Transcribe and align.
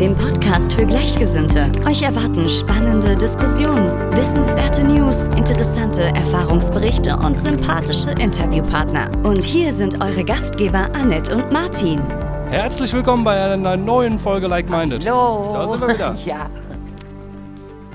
dem 0.00 0.16
Podcast 0.16 0.72
für 0.74 0.86
Gleichgesinnte. 0.86 1.72
Euch 1.84 2.02
erwarten 2.02 2.48
spannende 2.48 3.16
Diskussionen, 3.16 3.90
wissenswerte 4.12 4.84
News, 4.84 5.26
interessante 5.36 6.02
Erfahrungsberichte 6.02 7.16
und 7.16 7.40
sympathische 7.40 8.12
Interviewpartner. 8.12 9.10
Und 9.24 9.42
hier 9.42 9.72
sind 9.72 10.00
eure 10.00 10.24
Gastgeber 10.24 10.88
Annette 10.94 11.34
und 11.34 11.50
Martin. 11.50 12.00
Herzlich 12.48 12.92
willkommen 12.92 13.24
bei 13.24 13.42
einer 13.42 13.76
neuen 13.76 14.20
Folge 14.20 14.46
Like 14.46 14.70
Minded. 14.70 15.04
Hallo. 15.04 15.50
Da 15.52 15.66
sind 15.66 15.80
wir 15.80 15.88
wieder. 15.88 16.14
Ja, 16.24 16.48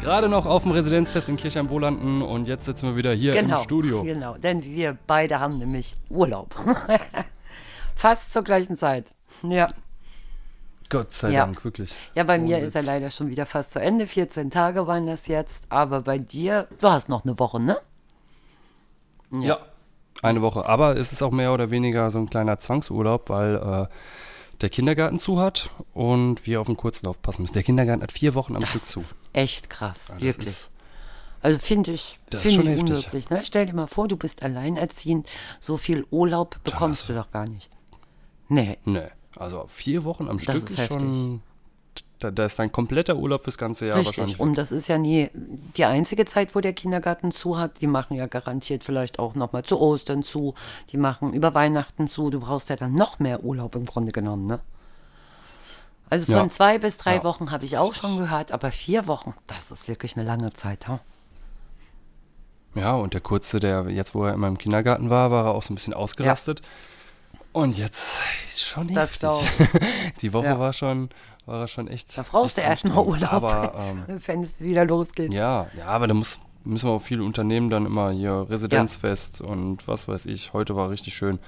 Gerade 0.01 0.27
noch 0.27 0.45
auf 0.45 0.63
dem 0.63 0.73
Residenzfest 0.73 1.29
in 1.29 1.37
Kirchheim-Bolanden 1.37 2.21
und 2.21 2.49
jetzt 2.49 2.65
sitzen 2.65 2.89
wir 2.89 2.97
wieder 2.97 3.13
hier 3.13 3.31
genau. 3.31 3.59
im 3.59 3.63
Studio. 3.63 4.03
Genau, 4.03 4.35
denn 4.35 4.61
wir 4.61 4.97
beide 5.07 5.39
haben 5.39 5.57
nämlich 5.57 5.95
Urlaub. 6.09 6.53
Fast 7.95 8.33
zur 8.33 8.43
gleichen 8.43 8.75
Zeit. 8.75 9.05
Ja. 9.43 9.69
Gott 10.93 11.11
sei 11.13 11.31
Ja. 11.31 11.45
Dank, 11.45 11.63
wirklich. 11.65 11.93
Ja, 12.15 12.23
bei 12.23 12.37
mir 12.39 12.57
Ohne 12.57 12.65
ist 12.67 12.75
er 12.75 12.81
Witz. 12.81 12.87
leider 12.87 13.09
schon 13.11 13.27
wieder 13.29 13.45
fast 13.45 13.71
zu 13.73 13.79
Ende. 13.81 14.07
14 14.07 14.49
Tage 14.51 14.87
waren 14.87 15.05
das 15.05 15.27
jetzt. 15.27 15.65
Aber 15.69 16.01
bei 16.01 16.17
dir, 16.17 16.67
du 16.79 16.87
hast 16.89 17.09
noch 17.09 17.25
eine 17.25 17.37
Woche, 17.39 17.59
ne? 17.59 17.77
Ja. 19.31 19.59
Eine 20.21 20.41
Woche. 20.41 20.65
Aber 20.65 20.95
es 20.95 21.11
ist 21.11 21.21
auch 21.21 21.31
mehr 21.31 21.53
oder 21.53 21.69
weniger 21.71 22.09
so 22.11 22.19
ein 22.19 22.29
kleiner 22.29 22.59
Zwangsurlaub, 22.59 23.29
weil 23.29 23.55
äh, 23.55 23.87
der 24.61 24.69
Kindergarten 24.69 25.19
zu 25.19 25.39
hat 25.41 25.69
und 25.93 26.45
wir 26.45 26.61
auf 26.61 26.67
den 26.67 26.77
Kurzen 26.77 27.07
aufpassen 27.07 27.41
müssen. 27.41 27.53
Der 27.55 27.63
Kindergarten 27.63 28.01
hat 28.03 28.11
vier 28.11 28.33
Wochen 28.35 28.55
am 28.55 28.65
Stück 28.65 28.81
Das 28.81 28.91
zu. 28.91 28.99
ist 29.01 29.15
echt 29.33 29.69
krass, 29.69 30.05
Das 30.07 30.21
wirklich. 30.21 30.69
also 31.41 31.59
finde 31.59 31.91
ich, 31.91 32.19
Das 32.29 32.43
schon 32.43 32.51
ich 32.71 32.79
unmöglich. 32.79 33.29
Ne? 33.29 33.41
Stell 33.43 33.65
dir 33.65 33.75
mal 33.75 33.87
vor, 33.87 34.07
du 34.07 34.15
bist 34.15 34.43
alleinerziehend. 34.43 35.27
So 35.59 35.75
viel 35.75 36.05
Urlaub 36.11 36.63
bekommst 36.63 37.01
hast 37.01 37.09
du 37.09 37.13
doch 37.15 37.31
gar 37.31 37.47
nicht. 37.47 37.69
Nee, 38.47 38.77
Nee. 38.85 39.07
Also 39.37 39.65
vier 39.69 40.03
Wochen 40.03 40.27
am 40.27 40.37
Das 40.37 40.43
Stück 40.43 40.55
ist 40.55 40.69
ist, 40.71 40.77
heftig. 40.77 40.97
schon. 40.99 41.41
Da, 42.19 42.31
da 42.31 42.45
ist 42.45 42.57
dein 42.57 42.71
kompletter 42.71 43.17
Urlaub 43.17 43.43
fürs 43.43 43.57
ganze 43.57 43.87
Jahr 43.87 43.97
Richtig. 43.97 44.17
wahrscheinlich. 44.17 44.39
Und 44.39 44.51
weg. 44.51 44.55
das 44.55 44.71
ist 44.71 44.87
ja 44.87 44.97
nie 44.97 45.29
die 45.75 45.83
einzige 45.85 46.23
Zeit, 46.25 46.55
wo 46.55 46.61
der 46.61 46.73
Kindergarten 46.73 47.31
zu 47.31 47.57
hat. 47.57 47.81
Die 47.81 47.87
machen 47.87 48.15
ja 48.15 48.27
garantiert 48.27 48.83
vielleicht 48.83 49.19
auch 49.19 49.35
nochmal 49.35 49.63
zu 49.63 49.79
Ostern 49.79 50.23
zu. 50.23 50.53
Die 50.91 50.97
machen 50.97 51.33
über 51.33 51.53
Weihnachten 51.53 52.07
zu. 52.07 52.29
Du 52.29 52.39
brauchst 52.39 52.69
ja 52.69 52.75
dann 52.77 52.93
noch 52.95 53.19
mehr 53.19 53.43
Urlaub 53.43 53.75
im 53.75 53.85
Grunde 53.85 54.11
genommen, 54.13 54.45
ne? 54.45 54.59
Also 56.09 56.27
von 56.27 56.35
Ja. 56.35 56.49
zwei 56.49 56.77
bis 56.79 56.97
drei 56.97 57.15
Ja. 57.15 57.23
Wochen 57.23 57.51
habe 57.51 57.65
ich 57.65 57.77
auch 57.77 57.93
schon 57.93 58.17
gehört, 58.17 58.51
aber 58.51 58.71
vier 58.71 59.07
Wochen, 59.07 59.33
das 59.47 59.71
ist 59.71 59.87
wirklich 59.87 60.15
eine 60.15 60.25
lange 60.25 60.53
Zeit. 60.53 60.87
Ha? 60.87 60.99
Ja, 62.75 62.95
und 62.95 63.13
der 63.13 63.21
Kurze, 63.21 63.59
der 63.59 63.89
jetzt, 63.89 64.15
wo 64.15 64.23
er 64.25 64.33
immer 64.33 64.47
im 64.47 64.57
Kindergarten 64.57 65.09
war, 65.09 65.29
war 65.31 65.45
er 65.47 65.51
auch 65.53 65.63
so 65.63 65.73
ein 65.73 65.75
bisschen 65.75 65.93
ausgelastet. 65.93 66.61
Und 67.53 67.77
jetzt 67.77 68.19
ist 68.47 68.61
schon 68.63 68.93
Das 68.93 69.11
heftig. 69.21 69.29
Die 70.21 70.33
Woche 70.33 70.45
Ja. 70.47 70.59
war 70.59 70.73
schon, 70.73 71.09
war 71.45 71.61
er 71.61 71.67
schon 71.67 71.87
echt. 71.87 72.17
Da 72.17 72.23
brauchst 72.23 72.57
du 72.57 72.61
erstmal. 72.61 72.97
Urlaub, 73.05 73.31
Aber 73.31 73.73
ähm, 74.07 74.19
wenn 74.25 74.43
es 74.43 74.59
wieder 74.59 74.85
losgeht. 74.85 75.33
ja, 75.33 75.67
ja, 75.77 75.85
aber 75.85 76.07
da 76.07 76.13
muss, 76.15 76.39
müssen 76.63 76.87
wir 76.89 76.93
auch 76.93 77.01
viele 77.01 77.23
Unternehmen 77.23 77.69
dann 77.69 77.85
immer 77.85 78.09
hier 78.11 78.47
Residenzfest 78.49 79.41
und 79.41 79.87
was 79.87 80.07
weiß 80.07 80.25
ich. 80.25 80.51
Heute 80.53 80.75
war 80.75 80.89
richtig 80.89 81.13
schön. 81.13 81.39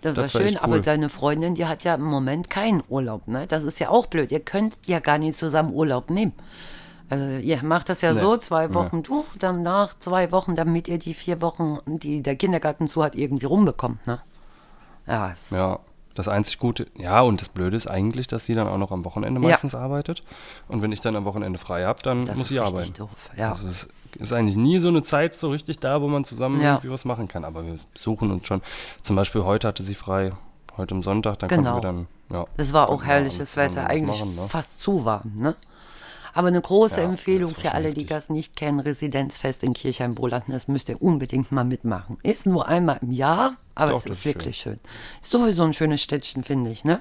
Das, 0.00 0.14
Das 0.14 0.34
war 0.34 0.40
schön, 0.40 0.48
echt 0.54 0.62
aber 0.62 0.76
cool. 0.76 0.80
deine 0.82 1.08
Freundin, 1.10 1.54
die 1.54 1.66
hat 1.66 1.84
ja 1.84 1.94
im 1.96 2.02
Moment 2.04 2.48
keinen 2.48 2.82
Urlaub, 2.88 3.28
ne? 3.28 3.46
Das 3.46 3.64
ist 3.64 3.78
ja 3.78 3.90
auch 3.90 4.06
blöd. 4.06 4.32
Ihr 4.32 4.40
könnt 4.40 4.74
ja 4.86 5.00
gar 5.00 5.18
nicht 5.18 5.36
zusammen 5.38 5.72
Urlaub 5.74 6.08
nehmen. 6.10 6.32
Also 7.10 7.26
ihr 7.26 7.62
macht 7.62 7.90
das 7.90 8.00
ja 8.00 8.14
Nee. 8.14 8.20
so, 8.20 8.38
zwei 8.38 8.68
Nee. 8.68 8.74
Wochen 8.74 9.02
du, 9.02 9.26
dann 9.38 9.60
nach 9.60 9.98
zwei 9.98 10.32
Wochen, 10.32 10.56
damit 10.56 10.88
ihr 10.88 10.96
die 10.98 11.12
vier 11.12 11.42
Wochen, 11.42 11.78
die 11.84 12.22
der 12.22 12.36
Kindergarten 12.36 12.86
zu 12.88 13.04
hat, 13.04 13.16
irgendwie 13.16 13.44
rumbekommt, 13.44 14.06
ne? 14.06 14.20
Ja, 15.06 15.32
Ja, 15.50 15.78
das 16.14 16.28
einzig 16.28 16.58
Gute, 16.58 16.86
ja, 16.96 17.20
und 17.22 17.40
das 17.40 17.48
Blöde 17.48 17.76
ist 17.76 17.86
eigentlich, 17.86 18.26
dass 18.26 18.44
sie 18.44 18.54
dann 18.54 18.68
auch 18.68 18.76
noch 18.78 18.92
am 18.92 19.04
Wochenende 19.04 19.40
Ja. 19.40 19.48
meistens 19.48 19.74
arbeitet. 19.74 20.22
Und 20.68 20.82
wenn 20.82 20.92
ich 20.92 21.00
dann 21.00 21.16
am 21.16 21.24
Wochenende 21.24 21.58
frei 21.58 21.84
habe, 21.84 22.02
dann 22.02 22.24
das 22.26 22.38
muss 22.38 22.50
ist 22.50 22.56
ich 22.56 22.60
richtig 22.60 22.74
arbeiten. 22.78 22.94
doof. 22.94 23.30
Ja. 23.36 23.48
Also 23.50 23.66
es 23.66 23.88
ist 24.18 24.32
eigentlich 24.32 24.56
nie 24.56 24.78
so 24.78 24.88
eine 24.88 25.02
Zeit 25.02 25.34
so 25.34 25.50
richtig 25.50 25.78
da, 25.78 26.02
wo 26.02 26.08
man 26.08 26.24
zusammen 26.24 26.60
Ja. 26.60 26.74
irgendwie 26.74 26.90
was 26.90 27.04
machen 27.06 27.28
kann. 27.28 27.44
Aber 27.46 27.64
wir 27.64 27.76
suchen 27.98 28.30
uns 28.30 28.46
schon. 28.46 28.60
Zum 29.02 29.16
Beispiel 29.16 29.44
heute 29.44 29.66
hatte 29.68 29.82
sie 29.82 29.94
frei, 29.94 30.32
heute 30.76 30.94
am 30.94 31.02
Sonntag, 31.02 31.38
dann 31.38 31.48
Genau. 31.48 31.72
konnten 31.72 31.76
wir 31.76 31.80
dann, 31.80 32.06
ja. 32.40 32.46
Es 32.58 32.72
war 32.74 32.90
auch 32.90 33.02
herrliches 33.04 33.56
Wetter, 33.56 33.86
eigentlich 33.86 34.20
machen, 34.20 34.36
ne? 34.36 34.48
fast 34.48 34.80
zu 34.80 35.04
warm, 35.06 35.32
ne? 35.34 35.54
Aber 36.34 36.48
eine 36.48 36.60
große 36.60 37.00
Ja, 37.00 37.08
Empfehlung 37.08 37.54
für 37.54 37.72
alle, 37.72 37.92
die 37.92 38.06
das 38.06 38.28
nicht 38.30 38.56
kennen, 38.56 38.80
Residenzfest 38.80 39.62
in 39.62 39.74
Kirchheim-Bolanden, 39.74 40.52
das 40.52 40.66
müsst 40.68 40.88
ihr 40.88 41.00
unbedingt 41.02 41.52
mal 41.52 41.64
mitmachen. 41.64 42.16
Ist 42.22 42.46
nur 42.46 42.66
einmal 42.68 42.98
im 43.02 43.12
Jahr, 43.12 43.56
aber 43.74 43.90
Doch, 43.92 43.98
es 43.98 44.06
ist 44.06 44.12
ist 44.18 44.24
wirklich 44.24 44.56
schön. 44.56 44.78
Ist 45.20 45.30
sowieso 45.30 45.62
ein 45.64 45.72
schönes 45.74 46.02
Städtchen, 46.02 46.42
finde 46.44 46.70
ich, 46.70 46.84
ne? 46.84 47.00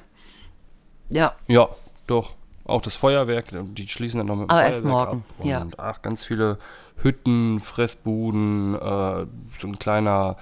Ja, 1.09 1.35
Ja, 1.47 1.69
doch. 2.07 2.31
Auch 2.65 2.81
das 2.81 2.95
Feuerwerk, 2.95 3.45
die 3.51 3.87
schließen 3.87 4.19
dann 4.19 4.27
noch 4.27 4.35
mit 4.35 4.43
dem 4.45 4.49
Aber 4.51 4.59
Feuerwerk 4.59 4.73
erst 4.75 4.85
morgen, 4.85 5.17
ab. 5.29 5.35
Und 5.39 5.45
ja. 5.49 5.65
ach, 5.77 6.01
ganz 6.01 6.23
viele 6.25 6.57
Hütten, 6.97 7.59
Fressbuden, 7.59 8.75
äh, 8.75 9.25
so 9.57 9.67
ein 9.67 9.79
kleiner, 9.79 10.37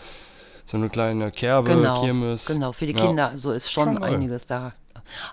so 0.65 0.77
eine 0.77 0.89
kleine 0.89 1.31
Kerbe, 1.31 1.69
genau. 1.75 2.01
Kirmes. 2.01 2.45
Genau, 2.45 2.71
für 2.71 2.85
die 2.85 2.93
Ja. 2.97 3.05
Kinder, 3.05 3.31
so 3.37 3.51
ist 3.51 3.71
schon 3.71 3.95
toll. 3.95 4.03
einiges 4.03 4.45
da. 4.45 4.73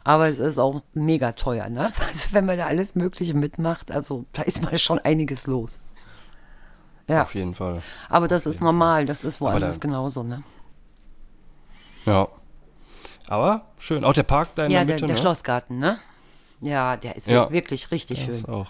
Aber 0.05 0.29
es 0.29 0.39
ist 0.39 0.59
auch 0.59 0.83
mega 0.95 1.33
teuer, 1.33 1.69
ne? 1.69 1.93
Also 2.09 2.29
wenn 2.33 2.47
man 2.47 2.57
da 2.59 2.67
alles 2.67 2.95
Mögliche 2.95 3.35
mitmacht, 3.35 3.91
also 3.93 4.25
da 4.33 4.43
ist 4.43 4.63
mal 4.63 4.79
schon 4.79 4.99
einiges 5.01 5.47
los. 5.47 5.81
Ja, 7.09 7.23
Auf 7.23 7.35
jeden 7.37 7.55
Fall. 7.55 7.83
aber 8.09 8.27
das 8.27 8.47
ist 8.47 8.61
normal, 8.61 9.07
das 9.07 9.23
ist 9.23 9.41
woanders 9.41 9.79
genauso, 9.81 10.23
ne? 10.25 10.43
Ja. 12.05 12.29
Aber 13.29 13.63
schön. 13.79 14.05
Auch 14.05 14.13
der 14.13 14.23
Park 14.23 14.49
da 14.55 14.65
in 14.67 14.71
Ja, 14.73 14.85
der 14.85 14.95
Mitte, 14.97 15.07
der 15.07 15.17
ne? 15.17 15.21
Schlossgarten, 15.21 15.79
ne? 15.79 15.99
Ja, 16.61 16.97
der 16.97 17.17
ist 17.17 17.27
Ja. 17.27 17.51
wirklich 17.51 17.91
richtig 17.91 18.19
Das 18.19 18.25
schön. 18.27 18.35
ist 18.35 18.49
auch. 18.49 18.67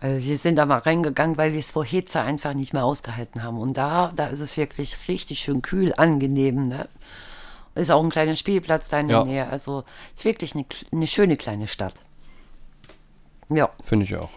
Also 0.00 0.26
wir 0.26 0.36
sind 0.36 0.56
da 0.56 0.66
mal 0.66 0.78
reingegangen, 0.80 1.36
weil 1.38 1.52
wir 1.52 1.58
es 1.60 1.70
vor 1.70 1.84
Hitze 1.84 2.20
einfach 2.20 2.52
nicht 2.54 2.72
mehr 2.74 2.84
ausgehalten 2.84 3.42
haben. 3.42 3.58
Und 3.58 3.76
da, 3.76 4.10
da 4.14 4.26
ist 4.26 4.40
es 4.40 4.56
wirklich 4.56 4.96
richtig 5.08 5.38
schön 5.40 5.62
kühl, 5.62 5.94
angenehm. 5.96 6.68
Ne? 6.68 6.88
Ist 7.74 7.90
auch 7.90 8.02
ein 8.02 8.10
kleiner 8.10 8.36
Spielplatz 8.36 8.88
da 8.88 9.00
in 9.00 9.08
der 9.08 9.18
Ja. 9.18 9.24
Nähe. 9.24 9.48
Also 9.48 9.84
ist 10.14 10.24
wirklich 10.24 10.54
eine, 10.54 10.64
eine 10.92 11.06
schöne 11.06 11.36
kleine 11.36 11.66
Stadt. 11.66 11.94
Ja, 13.48 13.70
Finde 13.84 14.04
ich 14.04 14.16
auch. 14.16 14.30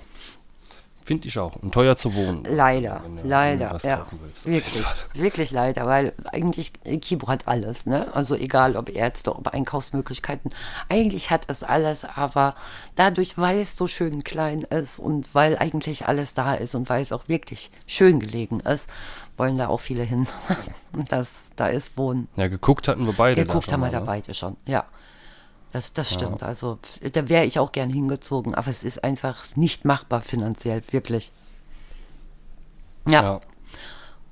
Finde 1.05 1.29
ich 1.29 1.39
auch. 1.39 1.55
Und 1.55 1.73
teuer 1.73 1.95
zu 1.95 2.13
wohnen. 2.15 2.43
leider, 2.43 2.99
wenn 3.01 3.15
wenn 3.15 3.29
leider. 3.29 3.71
was 3.71 3.83
Ja, 3.83 4.05
willst, 4.19 4.45
wirklich, 4.45 4.83
wirklich 5.13 5.51
leider, 5.51 5.85
weil 5.85 6.11
eigentlich 6.33 6.73
äh, 6.83 6.97
Kibo 6.97 7.29
hat 7.29 7.47
alles. 7.47 7.85
Ne? 7.85 8.13
Also 8.13 8.35
egal, 8.35 8.75
ob 8.75 8.89
Ärzte, 8.93 9.33
ob 9.33 9.47
Einkaufsmöglichkeiten. 9.47 10.51
Eigentlich 10.89 11.31
hat 11.31 11.43
es 11.47 11.63
alles, 11.63 12.03
aber 12.03 12.55
dadurch, 12.95 13.37
weil 13.37 13.59
es 13.59 13.77
so 13.77 13.87
schön 13.87 14.25
klein 14.25 14.63
ist 14.63 14.99
und 14.99 15.33
weil 15.33 15.57
eigentlich 15.57 16.07
alles 16.09 16.33
da 16.33 16.55
ist 16.55 16.75
und 16.75 16.89
weil 16.89 17.01
es 17.01 17.13
auch 17.13 17.29
wirklich 17.29 17.71
schön 17.85 18.19
gelegen 18.19 18.59
ist, 18.59 18.89
wollen 19.37 19.57
da 19.57 19.67
auch 19.67 19.79
viele 19.79 20.03
hin. 20.03 20.27
Das, 21.09 21.51
da 21.55 21.67
ist 21.67 21.95
Wohnen. 21.95 22.27
Ja, 22.37 22.47
geguckt 22.47 22.87
hatten 22.87 23.05
wir 23.05 23.13
beide. 23.13 23.45
Geguckt 23.45 23.71
haben 23.71 23.81
wir 23.81 23.91
da 23.91 23.99
ne? 23.99 24.05
beide 24.05 24.33
schon, 24.33 24.57
ja. 24.65 24.85
Das, 25.71 25.93
das 25.93 26.11
stimmt. 26.11 26.41
Also 26.41 26.79
da 27.13 27.29
wäre 27.29 27.45
ich 27.45 27.59
auch 27.59 27.71
gern 27.71 27.91
hingezogen, 27.91 28.55
aber 28.55 28.69
es 28.69 28.83
ist 28.83 29.03
einfach 29.03 29.45
nicht 29.55 29.85
machbar 29.85 30.21
finanziell, 30.21 30.81
wirklich. 30.89 31.31
Ja, 33.07 33.21
Ja. 33.21 33.41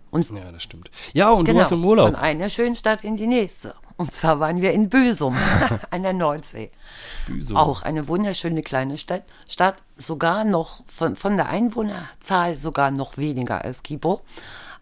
und 0.09 0.29
ja, 0.31 0.51
das 0.51 0.63
stimmt. 0.63 0.89
Ja, 1.13 1.29
und 1.29 1.41
du 1.47 1.51
genau, 1.51 1.59
warst 1.59 1.72
im 1.72 1.85
Urlaub. 1.85 2.07
von 2.07 2.16
einer 2.16 2.49
schönen 2.49 2.75
Stadt 2.75 3.03
in 3.03 3.16
die 3.16 3.28
nächste. 3.28 3.75
Und 3.97 4.11
zwar 4.11 4.40
waren 4.40 4.59
wir 4.61 4.72
in 4.73 4.90
Büsum 4.90 5.37
an 5.91 6.03
der 6.03 6.13
Nordsee. 6.13 6.72
Büsum. 7.28 7.55
Auch 7.57 7.84
eine 7.84 8.07
wunderschöne 8.07 8.63
kleine 8.63 8.97
Stadt, 8.97 9.23
Stadt 9.47 9.75
sogar 9.97 10.43
noch 10.46 10.84
von, 10.87 11.16
von 11.16 11.37
der 11.37 11.47
Einwohnerzahl 11.47 12.55
sogar 12.55 12.91
noch 12.91 13.17
weniger 13.17 13.63
als 13.63 13.84
Kibo, 13.84 14.22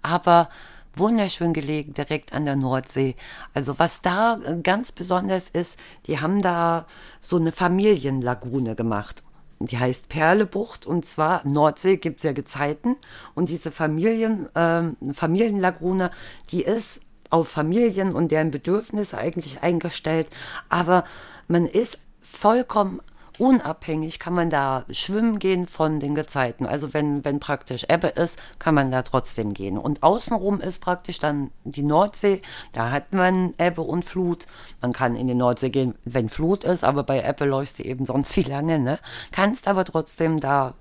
aber 0.04 0.50
wunderschön 0.96 1.54
gelegen, 1.54 1.94
direkt 1.94 2.34
an 2.34 2.46
der 2.46 2.56
Nordsee. 2.56 3.16
Also 3.54 3.80
was 3.80 4.02
da 4.02 4.40
äh, 4.46 4.58
ganz 4.62 4.92
besonders 4.92 5.50
ist, 5.50 5.80
die 6.08 6.20
haben 6.20 6.42
da 6.42 6.86
so 7.20 7.38
eine 7.38 7.52
Familienlagune 7.52 8.76
gemacht. 8.76 9.24
Die 9.60 9.80
heißt 9.80 10.10
Perlebucht 10.10 10.86
und 10.86 11.06
zwar 11.06 11.48
Nordsee 11.48 11.98
gibt 11.98 12.18
es 12.18 12.24
ja 12.24 12.34
Gezeiten 12.34 12.98
und 13.34 13.50
diese 13.50 13.72
Familien, 13.72 14.50
ähm, 14.56 14.98
Familienlagune, 15.14 16.12
die 16.52 16.64
ist 16.64 17.02
auf 17.30 17.48
Familien 17.48 18.14
und 18.14 18.32
deren 18.32 18.52
Bedürfnisse 18.52 19.18
eigentlich 19.18 19.64
eingestellt, 19.64 20.28
aber 20.70 21.06
man 21.48 21.66
ist 21.66 21.98
vollkommen 22.22 23.02
unabhängig 23.40 24.20
kann 24.20 24.34
man 24.34 24.50
da 24.50 24.86
schwimmen 24.90 25.40
gehen 25.40 25.68
von 25.68 26.00
den 26.00 26.16
Gezeiten. 26.16 26.66
Also 26.66 26.94
wenn, 26.94 27.24
wenn 27.26 27.40
praktisch 27.40 27.86
Ebbe 27.90 28.08
ist, 28.08 28.40
kann 28.60 28.76
man 28.76 28.92
da 28.92 29.02
trotzdem 29.02 29.54
gehen. 29.54 29.78
Und 29.78 30.04
außenrum 30.04 30.62
ist 30.62 30.80
praktisch 30.80 31.20
dann 31.20 31.52
die 31.64 31.84
Nordsee. 31.84 32.42
Da 32.72 32.92
hat 32.92 33.14
man 33.14 33.54
Ebbe 33.58 33.82
und 33.82 34.06
Flut. 34.06 34.46
Man 34.82 34.94
kann 34.94 35.16
in 35.16 35.28
die 35.28 35.36
Nordsee 35.36 35.70
gehen, 35.70 35.96
wenn 36.06 36.30
Flut 36.30 36.64
ist, 36.64 36.84
aber 36.84 37.04
bei 37.04 37.24
Ebbe 37.24 37.46
läufst 37.46 37.80
du 37.80 37.84
eben 37.84 38.06
sonst 38.06 38.36
wie 38.38 38.44
lange. 38.44 38.80
Ne? 38.80 39.00
Kannst 39.32 39.68
aber 39.68 39.86
trotzdem 39.86 40.40
da 40.40 40.76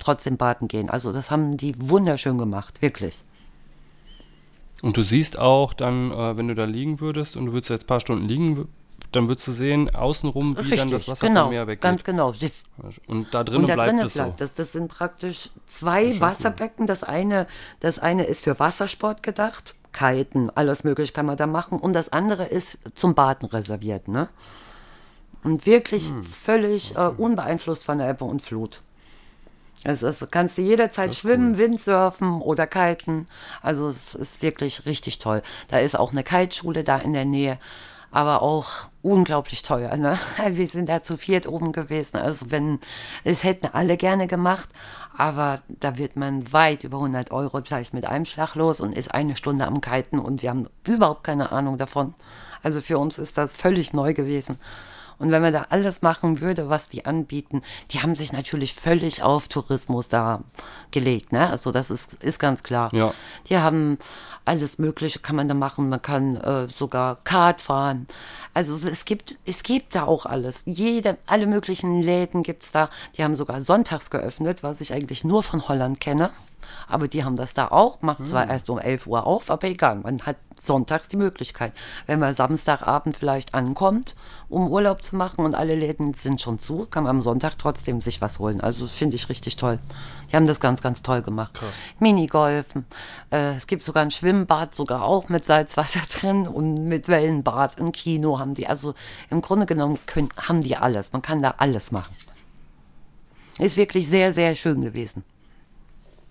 trotzdem 0.00 0.36
baden 0.36 0.68
gehen. 0.68 0.90
Also 0.90 1.12
das 1.12 1.30
haben 1.30 1.56
die 1.56 1.74
wunderschön 1.78 2.38
gemacht, 2.38 2.82
wirklich. 2.82 3.16
Und 4.82 4.96
du 4.96 5.02
siehst 5.02 5.38
auch 5.38 5.72
dann, 5.72 6.10
äh, 6.10 6.36
wenn 6.36 6.48
du 6.48 6.54
da 6.54 6.64
liegen 6.64 7.00
würdest 7.00 7.36
und 7.36 7.46
du 7.46 7.52
würdest 7.52 7.70
jetzt 7.70 7.84
ein 7.84 7.86
paar 7.86 8.00
Stunden 8.00 8.26
liegen, 8.26 8.68
dann 9.14 9.28
würdest 9.28 9.46
du 9.48 9.52
sehen, 9.52 9.94
außenrum, 9.94 10.56
wie 10.56 10.62
Richtig, 10.62 10.80
dann 10.80 10.90
das 10.90 11.06
Wasser 11.08 11.28
genau, 11.28 11.42
vom 11.44 11.50
Meer 11.50 11.66
weggeht. 11.66 11.82
ganz 11.82 12.04
genau. 12.04 12.32
Und 13.06 13.32
da 13.34 13.44
drinnen 13.44 13.62
und 13.62 13.68
da 13.68 13.74
bleibt 13.74 13.88
drinnen 13.90 14.06
es 14.06 14.14
bleibt 14.14 14.38
so. 14.38 14.44
das. 14.44 14.54
Das 14.54 14.72
sind 14.72 14.88
praktisch 14.88 15.50
zwei 15.66 16.18
Wasserbecken. 16.20 16.86
Das 16.86 17.02
eine, 17.02 17.46
das 17.80 17.98
eine 17.98 18.24
ist 18.24 18.44
für 18.44 18.58
Wassersport 18.58 19.22
gedacht, 19.22 19.74
Kiten, 19.92 20.50
alles 20.50 20.82
mögliche 20.84 21.12
kann 21.12 21.26
man 21.26 21.36
da 21.36 21.46
machen. 21.46 21.78
Und 21.78 21.92
das 21.92 22.08
andere 22.12 22.46
ist 22.46 22.78
zum 22.94 23.14
Baden 23.14 23.46
reserviert. 23.48 24.08
Ne? 24.08 24.28
Und 25.42 25.66
wirklich 25.66 26.08
Hm. 26.08 26.24
völlig 26.24 26.96
äh, 26.96 27.08
unbeeinflusst 27.16 27.84
von 27.84 27.98
der 27.98 28.10
Ebbe 28.10 28.24
und 28.24 28.42
Flut. 28.42 28.80
Also 29.84 30.08
es 30.08 30.26
kannst 30.30 30.56
du 30.56 30.62
jederzeit 30.62 31.14
schwimmen, 31.14 31.58
Windsurfen 31.58 32.40
oder 32.40 32.66
kiten. 32.66 33.26
Also 33.60 33.86
es 33.86 34.14
ist 34.14 34.40
wirklich 34.42 34.86
richtig 34.86 35.18
toll. 35.18 35.42
Da 35.68 35.78
ist 35.78 35.94
auch 35.98 36.10
eine 36.12 36.24
Kiteschule 36.24 36.84
da 36.84 36.96
in 36.96 37.12
der 37.12 37.26
Nähe, 37.26 37.58
aber 38.14 38.42
auch 38.42 38.86
unglaublich 39.02 39.64
teuer. 39.64 39.96
Ne? 39.96 40.16
Wir 40.50 40.68
sind 40.68 40.88
da 40.88 41.02
zu 41.02 41.16
viert 41.16 41.48
oben 41.48 41.72
gewesen. 41.72 42.16
Also 42.16 42.52
wenn, 42.52 42.78
es 43.24 43.42
hätten 43.42 43.66
alle 43.66 43.96
gerne 43.96 44.28
gemacht, 44.28 44.68
aber 45.18 45.62
da 45.80 45.98
wird 45.98 46.14
man 46.14 46.52
weit 46.52 46.84
über 46.84 46.98
100 46.98 47.32
Euro 47.32 47.60
gleich 47.60 47.92
mit 47.92 48.06
einem 48.06 48.24
Schlag 48.24 48.54
los 48.54 48.80
und 48.80 48.96
ist 48.96 49.12
eine 49.12 49.34
Stunde 49.34 49.66
am 49.66 49.80
Kiten 49.80 50.20
und 50.20 50.42
wir 50.42 50.50
haben 50.50 50.68
überhaupt 50.86 51.24
keine 51.24 51.50
Ahnung 51.50 51.76
davon. 51.76 52.14
Also 52.62 52.80
für 52.80 52.98
uns 52.98 53.18
ist 53.18 53.36
das 53.36 53.56
völlig 53.56 53.92
neu 53.92 54.14
gewesen. 54.14 54.60
Und 55.18 55.30
wenn 55.30 55.42
man 55.42 55.52
da 55.52 55.66
alles 55.70 56.02
machen 56.02 56.40
würde, 56.40 56.68
was 56.68 56.88
die 56.88 57.06
anbieten, 57.06 57.62
die 57.92 58.00
haben 58.02 58.14
sich 58.14 58.32
natürlich 58.32 58.74
völlig 58.74 59.22
auf 59.22 59.48
Tourismus 59.48 60.08
da 60.08 60.40
gelegt. 60.90 61.32
Ne? 61.32 61.48
Also 61.48 61.70
das 61.72 61.90
ist, 61.90 62.14
ist 62.14 62.38
ganz 62.38 62.62
klar. 62.62 62.92
Ja. 62.92 63.12
Die 63.48 63.56
haben 63.58 63.98
alles 64.46 64.78
Mögliche 64.78 65.20
kann 65.20 65.36
man 65.36 65.48
da 65.48 65.54
machen. 65.54 65.88
Man 65.88 66.02
kann 66.02 66.36
äh, 66.36 66.68
sogar 66.68 67.16
Kart 67.24 67.60
fahren. 67.62 68.06
Also 68.52 68.74
es- 68.74 69.04
gibt, 69.06 69.38
es 69.46 69.62
gibt 69.62 69.94
da 69.94 70.04
auch 70.04 70.26
alles. 70.26 70.62
Jede, 70.66 71.16
alle 71.26 71.46
möglichen 71.46 72.02
Läden 72.02 72.42
gibt 72.42 72.62
es 72.64 72.70
da. 72.72 72.90
Die 73.16 73.24
haben 73.24 73.36
sogar 73.36 73.60
sonntags 73.62 74.10
geöffnet, 74.10 74.62
was 74.62 74.82
ich 74.82 74.92
eigentlich 74.92 75.24
nur 75.24 75.42
von 75.42 75.66
Holland 75.66 75.98
kenne. 76.00 76.30
Aber 76.88 77.08
die 77.08 77.24
haben 77.24 77.36
das 77.36 77.54
da 77.54 77.68
auch, 77.68 78.02
macht 78.02 78.26
zwar 78.26 78.48
erst 78.48 78.70
um 78.70 78.78
11 78.78 79.06
Uhr 79.06 79.26
auf, 79.26 79.50
aber 79.50 79.66
egal, 79.68 79.96
man 79.96 80.20
hat 80.22 80.36
sonntags 80.64 81.08
die 81.08 81.16
Möglichkeit. 81.16 81.72
Wenn 82.06 82.20
man 82.20 82.34
Samstagabend 82.34 83.16
vielleicht 83.16 83.54
ankommt, 83.54 84.14
um 84.48 84.70
Urlaub 84.70 85.02
zu 85.02 85.16
machen 85.16 85.44
und 85.44 85.54
alle 85.54 85.74
Läden 85.74 86.14
sind 86.14 86.40
schon 86.40 86.58
zu, 86.58 86.86
kann 86.86 87.04
man 87.04 87.10
am 87.10 87.22
Sonntag 87.22 87.58
trotzdem 87.58 88.00
sich 88.00 88.20
was 88.20 88.38
holen. 88.38 88.60
Also 88.60 88.86
finde 88.86 89.16
ich 89.16 89.28
richtig 89.28 89.56
toll. 89.56 89.78
Die 90.30 90.36
haben 90.36 90.46
das 90.46 90.60
ganz, 90.60 90.82
ganz 90.82 91.02
toll 91.02 91.22
gemacht. 91.22 91.58
Minigolfen. 91.98 92.86
Äh, 93.30 93.54
es 93.54 93.66
gibt 93.66 93.82
sogar 93.82 94.02
ein 94.02 94.10
Schwimmbad, 94.10 94.74
sogar 94.74 95.02
auch 95.02 95.28
mit 95.28 95.44
Salzwasser 95.44 96.00
drin 96.08 96.48
und 96.48 96.86
mit 96.86 97.08
Wellenbad. 97.08 97.80
Ein 97.80 97.92
Kino 97.92 98.38
haben 98.38 98.54
die. 98.54 98.66
Also 98.66 98.94
im 99.30 99.42
Grunde 99.42 99.66
genommen 99.66 99.98
können, 100.06 100.28
haben 100.36 100.62
die 100.62 100.76
alles. 100.76 101.12
Man 101.12 101.22
kann 101.22 101.42
da 101.42 101.54
alles 101.58 101.92
machen. 101.92 102.14
Ist 103.58 103.76
wirklich 103.76 104.08
sehr, 104.08 104.32
sehr 104.32 104.54
schön 104.56 104.82
gewesen. 104.82 105.24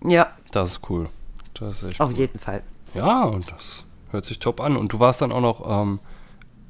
Ja, 0.05 0.27
Das 0.51 0.71
ist 0.71 0.81
cool. 0.89 1.07
Das 1.53 1.81
ist 1.83 1.89
echt 1.91 2.01
auf 2.01 2.11
cool. 2.11 2.17
jeden 2.17 2.39
Fall. 2.39 2.61
Ja, 2.93 3.23
und 3.23 3.51
das 3.51 3.85
hört 4.11 4.25
sich 4.25 4.39
top 4.39 4.59
an. 4.61 4.75
Und 4.77 4.93
du 4.93 4.99
warst 4.99 5.21
dann 5.21 5.31
auch 5.31 5.41
noch, 5.41 5.81
ähm, 5.81 5.99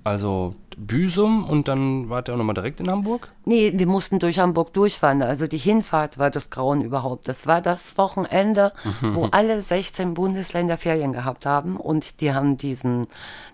also 0.04 0.56
Büsum 0.76 1.46
und 1.50 1.68
dann 1.68 2.10
wart 2.10 2.28
ihr 2.28 2.34
auch 2.34 2.38
nochmal 2.38 2.56
direkt 2.56 2.80
in 2.80 2.90
Hamburg? 2.90 3.30
Nee, 3.46 3.72
wir 3.76 3.86
mussten 3.88 4.20
durch 4.20 4.40
Hamburg 4.40 4.74
durchfahren. 4.74 5.22
Also 5.22 5.48
die 5.48 5.58
Hinfahrt 5.58 6.18
war 6.18 6.30
das 6.30 6.50
Grauen 6.50 6.82
überhaupt. 6.82 7.28
Das 7.28 7.48
war 7.48 7.62
das 7.62 7.98
Wochenende, 7.98 8.74
wo 9.02 9.26
alle 9.32 9.62
16 9.62 10.14
Bundesländer 10.14 10.78
Ferien 10.78 11.14
gehabt 11.14 11.46
haben 11.46 11.78
und 11.78 12.22
die 12.22 12.34
haben 12.34 12.58
diesen, 12.58 13.08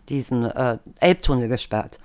diesen 0.08 0.46
äh, 0.46 0.78
Elbtunnel 1.00 1.50
gesperrt. 1.50 1.98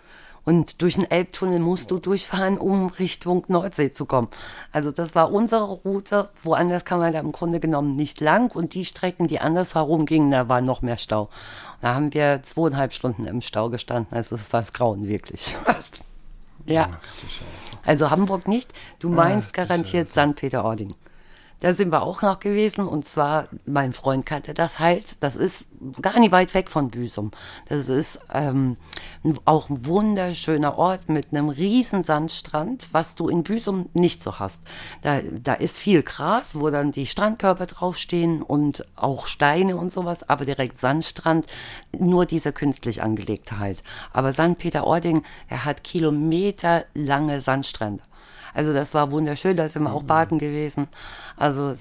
Und 0.44 0.82
durch 0.82 0.94
den 0.94 1.11
Elbtunnel 1.11 1.58
musst 1.58 1.91
du 1.91 1.99
durchfahren, 1.99 2.58
um 2.58 2.88
Richtung 2.88 3.44
Nordsee 3.49 3.93
zu 3.93 4.05
kommen. 4.05 4.29
Also 4.73 4.91
das 4.91 5.14
war 5.14 5.32
unsere 5.32 5.64
Route. 5.64 6.29
Woanders 6.43 6.85
kann 6.85 6.99
man 6.99 7.12
da 7.12 7.20
im 7.20 7.32
Grunde 7.32 7.61
genommen 7.61 7.96
nicht 7.96 8.20
lang. 8.20 8.55
Und 8.55 8.75
die 8.75 8.85
Strecken, 8.85 9.26
die 9.26 9.41
anders 9.41 9.75
herumgingen, 9.75 10.31
da 10.31 10.49
war 10.49 10.61
noch 10.61 10.82
mehr 10.82 10.99
Stau. 10.99 11.31
Da 11.81 11.94
haben 11.94 12.12
wir 12.12 12.43
zweieinhalb 12.43 12.93
Stunden 12.93 13.26
im 13.26 13.41
Stau 13.41 13.70
gestanden. 13.70 14.14
Also 14.14 14.37
das 14.37 14.52
war 14.52 14.61
das 14.61 14.73
Grauen 14.73 15.08
wirklich. 15.08 15.56
ja. 16.67 17.00
Also 17.87 18.11
Hamburg 18.11 18.47
nicht. 18.47 18.73
Du 18.99 19.08
meinst 19.08 19.55
garantiert 19.55 20.08
St. 20.08 20.35
Peter-Ording. 20.37 20.94
Da 21.61 21.73
sind 21.73 21.91
wir 21.91 22.03
auch 22.03 22.21
noch 22.23 22.41
gewesen 22.41 22.87
und 22.87 23.06
zwar, 23.06 23.49
mein 23.65 23.93
Freund 23.93 24.27
kannte 24.27 24.53
das 24.53 24.79
halt. 24.79 25.23
Das 25.23 25.37
ist 25.37 25.67
gar 26.03 26.19
nicht 26.19 26.33
weit 26.33 26.53
weg 26.55 26.71
von 26.71 26.91
Büsum. 26.91 27.31
Das 27.69 27.89
ist 27.89 28.19
ähm, 28.33 28.77
auch 29.45 29.71
ein 29.71 29.87
wunderschöner 29.87 30.77
Ort 30.79 31.09
mit 31.09 31.29
einem 31.33 31.49
riesen 31.49 32.03
Sandstrand, 32.03 32.89
was 32.93 33.15
du 33.15 33.29
in 33.29 33.45
Büsum 33.45 33.89
nicht 33.95 34.23
so 34.23 34.39
hast. 34.39 34.62
Da, 35.03 35.21
da 35.23 35.55
ist 35.55 35.79
viel 35.79 36.03
Gras, 36.03 36.59
wo 36.59 36.71
dann 36.71 36.93
die 36.93 37.06
Strandkörper 37.06 37.67
draufstehen 37.67 38.43
und 38.43 38.85
auch 38.97 39.27
Steine 39.27 39.77
und 39.77 39.91
sowas, 39.91 40.29
aber 40.29 40.45
direkt 40.45 40.79
Sandstrand, 40.79 41.47
nur 41.99 42.27
diese 42.27 42.53
künstlich 42.53 43.03
angelegte 43.03 43.59
halt. 43.59 43.83
Aber 44.12 44.33
St. 44.33 44.59
Peter-Ording, 44.59 45.23
er 45.49 45.65
hat 45.65 45.85
kilometerlange 45.85 47.41
Sandstrände. 47.41 48.03
Also 48.55 48.73
das 48.73 48.95
war 48.95 49.11
wunderschön, 49.11 49.56
da 49.56 49.69
sind 49.69 49.83
wir 49.83 49.93
auch 49.93 50.05
baden 50.05 50.39
gewesen. 50.39 50.89
Also 51.37 51.75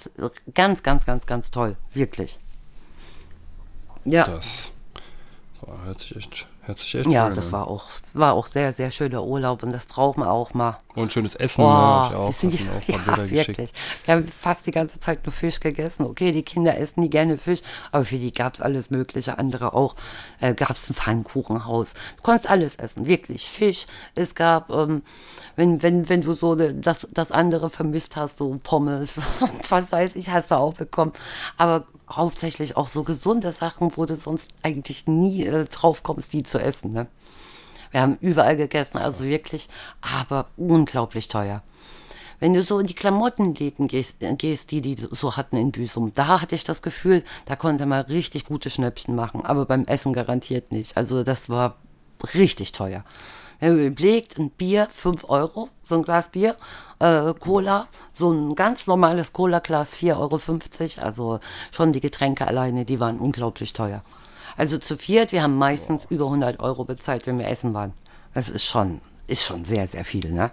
ganz, 0.53 0.83
ganz, 0.83 1.05
ganz, 1.05 1.25
ganz 1.25 1.51
toll, 1.51 1.77
wirklich. 1.93 2.39
Ja, 4.05 4.25
Das 4.25 4.71
hört 5.85 6.01
sich 6.01 6.15
echt, 6.17 6.47
hört 6.65 6.79
sich 6.79 6.95
echt 6.95 7.09
ja, 7.09 7.29
das 7.29 7.47
an. 7.47 7.51
war 7.53 7.67
auch, 7.67 7.85
war 8.13 8.33
auch 8.33 8.47
sehr, 8.47 8.73
sehr 8.73 8.89
schöner 8.91 9.23
Urlaub 9.23 9.63
und 9.63 9.71
das 9.71 9.85
braucht 9.85 10.17
man 10.17 10.27
auch 10.27 10.53
mal. 10.53 10.77
Und 10.95 11.11
schönes 11.11 11.35
Essen, 11.35 11.61
Boah, 11.63 11.71
ne, 11.71 11.77
hab 11.77 12.11
ich 12.11 12.17
auch, 12.17 12.31
sind 12.31 12.53
auch 12.69 12.87
ja, 13.07 13.15
geschickt. 13.25 13.47
wirklich. 13.57 13.71
Wir 14.05 14.13
haben 14.13 14.23
fast 14.27 14.65
die 14.67 14.71
ganze 14.71 14.99
Zeit 14.99 15.25
nur 15.25 15.33
Fisch 15.33 15.59
gegessen. 15.59 16.03
Okay, 16.05 16.31
die 16.31 16.43
Kinder 16.43 16.77
essen 16.77 16.99
nie 17.01 17.09
gerne 17.09 17.37
Fisch, 17.37 17.61
aber 17.91 18.05
für 18.05 18.17
die 18.17 18.31
gab 18.31 18.53
es 18.53 18.61
alles 18.61 18.91
Mögliche. 18.91 19.37
Andere 19.39 19.73
auch. 19.73 19.95
Äh, 20.39 20.53
gab 20.53 20.71
es 20.71 20.89
ein 20.89 20.93
Pfannkuchenhaus. 20.93 21.93
Du 22.17 22.21
konntest 22.21 22.49
alles 22.49 22.75
essen, 22.75 23.07
wirklich. 23.07 23.49
Fisch. 23.49 23.87
Es 24.15 24.35
gab, 24.35 24.69
ähm, 24.69 25.01
wenn, 25.55 25.81
wenn, 25.81 26.09
wenn 26.09 26.21
du 26.21 26.33
so 26.33 26.53
ne- 26.55 26.73
das, 26.75 27.07
das 27.11 27.31
andere 27.31 27.69
vermisst 27.71 28.15
hast, 28.15 28.37
so 28.37 28.55
Pommes 28.63 29.19
was 29.69 29.91
weiß 29.91 30.15
ich, 30.15 30.29
hast 30.29 30.51
du 30.51 30.55
auch 30.55 30.75
bekommen. 30.75 31.13
Aber 31.57 31.85
hauptsächlich 32.09 32.77
auch 32.77 32.87
so 32.87 33.03
gesunde 33.03 33.51
Sachen, 33.51 33.91
wo 33.95 34.05
du 34.05 34.15
sonst 34.15 34.53
eigentlich 34.61 35.07
nie 35.07 35.45
äh, 35.45 35.65
drauf 35.65 36.03
kommst, 36.03 36.33
die 36.33 36.43
zu 36.43 36.59
essen. 36.59 36.91
Ne? 36.91 37.07
Wir 37.91 38.01
haben 38.01 38.17
überall 38.21 38.57
gegessen, 38.57 38.97
also 38.97 39.25
wirklich, 39.25 39.69
aber 40.01 40.47
unglaublich 40.57 41.27
teuer. 41.27 41.63
Wenn 42.39 42.53
du 42.53 42.61
so 42.61 42.79
in 42.79 42.87
die 42.87 42.93
Klamottenläden 42.93 43.87
gehst, 43.87 44.21
äh, 44.21 44.35
gehst, 44.35 44.71
die 44.71 44.81
die 44.81 44.97
so 45.11 45.37
hatten 45.37 45.55
in 45.55 45.71
Büsum, 45.71 46.11
da 46.13 46.41
hatte 46.41 46.55
ich 46.55 46.63
das 46.63 46.81
Gefühl, 46.81 47.23
da 47.45 47.55
konnte 47.55 47.85
man 47.85 48.01
richtig 48.05 48.45
gute 48.45 48.69
Schnäppchen 48.69 49.15
machen, 49.15 49.45
aber 49.45 49.65
beim 49.65 49.85
Essen 49.85 50.13
garantiert 50.13 50.71
nicht. 50.71 50.97
Also 50.97 51.23
das 51.23 51.49
war 51.49 51.77
richtig 52.33 52.71
teuer. 52.71 53.03
Wenn 53.59 53.75
man 53.75 53.85
überlegt, 53.87 54.37
ein 54.37 54.49
Bier, 54.49 54.87
5 54.91 55.29
Euro, 55.29 55.69
so 55.83 55.95
ein 55.95 56.03
Glas 56.03 56.29
Bier, 56.29 56.55
äh, 56.99 57.33
Cola, 57.33 57.87
so 58.13 58.31
ein 58.31 58.55
ganz 58.55 58.87
normales 58.87 59.33
Cola-Glas, 59.33 59.95
4,50 59.95 60.97
Euro. 60.97 61.05
Also 61.05 61.39
schon 61.71 61.93
die 61.93 62.01
Getränke 62.01 62.47
alleine, 62.47 62.85
die 62.85 62.99
waren 62.99 63.19
unglaublich 63.19 63.73
teuer. 63.73 64.01
Also 64.57 64.77
zu 64.77 64.97
viert, 64.97 65.31
wir 65.31 65.41
haben 65.41 65.57
meistens 65.57 66.05
über 66.09 66.25
100 66.25 66.59
Euro 66.59 66.83
bezahlt, 66.83 67.25
wenn 67.25 67.39
wir 67.39 67.47
essen 67.47 67.73
waren. 67.73 67.93
Das 68.33 68.49
ist 68.49 68.65
schon, 68.65 69.01
ist 69.27 69.43
schon 69.43 69.65
sehr, 69.65 69.87
sehr 69.87 70.05
viel, 70.05 70.31
ne? 70.31 70.51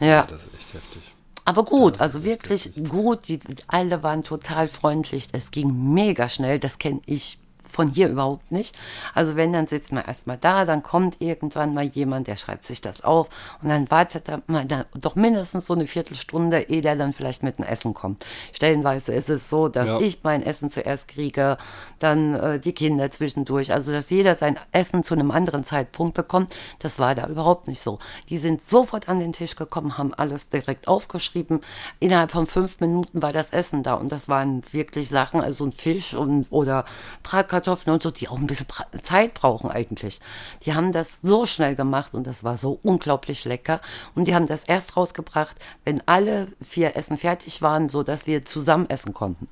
Ja. 0.00 0.22
Das 0.22 0.42
ist 0.46 0.54
echt 0.54 0.74
heftig. 0.74 1.02
Aber 1.44 1.64
gut, 1.64 1.94
Das 1.94 2.00
also 2.00 2.24
wirklich 2.24 2.72
gut. 2.88 3.28
Die, 3.28 3.38
alle 3.68 4.02
waren 4.02 4.22
total 4.22 4.68
freundlich. 4.68 5.28
Es 5.32 5.50
ging 5.50 5.92
mega 5.92 6.28
schnell. 6.28 6.58
Das 6.58 6.78
kenne 6.78 7.00
ich 7.06 7.38
von 7.74 7.88
hier 7.88 8.08
überhaupt 8.08 8.52
nicht. 8.52 8.76
Also 9.14 9.34
wenn, 9.34 9.52
dann 9.52 9.66
sitzt 9.66 9.92
man 9.92 10.04
erstmal 10.04 10.38
da, 10.38 10.64
dann 10.64 10.82
kommt 10.84 11.20
irgendwann 11.20 11.74
mal 11.74 11.84
jemand, 11.84 12.28
der 12.28 12.36
schreibt 12.36 12.64
sich 12.64 12.80
das 12.80 13.02
auf 13.02 13.28
und 13.62 13.68
dann 13.68 13.90
wartet 13.90 14.30
man 14.48 14.68
da 14.68 14.86
doch 14.94 15.16
mindestens 15.16 15.66
so 15.66 15.74
eine 15.74 15.86
Viertelstunde, 15.88 16.62
ehe 16.68 16.80
der 16.80 16.94
dann 16.94 17.12
vielleicht 17.12 17.42
mit 17.42 17.58
dem 17.58 17.64
Essen 17.64 17.92
kommt. 17.92 18.24
Stellenweise 18.52 19.12
ist 19.12 19.28
es 19.28 19.50
so, 19.50 19.68
dass 19.68 19.86
Ja. 19.86 20.00
ich 20.00 20.20
mein 20.22 20.42
Essen 20.44 20.70
zuerst 20.70 21.08
kriege, 21.08 21.58
dann 21.98 22.34
äh, 22.34 22.60
die 22.60 22.72
Kinder 22.72 23.10
zwischendurch. 23.10 23.72
Also 23.72 23.92
dass 23.92 24.08
jeder 24.10 24.36
sein 24.36 24.56
Essen 24.70 25.02
zu 25.02 25.14
einem 25.14 25.32
anderen 25.32 25.64
Zeitpunkt 25.64 26.14
bekommt, 26.14 26.54
das 26.78 27.00
war 27.00 27.16
da 27.16 27.26
überhaupt 27.26 27.66
nicht 27.66 27.80
so. 27.80 27.98
Die 28.28 28.38
sind 28.38 28.62
sofort 28.62 29.08
an 29.08 29.18
den 29.18 29.32
Tisch 29.32 29.56
gekommen, 29.56 29.98
haben 29.98 30.14
alles 30.14 30.48
direkt 30.48 30.86
aufgeschrieben. 30.86 31.60
Innerhalb 31.98 32.30
von 32.30 32.46
fünf 32.46 32.78
Minuten 32.78 33.20
war 33.20 33.32
das 33.32 33.50
Essen 33.50 33.82
da 33.82 33.94
und 33.94 34.12
das 34.12 34.28
waren 34.28 34.62
wirklich 34.70 35.08
Sachen, 35.08 35.40
also 35.40 35.64
ein 35.64 35.72
Fisch 35.72 36.14
und, 36.14 36.46
oder 36.50 36.84
Bratkartoffeln 37.24 37.63
und 37.68 38.02
so, 38.02 38.10
die 38.10 38.28
auch 38.28 38.38
ein 38.38 38.46
bisschen 38.46 38.66
Zeit 39.02 39.34
brauchen 39.34 39.70
eigentlich. 39.70 40.20
Die 40.64 40.74
haben 40.74 40.92
das 40.92 41.20
so 41.22 41.46
schnell 41.46 41.74
gemacht 41.74 42.14
und 42.14 42.26
das 42.26 42.44
war 42.44 42.56
so 42.56 42.78
unglaublich 42.82 43.44
lecker. 43.44 43.80
Und 44.14 44.28
die 44.28 44.34
haben 44.34 44.46
das 44.46 44.64
erst 44.64 44.96
rausgebracht, 44.96 45.56
wenn 45.84 46.02
alle 46.06 46.48
vier 46.62 46.96
Essen 46.96 47.16
fertig 47.16 47.62
waren, 47.62 47.88
so 47.88 48.02
dass 48.02 48.26
wir 48.26 48.44
zusammen 48.44 48.88
essen 48.90 49.14
konnten. 49.14 49.48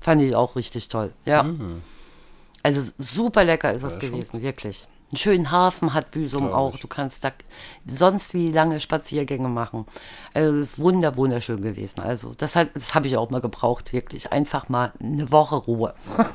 Fand 0.00 0.20
ich 0.22 0.34
auch 0.36 0.56
richtig 0.56 0.88
toll. 0.88 1.12
Ja. 1.24 1.46
Also 2.62 2.82
super 2.98 3.44
lecker 3.44 3.72
ist 3.72 3.82
es 3.82 3.98
gewesen, 3.98 4.42
wirklich. 4.42 4.86
Einen 5.10 5.18
schönen 5.18 5.50
Hafen 5.50 5.92
hat 5.94 6.10
Büsum 6.10 6.46
Glaub 6.48 6.54
auch. 6.58 6.74
ich. 6.74 6.80
Du 6.80 6.88
kannst 6.88 7.22
da 7.24 7.30
sonst 7.86 8.34
wie 8.34 8.50
lange 8.50 8.80
Spaziergänge 8.80 9.48
machen. 9.48 9.86
Also 10.32 10.58
es 10.58 10.70
ist 10.72 10.78
wunder, 10.78 11.16
wunderschön 11.16 11.60
gewesen. 11.62 12.00
Also 12.00 12.32
das, 12.36 12.56
hat- 12.56 12.70
das 12.74 12.94
habe 12.94 13.06
ich 13.06 13.16
auch 13.16 13.30
mal 13.30 13.40
gebraucht, 13.42 13.92
wirklich. 13.92 14.32
Einfach 14.32 14.68
mal 14.70 14.92
eine 14.98 15.30
Woche 15.30 15.56
Ruhe. 15.56 15.94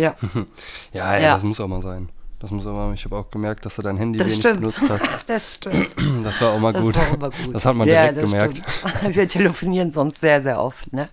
ja, 0.00 0.14
Ja, 0.92 1.14
ey, 1.14 1.22
Ja. 1.24 1.32
das 1.34 1.42
muss 1.44 1.60
auch 1.60 1.68
mal 1.68 1.80
sein. 1.80 2.08
Das 2.38 2.50
muss 2.50 2.66
aber, 2.66 2.92
ich 2.94 3.04
habe 3.04 3.16
auch 3.18 3.30
gemerkt, 3.30 3.66
dass 3.66 3.76
du 3.76 3.82
dein 3.82 3.98
Handy 3.98 4.18
das 4.18 4.28
wenig 4.28 4.40
stimmt. 4.40 4.56
benutzt 4.60 4.82
hast. 4.88 5.08
Das 5.26 5.54
stimmt. 5.56 5.94
Das 6.24 6.40
war 6.40 6.52
auch 6.52 6.58
mal 6.58 6.72
Das 6.72 6.82
gut. 6.82 6.96
war 6.96 7.12
aber 7.12 7.30
gut. 7.30 7.54
Das 7.54 7.66
hat 7.66 7.74
man 7.76 7.86
ja, 7.86 8.10
direkt 8.10 8.30
gemerkt. 8.30 8.62
Stimmt. 8.66 9.14
Wir 9.16 9.28
telefonieren 9.28 9.90
sonst 9.90 10.20
sehr, 10.20 10.40
sehr 10.40 10.58
oft, 10.60 10.90
ne? 10.92 11.08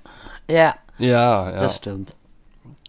Ja, 0.50 0.76
Ja, 0.98 1.50
ja. 1.52 1.60
das 1.60 1.76
stimmt. 1.78 2.16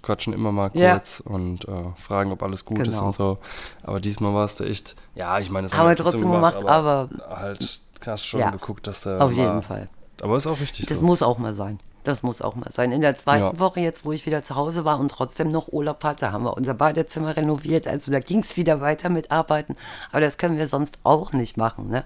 Quatschen 0.02 0.32
immer 0.32 0.52
mal 0.52 0.70
Ja. 0.74 0.92
kurz 0.94 1.18
und 1.20 1.66
äh, 1.66 1.72
fragen, 2.00 2.30
ob 2.30 2.42
alles 2.44 2.64
gut 2.64 2.78
ist 2.86 2.94
Genau. 2.94 3.06
und 3.06 3.14
so. 3.16 3.38
Aber 3.82 3.98
diesmal 3.98 4.32
war 4.32 4.44
es 4.44 4.54
da 4.54 4.64
echt, 4.64 4.94
ja, 5.16 5.40
ich 5.40 5.50
meine, 5.50 5.66
das 5.66 5.76
Haben 5.76 5.88
wir 5.88 5.96
trotzdem 5.96 6.30
gemacht, 6.30 6.64
aber- 6.64 7.08
halt 7.28 7.80
hast 8.06 8.24
schon 8.24 8.38
Ja, 8.40 8.50
geguckt, 8.50 8.86
dass 8.86 9.00
da 9.02 9.18
Auf 9.18 9.32
mal, 9.32 9.42
jeden 9.44 9.62
Fall. 9.62 9.88
Aber 10.22 10.36
ist 10.36 10.46
auch 10.46 10.60
wichtig 10.60 10.86
Das 10.86 11.00
so. 11.00 11.04
muss 11.06 11.22
auch 11.22 11.38
mal 11.38 11.52
sein. 11.52 11.80
Das 12.04 12.22
muss 12.22 12.40
auch 12.42 12.54
mal 12.54 12.70
sein. 12.70 12.92
In 12.92 13.00
der 13.00 13.16
zweiten 13.16 13.44
Ja. 13.44 13.58
Woche, 13.58 13.80
jetzt 13.80 14.04
wo 14.04 14.12
ich 14.12 14.24
wieder 14.24 14.42
zu 14.42 14.54
Hause 14.56 14.84
war 14.84 14.98
und 14.98 15.10
trotzdem 15.10 15.48
noch 15.48 15.68
Urlaub 15.68 16.02
hatte, 16.04 16.32
haben 16.32 16.44
wir 16.44 16.56
unser 16.56 16.74
Badezimmer 16.74 17.36
renoviert. 17.36 17.86
Also 17.86 18.10
da 18.12 18.20
ging 18.20 18.40
es 18.40 18.56
wieder 18.56 18.80
weiter 18.80 19.08
mit 19.10 19.30
Arbeiten. 19.30 19.76
Aber 20.10 20.20
das 20.20 20.38
können 20.38 20.56
wir 20.56 20.66
sonst 20.68 20.98
auch 21.02 21.32
nicht 21.32 21.56
machen. 21.56 21.88
Ne? 21.88 22.04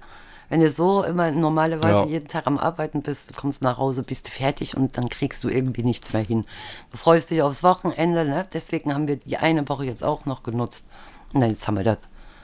Wenn 0.49 0.59
du 0.59 0.69
so 0.69 1.03
immer 1.03 1.31
normalerweise 1.31 1.99
Ja. 2.01 2.05
jeden 2.05 2.27
Tag 2.27 2.47
am 2.47 2.57
Arbeiten 2.57 3.01
bist, 3.01 3.29
du 3.29 3.33
kommst 3.33 3.61
nach 3.61 3.77
Hause, 3.77 4.03
bist 4.03 4.29
fertig 4.29 4.75
und 4.75 4.97
dann 4.97 5.09
kriegst 5.09 5.43
du 5.43 5.49
irgendwie 5.49 5.83
nichts 5.83 6.11
mehr 6.13 6.23
hin. 6.23 6.45
Du 6.91 6.97
freust 6.97 7.29
dich 7.31 7.41
aufs 7.41 7.63
Wochenende. 7.63 8.25
Ne? 8.25 8.45
Deswegen 8.53 8.93
haben 8.93 9.07
wir 9.07 9.15
die 9.15 9.37
eine 9.37 9.67
Woche 9.69 9.85
jetzt 9.85 10.03
auch 10.03 10.25
noch 10.25 10.43
genutzt. 10.43 10.85
Und 11.33 11.39
dann 11.41 11.51
jetzt 11.51 11.65
haben 11.67 11.77
wir 11.77 11.83
das. 11.83 11.97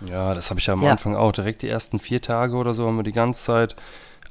Ja, 0.10 0.34
das 0.34 0.50
habe 0.50 0.60
ich 0.62 0.66
ja 0.68 0.74
am 0.74 0.82
Ja. 0.84 0.92
Anfang 0.92 1.16
auch. 1.16 1.34
Direkt 1.34 1.62
die 1.62 1.68
ersten 1.68 2.00
vier 2.00 2.22
Tage 2.22 2.56
oder 2.56 2.74
so 2.74 2.88
haben 2.88 2.96
wir 2.96 3.04
die 3.04 3.12
ganze 3.12 3.44
Zeit, 3.44 3.76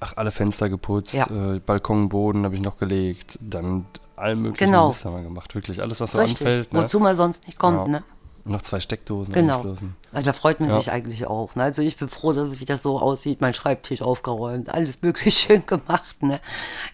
ach, 0.01 0.15
alle 0.17 0.31
Fenster 0.31 0.69
geputzt, 0.69 1.15
Ja. 1.15 1.27
äh, 1.27 1.61
Balkonboden 1.61 2.45
habe 2.45 2.55
ich 2.55 2.61
noch 2.61 2.79
gelegt, 2.79 3.39
dann 3.41 3.87
allen 4.17 4.43
möglichen 4.43 4.71
Genau. 4.73 4.89
Mist 4.89 5.05
haben 5.05 5.17
wir 5.17 5.23
gemacht. 5.23 5.55
Wirklich 5.55 5.81
alles, 5.83 6.01
was 6.01 6.13
so 6.13 6.19
Richtig. 6.19 6.41
anfällt. 6.41 6.73
Ne? 6.73 6.83
Wozu 6.83 6.99
man 7.01 7.15
sonst 7.15 7.47
nicht 7.47 7.59
kommt. 7.59 7.79
Ja. 7.79 7.89
Ne? 7.89 8.05
Noch 8.45 8.63
zwei 8.63 8.81
Steckdosen 8.81 9.35
Genau. 9.35 9.61
Also 9.61 9.85
da 10.13 10.33
freut 10.33 10.59
man 10.61 10.71
Ja. 10.71 10.77
sich 10.79 10.91
eigentlich 10.91 11.27
auch. 11.27 11.55
Ne? 11.55 11.65
Also 11.65 11.83
ich 11.83 11.97
bin 11.97 12.09
froh, 12.09 12.33
dass 12.33 12.49
es 12.49 12.61
wieder 12.61 12.77
so 12.77 12.99
aussieht, 12.99 13.41
mein 13.41 13.53
Schreibtisch 13.55 14.01
aufgeräumt, 14.03 14.71
alles 14.71 14.99
möglich 15.03 15.37
schön 15.39 15.65
gemacht. 15.67 16.23
Ne? 16.23 16.41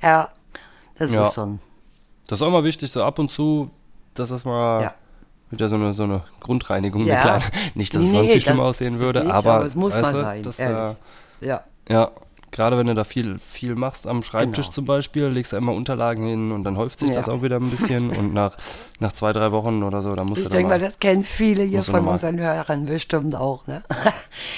Ja, 0.03 0.31
das 0.99 1.11
Ja. 1.13 1.23
ist 1.23 1.35
schon. 1.35 1.61
Das 2.27 2.41
ist 2.41 2.47
auch 2.47 2.51
mal 2.51 2.65
wichtig, 2.65 2.91
so 2.91 3.03
ab 3.05 3.19
und 3.19 3.31
zu, 3.31 3.71
dass 4.15 4.31
das 4.31 4.45
mal 4.45 4.83
Ja. 4.83 4.95
wieder 5.51 5.69
so 5.69 5.77
eine, 5.77 5.93
so 5.93 6.03
eine 6.05 6.25
Grundreinigung, 6.41 7.07
Ja. 7.07 7.39
Nicht, 7.75 7.95
dass 7.95 8.03
es 8.03 8.07
Nee, 8.11 8.17
sonst 8.19 8.33
nicht 8.35 8.43
schlimm 8.45 8.57
das- 8.57 8.67
aussehen 8.67 8.99
würde, 8.99 9.21
nicht, 9.21 9.33
aber, 9.33 9.53
aber 9.55 9.65
es 9.65 9.75
muss 9.75 9.95
mal 9.95 10.13
du, 10.13 10.21
sein, 10.21 10.43
Dass 10.43 10.59
ehrlich. 10.59 10.97
da, 11.41 11.47
Ja, 11.47 11.65
ja, 11.89 12.11
gerade 12.55 12.79
wenn 12.79 12.87
du 12.87 12.95
da 12.95 13.05
viel, 13.05 13.39
viel 13.51 13.75
machst 13.75 14.07
am 14.07 14.23
Schreibtisch 14.23 14.67
Genau. 14.67 14.73
zum 14.75 14.85
Beispiel, 14.87 15.27
legst 15.27 15.53
du 15.53 15.57
immer 15.57 15.73
Unterlagen 15.75 16.27
hin 16.27 16.53
und 16.53 16.63
dann 16.65 16.79
häuft 16.79 17.01
sich 17.01 17.11
Ja. 17.11 17.17
das 17.17 17.29
auch 17.29 17.43
wieder 17.43 17.57
ein 17.57 17.69
bisschen 17.69 18.11
und 18.11 18.33
nach, 18.33 18.57
nach 19.01 19.13
zwei, 19.13 19.33
drei 19.35 19.53
Wochen 19.53 19.83
oder 19.83 20.01
so, 20.01 20.15
da 20.15 20.25
musst 20.25 20.39
ich 20.39 20.45
du 20.45 20.51
dann 20.51 20.59
denke 20.61 20.71
mal, 20.71 20.79
das 20.79 20.99
kennen 20.99 21.25
viele 21.25 21.65
hier 21.65 21.83
von 21.83 22.07
unseren 22.09 22.39
Hörern 22.41 22.87
bestimmt 22.87 23.35
auch. 23.35 23.67
Ne? 23.67 23.83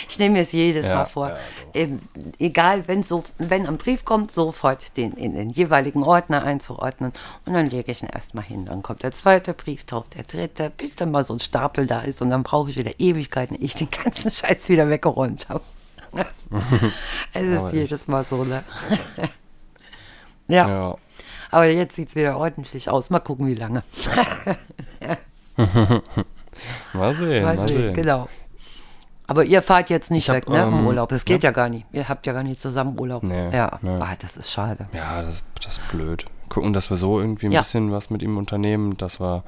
Ich 0.08 0.18
nehme 0.18 0.34
mir 0.34 0.42
es 0.42 0.52
jedes 0.52 0.86
Ja, 0.88 0.94
Mal 0.96 1.04
vor. 1.06 1.28
ja. 1.30 1.36
Eben, 1.74 2.00
egal, 2.38 2.86
wenn, 2.86 3.02
so, 3.02 3.24
wenn 3.38 3.66
ein 3.66 3.76
Brief 3.76 4.04
kommt, 4.04 4.30
sofort 4.30 4.96
den 4.96 5.12
in 5.12 5.34
den 5.34 5.50
jeweiligen 5.50 6.02
Ordner 6.04 6.44
einzuordnen. 6.44 7.12
Und 7.44 7.54
dann 7.54 7.68
lege 7.68 7.90
ich 7.90 8.02
ihn 8.02 8.08
erstmal 8.08 8.44
hin. 8.44 8.64
Dann 8.66 8.82
kommt 8.82 9.02
der 9.02 9.12
zweite 9.12 9.52
Brief, 9.52 9.84
taucht 9.84 10.14
der 10.14 10.22
dritte, 10.22 10.70
bis 10.76 10.94
dann 10.96 11.10
mal 11.10 11.24
so 11.24 11.34
ein 11.34 11.40
Stapel 11.40 11.86
da 11.86 12.00
ist. 12.02 12.22
Und 12.22 12.30
dann 12.30 12.42
brauche 12.44 12.70
ich 12.70 12.76
wieder 12.76 12.92
Ewigkeiten, 12.98 13.56
ich 13.60 13.74
den 13.74 13.88
ganzen 13.90 14.30
Scheiß 14.30 14.68
wieder 14.68 14.88
weggeräumt 14.88 15.48
habe. 15.48 15.62
Es 17.32 17.42
ist 17.42 17.58
Aber 17.60 17.72
jedes 17.74 18.08
Mal 18.08 18.24
so, 18.24 18.44
ne? 18.44 18.62
ja. 20.48 20.68
ja. 20.68 20.96
aber 21.50 21.66
jetzt 21.66 21.96
sieht 21.96 22.08
es 22.10 22.14
wieder 22.16 22.36
ordentlich 22.36 22.88
aus. 22.90 23.10
Mal 23.10 23.20
gucken, 23.20 23.46
wie 23.46 23.54
lange. 23.54 23.82
Mal 26.92 27.12
sehen, 27.14 27.44
mal, 27.44 27.56
Mal 27.56 27.68
sehen. 27.68 27.82
sehen, 27.82 27.94
genau. 27.94 28.28
Aber 29.26 29.44
ihr 29.44 29.60
fahrt 29.60 29.90
jetzt 29.90 30.10
nicht 30.10 30.24
Ich 30.24 30.28
hab, 30.28 30.36
weg, 30.36 30.48
ne, 30.48 30.62
im 30.62 30.72
ähm, 30.72 30.86
Urlaub. 30.86 31.08
Das 31.08 31.24
geht 31.24 31.42
ja. 31.42 31.50
gar 31.50 31.68
nicht. 31.68 31.84
Ihr 31.92 32.08
habt 32.08 32.26
ja 32.26 32.32
gar 32.32 32.42
nicht 32.44 32.60
zusammen 32.60 32.98
Urlaub. 32.98 33.22
Nee, 33.24 33.50
ja, 33.54 33.78
nee. 33.82 33.98
Ah, 34.00 34.14
das 34.18 34.36
ist 34.36 34.50
schade. 34.52 34.86
Ja, 34.92 35.20
das, 35.22 35.42
das 35.62 35.78
ist 35.78 35.88
blöd. 35.88 36.24
Gucken, 36.48 36.72
dass 36.72 36.90
wir 36.90 36.96
so 36.96 37.20
irgendwie 37.20 37.46
ein 37.46 37.52
Ja. 37.52 37.60
bisschen 37.60 37.90
was 37.90 38.08
mit 38.10 38.22
ihm 38.22 38.38
unternehmen, 38.38 38.96
dass 38.96 39.20
wir, 39.20 39.42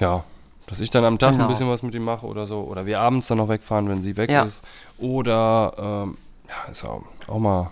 ja, 0.00 0.24
dass 0.66 0.80
ich 0.80 0.90
dann 0.90 1.04
am 1.04 1.18
Tag 1.18 1.32
Genau. 1.32 1.44
ein 1.44 1.48
bisschen 1.48 1.68
was 1.68 1.82
mit 1.82 1.94
ihm 1.94 2.04
mache 2.04 2.26
oder 2.26 2.46
so. 2.46 2.60
Oder 2.60 2.86
wir 2.86 3.00
abends 3.00 3.28
dann 3.28 3.38
noch 3.38 3.48
wegfahren, 3.48 3.88
wenn 3.88 4.02
sie 4.02 4.16
weg 4.16 4.30
Ja. 4.30 4.42
ist. 4.44 4.64
Oder, 4.98 5.72
ähm, 5.78 6.16
ja, 6.48 6.70
ist 6.70 6.84
auch, 6.84 7.02
auch 7.28 7.38
mal, 7.38 7.70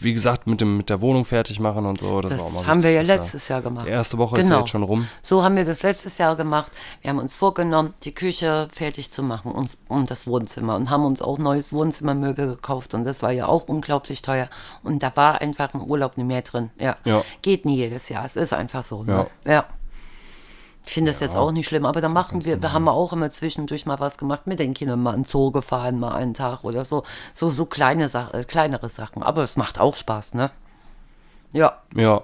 wie 0.00 0.12
gesagt, 0.12 0.46
mit, 0.46 0.60
dem, 0.60 0.76
mit 0.76 0.90
der 0.90 1.00
Wohnung 1.00 1.24
fertig 1.24 1.58
machen 1.58 1.86
und 1.86 2.00
so. 2.00 2.20
Das, 2.20 2.32
Das, 2.32 2.40
war 2.40 2.46
auch 2.48 2.52
mal 2.52 2.66
haben 2.66 2.82
wir 2.82 2.90
ja 2.90 3.00
letztes 3.02 3.48
Jahr 3.48 3.62
gemacht. 3.62 3.86
Die 3.86 3.90
erste 3.90 4.18
Woche 4.18 4.38
ist 4.38 4.44
ja 4.46 4.50
Genau. 4.50 4.60
jetzt 4.60 4.70
schon 4.70 4.82
rum. 4.82 5.08
So 5.22 5.42
haben 5.42 5.56
wir 5.56 5.64
das 5.64 5.82
letztes 5.82 6.18
Jahr 6.18 6.36
gemacht. 6.36 6.70
Wir 7.00 7.10
haben 7.10 7.18
uns 7.18 7.34
vorgenommen, 7.34 7.94
die 8.04 8.12
Küche 8.12 8.68
fertig 8.72 9.10
zu 9.10 9.22
machen 9.22 9.52
und, 9.52 9.76
und 9.88 10.10
das 10.10 10.26
Wohnzimmer 10.26 10.76
und 10.76 10.90
haben 10.90 11.04
uns 11.04 11.22
auch 11.22 11.38
neues 11.38 11.72
Wohnzimmermöbel 11.72 12.46
gekauft 12.48 12.92
und 12.94 13.04
das 13.04 13.22
war 13.22 13.32
ja 13.32 13.46
auch 13.46 13.68
unglaublich 13.68 14.20
teuer. 14.22 14.48
Und 14.82 15.02
da 15.02 15.12
war 15.14 15.40
einfach 15.40 15.72
im 15.72 15.82
Urlaub 15.84 16.16
nicht 16.18 16.26
mehr 16.26 16.42
drin. 16.42 16.70
Ja. 16.78 16.96
Ja. 17.04 17.22
Geht 17.42 17.64
nie 17.64 17.76
jedes 17.76 18.08
Jahr. 18.10 18.24
Es 18.26 18.36
ist 18.36 18.52
einfach 18.52 18.82
so. 18.82 19.04
Ja. 19.06 19.14
Ne? 19.14 19.26
ja. 19.46 19.64
Ich 20.90 20.94
finde 20.94 21.12
das 21.12 21.20
jetzt 21.20 21.36
auch 21.36 21.52
nicht 21.52 21.68
schlimm, 21.68 21.86
aber 21.86 22.00
da 22.00 22.08
machen 22.08 22.44
wir, 22.44 22.60
wir 22.60 22.72
haben 22.72 22.88
auch 22.88 23.12
immer 23.12 23.30
zwischendurch 23.30 23.86
mal 23.86 24.00
was 24.00 24.18
gemacht 24.18 24.48
mit 24.48 24.58
den 24.58 24.74
Kindern, 24.74 25.00
mal 25.00 25.14
in 25.14 25.22
Zoo 25.22 25.52
gefahren, 25.52 26.00
mal 26.00 26.14
einen 26.16 26.34
Tag 26.34 26.64
oder 26.64 26.84
so. 26.84 27.04
So, 27.32 27.48
so 27.50 27.64
kleine 27.64 28.08
Sa 28.08 28.28
äh, 28.32 28.42
kleinere 28.42 28.88
Sachen. 28.88 29.22
Aber 29.22 29.44
es 29.44 29.56
macht 29.56 29.78
auch 29.78 29.94
Spaß, 29.94 30.34
ne? 30.34 30.50
Ja, 31.52 31.78
Ja, 31.94 32.22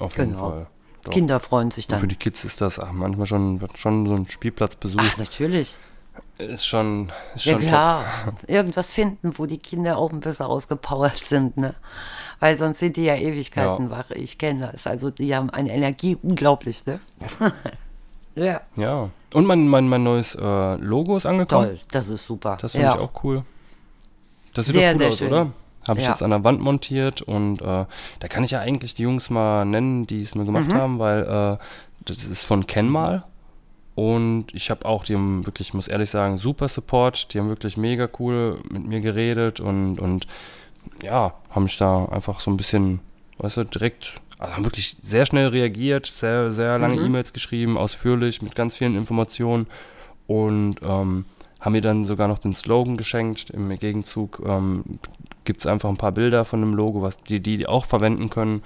auf 0.00 0.18
jeden 0.18 0.32
genau. 0.32 0.50
Fall. 0.50 0.66
Doch. 1.04 1.12
Kinder 1.12 1.40
freuen 1.40 1.70
sich 1.70 1.86
Für 1.86 1.92
dann. 1.92 2.06
die 2.08 2.16
Kids 2.16 2.44
ist 2.44 2.60
das 2.60 2.78
ach, 2.78 2.92
manchmal 2.92 3.24
schon, 3.26 3.66
schon 3.74 4.06
so 4.06 4.12
ein 4.12 4.28
Spielplatzbesuch. 4.28 5.00
Ach, 5.02 5.16
natürlich. 5.16 5.74
Ist 6.36 6.66
schon, 6.66 7.10
ist 7.34 7.46
Ja 7.46 7.52
schon 7.52 7.60
top. 7.62 7.68
klar, 7.70 8.04
irgendwas 8.46 8.92
finden, 8.92 9.32
wo 9.38 9.46
die 9.46 9.56
Kinder 9.58 9.96
auch 9.96 10.12
ein 10.12 10.20
bisschen 10.20 10.44
ausgepowert 10.44 11.16
sind, 11.16 11.56
ne? 11.56 11.74
Weil 12.38 12.54
sonst 12.58 12.80
sind 12.80 12.98
die 12.98 13.04
ja 13.04 13.14
Ewigkeiten 13.16 13.86
Ja. 13.86 13.90
wach. 13.90 14.10
Ich 14.10 14.36
kenne 14.36 14.72
das. 14.72 14.86
Also 14.86 15.08
die 15.08 15.34
haben 15.34 15.48
eine 15.48 15.72
Energie 15.72 16.18
unglaublich, 16.22 16.84
ne? 16.84 17.00
ja. 18.36 18.60
Ja. 18.76 19.10
Und 19.34 19.46
mein, 19.46 19.66
mein, 19.68 19.88
mein 19.88 20.02
neues 20.04 20.34
äh, 20.36 20.74
Logo 20.76 21.16
ist 21.16 21.26
angekommen. 21.26 21.66
Toll, 21.68 21.80
das 21.90 22.08
ist 22.08 22.24
super. 22.24 22.56
Das 22.60 22.72
finde 22.72 22.86
ja. 22.88 22.94
ich 22.94 23.00
auch 23.00 23.24
cool. 23.24 23.42
Das 24.54 24.66
sieht 24.66 24.74
Sehr, 24.76 24.92
doch 24.92 24.94
cool 24.94 24.98
sehr 25.00 25.08
aus, 25.08 25.18
schön. 25.18 25.28
oder? 25.28 25.50
Habe 25.88 25.98
ich 26.00 26.04
Ja. 26.06 26.12
jetzt 26.12 26.22
an 26.22 26.30
der 26.30 26.44
Wand 26.44 26.60
montiert 26.60 27.20
und 27.22 27.60
äh, 27.60 27.64
da 28.20 28.28
kann 28.28 28.44
ich 28.44 28.52
ja 28.52 28.60
eigentlich 28.60 28.94
die 28.94 29.02
Jungs 29.02 29.28
mal 29.30 29.64
nennen, 29.64 30.06
die 30.06 30.20
es 30.20 30.34
mir 30.34 30.44
gemacht 30.44 30.68
Mhm. 30.68 30.74
haben, 30.74 30.98
weil 30.98 31.22
äh, 31.24 31.64
das 32.06 32.24
ist 32.24 32.44
von 32.44 32.66
Kenmal 32.66 33.24
und 33.94 34.46
ich 34.54 34.70
habe 34.70 34.86
auch, 34.86 35.04
die 35.04 35.14
haben 35.14 35.44
wirklich, 35.46 35.68
ich 35.68 35.74
muss 35.74 35.88
ehrlich 35.88 36.08
sagen, 36.10 36.36
super 36.38 36.68
Support, 36.68 37.34
die 37.34 37.38
haben 37.40 37.48
wirklich 37.48 37.76
mega 37.76 38.08
cool 38.18 38.60
mit 38.70 38.86
mir 38.86 39.00
geredet 39.00 39.60
und, 39.60 39.98
und 39.98 40.26
ja, 41.02 41.34
haben 41.50 41.64
mich 41.64 41.76
da 41.76 42.06
einfach 42.06 42.40
so 42.40 42.50
ein 42.50 42.56
bisschen, 42.56 43.00
weißt 43.38 43.58
du, 43.58 43.64
direkt, 43.64 44.20
also 44.38 44.54
haben 44.54 44.64
wirklich 44.64 44.96
sehr 45.02 45.26
schnell 45.26 45.48
reagiert, 45.48 46.06
sehr, 46.06 46.52
sehr 46.52 46.78
lange 46.78 46.96
Mhm. 46.96 47.06
E-Mails 47.06 47.32
geschrieben, 47.32 47.76
ausführlich, 47.78 48.42
mit 48.42 48.54
ganz 48.54 48.76
vielen 48.76 48.96
Informationen 48.96 49.66
und 50.26 50.76
ähm, 50.82 51.24
haben 51.60 51.72
mir 51.72 51.80
dann 51.80 52.04
sogar 52.04 52.28
noch 52.28 52.38
den 52.38 52.52
Slogan 52.52 52.96
geschenkt. 52.96 53.50
Im 53.50 53.68
Gegenzug 53.78 54.42
ähm, 54.46 54.84
gibt 55.44 55.60
es 55.60 55.66
einfach 55.66 55.88
ein 55.88 55.96
paar 55.96 56.12
Bilder 56.12 56.44
von 56.44 56.60
dem 56.60 56.74
Logo, 56.74 57.00
was 57.02 57.16
die, 57.22 57.40
die 57.40 57.66
auch 57.66 57.84
verwenden 57.86 58.28
können. 58.30 58.62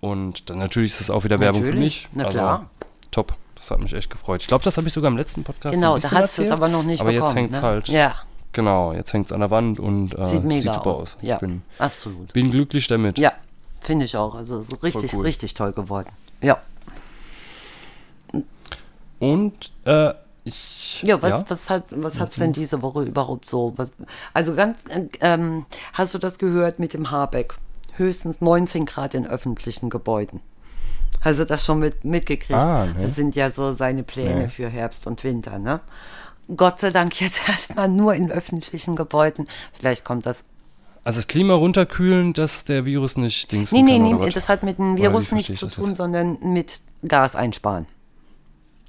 Und 0.00 0.50
dann 0.50 0.58
natürlich 0.58 0.92
ist 0.92 1.00
das 1.00 1.10
auch 1.10 1.24
wieder 1.24 1.38
Werbung 1.40 1.62
für 1.62 1.68
Natürlich, 1.68 2.08
mich. 2.08 2.08
na 2.12 2.24
also, 2.26 2.38
klar. 2.38 2.70
Top. 3.10 3.34
Das 3.54 3.70
hat 3.70 3.78
mich 3.80 3.92
echt 3.94 4.10
gefreut. 4.10 4.40
Ich 4.42 4.48
glaube, 4.48 4.64
das 4.64 4.76
habe 4.76 4.88
ich 4.88 4.92
sogar 4.92 5.08
im 5.10 5.16
letzten 5.16 5.44
Podcast 5.44 5.74
Genau, 5.74 5.96
da 5.96 6.10
hast 6.10 6.36
du 6.38 6.42
es 6.42 6.50
aber 6.50 6.66
noch 6.68 6.82
nicht 6.82 7.00
aber 7.00 7.12
bekommen. 7.12 7.28
jetzt 7.28 7.36
hängt's 7.36 7.56
ne? 7.58 7.62
halt. 7.62 7.88
Ja, 7.88 8.14
Genau, 8.54 8.92
jetzt 8.92 9.12
hängt 9.14 9.26
es 9.26 9.32
an 9.32 9.40
der 9.40 9.50
Wand 9.50 9.78
und 9.80 10.18
äh, 10.18 10.26
sieht 10.26 10.44
mega 10.44 10.74
super 10.74 10.90
aus. 10.90 11.02
aus. 11.02 11.18
Ja, 11.22 11.36
Ich 11.36 11.40
bin, 11.40 11.62
absolut. 11.78 12.32
bin 12.34 12.50
glücklich 12.50 12.86
damit. 12.88 13.16
Ja, 13.18 13.32
finde 13.82 14.04
ich 14.06 14.16
auch. 14.16 14.34
Also 14.34 14.62
so 14.62 14.76
richtig, 14.76 15.14
cool. 15.14 15.22
richtig 15.24 15.54
toll 15.54 15.72
geworden. 15.72 16.10
Ja. 16.40 16.60
Und 19.18 19.70
äh, 19.84 20.14
ich. 20.44 21.02
Ja, 21.04 21.22
was, 21.22 21.44
was 21.48 21.70
hat 21.70 21.84
was 21.90 22.18
hat's 22.18 22.36
denn 22.36 22.52
diese 22.52 22.82
Woche 22.82 23.02
überhaupt 23.02 23.46
so? 23.46 23.72
Was, 23.76 23.90
also 24.34 24.54
ganz, 24.54 24.84
äh, 24.88 25.06
ähm, 25.20 25.66
hast 25.92 26.14
du 26.14 26.18
das 26.18 26.38
gehört 26.38 26.78
mit 26.78 26.94
dem 26.94 27.10
Habeck? 27.10 27.54
Höchstens 27.94 28.40
19 28.40 28.86
Grad 28.86 29.14
in 29.14 29.26
öffentlichen 29.26 29.90
Gebäuden. 29.90 30.40
Hast 31.20 31.38
du 31.38 31.46
das 31.46 31.64
schon 31.64 31.78
mit, 31.78 32.04
mitgekriegt? 32.04 32.58
Ah, 32.58 32.86
nee. 32.86 33.02
Das 33.02 33.14
sind 33.14 33.36
ja 33.36 33.50
so 33.50 33.72
seine 33.72 34.02
Pläne 34.02 34.42
Nee. 34.42 34.48
für 34.48 34.68
Herbst 34.68 35.06
und 35.06 35.22
Winter, 35.22 35.58
ne? 35.58 35.80
Gott 36.56 36.80
sei 36.80 36.90
Dank 36.90 37.20
jetzt 37.20 37.48
erstmal 37.48 37.88
nur 37.88 38.14
in 38.14 38.30
öffentlichen 38.30 38.96
Gebäuden. 38.96 39.46
Vielleicht 39.72 40.04
kommt 40.04 40.26
das. 40.26 40.44
Also 41.04 41.18
das 41.18 41.26
Klima 41.26 41.54
runterkühlen, 41.54 42.32
dass 42.32 42.64
der 42.64 42.84
Virus 42.84 43.16
nicht 43.16 43.50
dingsen 43.50 43.84
Nee, 43.84 43.98
nee, 43.98 44.10
kann, 44.10 44.20
nee, 44.20 44.30
das 44.30 44.48
hat 44.48 44.62
mit 44.62 44.78
dem 44.78 44.96
Virus 44.96 45.32
nichts 45.32 45.50
ich 45.50 45.58
zu 45.58 45.66
tun, 45.66 45.94
sondern 45.94 46.38
mit 46.42 46.80
Gas 47.06 47.34
einsparen. 47.34 47.86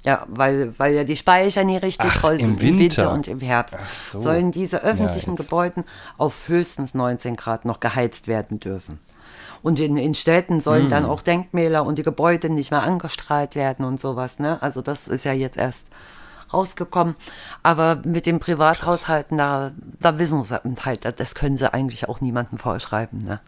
Ja, 0.04 0.26
weil, 0.28 0.78
weil 0.78 0.94
ja 0.94 1.04
die 1.04 1.16
Speicher 1.16 1.64
nie 1.64 1.78
richtig 1.78 2.10
Ach, 2.14 2.20
voll 2.20 2.34
im 2.34 2.38
sind 2.58 2.62
im 2.62 2.78
Winter 2.78 2.78
Winter. 2.78 3.12
und 3.12 3.26
im 3.26 3.40
Herbst. 3.40 4.10
So. 4.10 4.20
Sollen 4.20 4.52
diese 4.52 4.82
öffentlichen 4.82 5.30
jetzt. 5.30 5.44
Gebäuden 5.44 5.84
auf 6.18 6.46
höchstens 6.46 6.92
19 6.94 7.36
Grad 7.36 7.64
noch 7.64 7.80
geheizt 7.80 8.28
werden 8.28 8.60
dürfen. 8.60 8.98
Und 9.62 9.80
in, 9.80 9.96
in 9.96 10.12
Städten 10.14 10.60
sollen 10.60 10.82
Hm. 10.82 10.88
dann 10.90 11.04
auch 11.06 11.22
Denkmäler 11.22 11.86
und 11.86 11.96
die 11.98 12.02
Gebäude 12.02 12.50
nicht 12.50 12.70
mehr 12.70 12.82
angestrahlt 12.82 13.54
werden 13.54 13.86
und 13.86 13.98
sowas. 13.98 14.38
Ne? 14.38 14.60
Also 14.62 14.82
das 14.82 15.08
ist 15.08 15.24
ja 15.24 15.32
jetzt 15.32 15.56
erst 15.56 15.86
rausgekommen. 16.54 17.16
Aber 17.62 18.00
mit 18.04 18.24
den 18.26 18.40
Privathaushalten, 18.40 19.36
da, 19.38 19.72
da 20.00 20.18
wissen 20.18 20.42
sie 20.42 20.58
halt, 20.84 21.20
das 21.20 21.34
können 21.34 21.56
sie 21.56 21.72
eigentlich 21.72 22.08
auch 22.08 22.20
niemandem 22.20 22.58
vorschreiben. 22.58 23.18
Ne? 23.24 23.40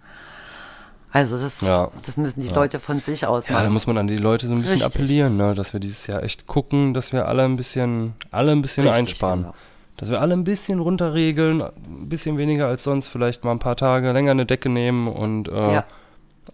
Also 1.12 1.38
das, 1.40 1.60
Ja. 1.62 1.90
das 2.04 2.16
müssen 2.18 2.42
die 2.42 2.48
Leute 2.50 2.78
von 2.80 3.00
sich 3.00 3.26
aus 3.26 3.46
Ja, 3.46 3.54
da 3.54 3.60
machen. 3.62 3.72
muss 3.72 3.86
man 3.86 3.96
an 3.96 4.06
die 4.06 4.18
Leute 4.18 4.46
so 4.46 4.54
ein 4.54 4.60
bisschen 4.60 4.82
Richtig. 4.82 4.94
appellieren, 4.94 5.36
ne? 5.36 5.54
dass 5.54 5.72
wir 5.72 5.80
dieses 5.80 6.06
Jahr 6.06 6.22
echt 6.22 6.46
gucken, 6.46 6.92
dass 6.92 7.12
wir 7.12 7.26
alle 7.26 7.44
ein 7.44 7.56
bisschen, 7.56 8.12
alle 8.30 8.52
ein 8.52 8.60
bisschen 8.60 8.86
Richtig, 8.86 8.98
einsparen. 9.12 9.40
genau. 9.42 9.54
Dass 9.96 10.10
wir 10.10 10.20
alle 10.20 10.34
ein 10.34 10.44
bisschen 10.44 10.78
runterregeln, 10.78 11.62
ein 11.62 12.08
bisschen 12.10 12.36
weniger 12.36 12.66
als 12.66 12.84
sonst, 12.84 13.08
vielleicht 13.08 13.44
mal 13.44 13.52
ein 13.52 13.60
paar 13.60 13.76
Tage 13.76 14.12
länger 14.12 14.32
eine 14.32 14.44
Decke 14.44 14.68
nehmen 14.68 15.08
und 15.08 15.48
äh, 15.48 15.72
Ja. 15.76 15.84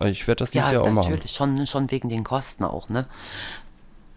ich 0.07 0.29
werde 0.29 0.41
das 0.41 0.53
dieses 0.53 0.69
Ja, 0.69 0.75
Jahr 0.75 0.83
auch 0.85 0.91
machen. 0.91 1.11
natürlich, 1.11 1.33
schon, 1.33 1.67
schon 1.67 1.91
wegen 1.91 2.09
den 2.09 2.23
Kosten 2.23 2.63
auch, 2.63 2.89
ne? 2.89 3.07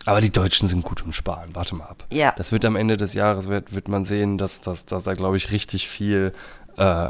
Aber 0.06 0.22
die 0.22 0.32
Deutschen 0.32 0.68
sind 0.68 0.84
gut 0.84 1.02
im 1.06 1.12
Sparen, 1.14 1.50
warte 1.56 1.74
mal 1.76 1.86
ab. 1.86 2.06
Ja. 2.12 2.34
Das 2.38 2.52
wird 2.52 2.64
am 2.66 2.76
Ende 2.76 2.96
des 2.98 3.14
Jahres, 3.14 3.48
wird, 3.48 3.74
wird 3.74 3.88
man 3.88 4.06
sehen, 4.06 4.38
dass, 4.38 4.62
dass, 4.62 4.86
dass 4.86 5.04
da, 5.04 5.14
glaube 5.14 5.38
ich, 5.38 5.52
richtig 5.52 5.88
viel, 5.90 6.32
äh, 6.78 7.10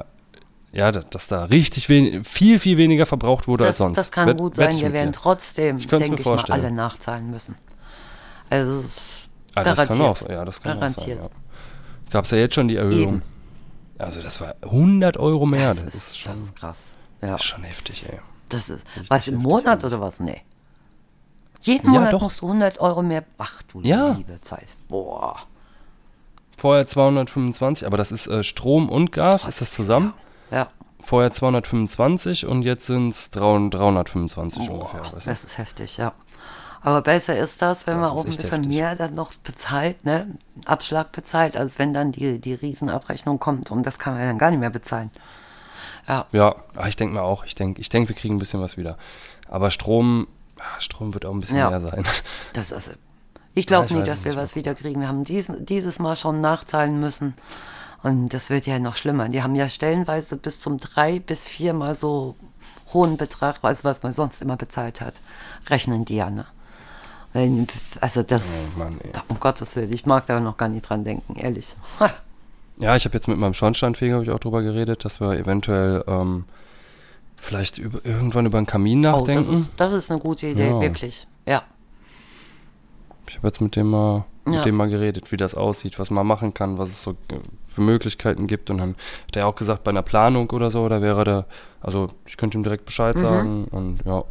ja, 0.71 0.91
dass, 0.91 1.27
da 1.27 1.45
richtig 1.45 1.89
wen, 1.89 2.23
viel, 2.23 2.59
viel 2.59 2.77
weniger 2.77 3.05
verbraucht 3.05 3.47
wurde 3.47 3.65
als 3.65 3.77
Das, 3.77 3.85
sonst. 3.85 3.97
das 3.97 4.11
kann 4.11 4.27
Wett- 4.29 4.37
gut 4.37 4.55
sein, 4.55 4.77
wir 4.79 4.93
werden 4.93 5.11
trotzdem, 5.13 5.77
denke 5.79 6.19
ich 6.21 6.25
mal, 6.25 6.39
alle 6.49 6.71
nachzahlen 6.71 7.29
müssen. 7.29 7.55
Also, 8.49 8.83
Ah, 9.55 9.63
das 9.63 9.77
garantiert. 9.77 9.87
kann 9.87 10.01
auch. 10.01 10.29
Ja, 10.29 10.45
das 10.45 10.61
kann 10.61 10.79
garantiert. 10.79 11.19
auch 11.19 11.23
sein. 11.23 11.31
Ja. 11.33 12.11
Gab 12.11 12.25
es 12.25 12.31
ja 12.31 12.37
jetzt 12.37 12.55
schon 12.55 12.67
die 12.67 12.75
Erhöhung. 12.75 13.01
Eben. 13.15 13.21
Also 13.97 14.21
das 14.21 14.41
war 14.41 14.55
100 14.61 15.15
Euro 15.17 15.45
mehr. 15.45 15.69
Das, 15.73 15.85
Das, 15.85 15.95
ist, 15.95 16.07
ist, 16.07 16.19
schon, 16.19 16.31
das 16.33 16.41
ist 16.41 16.55
krass. 16.55 16.91
Ja, 17.21 17.31
das 17.31 17.41
ist 17.41 17.47
schon 17.47 17.63
heftig, 17.63 18.05
ey. 18.09 18.19
das 18.49 18.69
ist, 18.69 18.85
was 19.07 19.27
im 19.29 19.35
Monat 19.35 19.83
oder 19.85 20.01
was? 20.01 20.19
Nee. 20.19 20.41
Jeden 21.65 21.93
Ja, 21.93 21.99
Monat 21.99 22.13
doch. 22.13 22.21
musst 22.21 22.41
du 22.41 22.47
100 22.47 22.79
Euro 22.79 23.01
mehr. 23.01 23.23
Ach 23.37 23.61
du 23.63 23.81
Ja. 23.81 24.13
liebe 24.13 24.39
Zeit. 24.41 24.67
Boah. 24.87 25.35
Vorher 26.57 26.87
225, 26.87 27.85
aber 27.85 27.97
das 27.97 28.11
ist 28.11 28.27
äh, 28.27 28.43
Strom 28.43 28.87
und 28.89 29.11
Gas, 29.11 29.47
ist 29.47 29.59
das 29.61 29.71
zusammen? 29.73 30.13
Ja. 30.51 30.69
Vorher 31.03 31.31
225 31.31 32.45
und 32.45 32.61
jetzt 32.63 32.85
sind 32.87 33.09
es 33.09 33.29
325 33.31 34.69
ungefähr. 34.69 35.01
Boah, 35.01 35.09
du? 35.09 35.15
das 35.15 35.27
ist 35.43 35.57
heftig, 35.57 35.97
ja. 35.97 36.13
Aber 36.81 37.01
besser 37.01 37.37
ist 37.37 37.61
das, 37.63 37.87
wenn 37.87 37.99
Das 37.99 38.09
man 38.09 38.17
auch 38.19 38.25
ein 38.25 38.31
bisschen 38.31 38.49
heftig. 38.63 38.67
mehr 38.67 38.95
dann 38.95 39.15
noch 39.15 39.33
bezahlt, 39.43 40.05
ne? 40.05 40.27
Abschlag 40.65 41.11
bezahlt, 41.11 41.57
als 41.57 41.79
wenn 41.79 41.93
dann 41.95 42.11
die, 42.11 42.39
die 42.39 42.53
Riesenabrechnung 42.53 43.39
kommt 43.39 43.71
und 43.71 43.85
das 43.85 43.97
kann 43.97 44.13
man 44.13 44.23
dann 44.23 44.37
gar 44.37 44.51
nicht 44.51 44.59
mehr 44.59 44.69
bezahlen. 44.69 45.09
Ja, 46.07 46.25
Ja, 46.31 46.55
aber 46.75 46.87
ich 46.87 46.95
denke 46.95 47.15
mal 47.15 47.21
auch. 47.23 47.43
Ich 47.45 47.55
denke, 47.55 47.81
ich 47.81 47.89
denk, 47.89 48.07
wir 48.07 48.15
kriegen 48.15 48.35
ein 48.35 48.39
bisschen 48.39 48.61
was 48.61 48.77
wieder. 48.77 48.97
Aber 49.49 49.71
Strom, 49.71 50.27
ah, 50.27 50.31
Strom 50.79 51.13
wird 51.13 51.25
auch 51.25 51.33
ein 51.33 51.39
bisschen 51.39 51.57
Ja. 51.57 51.69
mehr 51.69 51.79
sein. 51.79 52.03
das 52.53 52.71
ist. 52.71 52.91
Ich 53.53 53.67
glaube 53.67 53.93
nie, 53.93 54.01
weiß 54.01 54.07
dass 54.07 54.23
wir 54.25 54.31
nicht, 54.31 54.41
was 54.41 54.55
wieder 54.55 54.75
kriegen. 54.75 54.99
Wir 55.01 55.07
haben 55.07 55.23
diesen, 55.23 55.65
dieses 55.65 55.97
Mal 55.99 56.15
schon 56.17 56.39
nachzahlen 56.41 56.99
müssen. 56.99 57.35
Und 58.03 58.33
das 58.33 58.49
wird 58.49 58.67
ja 58.67 58.77
noch 58.79 58.95
schlimmer. 58.95 59.29
Die 59.29 59.41
haben 59.41 59.55
ja 59.55 59.69
stellenweise 59.69 60.35
bis 60.37 60.59
zum 60.61 60.77
drei 60.77 61.19
bis 61.19 61.45
viermal 61.45 61.93
so 61.95 62.35
hohen 62.93 63.17
Betrag, 63.17 63.59
also 63.61 63.83
was 63.85 64.03
man 64.03 64.11
sonst 64.11 64.41
immer 64.41 64.57
bezahlt 64.57 65.01
hat, 65.01 65.15
rechnen 65.69 66.05
die 66.05 66.17
ja, 66.17 66.29
ne? 66.29 66.45
Also 68.01 68.23
das, 68.23 68.73
Oh 68.75 68.79
Mann, 68.79 68.97
ey. 69.03 69.11
um 69.27 69.39
Gottes 69.39 69.75
Willen, 69.75 69.91
ich 69.91 70.05
mag 70.05 70.25
da 70.25 70.39
noch 70.39 70.55
gar 70.55 70.69
nicht 70.69 70.87
dran 70.87 71.03
denken, 71.03 71.35
ehrlich. 71.35 71.75
Ja, 72.77 72.93
ich 72.97 73.05
habe 73.05 73.15
jetzt 73.15 73.29
mit 73.29 73.37
meinem 73.37 73.53
Schornsteinfeger 73.53 74.21
ich 74.21 74.29
auch 74.31 74.39
drüber 74.39 74.61
geredet, 74.61 75.05
dass 75.05 75.21
wir 75.21 75.31
eventuell 75.31 76.03
ähm, 76.07 76.43
vielleicht 77.45 77.77
über, 77.77 78.03
irgendwann 78.03 78.45
über 78.45 78.57
einen 78.57 78.67
Kamin 78.67 78.99
Oh, 79.05 79.11
das 79.11 79.19
nachdenken. 79.19 79.53
ist, 79.53 79.71
das 79.77 79.93
ist 79.93 80.11
eine 80.11 80.19
gute 80.19 80.47
Idee, 80.47 80.69
Ja. 80.69 80.81
wirklich. 80.81 81.27
Ja. 81.45 81.63
ich 83.27 83.37
habe 83.37 83.47
jetzt 83.47 83.61
mit 83.61 83.75
dem, 83.75 83.87
mal, 83.89 84.25
mit 84.45 84.55
Ja. 84.55 84.61
dem 84.63 84.75
mal 84.75 84.89
geredet, 84.89 85.31
wie 85.31 85.37
das 85.37 85.55
aussieht, 85.55 85.97
was 85.99 86.09
man 86.11 86.25
machen 86.27 86.53
kann, 86.53 86.77
was 86.77 86.89
es 86.89 87.03
so 87.03 87.11
äh, 87.11 87.35
für 87.67 87.81
Möglichkeiten 87.81 88.47
gibt. 88.47 88.69
Und 88.69 88.77
dann 88.77 88.89
hat 89.27 89.35
er 89.35 89.47
auch 89.47 89.55
gesagt, 89.55 89.83
bei 89.83 89.89
einer 89.91 90.01
Planung 90.03 90.49
oder 90.51 90.69
so, 90.69 90.87
da 90.89 91.01
wäre 91.01 91.23
der, 91.23 91.45
also 91.81 92.07
ich 92.25 92.37
könnte 92.37 92.57
ihm 92.57 92.63
direkt 92.63 92.85
Bescheid 92.85 93.17
sagen 93.17 93.65
und 93.71 93.99
ja, 94.05 94.23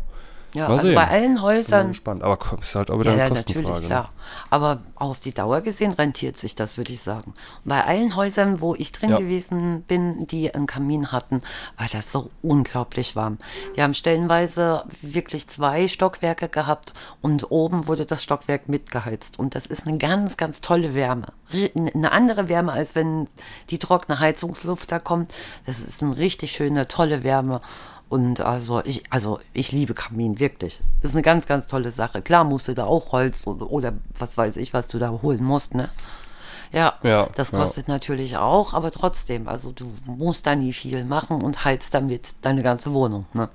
Ja, 0.55 0.69
Mal 0.69 0.75
also 0.75 0.87
sehen. 0.87 0.95
bei 0.95 1.09
allen 1.09 1.35
bin 1.35 1.43
Häusern, 1.43 1.89
gespannt. 1.89 2.23
Aber 2.23 2.39
ist 2.63 2.75
halt 2.77 2.91
auch 2.91 3.01
wieder 3.01 3.11
ja, 3.11 3.15
eine 3.15 3.23
ja, 3.25 3.29
Kostenfrage. 3.29 3.67
natürlich, 3.69 3.83
ne? 3.83 3.87
klar. 3.89 4.13
Aber 4.51 4.81
auf 4.95 5.21
die 5.21 5.33
Dauer 5.35 5.61
gesehen 5.61 5.93
rentiert 5.93 6.37
sich 6.37 6.55
das, 6.55 6.77
würde 6.77 6.93
ich 6.93 7.03
sagen. 7.03 7.35
Bei 7.65 7.85
allen 7.85 8.15
Häusern, 8.15 8.61
wo 8.61 8.75
ich 8.75 8.93
drin 8.93 9.11
Ja. 9.11 9.19
gewesen 9.19 9.83
bin, 9.83 10.27
die 10.29 10.55
einen 10.55 10.67
Kamin 10.67 11.13
hatten, 11.13 11.43
war 11.77 11.87
das 11.93 12.13
so 12.13 12.31
unglaublich 12.43 13.17
warm. 13.17 13.39
Die 13.77 13.83
haben 13.83 13.95
stellenweise 13.95 14.85
wirklich 15.03 15.49
zwei 15.49 15.89
Stockwerke 15.89 16.49
gehabt 16.49 16.93
und 17.21 17.51
oben 17.51 17.87
wurde 17.89 18.07
das 18.07 18.23
Stockwerk 18.23 18.69
mitgeheizt. 18.69 19.39
Und 19.39 19.55
das 19.55 19.67
ist 19.67 19.87
eine 19.87 19.99
ganz, 19.99 20.37
ganz 20.37 20.61
tolle 20.61 20.95
Wärme. 20.95 21.27
Eine 21.95 22.13
andere 22.13 22.49
Wärme, 22.49 22.73
als 22.73 22.95
wenn 22.95 23.29
die 23.71 23.79
trockene 23.79 24.21
Heizungsluft 24.21 24.91
da 24.93 24.99
kommt. 25.01 25.33
Das 25.67 25.81
ist 25.81 26.03
eine 26.03 26.17
richtig 26.17 26.53
schöne, 26.53 26.87
tolle 26.89 27.25
Wärme. 27.25 27.61
Und 28.15 28.41
also 28.41 28.81
ich, 28.85 29.03
also 29.11 29.41
ich 29.53 29.73
liebe 29.73 29.93
Kamin, 29.93 30.39
wirklich. 30.39 30.81
Das 31.03 31.11
ist 31.11 31.17
eine 31.17 31.23
ganz, 31.23 31.47
ganz 31.47 31.67
tolle 31.67 31.91
Sache. 31.91 32.23
Klar 32.23 32.45
musst 32.45 32.69
du 32.69 32.73
da 32.73 32.85
auch 32.85 33.11
Holz 33.11 33.45
oder, 33.45 33.69
oder 33.69 33.93
was 34.17 34.39
weiß 34.39 34.57
ich, 34.59 34.73
was 34.73 34.87
du 34.87 35.01
da 35.01 35.11
holen 35.11 35.43
musst, 35.43 35.75
ne? 35.75 35.89
Ja, 36.71 36.95
Ja, 37.03 37.29
das 37.35 37.51
ja. 37.51 37.59
kostet 37.59 37.89
natürlich 37.89 38.37
auch, 38.37 38.73
aber 38.73 38.93
trotzdem, 38.93 39.49
also 39.49 39.73
du 39.73 39.89
musst 40.07 40.47
da 40.47 40.55
nie 40.55 40.73
viel 40.73 41.05
machen 41.05 41.43
und 41.43 41.65
heizt 41.65 41.93
damit 41.93 42.37
deine 42.43 42.63
ganze 42.63 42.95
Wohnung, 42.95 43.27
ne? 43.33 43.49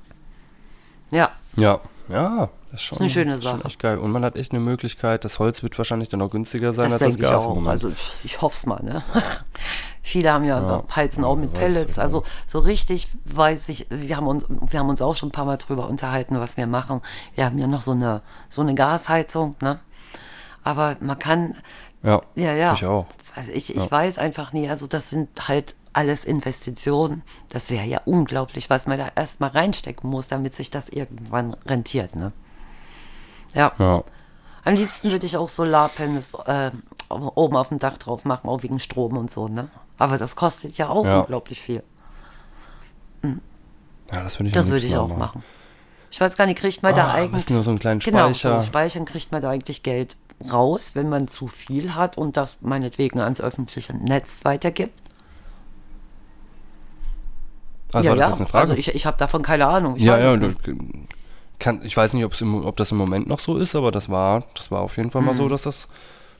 Ja, 1.09 1.29
Ja, 1.55 1.79
ja, 2.09 2.49
das 2.71 2.81
ist 2.81 2.85
schon, 2.85 2.97
eine 2.99 3.09
schöne 3.09 3.31
das 3.31 3.39
ist 3.39 3.45
schon 3.49 3.57
Sache. 3.59 3.67
echt 3.67 3.79
geil. 3.79 3.97
Und 3.97 4.11
man 4.11 4.23
hat 4.23 4.35
echt 4.35 4.51
eine 4.51 4.59
Möglichkeit, 4.59 5.25
das 5.25 5.39
Holz 5.39 5.63
wird 5.63 5.77
wahrscheinlich 5.77 6.09
dann 6.09 6.21
auch 6.21 6.29
günstiger 6.29 6.71
sein 6.73 6.85
das 6.89 6.93
als 6.93 6.99
das 7.03 7.09
denke 7.15 7.25
ich 7.25 7.31
Gas 7.31 7.45
im 7.45 7.51
auch. 7.51 7.65
Also 7.69 7.89
ich, 7.89 8.13
ich 8.23 8.41
hoffe 8.41 8.55
es 8.55 8.65
mal, 8.65 8.83
ne? 8.83 9.03
Viele 10.01 10.31
haben 10.31 10.43
ja, 10.45 10.61
Ja. 10.61 10.83
heizen 10.95 11.23
auch 11.23 11.35
mit 11.35 11.53
Ja, 11.55 11.61
weiß, 11.61 11.73
Pellets. 11.73 11.95
ja. 11.97 12.03
Also 12.03 12.23
so 12.47 12.59
richtig 12.59 13.09
weiß 13.25 13.69
ich, 13.69 13.87
wir 13.89 14.15
haben 14.17 14.27
uns, 14.27 14.45
wir 14.49 14.79
haben 14.79 14.89
uns 14.89 15.01
auch 15.01 15.15
schon 15.15 15.29
ein 15.29 15.31
paar 15.33 15.45
Mal 15.45 15.57
drüber 15.57 15.87
unterhalten, 15.87 16.39
was 16.39 16.57
wir 16.57 16.67
machen. 16.67 17.01
Wir 17.35 17.45
haben 17.45 17.57
ja 17.57 17.67
noch 17.67 17.81
so 17.81 17.91
eine, 17.91 18.21
so 18.49 18.61
eine 18.61 18.75
Gasheizung, 18.75 19.55
ne? 19.61 19.79
Aber 20.63 20.97
man 20.99 21.17
kann, 21.17 21.55
ja, 22.03 22.21
ja, 22.35 22.53
ja. 22.53 22.73
ich 22.73 22.85
auch. 22.85 23.05
Also 23.35 23.51
ich, 23.51 23.75
ich 23.75 23.89
weiß 23.91 24.17
einfach 24.17 24.51
nie, 24.53 24.67
also 24.69 24.87
das 24.87 25.09
sind 25.09 25.47
halt 25.47 25.75
alles 25.93 26.25
Investitionen. 26.25 27.23
Das 27.49 27.69
wäre 27.69 27.85
ja 27.85 28.01
unglaublich, 28.05 28.69
was 28.69 28.85
man 28.87 28.97
da 28.97 29.09
erstmal 29.15 29.51
reinstecken 29.51 30.09
muss, 30.09 30.27
damit 30.27 30.55
sich 30.55 30.69
das 30.69 30.89
irgendwann 30.89 31.55
rentiert, 31.65 32.15
ne? 32.15 32.31
Ja. 33.53 33.71
Ja, 33.79 34.03
Am 34.65 34.75
liebsten 34.75 35.11
würde 35.11 35.25
ich 35.25 35.37
auch 35.37 35.49
Solarpanels 35.49 36.33
äh, 36.45 36.71
oben 37.09 37.55
auf 37.57 37.69
dem 37.69 37.79
Dach 37.79 37.97
drauf 37.97 38.25
machen, 38.25 38.47
auch 38.49 38.61
wegen 38.63 38.79
Strom 38.79 39.17
und 39.17 39.31
so, 39.31 39.47
ne? 39.47 39.69
Aber 39.97 40.17
das 40.17 40.35
kostet 40.35 40.77
ja 40.77 40.89
auch 40.89 41.05
Ja. 41.05 41.19
unglaublich 41.21 41.61
viel. 41.61 41.83
ja 43.23 44.23
das 44.23 44.39
würde 44.39 44.47
ich 44.49 44.53
Das 44.53 44.67
würde 44.67 44.85
ich 44.85 44.95
auch 44.97 45.15
machen. 45.17 45.43
Ich 46.11 46.19
weiß 46.19 46.35
gar 46.37 46.45
nicht, 46.47 46.57
kriegt 46.59 46.81
man 46.83 46.95
da 46.95 47.05
Ah, 47.07 47.09
am 47.11 47.15
eigentlich. 47.17 47.49
nur 47.49 47.61
so 47.63 47.69
einen 47.69 47.79
kleinen 47.79 47.99
Genau, 47.99 48.27
Speicher. 48.33 48.59
so 48.61 48.65
Speichern 48.67 49.05
kriegt 49.05 49.31
man 49.31 49.41
da 49.41 49.49
eigentlich 49.49 49.83
Geld 49.83 50.15
raus, 50.51 50.91
wenn 50.95 51.09
man 51.09 51.27
zu 51.27 51.47
viel 51.47 51.93
hat 51.95 52.17
und 52.17 52.37
das 52.37 52.57
meinetwegen 52.61 53.19
ans 53.19 53.41
öffentliche 53.41 53.93
Netz 53.95 54.45
weitergibt. 54.45 55.01
Also 57.91 58.07
ja, 58.09 58.11
war 58.11 58.17
das 58.17 58.25
ja. 58.25 58.29
jetzt 58.29 58.39
eine 58.41 58.49
Frage? 58.49 58.61
Also 58.61 58.73
ich, 58.75 58.95
ich 58.95 59.05
habe 59.05 59.17
davon 59.17 59.41
keine 59.41 59.67
Ahnung. 59.67 59.95
Ich 59.97 60.03
ja, 60.03 60.17
ja, 60.17 60.37
du. 60.37 60.53
Kann, 61.59 61.81
ich 61.83 61.95
weiß 61.95 62.13
nicht, 62.13 62.41
im, 62.41 62.65
ob 62.65 62.77
das 62.77 62.91
im 62.91 62.97
Moment 62.97 63.27
noch 63.27 63.39
so 63.39 63.57
ist, 63.57 63.75
aber 63.75 63.91
das 63.91 64.09
war, 64.09 64.43
das 64.55 64.71
war 64.71 64.81
auf 64.81 64.97
jeden 64.97 65.11
Fall 65.11 65.21
mal 65.21 65.33
so, 65.33 65.47
dass 65.49 65.63
das, 65.63 65.89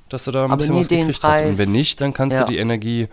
dass 0.10 0.23
du 0.25 0.32
da 0.32 0.39
ein 0.43 0.45
Mhm. 0.47 0.51
Aber 0.53 0.58
bisschen 0.60 0.75
was 0.75 0.88
gekriegt 0.88 1.23
hast. 1.23 1.41
Und 1.41 1.43
Preis. 1.47 1.58
wenn 1.58 1.71
nicht, 1.71 2.01
dann 2.01 2.13
kannst 2.13 2.38
Ja. 2.39 2.45
du 2.45 2.51
die 2.51 2.58
Energie 2.58 3.08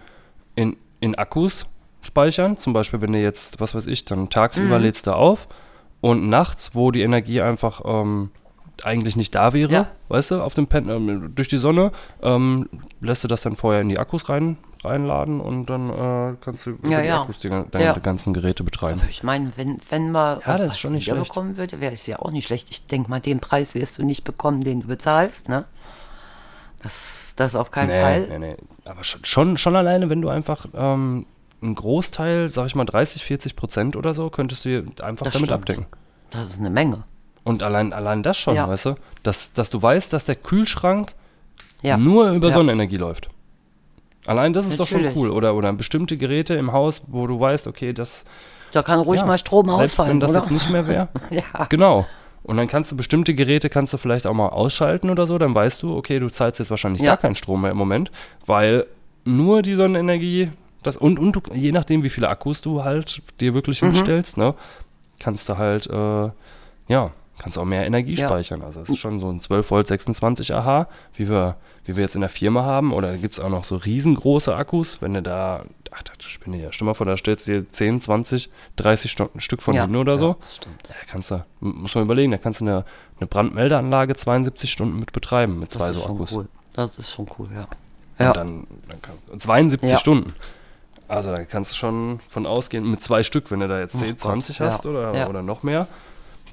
in, 0.54 0.76
in 1.00 1.14
Akkus 1.16 1.66
speichern. 2.00 2.56
Zum 2.56 2.72
Beispiel, 2.72 3.00
wenn 3.00 3.12
du 3.12 3.20
jetzt, 3.20 3.60
was 3.60 3.74
weiß 3.74 3.86
ich, 3.88 4.04
dann 4.04 4.30
tagsüber 4.30 4.78
Mhm. 4.78 4.84
lädst 4.84 5.06
du 5.08 5.12
auf 5.12 5.48
und 6.00 6.28
nachts, 6.28 6.74
wo 6.74 6.90
die 6.92 7.02
Energie 7.02 7.40
einfach 7.40 7.82
ähm, 7.84 8.30
eigentlich 8.84 9.16
nicht 9.16 9.34
da 9.34 9.52
wäre, 9.52 9.72
Ja. 9.72 9.86
weißt 10.08 10.32
du, 10.32 10.42
auf 10.42 10.54
dem 10.54 10.66
Pen 10.66 10.88
ähm, 10.88 11.32
durch 11.34 11.48
die 11.48 11.56
Sonne, 11.58 11.92
ähm, 12.22 12.68
lässt 13.00 13.24
du 13.24 13.28
das 13.28 13.42
dann 13.42 13.56
vorher 13.56 13.80
in 13.80 13.88
die 13.88 13.98
Akkus 13.98 14.28
rein, 14.28 14.58
reinladen 14.84 15.40
und 15.40 15.66
dann 15.66 15.88
äh, 15.88 16.36
kannst 16.40 16.66
du 16.66 16.70
über 16.70 16.88
Ja, 16.88 17.00
die 17.00 17.08
ja. 17.08 17.22
Akkus 17.22 17.40
die, 17.40 17.48
deine 17.48 18.00
ganzen 18.00 18.34
Geräte 18.34 18.62
betreiben. 18.64 19.00
Ich 19.08 19.22
meine, 19.22 19.52
wenn, 19.56 19.78
wenn 19.88 20.10
man 20.12 20.40
Ja, 20.46 20.58
das 20.58 20.72
ist 20.74 20.78
schon 20.80 20.92
nicht 20.92 21.04
schlecht. 21.04 21.22
bekommen 21.28 21.56
würde, 21.56 21.80
wäre 21.80 21.94
es 21.94 22.06
ja 22.06 22.18
auch 22.18 22.30
nicht 22.30 22.46
schlecht. 22.46 22.68
Ich 22.70 22.86
denke 22.86 23.08
mal, 23.10 23.18
den 23.20 23.40
Preis 23.40 23.74
wirst 23.74 23.98
du 23.98 24.04
nicht 24.04 24.24
bekommen, 24.24 24.62
den 24.62 24.82
du 24.82 24.88
bezahlst, 24.88 25.48
ne? 25.48 25.64
Das, 26.82 27.32
das 27.36 27.56
auf 27.56 27.70
keinen 27.70 27.88
Fall. 27.90 28.28
Nee, 28.28 28.38
nee. 28.38 28.56
Aber 28.84 29.02
schon, 29.02 29.24
schon, 29.24 29.56
schon 29.58 29.74
alleine, 29.76 30.10
wenn 30.10 30.20
du 30.22 30.28
einfach 30.28 30.66
ähm, 30.74 31.26
einen 31.62 31.74
Großteil, 31.74 32.50
sag 32.50 32.66
ich 32.66 32.74
mal 32.74 32.84
30, 32.84 33.24
40 33.24 33.56
Prozent 33.56 33.96
oder 33.96 34.14
so, 34.14 34.30
könntest 34.30 34.64
du 34.66 34.84
einfach 35.02 35.24
Das 35.24 35.34
damit 35.34 35.48
stimmt. 35.48 35.52
abdecken. 35.52 35.86
Das 36.30 36.44
ist 36.44 36.58
eine 36.60 36.70
Menge. 36.70 37.04
Und 37.46 37.62
allein, 37.62 37.92
allein 37.92 38.24
das 38.24 38.36
schon, 38.36 38.56
Ja. 38.56 38.68
weißt 38.68 38.86
du? 38.86 38.94
Dass, 39.22 39.52
dass 39.52 39.70
du 39.70 39.80
weißt, 39.80 40.12
dass 40.12 40.24
der 40.24 40.34
Kühlschrank 40.34 41.14
Ja. 41.82 41.96
nur 41.96 42.30
über 42.32 42.48
Ja. 42.48 42.54
Sonnenenergie 42.54 42.96
läuft. 42.96 43.28
Allein 44.26 44.52
das 44.52 44.66
ist 44.66 44.80
doch 44.80 44.90
Natürlich. 44.90 45.12
schon 45.14 45.22
cool. 45.22 45.30
Oder, 45.30 45.54
oder 45.54 45.72
bestimmte 45.72 46.16
Geräte 46.16 46.54
im 46.54 46.72
Haus, 46.72 47.02
wo 47.06 47.28
du 47.28 47.38
weißt, 47.38 47.68
okay, 47.68 47.92
das. 47.92 48.24
Da 48.72 48.82
kann 48.82 48.98
ruhig 48.98 49.24
mal 49.24 49.38
Strom 49.38 49.66
selbst 49.68 49.80
ausfallen, 49.92 50.10
wenn 50.14 50.20
das 50.20 50.30
oder? 50.30 50.40
jetzt 50.40 50.50
nicht 50.50 50.68
mehr 50.70 50.88
wäre. 50.88 51.08
ja. 51.30 51.66
Genau. 51.68 52.04
Und 52.42 52.56
dann 52.56 52.66
kannst 52.66 52.90
du 52.90 52.96
bestimmte 52.96 53.34
Geräte 53.34 53.70
kannst 53.70 53.92
du 53.92 53.96
vielleicht 53.98 54.26
auch 54.26 54.34
mal 54.34 54.48
ausschalten 54.48 55.08
oder 55.10 55.26
so, 55.26 55.38
dann 55.38 55.54
weißt 55.54 55.82
du, 55.84 55.96
okay, 55.96 56.18
du 56.18 56.28
zahlst 56.28 56.58
jetzt 56.58 56.70
wahrscheinlich 56.70 57.02
gar 57.02 57.16
keinen 57.16 57.34
Strom 57.36 57.62
mehr 57.62 57.70
im 57.70 57.76
Moment, 57.76 58.10
weil 58.44 58.86
nur 59.24 59.62
die 59.62 59.74
Sonnenenergie, 59.76 60.50
das 60.82 60.96
und, 60.96 61.18
und 61.20 61.32
du, 61.32 61.40
je 61.54 61.70
nachdem, 61.72 62.02
wie 62.02 62.08
viele 62.08 62.28
Akkus 62.28 62.60
du 62.60 62.82
halt 62.84 63.22
dir 63.40 63.54
wirklich 63.54 63.82
Mhm. 63.82 63.92
hinstellst, 63.92 64.36
ne, 64.36 64.54
kannst 65.20 65.48
du 65.48 65.58
halt, 65.58 65.86
äh, 65.88 66.30
ja, 66.88 67.10
kannst 67.38 67.58
auch 67.58 67.64
mehr 67.64 67.86
Energie 67.86 68.14
Ja. 68.14 68.26
speichern. 68.28 68.62
Also 68.62 68.80
es 68.80 68.88
ist 68.88 68.98
schon 68.98 69.18
so 69.18 69.28
ein 69.30 69.40
12 69.40 69.70
Volt 69.70 69.86
26 69.86 70.54
AH, 70.54 70.88
wie 71.14 71.28
wir, 71.28 71.56
wie 71.84 71.96
wir 71.96 72.02
jetzt 72.04 72.14
in 72.14 72.20
der 72.22 72.30
Firma 72.30 72.64
haben. 72.64 72.92
Oder 72.92 73.12
da 73.12 73.16
gibt 73.16 73.34
es 73.34 73.40
auch 73.40 73.48
noch 73.50 73.64
so 73.64 73.76
riesengroße 73.76 74.54
Akkus, 74.56 75.02
wenn 75.02 75.14
du 75.14 75.22
da, 75.22 75.64
ach, 75.92 76.02
das 76.02 76.26
spinne 76.30 76.56
ich 76.56 76.62
ja, 76.62 76.72
stell 76.72 76.86
mal 76.86 76.94
vor, 76.94 77.06
da 77.06 77.16
stellst 77.16 77.46
du 77.48 77.52
dir 77.62 77.68
10, 77.68 78.00
20, 78.00 78.50
30 78.76 79.10
Stunden, 79.10 79.40
Stück 79.40 79.62
von 79.62 79.74
ja. 79.74 79.82
hin 79.86 79.96
oder 79.96 80.16
so. 80.18 80.28
Ja, 80.30 80.36
das 80.40 80.56
stimmt. 80.56 80.76
Da 80.88 80.94
kannst 81.10 81.30
du, 81.30 81.44
muss 81.60 81.94
man 81.94 82.04
überlegen, 82.04 82.32
da 82.32 82.38
kannst 82.38 82.60
du 82.60 82.64
eine, 82.64 82.84
eine 83.18 83.26
Brandmeldeanlage 83.26 84.16
72 84.16 84.70
Stunden 84.70 84.98
mit 84.98 85.12
betreiben, 85.12 85.58
mit 85.60 85.70
zwei 85.72 85.88
Das 85.88 85.96
ist 85.96 86.02
so 86.02 86.06
schon 86.08 86.14
Akkus. 86.16 86.32
cool. 86.32 86.48
Das 86.72 86.98
ist 86.98 87.10
schon 87.10 87.26
cool, 87.38 87.48
ja. 87.54 87.62
Und 88.18 88.24
Ja. 88.24 88.32
dann, 88.32 88.66
dann 88.88 89.02
kann, 89.02 89.40
72 89.40 89.90
Ja. 89.90 89.98
Stunden. 89.98 90.34
Also 91.08 91.30
da 91.34 91.44
kannst 91.44 91.72
du 91.72 91.76
schon 91.76 92.20
von 92.28 92.46
ausgehen, 92.46 92.90
mit 92.90 93.00
zwei 93.02 93.22
Stück, 93.22 93.50
wenn 93.50 93.60
du 93.60 93.68
da 93.68 93.78
jetzt 93.78 93.98
10, 93.98 94.08
Gott, 94.10 94.20
20 94.20 94.58
ja. 94.58 94.66
hast 94.66 94.86
oder, 94.86 95.28
oder 95.28 95.42
noch 95.42 95.62
mehr, 95.62 95.86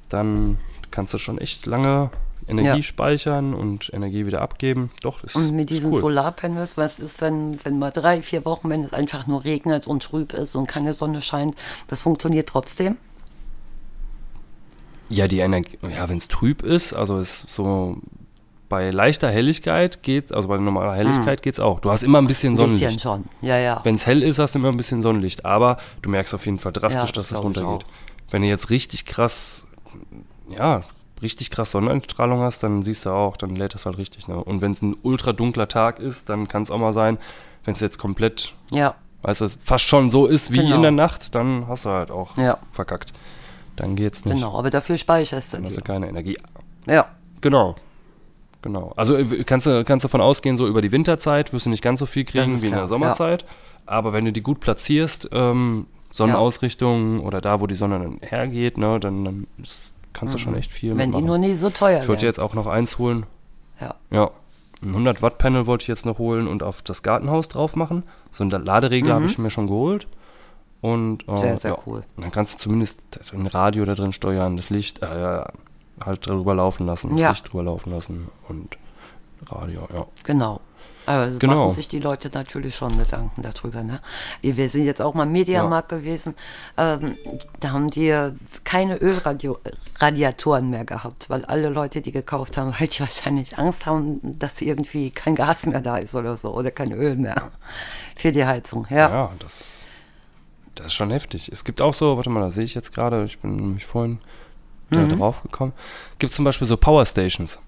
dann 0.10 0.60
kannst 0.93 1.13
du 1.13 1.17
schon 1.17 1.38
echt 1.38 1.65
lange 1.65 2.10
Energie 2.47 2.67
Ja. 2.77 2.82
speichern 2.84 3.53
und 3.53 3.89
Energie 3.93 4.25
wieder 4.25 4.41
abgeben. 4.41 4.91
Doch, 5.01 5.21
das 5.21 5.36
Und 5.36 5.51
mit 5.56 5.69
ist 5.71 5.77
diesen 5.77 5.93
cool. 5.93 5.99
Solarpanels, 6.01 6.77
was 6.77 6.99
ist, 6.99 7.19
wenn, 7.21 7.58
wenn 7.65 7.79
mal 7.79 7.91
drei, 7.91 8.21
vier 8.21 8.43
Wochen, 8.45 8.69
wenn 8.69 8.84
es 8.84 8.91
einfach 8.93 9.27
nur 9.27 9.43
regnet 9.43 9.88
und 9.88 10.03
trüb 10.03 10.34
ist 10.34 10.56
und 10.56 10.67
keine 10.67 10.93
Sonne 10.93 11.21
scheint, 11.21 11.56
das 11.88 12.01
funktioniert 12.01 12.49
trotzdem? 12.49 12.97
Ja, 15.10 15.27
die 15.27 15.39
Energie, 15.39 15.77
ja, 15.84 16.10
wenn 16.10 16.17
es 16.17 16.27
trüb 16.27 16.63
ist, 16.63 16.93
also 16.93 17.17
ist 17.19 17.45
so 17.49 17.97
bei 18.69 18.89
leichter 18.89 19.29
Helligkeit 19.29 20.01
geht, 20.01 20.34
also 20.34 20.47
bei 20.47 20.58
normaler 20.58 20.95
Helligkeit 20.95 21.43
geht's 21.43 21.60
auch. 21.60 21.79
Du 21.79 21.91
hast 21.91 22.03
immer 22.03 22.17
ein 22.19 22.25
bisschen 22.27 22.53
Ein 22.53 22.58
Sonnenlicht. 22.58 22.84
bisschen 22.86 22.99
schon. 22.99 23.25
Ja, 23.41 23.58
ja. 23.58 23.82
Wenn 23.84 23.95
es 23.95 24.08
hell 24.08 24.23
ist, 24.23 24.39
hast 24.39 24.56
du 24.56 24.60
immer 24.60 24.69
ein 24.69 24.77
bisschen 24.77 25.01
Sonnenlicht, 25.03 25.45
aber 25.45 25.77
du 26.01 26.10
merkst 26.10 26.34
auf 26.34 26.45
jeden 26.45 26.58
Fall 26.58 26.73
drastisch, 26.73 27.01
Ja, 27.01 27.06
das 27.06 27.13
dass 27.13 27.32
es 27.32 27.38
ich 27.38 27.43
runtergeht. 27.43 27.86
Wenn 28.32 28.41
du 28.41 28.47
jetzt 28.47 28.71
richtig 28.71 29.06
krass, 29.06 29.67
ja, 30.58 30.82
richtig 31.22 31.50
krass 31.52 31.72
Sonneneinstrahlung 31.72 32.42
hast, 32.42 32.63
dann 32.63 32.84
siehst 32.84 33.06
du 33.06 33.12
auch, 33.12 33.38
dann 33.38 33.56
lädt 33.56 33.74
das 33.74 33.86
halt 33.86 33.98
richtig. 33.98 34.28
Ne? 34.28 34.36
Und 34.36 34.62
wenn 34.62 34.74
es 34.74 34.82
ein 34.82 34.96
ultra 35.04 35.32
dunkler 35.34 35.68
Tag 35.68 36.00
ist, 36.00 36.30
dann 36.30 36.48
kann 36.48 36.63
es 36.63 36.72
auch 36.72 36.78
mal 36.80 36.92
sein, 36.94 37.18
wenn 37.66 37.76
es 37.76 37.80
jetzt 37.82 37.98
komplett, 37.98 38.54
ja, 38.72 38.96
weißt 39.22 39.42
du, 39.42 39.48
fast 39.63 39.86
schon 39.86 40.10
so 40.10 40.26
ist 40.26 40.52
wie 40.52 40.58
Genau. 40.58 40.76
in 40.76 40.82
der 40.82 40.92
Nacht, 40.92 41.34
dann 41.36 41.68
hast 41.68 41.86
du 41.86 41.89
halt 41.92 42.12
auch 42.12 42.38
Ja. 42.38 42.58
verkackt. 42.72 43.13
Dann 43.78 43.96
geht's 43.96 44.26
nicht. 44.26 44.36
genau. 44.36 44.58
Aber 44.58 44.70
dafür 44.70 44.98
speicherst 44.98 45.54
du 45.54 45.58
Dann 45.58 45.66
hast 45.66 45.78
du 45.78 45.82
keine 45.82 46.08
Energie. 46.10 46.38
Ja, 46.86 47.08
Genau. 47.42 47.76
Genau. 48.62 48.94
Also 48.96 49.16
äh, 49.18 49.44
kannst 49.44 49.68
du, 49.68 49.84
kannst 49.84 50.06
davon 50.06 50.22
ausgehen, 50.22 50.56
so 50.56 50.68
über 50.68 50.82
die 50.82 50.92
Winterzeit 50.94 51.52
wirst 51.52 51.66
du 51.66 51.70
nicht 51.70 51.82
ganz 51.84 52.00
so 52.00 52.06
viel 52.06 52.24
kriegen 52.24 52.62
wie 52.62 52.66
in 52.68 52.72
der 52.72 52.80
klar, 52.80 52.88
Sommerzeit. 52.88 53.44
Aber 53.86 54.13
wenn 54.13 54.24
du 54.26 54.32
die 54.32 54.42
gut 54.42 54.62
platzierst, 54.62 55.30
ähm, 55.34 55.86
Sonnenausrichtung 56.13 57.20
oder 57.22 57.42
da, 57.42 57.60
wo 57.60 57.68
die 57.68 57.76
Sonne 57.76 58.00
dann 58.00 58.18
hergeht, 58.22 58.78
ne, 58.78 59.00
dann, 59.00 59.26
dann 59.26 59.48
ist, 59.62 59.94
kannst 60.13 60.34
du 60.36 60.38
schon 60.39 60.56
echt 60.56 60.71
viel 60.71 60.93
Mhm. 60.93 60.97
wenn 60.99 61.12
die 61.12 61.17
mitmachen. 61.17 61.26
nur 61.26 61.38
nie 61.49 61.56
so 61.56 61.69
teuer 61.69 62.02
Ich 62.02 62.08
wollte 62.08 62.26
jetzt 62.26 62.39
auch 62.39 62.54
noch 62.54 62.67
eins 62.67 62.97
holen. 62.97 63.26
Ja. 63.82 63.95
Ja. 64.12 64.32
Ein 64.82 64.91
100 64.93 65.21
Watt 65.21 65.38
Panel 65.38 65.65
wollte 65.65 65.84
ich 65.84 65.88
jetzt 65.88 66.06
noch 66.06 66.17
holen 66.19 66.47
und 66.47 66.62
auf 66.62 66.82
das 66.82 67.04
Gartenhaus 67.04 67.47
drauf 67.47 67.76
machen. 67.76 68.04
So 68.32 68.43
einen 68.43 68.65
Laderegler 68.65 69.15
habe 69.15 69.26
ich 69.26 69.38
mir 69.38 69.49
schon 69.49 69.67
geholt. 69.67 70.08
Und, 70.82 71.26
äh, 71.28 71.32
Mhm. 71.32 71.38
Sehr, 71.38 71.58
sehr 71.58 71.71
ja. 71.71 71.78
cool. 71.86 72.02
Dann 72.17 72.32
kannst 72.32 72.56
du 72.56 72.58
zumindest 72.60 73.02
ein 73.34 73.47
Radio 73.47 73.86
da 73.86 73.95
drin 73.95 74.12
steuern, 74.12 74.58
das 74.58 74.69
Licht 74.69 75.02
äh, 75.02 75.43
halt 76.04 76.28
drüber 76.28 76.54
laufen 76.56 76.86
lassen, 76.86 77.12
das 77.12 77.21
Ja. 77.21 77.30
Licht 77.30 77.52
drüber 77.52 77.63
laufen 77.63 77.91
lassen 77.91 78.28
und 78.49 78.78
Radio, 79.45 79.88
ja. 79.93 80.06
Genau. 80.23 80.60
Aber 81.06 81.28
es 81.28 81.39
Genau. 81.39 81.66
machen 81.66 81.72
sich 81.76 81.88
die 81.88 82.00
Leute 82.00 82.30
natürlich 82.34 82.76
schon 82.76 82.98
Gedanken 82.98 83.42
darüber. 83.42 83.84
Ne? 83.84 84.00
Wir 84.42 84.70
sind 84.70 84.86
jetzt 84.86 85.02
auch 85.02 85.13
mal 85.13 85.24
im 85.24 85.32
Mediamarkt 85.34 85.89
gewesen. 85.89 86.34
Ähm, 86.78 87.18
da 87.60 87.72
haben 87.72 87.89
die 87.89 88.32
keine 88.63 88.98
Ölradiatoren 88.98 90.70
mehr 90.70 90.86
gehabt, 90.86 91.30
weil 91.30 91.46
alle 91.46 91.70
Leute, 91.70 92.02
die 92.02 92.12
gekauft 92.12 92.58
haben, 92.58 92.74
weil 92.80 92.88
die 92.94 93.00
wahrscheinlich 93.00 93.58
Angst 93.58 93.86
haben, 93.86 94.20
dass 94.39 94.62
irgendwie 94.62 95.12
kein 95.12 95.36
Gas 95.36 95.66
mehr 95.66 95.82
da 95.82 95.98
ist 95.98 96.16
oder 96.16 96.38
so 96.38 96.54
oder 96.54 96.72
kein 96.72 96.92
Öl 96.92 97.16
mehr 97.16 97.52
für 98.16 98.32
die 98.32 98.46
Heizung. 98.46 98.88
Ja, 98.89 99.10
Ja, 99.10 99.32
das, 99.39 99.88
das 100.76 100.88
ist 100.88 100.94
schon 100.94 101.12
heftig. 101.12 101.50
Es 101.52 101.63
gibt 101.63 101.82
auch 101.82 101.94
so, 101.94 102.16
warte 102.18 102.30
mal, 102.30 102.39
da 102.42 102.50
sehe 102.52 102.63
ich 102.63 102.74
jetzt 102.76 102.94
gerade, 102.94 103.26
ich 103.26 103.39
bin 103.39 103.56
nämlich 103.56 103.86
vorhin 103.86 104.18
da 104.89 105.00
Mhm. 105.00 105.18
drauf 105.18 105.42
gekommen. 105.42 105.74
Gibt 106.20 106.34
zum 106.34 106.46
Beispiel 106.46 106.68
so 106.68 106.78
Power 106.78 107.06
Stations. 107.06 107.60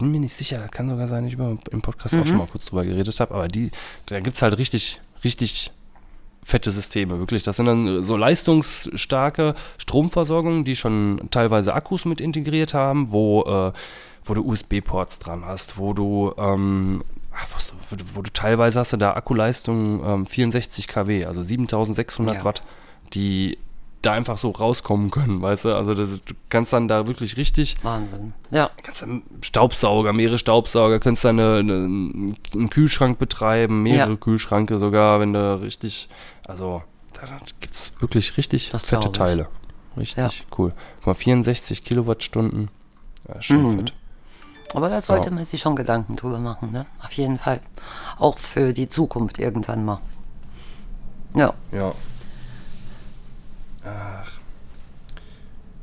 Bin 0.00 0.10
mir 0.10 0.20
nicht 0.20 0.34
sicher, 0.34 0.58
das 0.58 0.70
kann 0.72 0.88
sogar 0.88 1.06
sein, 1.06 1.26
ich 1.26 1.34
über, 1.34 1.56
im 1.70 1.82
Podcast 1.82 2.14
Mhm. 2.16 2.22
auch 2.22 2.26
schon 2.26 2.36
mal 2.38 2.46
kurz 2.48 2.64
drüber 2.64 2.84
geredet 2.84 3.20
habe, 3.20 3.34
aber 3.34 3.46
die, 3.48 3.70
da 4.06 4.18
gibt 4.20 4.36
es 4.36 4.42
halt 4.42 4.58
richtig, 4.58 5.00
richtig 5.24 5.70
fette 6.42 6.70
Systeme, 6.70 7.18
wirklich. 7.18 7.42
Das 7.42 7.56
sind 7.56 7.66
dann 7.66 8.02
so 8.02 8.16
leistungsstarke 8.16 9.54
Stromversorgungen, 9.78 10.64
die 10.64 10.74
schon 10.76 11.20
teilweise 11.30 11.74
Akkus 11.74 12.04
mit 12.04 12.20
integriert 12.20 12.74
haben, 12.74 13.12
wo, 13.12 13.42
äh, 13.42 13.72
wo 14.24 14.34
du 14.34 14.44
USB-Ports 14.44 15.18
dran 15.18 15.44
hast, 15.44 15.78
wo 15.78 15.92
du, 15.92 16.32
ähm, 16.38 17.02
was, 17.54 17.72
wo, 17.90 17.96
du- 17.96 18.04
wo 18.14 18.22
du 18.22 18.30
teilweise 18.32 18.80
hast 18.80 18.92
du 18.92 18.96
da 18.96 19.12
Akkuleistung 19.14 20.02
ähm, 20.04 20.26
64 20.26 20.88
kW, 20.88 21.24
also 21.26 21.42
7600 21.42 22.36
Ja. 22.36 22.44
Watt, 22.44 22.62
die 23.14 23.58
da 24.02 24.12
einfach 24.12 24.38
so 24.38 24.50
rauskommen 24.50 25.10
können, 25.10 25.42
weißt 25.42 25.66
du? 25.66 25.74
Also 25.76 25.92
das, 25.94 26.20
du 26.22 26.34
kannst 26.48 26.72
dann 26.72 26.88
da 26.88 27.06
wirklich 27.06 27.36
richtig 27.36 27.76
Wahnsinn. 27.82 28.32
Ja, 28.50 28.70
kannst 28.82 29.02
dann 29.02 29.22
Staubsauger, 29.42 30.12
mehrere 30.14 30.38
Staubsauger, 30.38 31.00
könntest 31.00 31.24
dann 31.26 31.38
eine, 31.38 31.58
eine, 31.58 32.34
einen 32.54 32.70
Kühlschrank 32.70 33.18
betreiben, 33.18 33.82
mehrere 33.82 34.10
Ja. 34.12 34.16
Kühlschranke 34.16 34.78
sogar, 34.78 35.20
wenn 35.20 35.32
du 35.34 35.60
richtig, 35.60 36.08
also 36.46 36.82
da 37.12 37.22
gibt 37.60 37.74
es 37.74 37.92
wirklich 38.00 38.36
richtig 38.38 38.70
Das 38.70 38.84
fette. 38.86 39.12
Teile. 39.12 39.48
Richtig 39.98 40.16
Ja. 40.40 40.44
cool. 40.56 40.72
Guck 40.98 41.06
mal, 41.08 41.14
64 41.14 41.84
Kilowattstunden. 41.84 42.70
Ja, 43.28 43.42
schon 43.42 43.62
Mhm. 43.62 43.76
fett. 43.78 43.92
aber 44.72 44.88
da 44.88 45.00
sollte 45.00 45.28
Ja. 45.30 45.34
man 45.34 45.44
sich 45.44 45.60
schon 45.60 45.74
Gedanken 45.76 46.14
drüber 46.16 46.38
machen. 46.38 46.70
Ne? 46.70 46.86
Auf 47.04 47.12
jeden 47.12 47.38
Fall. 47.38 47.60
Auch 48.18 48.38
für 48.38 48.72
die 48.72 48.88
Zukunft 48.88 49.38
irgendwann 49.38 49.84
mal. 49.84 49.98
Ja. 51.34 51.52
Ja. 51.72 51.92
Ach. 53.84 54.30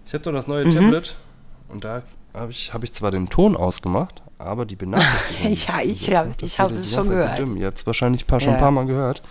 Ich 0.06 0.14
habe 0.14 0.24
doch 0.24 0.32
das 0.32 0.48
neue 0.48 0.66
Mhm. 0.66 0.72
Tablet 0.72 1.18
und 1.70 1.84
da 1.84 2.02
habe 2.34 2.52
ich, 2.52 2.74
hab 2.74 2.84
ich 2.84 2.94
zwar 2.94 3.12
den 3.12 3.30
Ton 3.30 3.56
ausgemacht, 3.58 4.22
aber 4.38 4.66
die 4.66 4.76
Benachrichtigung. 4.76 5.54
Ja, 5.68 5.82
ich 5.82 6.08
Jetzt 6.08 6.18
hab- 6.18 6.28
macht 6.28 6.42
das 6.44 6.50
ich 6.52 6.60
hab 6.60 6.72
es 6.72 6.94
schon 6.94 7.10
gehört. 7.10 7.40
Ihr 7.40 7.66
habt 7.68 7.80
es 7.80 7.86
wahrscheinlich 7.86 8.24
ein 8.24 8.28
paar, 8.28 8.40
schon 8.40 8.50
Ja. 8.52 8.56
ein 8.58 8.62
paar 8.62 8.72
Mal 8.72 8.86
gehört. 8.86 9.22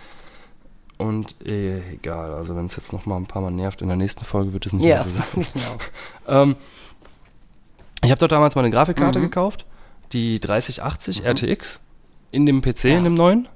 Und 0.97 1.35
äh, 1.45 1.79
egal, 1.93 2.33
also 2.33 2.55
wenn 2.55 2.65
es 2.65 2.75
jetzt 2.75 2.91
noch 2.91 3.05
mal 3.05 3.17
ein 3.17 3.27
paar 3.27 3.41
Mal 3.41 3.51
nervt, 3.51 3.81
in 3.81 3.87
der 3.87 3.97
nächsten 3.97 4.25
Folge 4.25 4.51
wird 4.53 4.65
es 4.65 4.73
nicht 4.73 4.85
Ja, 4.85 4.95
mehr 4.95 5.03
so 5.03 5.09
sein. 5.41 5.45
genau. 5.53 5.77
Ähm, 6.43 6.55
ich 8.03 8.09
habe 8.11 8.19
dort 8.19 8.31
damals 8.31 8.55
mal 8.55 8.61
eine 8.61 8.71
Grafikkarte 8.71 9.19
Mhm. 9.19 9.23
gekauft, 9.23 9.65
die 10.13 10.39
3080 10.39 11.23
RTX 11.25 11.81
in 12.31 12.45
dem 12.45 12.61
PC, 12.61 12.85
Ja. 12.85 12.97
in 12.97 13.03
dem 13.03 13.13
neuen. 13.13 13.47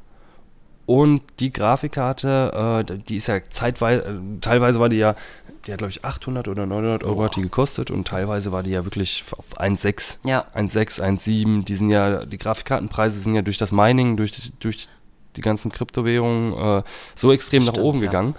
Und 0.92 1.22
die 1.40 1.54
Grafikkarte, 1.54 2.86
äh, 2.90 2.98
die 3.08 3.16
ist 3.16 3.28
ja 3.28 3.40
zeitweise, 3.50 4.02
äh, 4.04 4.14
teilweise 4.42 4.80
war 4.82 4.90
die 4.90 4.98
ja 4.98 5.16
die 5.66 5.72
hat 5.72 5.78
glaube 5.78 5.92
ich 5.92 6.04
800 6.04 6.48
oder 6.48 6.66
900 6.66 7.04
Euro 7.04 7.24
hat 7.24 7.36
die 7.36 7.42
gekostet 7.44 7.92
und 7.92 8.08
teilweise 8.08 8.52
war 8.52 8.64
die 8.64 8.72
ja 8.72 8.84
wirklich 8.84 9.24
auf 9.38 9.60
1,6, 9.60 10.18
Ja. 10.24 10.46
1,6, 10.56 11.00
1,7. 11.02 11.64
Die 11.66 11.76
sind 11.76 11.92
ja, 11.92 12.26
die 12.26 12.38
Grafikkartenpreise 12.40 13.20
sind 13.22 13.36
ja 13.36 13.44
durch 13.44 13.58
das 13.58 13.72
Mining, 13.72 14.18
durch, 14.18 14.52
durch 14.60 14.90
die 15.36 15.42
ganzen 15.42 15.72
Kryptowährungen 15.72 16.80
äh, 16.80 16.84
so 17.16 17.32
extrem 17.32 17.64
nach 17.64 17.74
Stimmt, 17.74 17.86
oben 17.86 18.00
ja. 18.00 18.06
gegangen. 18.08 18.36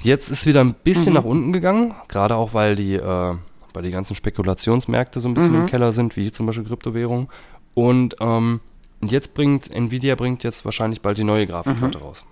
Jetzt 0.00 0.30
ist 0.30 0.46
wieder 0.46 0.62
ein 0.62 0.72
bisschen 0.74 1.12
Mhm. 1.12 1.18
nach 1.18 1.24
unten 1.24 1.52
gegangen, 1.52 1.94
gerade 2.08 2.34
auch 2.34 2.54
weil 2.54 2.76
die, 2.76 2.94
äh, 2.94 3.34
weil 3.74 3.82
die 3.82 3.90
ganzen 3.90 4.14
Spekulationsmärkte 4.16 5.20
so 5.20 5.28
ein 5.28 5.34
bisschen 5.34 5.52
Mhm. 5.52 5.60
im 5.60 5.66
Keller 5.66 5.92
sind, 5.92 6.16
wie 6.16 6.32
zum 6.32 6.46
Beispiel 6.46 6.64
Kryptowährungen. 6.64 7.28
Und 7.74 8.16
ähm, 8.20 8.60
jetzt 9.02 9.34
bringt, 9.34 9.70
Nvidia 9.70 10.14
bringt 10.14 10.42
jetzt 10.44 10.64
wahrscheinlich 10.64 11.00
bald 11.02 11.18
die 11.18 11.24
neue 11.24 11.44
Mhm. 11.44 11.50
Grafikkarte 11.50 11.98
raus. 12.00 12.24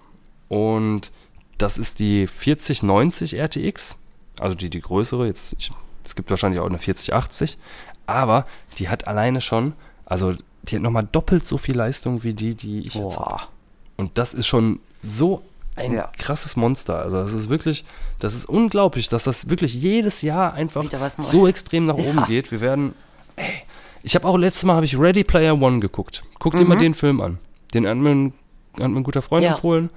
Und 0.49 1.11
das 1.59 1.79
ist 1.79 1.99
die 1.99 2.27
4090 2.27 3.35
RTX, 3.39 3.97
also 4.41 4.55
die, 4.55 4.69
die 4.71 4.81
größere, 4.81 5.27
jetzt, 5.27 5.55
ich, 5.59 5.71
es 6.05 6.15
gibt 6.15 6.31
wahrscheinlich 6.31 6.61
auch 6.61 6.67
eine 6.67 6.79
4080, 6.79 7.59
aber 8.07 8.47
die 8.79 8.89
hat 8.89 9.07
alleine 9.09 9.41
schon, 9.41 9.73
also 10.05 10.35
die 10.65 10.77
hat 10.77 10.83
nochmal 10.83 11.09
doppelt 11.11 11.47
so 11.47 11.59
viel 11.59 11.77
Leistung 11.77 12.23
wie 12.23 12.35
die, 12.35 12.55
die 12.55 12.81
ich 12.81 12.95
jetzt 12.95 13.19
habe. 13.19 13.31
Boah. 13.31 13.49
Und 13.97 14.19
das 14.19 14.35
ist 14.35 14.47
schon 14.47 14.81
so 15.03 15.43
ein 15.77 15.93
Ja. 15.95 16.11
krasses 16.19 16.57
Monster. 16.57 17.01
Also 17.03 17.19
das 17.19 17.33
ist 17.33 17.49
wirklich, 17.49 17.85
das 18.19 18.35
ist 18.35 18.47
unglaublich, 18.47 19.09
dass 19.09 19.25
das 19.25 19.49
wirklich 19.51 19.75
jedes 19.75 20.23
Jahr 20.23 20.55
einfach 20.55 20.85
so 21.19 21.47
extrem 21.47 21.85
nach 21.85 21.97
Ja. 21.99 22.05
oben 22.11 22.25
geht. 22.27 22.51
Wir 22.51 22.61
werden, 22.61 22.95
ey, 23.37 23.63
ich 24.07 24.15
habe 24.15 24.27
auch 24.29 24.37
letztes 24.39 24.65
Mal 24.65 24.75
habe 24.77 24.85
ich 24.87 24.97
Ready 24.99 25.25
Player 25.25 25.61
One 25.61 25.81
geguckt. 25.81 26.23
Guck 26.39 26.55
dir 26.55 26.63
Mhm. 26.63 26.69
mal 26.69 26.79
den 26.79 26.95
Film 26.95 27.21
an. 27.21 27.39
Den 27.75 27.87
hat 27.89 27.97
mir 27.97 28.11
ein, 28.11 28.33
hat 28.81 28.89
mir 28.89 29.01
ein 29.01 29.03
guter 29.03 29.21
Freund 29.21 29.43
Ja. 29.45 29.55
empfohlen. 29.55 29.91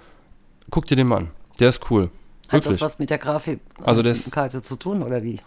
Guck 0.71 0.87
dir 0.87 0.95
den 0.95 1.07
mal 1.07 1.17
an. 1.17 1.27
Der 1.59 1.69
ist 1.69 1.89
cool. 1.91 2.09
Hat 2.47 2.53
Wirklich. 2.65 2.73
das 2.73 2.81
was 2.81 2.97
mit 2.99 3.11
der 3.11 3.19
Grafikkarte 3.19 3.85
Also 3.87 4.01
das- 4.01 4.31
zu 4.63 4.75
tun 4.77 5.03
oder 5.03 5.21
wie? 5.21 5.39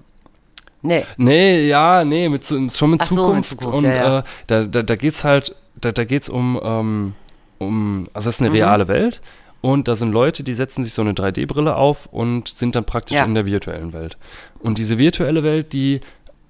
Nee. 0.83 1.05
Nee, 1.17 1.67
ja, 1.67 2.05
nee, 2.05 2.29
mit, 2.29 2.45
schon 2.47 2.63
mit 2.63 2.73
Ach 2.73 3.07
so, 3.07 3.35
mit 3.35 3.45
Zukunft. 3.45 3.49
Zukunft, 3.51 3.79
und 3.79 3.85
ja, 3.85 3.95
ja. 3.95 4.19
Äh, 4.21 4.23
da, 4.47 4.63
da, 4.65 4.83
da 4.85 4.97
geht's 4.97 5.25
halt, 5.25 5.57
da, 5.81 5.91
da 5.93 6.05
geht's 6.05 6.29
um, 6.29 6.61
ähm, 6.63 7.15
um, 7.59 8.09
also 8.15 8.29
es 8.29 8.37
ist 8.37 8.41
eine 8.41 8.51
Mhm. 8.51 8.57
reale 8.57 8.89
Welt 8.89 9.21
und 9.61 9.87
da 9.89 9.95
sind 9.97 10.13
Leute, 10.13 10.45
die 10.45 10.53
setzen 10.55 10.85
sich 10.85 10.93
so 10.95 11.03
eine 11.03 11.13
3D-Brille 11.15 11.75
auf 11.77 12.07
und 12.07 12.49
sind 12.49 12.75
dann 12.77 12.85
praktisch 12.85 13.17
Ja. 13.17 13.25
in 13.25 13.35
der 13.35 13.47
virtuellen 13.47 13.93
Welt. 13.93 14.17
Und 14.61 14.79
diese 14.79 14.99
virtuelle 14.99 15.43
Welt, 15.43 15.73
die, 15.73 16.01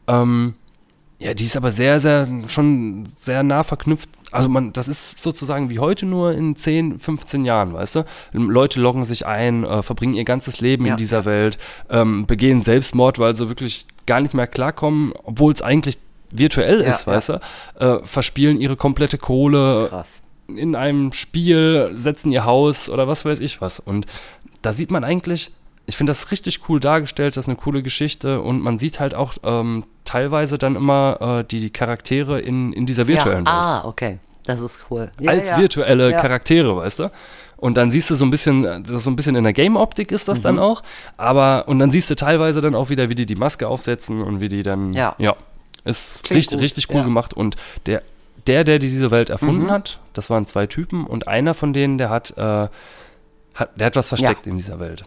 ähm, 0.08 0.54
ja, 1.22 1.34
die 1.34 1.44
ist 1.44 1.56
aber 1.56 1.70
sehr, 1.70 2.00
sehr, 2.00 2.26
schon 2.48 3.06
sehr 3.16 3.42
nah 3.42 3.62
verknüpft. 3.62 4.08
Also 4.30 4.48
man, 4.48 4.72
das 4.72 4.88
ist 4.88 5.20
sozusagen 5.20 5.70
wie 5.70 5.78
heute 5.78 6.06
nur 6.06 6.32
in 6.32 6.56
10, 6.56 6.98
15 6.98 7.44
Jahren, 7.44 7.74
weißt 7.74 7.96
du? 7.96 8.04
Leute 8.32 8.80
loggen 8.80 9.04
sich 9.04 9.26
ein, 9.26 9.64
äh, 9.64 9.82
verbringen 9.82 10.14
ihr 10.14 10.24
ganzes 10.24 10.60
Leben 10.60 10.86
Ja. 10.86 10.92
in 10.92 10.96
dieser 10.96 11.24
Welt, 11.24 11.58
ähm, 11.90 12.26
begehen 12.26 12.62
Selbstmord, 12.62 13.18
weil 13.18 13.36
sie 13.36 13.48
wirklich 13.48 13.86
gar 14.06 14.20
nicht 14.20 14.34
mehr 14.34 14.46
klarkommen, 14.46 15.12
obwohl 15.24 15.52
es 15.52 15.62
eigentlich 15.62 15.98
virtuell 16.30 16.80
Ja, 16.80 16.88
ist, 16.88 17.06
ja. 17.06 17.12
weißt 17.12 17.28
du? 17.28 17.40
Äh, 17.78 17.98
verspielen 18.04 18.58
ihre 18.60 18.76
komplette 18.76 19.18
Kohle 19.18 19.88
Krass. 19.90 20.22
in 20.48 20.74
einem 20.74 21.12
Spiel, 21.12 21.92
setzen 21.94 22.32
ihr 22.32 22.44
Haus 22.46 22.88
oder 22.88 23.06
was 23.06 23.24
weiß 23.24 23.40
ich 23.40 23.60
was. 23.60 23.80
Und 23.80 24.06
da 24.62 24.72
sieht 24.72 24.90
man 24.90 25.04
eigentlich, 25.04 25.50
ich 25.92 25.96
finde 25.98 26.08
das 26.10 26.30
richtig 26.30 26.60
cool 26.70 26.80
dargestellt, 26.80 27.36
das 27.36 27.44
ist 27.44 27.48
eine 27.50 27.56
coole 27.58 27.82
Geschichte 27.82 28.40
und 28.40 28.62
man 28.62 28.78
sieht 28.78 28.98
halt 28.98 29.14
auch 29.14 29.34
ähm, 29.44 29.84
teilweise 30.06 30.56
dann 30.56 30.74
immer 30.74 31.18
äh, 31.40 31.44
die, 31.44 31.60
die 31.60 31.68
Charaktere 31.68 32.40
in, 32.40 32.72
in 32.72 32.86
dieser 32.86 33.06
virtuellen 33.08 33.44
ja. 33.44 33.52
Welt. 33.52 33.84
Ah, 33.84 33.84
okay. 33.86 34.18
Das 34.46 34.60
ist 34.60 34.80
cool. 34.90 35.10
Ja, 35.20 35.32
als 35.32 35.50
ja. 35.50 35.58
virtuelle. 35.58 36.12
Charaktere, 36.12 36.74
weißt 36.76 37.00
du? 37.00 37.10
Und 37.58 37.76
dann 37.76 37.90
siehst 37.90 38.08
du 38.10 38.14
so 38.14 38.24
ein 38.24 38.30
bisschen, 38.30 38.64
äh, 38.64 38.80
so 38.86 39.10
ein 39.10 39.16
bisschen 39.16 39.36
in 39.36 39.44
der 39.44 39.52
Game-Optik 39.52 40.10
ist 40.12 40.28
das 40.28 40.38
Mhm. 40.38 40.42
dann 40.44 40.58
auch, 40.60 40.82
aber 41.18 41.68
und 41.68 41.78
dann 41.78 41.90
siehst 41.90 42.08
du 42.10 42.16
teilweise 42.16 42.62
dann 42.62 42.74
auch 42.74 42.88
wieder, 42.88 43.10
wie 43.10 43.14
die 43.14 43.26
die 43.26 43.36
Maske 43.36 43.68
aufsetzen 43.68 44.22
und 44.22 44.40
wie 44.40 44.48
die 44.48 44.62
dann, 44.62 44.94
Ja. 44.94 45.14
ja, 45.18 45.36
ist 45.84 46.24
klingt 46.24 46.38
richtig, 46.38 46.56
gut, 46.56 46.62
richtig 46.62 46.90
cool 46.94 47.04
gemacht 47.04 47.34
und 47.34 47.56
der, 47.84 48.00
der, 48.46 48.64
der 48.64 48.78
diese 48.78 49.10
Welt 49.10 49.28
erfunden 49.28 49.66
Mhm. 49.66 49.70
hat, 49.70 49.98
das 50.14 50.30
waren 50.30 50.46
zwei 50.46 50.66
Typen 50.66 51.06
und 51.06 51.28
einer 51.28 51.52
von 51.52 51.74
denen, 51.74 51.98
der 51.98 52.08
hat, 52.08 52.30
äh, 52.38 52.68
hat 53.54 53.70
der 53.76 53.86
hat 53.88 53.94
was 53.96 54.08
versteckt 54.08 54.46
in 54.46 54.56
dieser 54.56 54.80
Welt. 54.80 55.04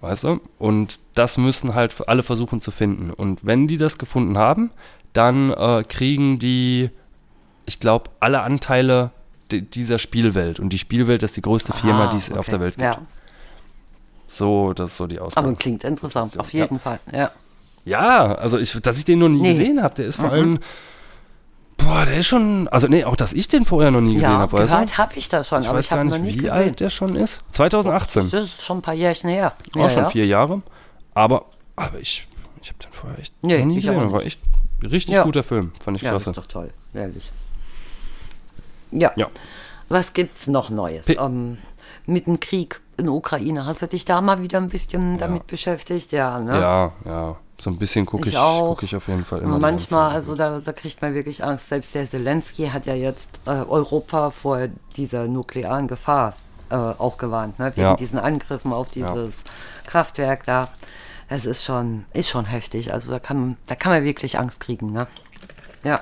Weißt 0.00 0.24
du? 0.24 0.40
Und 0.58 0.98
das 1.14 1.36
müssen 1.36 1.74
halt 1.74 1.94
alle 2.08 2.22
versuchen 2.22 2.60
zu 2.60 2.70
finden. 2.70 3.10
Und 3.10 3.44
wenn 3.44 3.66
die 3.66 3.76
das 3.76 3.98
gefunden 3.98 4.38
haben, 4.38 4.70
dann 5.12 5.50
äh, 5.52 5.84
kriegen 5.86 6.38
die, 6.38 6.90
ich 7.66 7.80
glaube, 7.80 8.10
alle 8.20 8.40
Anteile 8.42 9.10
di- 9.52 9.60
dieser 9.62 9.98
Spielwelt. 9.98 10.58
Und 10.58 10.70
die 10.72 10.78
Spielwelt 10.78 11.22
ist 11.22 11.36
die 11.36 11.42
größte 11.42 11.72
Firma, 11.74 12.06
Ah, 12.06 12.10
die 12.10 12.16
es 12.16 12.30
auf 12.32 12.38
okay. 12.38 12.50
der 12.52 12.60
Welt 12.60 12.74
gibt. 12.76 12.84
Ja, 12.84 13.02
So, 14.26 14.72
das 14.72 14.92
ist 14.92 14.96
so 14.96 15.06
die 15.06 15.18
Ausgabe. 15.18 15.48
aber 15.48 15.56
klingt 15.56 15.84
interessant, 15.84 16.38
auf 16.38 16.52
jeden 16.52 16.78
Fall. 16.80 17.00
Ja. 17.12 17.30
Ja, 17.84 18.34
also 18.34 18.58
ich, 18.58 18.72
dass 18.80 18.98
ich 18.98 19.04
den 19.04 19.18
noch 19.18 19.28
nie 19.28 19.40
Nee. 19.40 19.50
gesehen 19.50 19.82
habe, 19.82 19.94
der 19.94 20.06
ist 20.06 20.16
vor 20.16 20.30
allem, 20.30 20.58
boah, 21.84 22.04
der 22.04 22.18
ist 22.18 22.26
schon, 22.26 22.68
also 22.68 22.86
nee, 22.86 23.04
auch 23.04 23.16
dass 23.16 23.32
ich 23.32 23.48
den 23.48 23.64
vorher 23.64 23.90
noch 23.90 24.00
nie 24.00 24.14
gesehen 24.14 24.30
Ja, 24.32 24.38
habe, 24.38 24.56
du? 24.56 24.62
gehört 24.64 24.98
habe 24.98 25.12
ich 25.16 25.28
das 25.28 25.48
schon, 25.48 25.62
Ich 25.62 25.68
aber 25.68 25.78
weiß 25.78 25.84
ich 25.86 25.92
habe 25.92 26.04
nicht, 26.04 26.12
noch 26.12 26.18
nicht 26.18 26.34
wie 26.34 26.38
gesehen. 26.42 26.52
alt 26.52 26.80
der 26.80 26.90
schon 26.90 27.16
ist. 27.16 27.42
2018. 27.52 28.30
Das 28.30 28.44
ist 28.44 28.62
schon 28.62 28.78
ein 28.78 28.82
paar 28.82 28.94
Jährchen 28.94 29.30
her. 29.30 29.52
Auch 29.76 29.90
schon 29.90 30.10
vier 30.10 30.26
Jahre. 30.26 30.62
Aber, 31.14 31.46
aber 31.76 31.98
ich, 31.98 32.26
ich 32.62 32.68
habe 32.68 32.78
den 32.82 32.92
vorher 32.92 33.18
echt 33.18 33.34
Nee, 33.42 33.58
noch 33.58 33.64
nie 33.66 33.78
ich 33.78 33.84
gesehen. 33.84 34.00
aber 34.00 34.12
War 34.12 34.22
echt 34.24 34.40
richtig 34.82 35.14
Ja. 35.14 35.24
guter 35.24 35.42
Film. 35.42 35.72
Fand 35.82 35.96
ich 35.96 36.02
Ja, 36.02 36.12
das 36.12 36.24
klasse. 36.24 36.38
ist 36.40 36.44
doch 36.44 36.52
toll, 36.52 36.70
ehrlich. 36.94 37.30
Ja. 38.90 39.12
Ja. 39.16 39.26
Was 39.88 40.12
gibt's 40.12 40.46
noch 40.46 40.70
Neues? 40.70 41.06
P- 41.06 41.14
Ähm, 41.18 41.58
mit 42.06 42.26
dem 42.26 42.40
Krieg 42.40 42.80
in 42.96 43.04
der 43.04 43.12
Ukraine, 43.14 43.66
hast 43.66 43.82
du 43.82 43.86
dich 43.86 44.04
da 44.04 44.20
mal 44.20 44.42
wieder 44.42 44.58
ein 44.58 44.68
bisschen 44.68 45.18
damit 45.18 45.46
beschäftigt? 45.46 46.12
Ja, 46.12 46.38
ne? 46.38 46.60
Ja, 46.60 46.92
ja. 47.04 47.36
So 47.60 47.68
ein 47.70 47.76
bisschen 47.78 48.06
gucke 48.06 48.28
Ich 48.28 48.34
ich, 48.34 48.40
guck 48.40 48.82
ich 48.82 48.96
auf 48.96 49.06
jeden 49.08 49.24
Fall 49.24 49.40
immer. 49.42 49.56
Die 49.56 49.60
manchmal, 49.60 50.12
also 50.12 50.34
da, 50.34 50.60
da 50.60 50.72
kriegt 50.72 51.02
man 51.02 51.12
wirklich 51.14 51.44
Angst. 51.44 51.68
Selbst 51.68 51.94
der 51.94 52.06
Zelensky 52.08 52.68
hat 52.68 52.86
ja 52.86 52.94
jetzt 52.94 53.40
äh, 53.46 53.50
Europa 53.50 54.30
vor 54.30 54.68
dieser 54.96 55.26
nuklearen 55.26 55.86
Gefahr 55.86 56.34
äh, 56.70 56.74
auch 56.76 57.18
gewarnt, 57.18 57.58
ne? 57.58 57.66
wegen 57.74 57.80
Ja. 57.82 57.96
diesen 57.96 58.18
Angriffen 58.18 58.72
auf 58.72 58.88
dieses 58.90 59.44
Kraftwerk 59.86 60.44
da. 60.44 60.68
Es 61.28 61.44
ist 61.44 61.62
schon, 61.64 62.06
ist 62.12 62.28
schon 62.30 62.46
heftig. 62.46 62.92
Also 62.92 63.12
da 63.12 63.18
kann, 63.18 63.56
da 63.66 63.74
kann 63.76 63.92
man 63.92 64.04
wirklich 64.04 64.38
Angst 64.38 64.60
kriegen. 64.60 64.90
Ne? 64.92 65.06
Ja. 65.84 66.00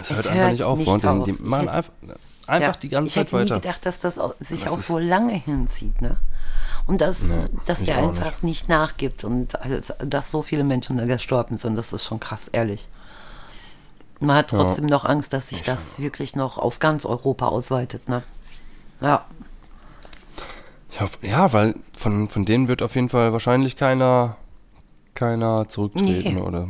Es 0.00 0.10
es 0.10 0.16
hört 0.24 0.34
hört 0.34 0.36
einfach 0.36 0.52
nicht 0.52 0.62
auf. 0.64 0.78
nicht 0.78 1.02
die- 1.02 1.06
auf. 1.06 1.24
Die 1.24 1.30
Ich 1.32 1.40
machen 1.40 1.68
einfach, 1.68 1.92
einfach 2.50 2.74
ja. 2.74 2.80
die 2.80 2.88
ganze 2.88 3.06
ich 3.08 3.14
Zeit 3.14 3.26
hätte 3.28 3.36
nie 3.36 3.42
weiter. 3.44 3.60
gedacht, 3.60 3.86
dass 3.86 4.00
das 4.00 4.18
au- 4.18 4.34
sich 4.40 4.64
Das 4.64 4.72
auch 4.72 4.78
so 4.80 4.98
lange 4.98 5.32
hinzieht. 5.34 6.00
Ne? 6.02 6.16
Und 6.86 7.00
dass, 7.00 7.22
Nee, 7.22 7.36
dass 7.66 7.80
ich 7.80 7.86
der 7.86 7.98
auch 7.98 8.08
einfach 8.08 8.42
nicht. 8.42 8.68
nachgibt 8.68 9.24
und 9.24 9.60
also, 9.60 9.92
dass 10.04 10.30
so 10.30 10.42
viele 10.42 10.64
Menschen 10.64 10.96
da 10.96 11.06
gestorben 11.06 11.56
sind, 11.58 11.76
das 11.76 11.92
ist 11.92 12.04
schon 12.04 12.20
krass, 12.20 12.48
ehrlich. 12.48 12.88
Man 14.18 14.36
hat 14.36 14.52
Ja. 14.52 14.58
trotzdem 14.58 14.86
noch 14.86 15.04
Angst, 15.04 15.32
dass 15.32 15.48
sich 15.48 15.62
das 15.62 15.98
wirklich 15.98 16.36
noch 16.36 16.58
auf 16.58 16.78
ganz 16.78 17.06
Europa 17.06 17.46
ausweitet. 17.46 18.08
Ne? 18.08 18.22
Ja, 19.00 19.24
Ja, 20.98 21.08
ja, 21.22 21.52
weil 21.52 21.74
von, 21.96 22.28
von 22.28 22.44
denen 22.44 22.66
wird 22.68 22.82
auf 22.82 22.94
jeden 22.96 23.08
Fall 23.08 23.32
wahrscheinlich 23.32 23.76
keiner, 23.76 24.36
keiner 25.14 25.68
zurücktreten 25.68 26.34
Nee. 26.34 26.40
oder, 26.40 26.66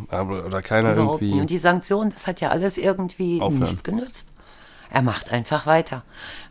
oder 0.47 0.61
keiner 0.63 0.93
überhaupt 0.93 1.23
irgendwie. 1.23 1.33
nicht. 1.33 1.41
Und 1.41 1.51
die 1.51 1.59
Sanktionen, 1.59 2.11
das 2.11 2.27
hat 2.27 2.41
ja 2.41 2.51
alles 2.51 2.77
irgendwie 2.79 3.41
Aufhören. 3.41 3.63
nichts 3.63 3.83
genützt. 3.83 4.29
Er 4.93 5.03
macht 5.03 5.31
einfach 5.31 5.67
weiter. 5.67 6.03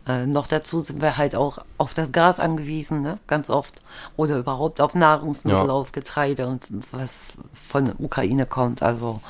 Äh, 0.06 0.26
noch 0.26 0.46
dazu 0.46 0.80
sind 0.80 1.02
wir 1.02 1.16
halt 1.18 1.36
auch 1.36 1.58
auf 1.76 1.92
das 1.94 2.10
Gas 2.12 2.40
angewiesen, 2.40 3.02
ne? 3.02 3.18
ganz 3.26 3.50
oft. 3.50 3.80
Oder 4.16 4.38
überhaupt 4.38 4.80
auf 4.80 4.94
Nahrungsmittel, 4.94 5.66
Ja. 5.66 5.72
auf 5.72 5.92
Getreide 5.92 6.46
und 6.46 6.62
was 6.92 7.36
von 7.52 7.84
der 7.86 8.00
Ukraine 8.00 8.46
kommt. 8.46 8.82
Also 8.82 9.20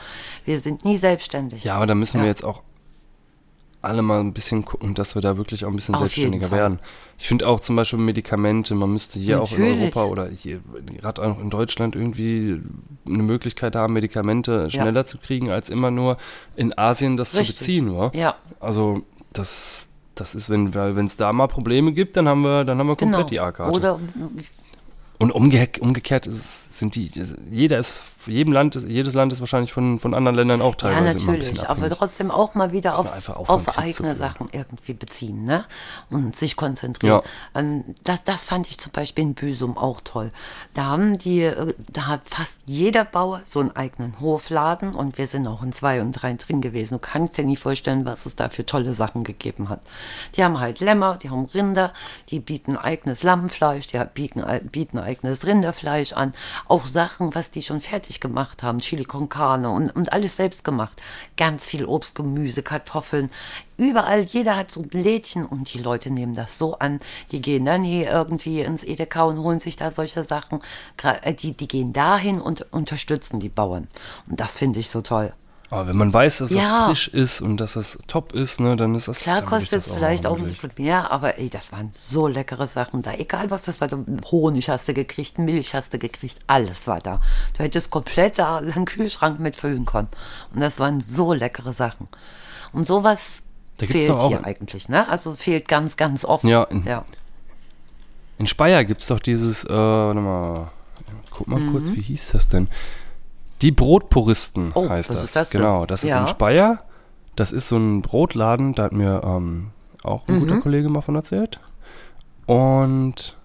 wir 0.44 0.58
sind 0.60 0.84
nie 0.84 0.96
selbstständig. 0.96 1.64
Ja, 1.64 1.74
aber 1.76 1.86
da 1.86 1.94
müssen 1.94 2.18
Ja. 2.18 2.22
wir 2.22 2.28
jetzt 2.28 2.44
auch 2.44 2.62
alle 3.82 4.02
mal 4.02 4.20
ein 4.20 4.32
bisschen 4.32 4.64
gucken, 4.64 4.94
dass 4.94 5.14
wir 5.14 5.22
da 5.22 5.36
wirklich 5.36 5.64
auch 5.64 5.70
ein 5.70 5.76
bisschen 5.76 5.94
Auf 5.94 6.00
selbstständiger 6.02 6.50
werden. 6.50 6.78
Ich 7.18 7.28
finde 7.28 7.46
auch 7.48 7.60
zum 7.60 7.76
Beispiel 7.76 7.98
Medikamente, 7.98 8.74
man 8.74 8.92
müsste 8.92 9.18
hier 9.18 9.40
auch 9.42 9.50
in 9.52 9.58
Natürlich. 9.60 9.96
Europa 9.96 10.04
oder 10.04 10.28
hier 10.28 10.60
gerade 11.00 11.22
auch 11.22 11.38
in 11.40 11.50
Deutschland 11.50 11.94
irgendwie 11.96 12.60
eine 13.06 13.22
Möglichkeit 13.22 13.76
haben, 13.76 13.92
Medikamente 13.94 14.68
Ja. 14.68 14.70
schneller 14.70 15.04
zu 15.06 15.18
kriegen, 15.18 15.50
als 15.50 15.70
immer 15.70 15.90
nur 15.90 16.16
in 16.56 16.76
Asien 16.76 17.16
das 17.16 17.34
Richtig. 17.34 17.56
zu 17.56 17.64
beziehen, 17.64 17.96
wa? 17.96 18.10
Ja, 18.14 18.36
Also 18.60 19.02
das, 19.32 19.90
das 20.14 20.34
ist, 20.34 20.50
wenn 20.50 20.74
wenn 20.74 21.06
es 21.06 21.16
da 21.16 21.32
mal 21.32 21.46
Probleme 21.46 21.92
gibt, 21.92 22.16
dann 22.16 22.28
haben 22.28 22.42
wir, 22.42 22.64
dann 22.64 22.78
haben 22.78 22.88
wir 22.88 22.96
komplett 22.96 23.28
genau. 23.28 23.28
die 23.28 23.40
A-Karte. 23.40 23.72
Oder 23.76 23.98
Und 25.20 25.32
umge 25.32 25.68
umgekehrt 25.80 26.26
ist, 26.26 26.78
sind 26.78 26.94
die, 26.94 27.10
jeder 27.50 27.78
ist, 27.78 28.04
jedem 28.24 28.54
Land, 28.54 28.74
jedes 28.88 29.12
Land 29.12 29.34
ist 29.34 29.40
wahrscheinlich 29.40 29.70
von, 29.70 29.98
von 29.98 30.14
anderen 30.14 30.34
Ländern 30.34 30.62
auch 30.62 30.72
ja, 30.72 30.92
teilweise 30.92 31.18
immer 31.18 31.32
ein 31.32 31.38
bisschen 31.38 31.56
natürlich, 31.56 31.68
aber 31.68 31.94
trotzdem 31.94 32.30
auch 32.30 32.54
mal 32.54 32.72
wieder 32.72 32.98
auf, 32.98 33.28
auf 33.28 33.78
eigene. 33.78 34.14
Sachen 34.14 34.48
irgendwie 34.50 34.94
beziehen 34.94 35.44
ne? 35.44 35.66
und 36.08 36.36
sich 36.36 36.56
konzentrieren. 36.56 37.20
Ähm, 37.54 37.84
Das, 38.02 38.24
das 38.24 38.44
fand 38.44 38.66
ich 38.70 38.78
zum 38.78 38.92
Beispiel 38.92 39.24
in 39.24 39.34
Büsum 39.34 39.76
auch 39.76 40.00
toll. 40.00 40.30
Da 40.72 40.84
haben 40.84 41.18
die, 41.18 41.42
äh, 41.42 41.74
da 41.92 42.06
hat 42.06 42.26
fast 42.26 42.62
jeder 42.64 43.04
Bauer 43.04 43.42
so 43.44 43.60
einen 43.60 43.76
eigenen 43.76 44.20
Hofladen 44.20 44.94
und 44.94 45.18
wir 45.18 45.26
sind 45.26 45.46
auch 45.46 45.62
in 45.62 45.74
zwei 45.74 46.00
und 46.00 46.12
drei 46.12 46.32
drin 46.32 46.62
gewesen. 46.62 46.94
Du 46.94 46.98
kannst 46.98 47.36
dir 47.36 47.44
nicht 47.44 47.60
vorstellen, 47.60 48.06
was 48.06 48.24
es 48.24 48.36
da 48.36 48.48
für 48.48 48.64
tolle 48.64 48.94
Sachen 48.94 49.24
gegeben 49.24 49.68
hat. 49.68 49.80
Die 50.36 50.44
haben 50.44 50.60
halt 50.60 50.80
Lämmer, 50.80 51.18
die 51.18 51.28
haben 51.28 51.44
Rinder, 51.44 51.92
die 52.30 52.40
bieten 52.40 52.78
eigenes 52.78 53.22
Lammfleisch, 53.22 53.86
die 53.86 54.00
bieten, 54.14 54.42
bieten 54.72 54.96
eigenes 54.98 55.09
Rinderfleisch 55.46 56.12
an. 56.12 56.34
Auch 56.68 56.86
Sachen, 56.86 57.34
was 57.34 57.50
die 57.50 57.62
schon 57.62 57.80
fertig 57.80 58.20
gemacht 58.20 58.62
haben. 58.62 58.78
Chili 58.78 59.04
con 59.04 59.28
carne 59.28 59.70
und, 59.70 59.90
und 59.90 60.12
alles 60.12 60.36
selbst 60.36 60.64
gemacht. 60.64 61.02
Ganz 61.36 61.66
viel 61.66 61.84
Obst, 61.84 62.14
Gemüse, 62.14 62.62
Kartoffeln. 62.62 63.30
Überall, 63.76 64.20
jeder 64.20 64.56
hat 64.56 64.70
so 64.70 64.82
ein 64.82 64.90
Lädchen 64.90 65.46
und 65.46 65.72
die 65.72 65.78
Leute 65.78 66.10
nehmen 66.10 66.34
das 66.34 66.58
so 66.58 66.78
an. 66.78 67.00
Die 67.32 67.40
gehen 67.40 67.64
dann 67.64 67.82
hier 67.82 68.10
irgendwie 68.10 68.60
ins 68.60 68.84
Edeka 68.84 69.24
und 69.24 69.38
holen 69.38 69.60
sich 69.60 69.76
da 69.76 69.90
solche 69.90 70.22
Sachen. 70.22 70.60
Äh, 71.02 71.34
Die, 71.34 71.56
die 71.56 71.68
gehen 71.68 71.92
dahin 71.92 72.40
und 72.40 72.72
unterstützen 72.72 73.40
die 73.40 73.48
Bauern. 73.48 73.88
Und 74.28 74.40
das 74.40 74.56
finde 74.56 74.80
ich 74.80 74.90
so 74.90 75.00
toll. 75.00 75.32
Aber 75.72 75.86
wenn 75.86 75.96
man 75.96 76.12
weiß, 76.12 76.38
dass 76.38 76.50
Ja. 76.50 76.60
das 76.62 76.86
frisch 76.86 77.08
ist 77.08 77.40
und 77.40 77.58
dass 77.58 77.74
das 77.74 77.98
top 78.08 78.32
ist, 78.32 78.58
ne, 78.58 78.74
dann 78.74 78.94
ist 78.96 79.06
das 79.06 79.20
Klar 79.20 79.42
kostet 79.42 79.86
es 79.86 79.92
vielleicht 79.92 80.26
auch 80.26 80.36
ein 80.36 80.44
bisschen 80.44 80.72
mehr, 80.78 81.12
aber 81.12 81.38
ey, 81.38 81.48
das 81.48 81.70
waren 81.70 81.90
so 81.96 82.26
leckere 82.26 82.66
Sachen 82.66 83.02
da. 83.02 83.12
Egal 83.14 83.52
was 83.52 83.62
das 83.62 83.80
war, 83.80 83.88
Honig 84.32 84.68
hast 84.68 84.88
du 84.88 84.94
gekriegt, 84.94 85.38
Milch 85.38 85.72
hast 85.74 85.92
du 85.94 85.98
gekriegt, 86.00 86.38
alles 86.48 86.88
war 86.88 86.98
da. 86.98 87.20
Du 87.56 87.62
hättest 87.62 87.90
komplett 87.90 88.38
da 88.40 88.56
einen 88.74 88.84
Kühlschrank 88.84 89.38
mitfüllen 89.38 89.84
können. 89.86 90.08
Und 90.52 90.60
das 90.60 90.80
waren 90.80 91.00
so 91.00 91.32
leckere 91.32 91.72
Sachen. 91.72 92.08
Und 92.72 92.84
sowas 92.86 93.42
fehlt 93.78 94.10
auch- 94.10 94.26
hier 94.28 94.44
eigentlich, 94.44 94.88
ne? 94.88 95.08
Also 95.08 95.34
fehlt 95.34 95.68
ganz, 95.68 95.96
ganz 95.96 96.24
oft. 96.24 96.42
Ja, 96.44 96.64
in- 96.64 96.82
ja. 96.84 97.04
In 98.38 98.46
Speyer 98.48 98.84
gibt 98.84 99.02
es 99.02 99.06
doch 99.08 99.20
dieses, 99.20 99.64
äh, 99.64 99.68
warte 99.72 100.18
mal, 100.20 100.70
guck 101.30 101.46
mal 101.46 101.60
Mhm. 101.60 101.72
kurz, 101.72 101.92
wie 101.92 102.00
hieß 102.02 102.30
das 102.32 102.48
denn? 102.48 102.68
Die 103.62 103.70
Brotpuristen 103.72 104.72
Oh, 104.74 104.88
heißt 104.88 105.10
das. 105.10 105.24
ist 105.24 105.36
das 105.36 105.50
genau, 105.50 105.86
das 105.86 106.04
ist 106.04 106.10
Ja. 106.10 106.20
in 106.22 106.26
Speyer. 106.28 106.82
Das 107.36 107.52
ist 107.52 107.68
so 107.68 107.76
ein 107.76 108.02
Brotladen, 108.02 108.74
da 108.74 108.84
hat 108.84 108.92
mir 108.92 109.22
ähm, 109.24 109.68
auch 110.02 110.26
ein 110.28 110.36
Mhm. 110.36 110.40
guter 110.40 110.60
Kollege 110.60 110.88
mal 110.88 111.00
von 111.02 111.14
erzählt. 111.14 111.60
Und 112.46 113.36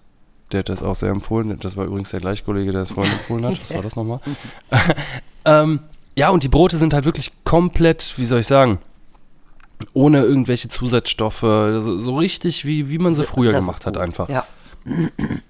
der 0.52 0.60
hat 0.60 0.68
das 0.68 0.82
auch 0.82 0.94
sehr 0.94 1.10
empfohlen. 1.10 1.56
Das 1.60 1.76
war 1.76 1.84
übrigens 1.84 2.10
der 2.10 2.20
gleiche 2.20 2.44
Kollege, 2.44 2.72
der 2.72 2.82
es 2.82 2.92
vorhin 2.92 3.12
empfohlen 3.18 3.44
hat. 3.46 3.60
Was 3.60 3.74
war 3.74 3.82
das 3.82 3.96
nochmal? 3.96 4.20
ähm, 5.44 5.80
ja, 6.16 6.30
und 6.30 6.42
die 6.42 6.48
Brote 6.48 6.76
sind 6.76 6.94
halt 6.94 7.04
wirklich 7.04 7.30
komplett, 7.44 8.14
wie 8.16 8.24
soll 8.26 8.40
ich 8.40 8.46
sagen, 8.46 8.78
ohne 9.92 10.20
irgendwelche 10.22 10.68
Zusatzstoffe. 10.68 11.40
So, 11.40 11.98
so 11.98 12.16
richtig, 12.16 12.64
wie, 12.64 12.90
wie 12.90 12.98
man 12.98 13.14
sie 13.14 13.24
früher 13.24 13.52
Das 13.52 13.60
gemacht 13.60 13.80
ist 13.80 13.86
hat, 13.86 13.98
einfach 13.98 14.28
Ja, 14.28 14.46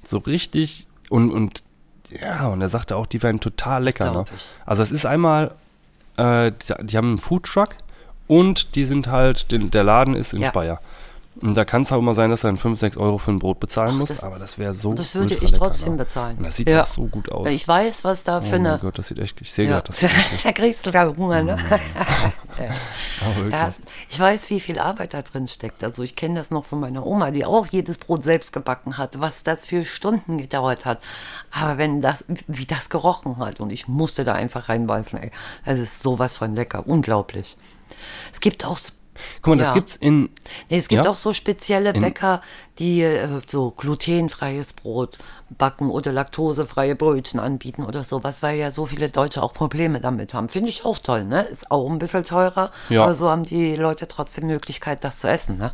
so 0.05 0.19
richtig 0.19 0.87
und, 1.09 1.31
und 1.31 1.63
ja, 2.11 2.49
und 2.49 2.61
er 2.61 2.69
sagte 2.69 2.97
auch, 2.97 3.07
die 3.07 3.23
wären 3.23 3.41
total 3.41 3.85
lecker. 3.85 4.13
Ne? 4.13 4.25
Also 4.65 4.83
es 4.83 4.93
ist 4.93 5.07
einmal, 5.07 5.53
äh, 6.17 6.53
die, 6.53 6.87
die 6.87 6.97
haben 6.97 7.09
einen 7.09 7.19
Foodtruck 7.19 7.71
und 8.27 8.75
die 8.75 8.85
sind 8.85 9.09
halt, 9.09 9.51
den, 9.51 9.71
der 9.71 9.85
Laden 9.85 10.15
ist 10.15 10.35
in 10.35 10.43
Ja. 10.43 10.49
Speyer. 10.49 10.81
Und 11.41 11.55
da 11.55 11.65
kann 11.67 11.83
es 11.83 11.93
auch 11.93 11.99
immer 11.99 12.15
sein, 12.15 12.31
dass 12.31 12.41
du 12.41 12.49
dann 12.49 12.57
5, 12.57 12.81
6 12.81 12.97
Euro 12.97 13.19
für 13.19 13.31
ein 13.31 13.39
Brot 13.39 13.61
bezahlen 13.61 13.99
musst, 13.99 14.11
das- 14.13 14.25
aber 14.25 14.39
das 14.39 14.57
wäre 14.59 14.73
so 14.73 14.95
das 14.95 15.15
würde 15.15 15.35
ich 15.35 15.41
lecker, 15.43 15.57
trotzdem 15.59 15.91
ne? 15.93 15.97
bezahlen. 15.99 16.39
Und 16.39 16.45
das 16.45 16.57
sieht 16.57 16.69
Ja. 16.71 16.83
auch 16.83 16.87
so 16.87 17.05
gut 17.07 17.31
aus. 17.31 17.49
Ich 17.51 17.69
weiß, 17.69 18.05
was 18.05 18.25
da 18.25 18.39
oh 18.39 18.41
für 18.41 18.59
mein 18.59 18.67
eine. 18.67 18.79
Gott, 18.79 18.97
das 18.99 19.09
sieht 19.09 19.19
echt, 19.19 19.39
ich 19.43 19.53
sehe 19.53 19.67
Ja. 19.67 19.81
gerade, 19.81 19.93
das 19.93 20.01
da 20.45 20.53
kriegst 20.53 20.87
du 20.87 20.91
gerade 20.93 21.15
Hunger, 21.17 21.43
ne? 21.43 21.59
oh, 23.21 23.37
wirklich. 23.37 23.53
Ja, 23.55 23.73
ich 24.09 24.19
weiß, 24.19 24.51
wie 24.51 24.61
viel 24.61 24.79
Arbeit 24.79 25.15
da 25.15 25.23
drin 25.23 25.49
steckt. 25.49 25.85
Also 25.85 26.03
ich 26.03 26.17
kenne 26.17 26.37
das 26.37 26.51
noch 26.51 26.65
von 26.65 26.81
meiner 26.81 27.05
Oma, 27.07 27.31
die 27.31 27.45
auch 27.45 27.67
jedes 27.67 27.99
Brot 27.99 28.23
selbst 28.25 28.53
gebacken 28.53 28.99
hat, 28.99 29.21
was 29.21 29.43
das 29.43 29.67
für 29.67 29.85
Stunden 29.85 30.39
gedauert 30.39 30.85
hat. 30.85 31.01
Aber 31.51 31.79
wenn 31.79 32.01
das, 32.01 32.25
wie 32.47 32.67
das 32.67 32.89
gerochen 32.89 33.37
hat 33.39 33.61
und 33.61 33.71
ich 33.71 33.89
musste 33.89 34.25
da 34.25 34.33
einfach 34.33 34.69
reinbeißen, 34.69 35.19
ey, 35.19 35.31
das 35.65 35.79
ist 35.79 36.03
sowas 36.03 36.37
von 36.37 36.55
lecker, 36.55 36.87
unglaublich. 36.87 37.57
Es 38.33 38.41
gibt 38.41 38.65
auch, 38.65 38.79
s- 38.79 38.93
Guck 39.43 39.53
mal, 39.53 39.59
das 39.59 39.69
ja. 39.69 39.75
gibt's 39.75 39.97
in, 39.97 40.31
nee, 40.71 40.77
es 40.79 40.89
gibt 40.89 41.05
Ja? 41.05 41.11
auch 41.11 41.15
so 41.17 41.33
spezielle 41.33 41.93
Bäcker, 41.93 42.43
die 42.79 43.03
äh, 43.03 43.41
so 43.47 43.71
glutenfreies 43.71 44.73
Brot 44.75 45.19
backen 45.51 45.91
oder 45.91 46.13
laktosefreie 46.13 46.95
Brötchen 46.95 47.41
anbieten 47.41 47.85
oder 47.85 48.03
sowas, 48.03 48.43
weil 48.43 48.59
ja 48.59 48.71
so 48.71 48.87
viele 48.87 49.09
Deutsche 49.11 49.43
auch 49.43 49.55
Probleme 49.55 50.01
damit 50.01 50.35
haben. 50.35 50.49
Finde 50.49 50.69
ich 50.69 50.85
auch 50.85 50.99
toll, 50.99 51.25
ne? 51.25 51.43
Ist 51.43 51.71
auch 51.71 51.89
ein 51.91 51.99
bisschen 51.99 52.23
teurer, 52.25 52.71
Ja. 52.89 53.05
aber 53.05 53.15
so 53.15 53.31
haben 53.31 53.45
die 53.45 53.75
Leute 53.77 54.09
trotzdem 54.09 54.47
Möglichkeit, 54.47 55.05
das 55.05 55.21
zu 55.21 55.29
essen, 55.29 55.59
ne? 55.59 55.73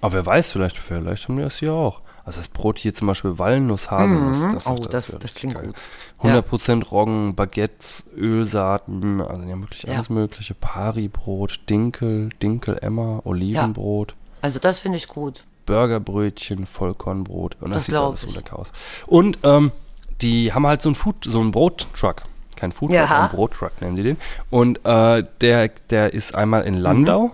aber 0.00 0.12
wer 0.14 0.26
weiß, 0.26 0.52
vielleicht, 0.52 0.78
vielleicht 0.78 1.28
haben 1.28 1.36
die 1.36 1.42
das 1.42 1.58
hier 1.58 1.72
auch. 1.74 2.00
Also 2.28 2.40
das 2.40 2.48
Brot 2.48 2.78
hier 2.78 2.92
zum 2.92 3.06
Beispiel 3.06 3.38
Walnuss-Haselnuss, 3.38 4.48
das, 4.52 4.66
Oh, 4.66 4.74
das- 4.76 5.06
das 5.06 5.14
richtig 5.14 5.34
klingt 5.34 5.54
geil. 5.54 5.68
gut. 5.68 5.76
100% 6.22 6.90
Roggen, 6.90 7.34
Baguettes, 7.34 8.10
Ölsaaten, 8.14 9.22
also 9.22 9.42
die 9.46 9.50
haben 9.50 9.62
wirklich 9.62 9.84
Ja. 9.84 9.94
alles 9.94 10.10
mögliche. 10.10 10.52
Pari-Brot, 10.54 11.60
Dinkel, 11.70 12.28
Dinkel-Emmer, 12.42 13.22
Olivenbrot, 13.24 14.14
Also 14.42 14.58
das 14.58 14.78
finde 14.78 14.98
ich 14.98 15.08
gut. 15.08 15.44
Burgerbrötchen, 15.64 16.66
Vollkornbrot. 16.66 17.56
Und 17.62 17.70
das, 17.70 17.78
Das 17.78 17.86
sieht 17.86 17.94
alles 17.94 18.20
so 18.20 18.30
lecker 18.30 18.58
aus. 18.58 18.72
Und 19.06 19.38
ähm, 19.44 19.72
die 20.20 20.52
haben 20.52 20.66
halt 20.66 20.82
so 20.82 20.90
einen 20.90 20.96
Food, 20.96 21.24
so 21.24 21.40
einen 21.40 21.50
Brottruck. 21.50 22.24
Kein 22.56 22.72
Foodtruck, 22.72 22.94
Ja. 22.96 23.22
ein 23.24 23.30
Brottruck 23.30 23.72
nennen 23.80 23.96
die 23.96 24.02
den. 24.02 24.16
Und 24.50 24.84
äh, 24.84 25.24
der, 25.40 25.68
der 25.90 26.12
ist 26.12 26.34
einmal 26.34 26.64
in 26.64 26.74
Landau, 26.74 27.28
Mhm. 27.28 27.30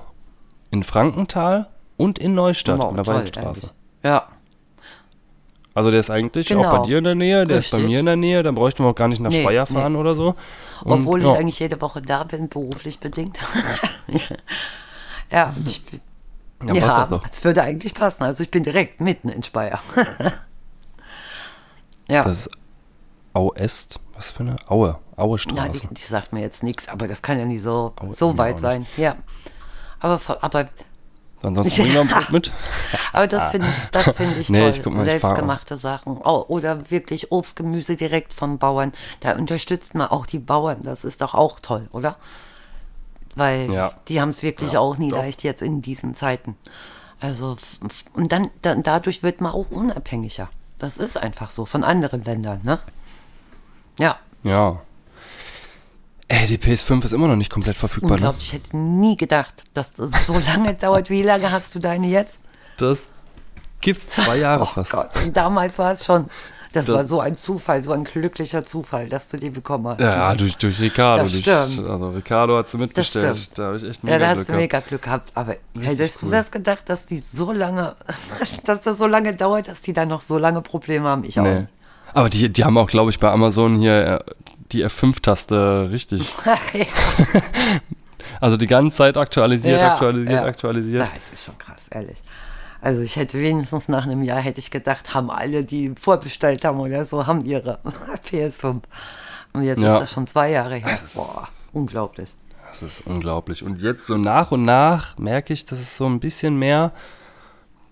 in 0.71 0.83
Frankenthal 0.85 1.69
und 1.97 2.19
in 2.21 2.35
Neustadt 2.35 2.79
Wow, 2.79 2.91
an 2.91 2.95
der 2.97 3.05
toll, 3.05 3.15
ehrlich. 3.37 3.71
Ja, 4.03 4.29
Also 5.75 5.91
der 5.91 6.01
ist 6.01 6.11
eigentlich 6.11 6.55
auch 6.55 6.63
Genau. 6.63 6.77
bei 6.79 6.83
dir 6.87 6.99
in 6.99 7.05
der 7.05 7.15
Nähe, 7.17 7.47
der 7.47 7.59
ist 7.59 7.71
bei 7.73 7.79
Richtig. 7.79 7.91
mir 7.91 8.01
in 8.01 8.07
der 8.07 8.17
Nähe, 8.17 8.43
dann 8.45 8.55
bräuchten 8.55 8.85
wir 8.85 8.91
auch 8.91 8.95
gar 8.95 9.09
nicht 9.09 9.21
nach 9.21 9.31
Nee, 9.31 9.43
Speyer 9.43 9.67
fahren 9.67 9.97
oder 9.97 10.15
so. 10.15 10.37
Und, 10.85 11.01
obwohl 11.01 11.21
ich 11.21 11.27
ja. 11.27 11.35
eigentlich 11.35 11.59
jede 11.59 11.81
Woche 11.81 12.01
da 12.01 12.23
bin, 12.25 12.49
beruflich 12.49 13.01
bedingt. 13.01 13.39
ja, 15.31 15.53
ich, 15.67 15.83
Dann 16.61 16.79
passt 16.79 16.99
das 16.99 17.09
doch. 17.11 17.25
es 17.29 17.43
würde 17.45 17.63
eigentlich 17.63 17.93
passen. 17.93 18.23
Also 18.23 18.45
ich 18.45 18.51
bin 18.51 18.63
direkt 18.63 19.01
mitten 19.01 19.29
in 19.29 19.43
Speyer. 19.43 19.81
ja. 22.09 22.23
Das 22.23 22.47
ist 22.47 22.51
Au 23.33 23.53
Est, 23.55 23.99
was 24.15 24.31
für 24.31 24.41
eine 24.41 24.57
Aue, 24.69 24.97
Aue 25.17 25.39
Ja, 25.57 25.69
die, 25.69 25.81
die 25.93 26.03
sagt 26.03 26.33
mir 26.33 26.41
jetzt 26.41 26.63
nichts, 26.63 26.89
aber 26.89 27.09
das 27.09 27.21
kann 27.21 27.39
ja 27.41 27.47
nicht 27.47 27.63
so, 27.63 27.93
Aber 27.97 28.13
so 28.13 28.39
weit 28.39 28.57
auch 28.57 28.61
sein. 28.61 28.87
Ja. 28.97 29.17
Aber, 29.99 30.21
aber, 30.41 30.69
Ansonsten 31.45 31.83
bringen 31.83 31.95
wir 31.95 32.01
ein 32.03 32.09
Brot 32.09 32.31
mit. 32.33 32.53
aber 33.13 33.27
das 33.27 33.51
finde 33.51 33.67
das 33.93 34.15
find 34.17 34.37
ich 34.37 34.49
Nee, 34.51 34.59
toll. 34.61 34.69
ich 34.71 34.85
mal, 34.85 34.91
ich 34.91 34.95
fahr- 34.95 35.05
Selbstgemachte 35.05 35.77
Sachen. 35.77 36.17
Oh, 36.23 36.45
oder 36.49 36.91
wirklich 36.91 37.31
Obst, 37.33 37.57
Gemüse 37.57 37.97
direkt 37.97 38.35
vom 38.35 38.59
Bauern. 38.59 38.93
Da 39.21 39.37
unterstützt 39.37 39.95
man 39.95 40.09
auch 40.09 40.27
die 40.27 40.39
Bauern. 40.39 40.83
Das 40.83 41.05
ist 41.05 41.21
doch 41.21 41.35
auch 41.35 41.61
toll, 41.61 41.89
oder? 41.93 42.17
Weil 43.37 43.73
Ja. 43.73 43.93
die 44.09 44.21
haben 44.21 44.29
es 44.29 44.43
wirklich 44.43 44.73
Ja, 44.73 44.81
auch 44.81 44.97
nie 44.99 45.11
doch. 45.11 45.19
leicht 45.19 45.43
jetzt 45.43 45.61
in 45.63 45.83
diesen 45.83 46.15
Zeiten. 46.15 46.57
Also, 47.21 47.57
und 48.13 48.31
dann, 48.33 48.51
dann 48.63 48.83
dadurch 48.83 49.23
wird 49.23 49.41
man 49.41 49.53
auch 49.53 49.71
unabhängiger. 49.71 50.49
Das 50.79 50.99
ist 50.99 51.17
einfach 51.17 51.51
so 51.51 51.65
von 51.65 51.83
anderen 51.85 52.23
Ländern, 52.25 52.61
ne? 52.65 52.79
Ja. 53.99 54.19
Ja. 54.43 54.81
Ey, 56.41 56.47
die 56.49 56.59
PS5 56.59 57.05
ist 57.05 57.13
immer 57.13 57.29
noch 57.29 57.37
nicht 57.37 57.51
komplett 57.51 57.77
verfügbar, 57.77 58.11
ne? 58.13 58.15
Unglaublich, 58.17 58.47
ich 58.49 58.53
hätte 58.55 58.77
nie 58.77 59.17
gedacht, 59.17 59.65
dass 59.75 59.93
das 59.95 60.27
so 60.27 60.35
lange 60.35 60.75
dauert. 60.81 61.09
Wie 61.11 61.23
lange 61.23 61.51
hast 61.53 61.75
du 61.75 61.79
deine 61.79 62.07
jetzt? 62.09 62.41
Das 62.79 63.09
gibt's 63.81 64.09
zwei 64.09 64.39
Jahre 64.39 64.63
Oh 64.65 64.67
fast. 64.67 64.91
Gott, 64.93 65.11
und 65.25 65.37
damals 65.37 65.79
war 65.79 65.93
es 65.93 66.05
schon, 66.05 66.27
das, 66.73 66.87
Das- 66.87 66.97
war 66.97 67.05
so 67.05 67.21
ein 67.21 67.37
Zufall, 67.37 67.85
so 67.85 67.93
ein 67.93 68.03
glücklicher 68.03 68.65
Zufall, 68.65 69.09
dass 69.09 69.29
du 69.29 69.37
die 69.37 69.51
bekommen 69.51 69.87
hast. 69.87 70.01
Ja, 70.01 70.35
durch, 70.35 70.57
durch 70.57 70.81
Ricardo. 70.81 71.23
Das 71.23 71.31
durch, 71.33 71.43
stimmt. 71.43 71.89
Also 71.89 72.09
Ricardo 72.11 72.57
hat 72.59 72.69
sie 72.69 72.79
mitbestellt. 72.79 73.39
stimmt. 73.39 73.59
Da 73.59 73.67
habe 73.67 73.77
ich 73.77 73.85
echt 73.85 74.03
Ja, 74.03 74.11
mega 74.11 74.19
da 74.19 74.27
hast 74.31 74.35
Glück 74.35 74.47
du 74.47 74.53
gehabt. 74.53 74.61
mega 74.61 74.81
Glück 74.81 75.03
gehabt. 75.03 75.31
Aber 75.37 75.57
hättest 75.81 76.23
du 76.23 76.27
cool. 76.27 76.33
das 76.33 76.51
gedacht, 76.51 76.89
dass 76.89 77.07
die 77.07 77.19
so 77.19 77.53
lange, 77.53 77.95
dass 78.65 78.81
das 78.81 78.99
so 78.99 79.07
lange 79.07 79.35
dauert, 79.35 79.69
dass 79.69 79.83
die 79.83 79.93
dann 79.93 80.09
noch 80.09 80.21
so 80.21 80.37
lange 80.37 80.63
Probleme 80.63 81.07
haben? 81.09 81.23
Ich 81.23 81.39
auch. 81.39 81.45
Nee. 81.45 81.67
Aber 82.13 82.29
die, 82.29 82.49
die 82.53 82.65
haben 82.65 82.77
auch, 82.79 82.87
glaube 82.89 83.11
ich, 83.11 83.21
bei 83.21 83.31
Amazon 83.31 83.77
hier 83.77 84.25
äh, 84.27 84.31
die 84.73 84.85
F5-Taste 84.85 85.89
richtig. 85.91 86.35
Also 88.41 88.57
die 88.57 88.67
ganze 88.67 88.97
Zeit 88.97 89.17
aktualisiert, 89.17 89.81
Ja, 89.81 89.93
aktualisiert, 89.93 90.41
ja. 90.43 90.47
aktualisiert. 90.49 91.11
das 91.15 91.29
ist 91.31 91.45
schon 91.45 91.59
krass, 91.59 91.89
ehrlich. 91.91 92.23
Also 92.81 93.03
ich 93.03 93.17
hätte 93.17 93.39
wenigstens 93.39 93.89
nach 93.89 94.05
einem 94.05 94.23
Jahr 94.23 94.41
hätte 94.41 94.61
ich 94.61 94.71
gedacht, 94.71 95.15
haben 95.15 95.31
alle, 95.31 95.63
die 95.65 95.93
vorbestellt 95.99 96.65
haben 96.65 96.81
oder 96.81 97.05
so, 97.05 97.27
haben 97.27 97.45
ihre 97.45 97.79
PS5. 98.31 98.81
Und 99.53 99.63
jetzt 99.63 99.81
Ja. 99.83 99.95
ist 99.95 100.01
das 100.01 100.13
schon 100.13 100.27
zwei 100.27 100.51
Jahre 100.51 100.77
her. 100.77 100.91
Das 100.91 101.03
ist- 101.03 101.17
Boah, 101.17 101.49
unglaublich. 101.73 102.31
Das 102.71 102.83
ist 102.83 103.07
unglaublich. 103.07 103.63
Und 103.63 103.81
jetzt 103.81 104.07
so 104.07 104.17
nach 104.17 104.51
und 104.53 104.65
nach 104.65 105.17
merke 105.19 105.53
ich, 105.53 105.65
dass 105.67 105.79
es 105.81 105.97
so 105.97 106.07
ein 106.07 106.19
bisschen 106.19 106.59
mehr, 106.59 106.93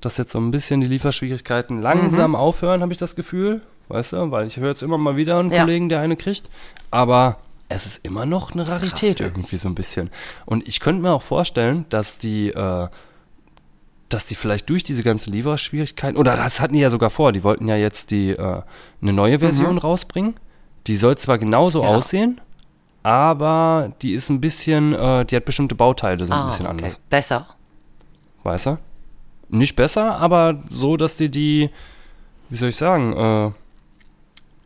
dass 0.01 0.17
jetzt 0.17 0.33
so 0.33 0.41
ein 0.41 0.51
bisschen 0.51 0.81
die 0.81 0.89
Lieferschwierigkeiten 0.89 1.77
Mhm. 1.77 1.83
langsam 1.83 2.35
aufhören, 2.35 2.83
habe 2.83 2.93
ich 2.93 2.99
das 2.99 3.15
Gefühl. 3.17 3.61
Weißt 3.89 4.13
du, 4.15 4.31
weil 4.31 4.47
ich 4.47 4.57
höre 4.57 4.71
jetzt 4.71 4.83
immer 4.83 4.99
mal 4.99 5.17
wieder 5.17 5.39
einen 5.39 5.51
Ja. 5.53 5.61
Kollegen, 5.61 5.89
der 5.89 6.01
eine 6.01 6.17
kriegt. 6.17 6.49
Aber 6.91 7.39
es 7.69 7.87
ist 7.87 8.05
immer 8.05 8.27
noch 8.27 8.53
eine 8.53 8.65
krass, 8.65 8.77
Rarität 8.79 9.19
wirklich. 9.21 9.29
irgendwie 9.29 9.57
so 9.59 9.69
ein 9.69 9.75
bisschen. 9.75 10.11
Und 10.47 10.67
ich 10.67 10.81
könnte 10.81 11.03
mir 11.03 11.13
auch 11.13 11.23
vorstellen, 11.23 11.85
dass 11.89 12.19
die, 12.19 12.49
äh, 12.51 12.89
dass 14.09 14.27
die 14.27 14.35
vielleicht 14.35 14.69
durch 14.69 14.83
diese 14.85 15.03
ganzen 15.03 15.33
Lieferschwierigkeiten, 15.33 16.19
oder 16.19 16.37
das 16.37 16.61
hatten 16.61 16.75
die 16.75 16.81
ja 16.81 16.91
sogar 16.91 17.11
vor, 17.11 17.33
die 17.33 17.43
wollten 17.45 17.67
ja 17.69 17.77
jetzt 17.77 18.11
die, 18.11 18.31
äh, 18.31 18.63
eine 19.01 19.13
neue 19.13 19.39
Version 19.39 19.79
rausbringen. 19.79 20.35
Die 20.87 20.97
soll 20.97 21.17
zwar 21.17 21.39
genauso 21.39 21.81
Mhm. 21.83 21.89
Ja. 21.89 21.95
aussehen, 21.97 22.41
aber 23.03 23.93
die 24.03 24.13
ist 24.13 24.29
ein 24.31 24.41
bisschen, 24.41 24.95
äh, 24.95 25.25
die 25.25 25.37
hat 25.37 25.45
bestimmte 25.45 25.75
Bauteile, 25.75 26.25
sind 26.25 26.35
ein 26.35 26.43
Ah, 26.43 26.47
bisschen 26.47 26.67
okay. 26.67 26.77
anders. 26.77 26.99
Besser. 27.09 27.47
Weißt 28.43 28.67
du? 28.67 28.79
Nicht 29.49 29.77
besser, 29.77 30.17
aber 30.17 30.61
so, 30.71 30.97
dass 30.97 31.17
die 31.17 31.29
die, 31.31 31.71
wie 32.51 32.57
soll 32.57 32.69
ich 32.71 32.77
sagen, 32.77 33.13
äh, 33.17 33.51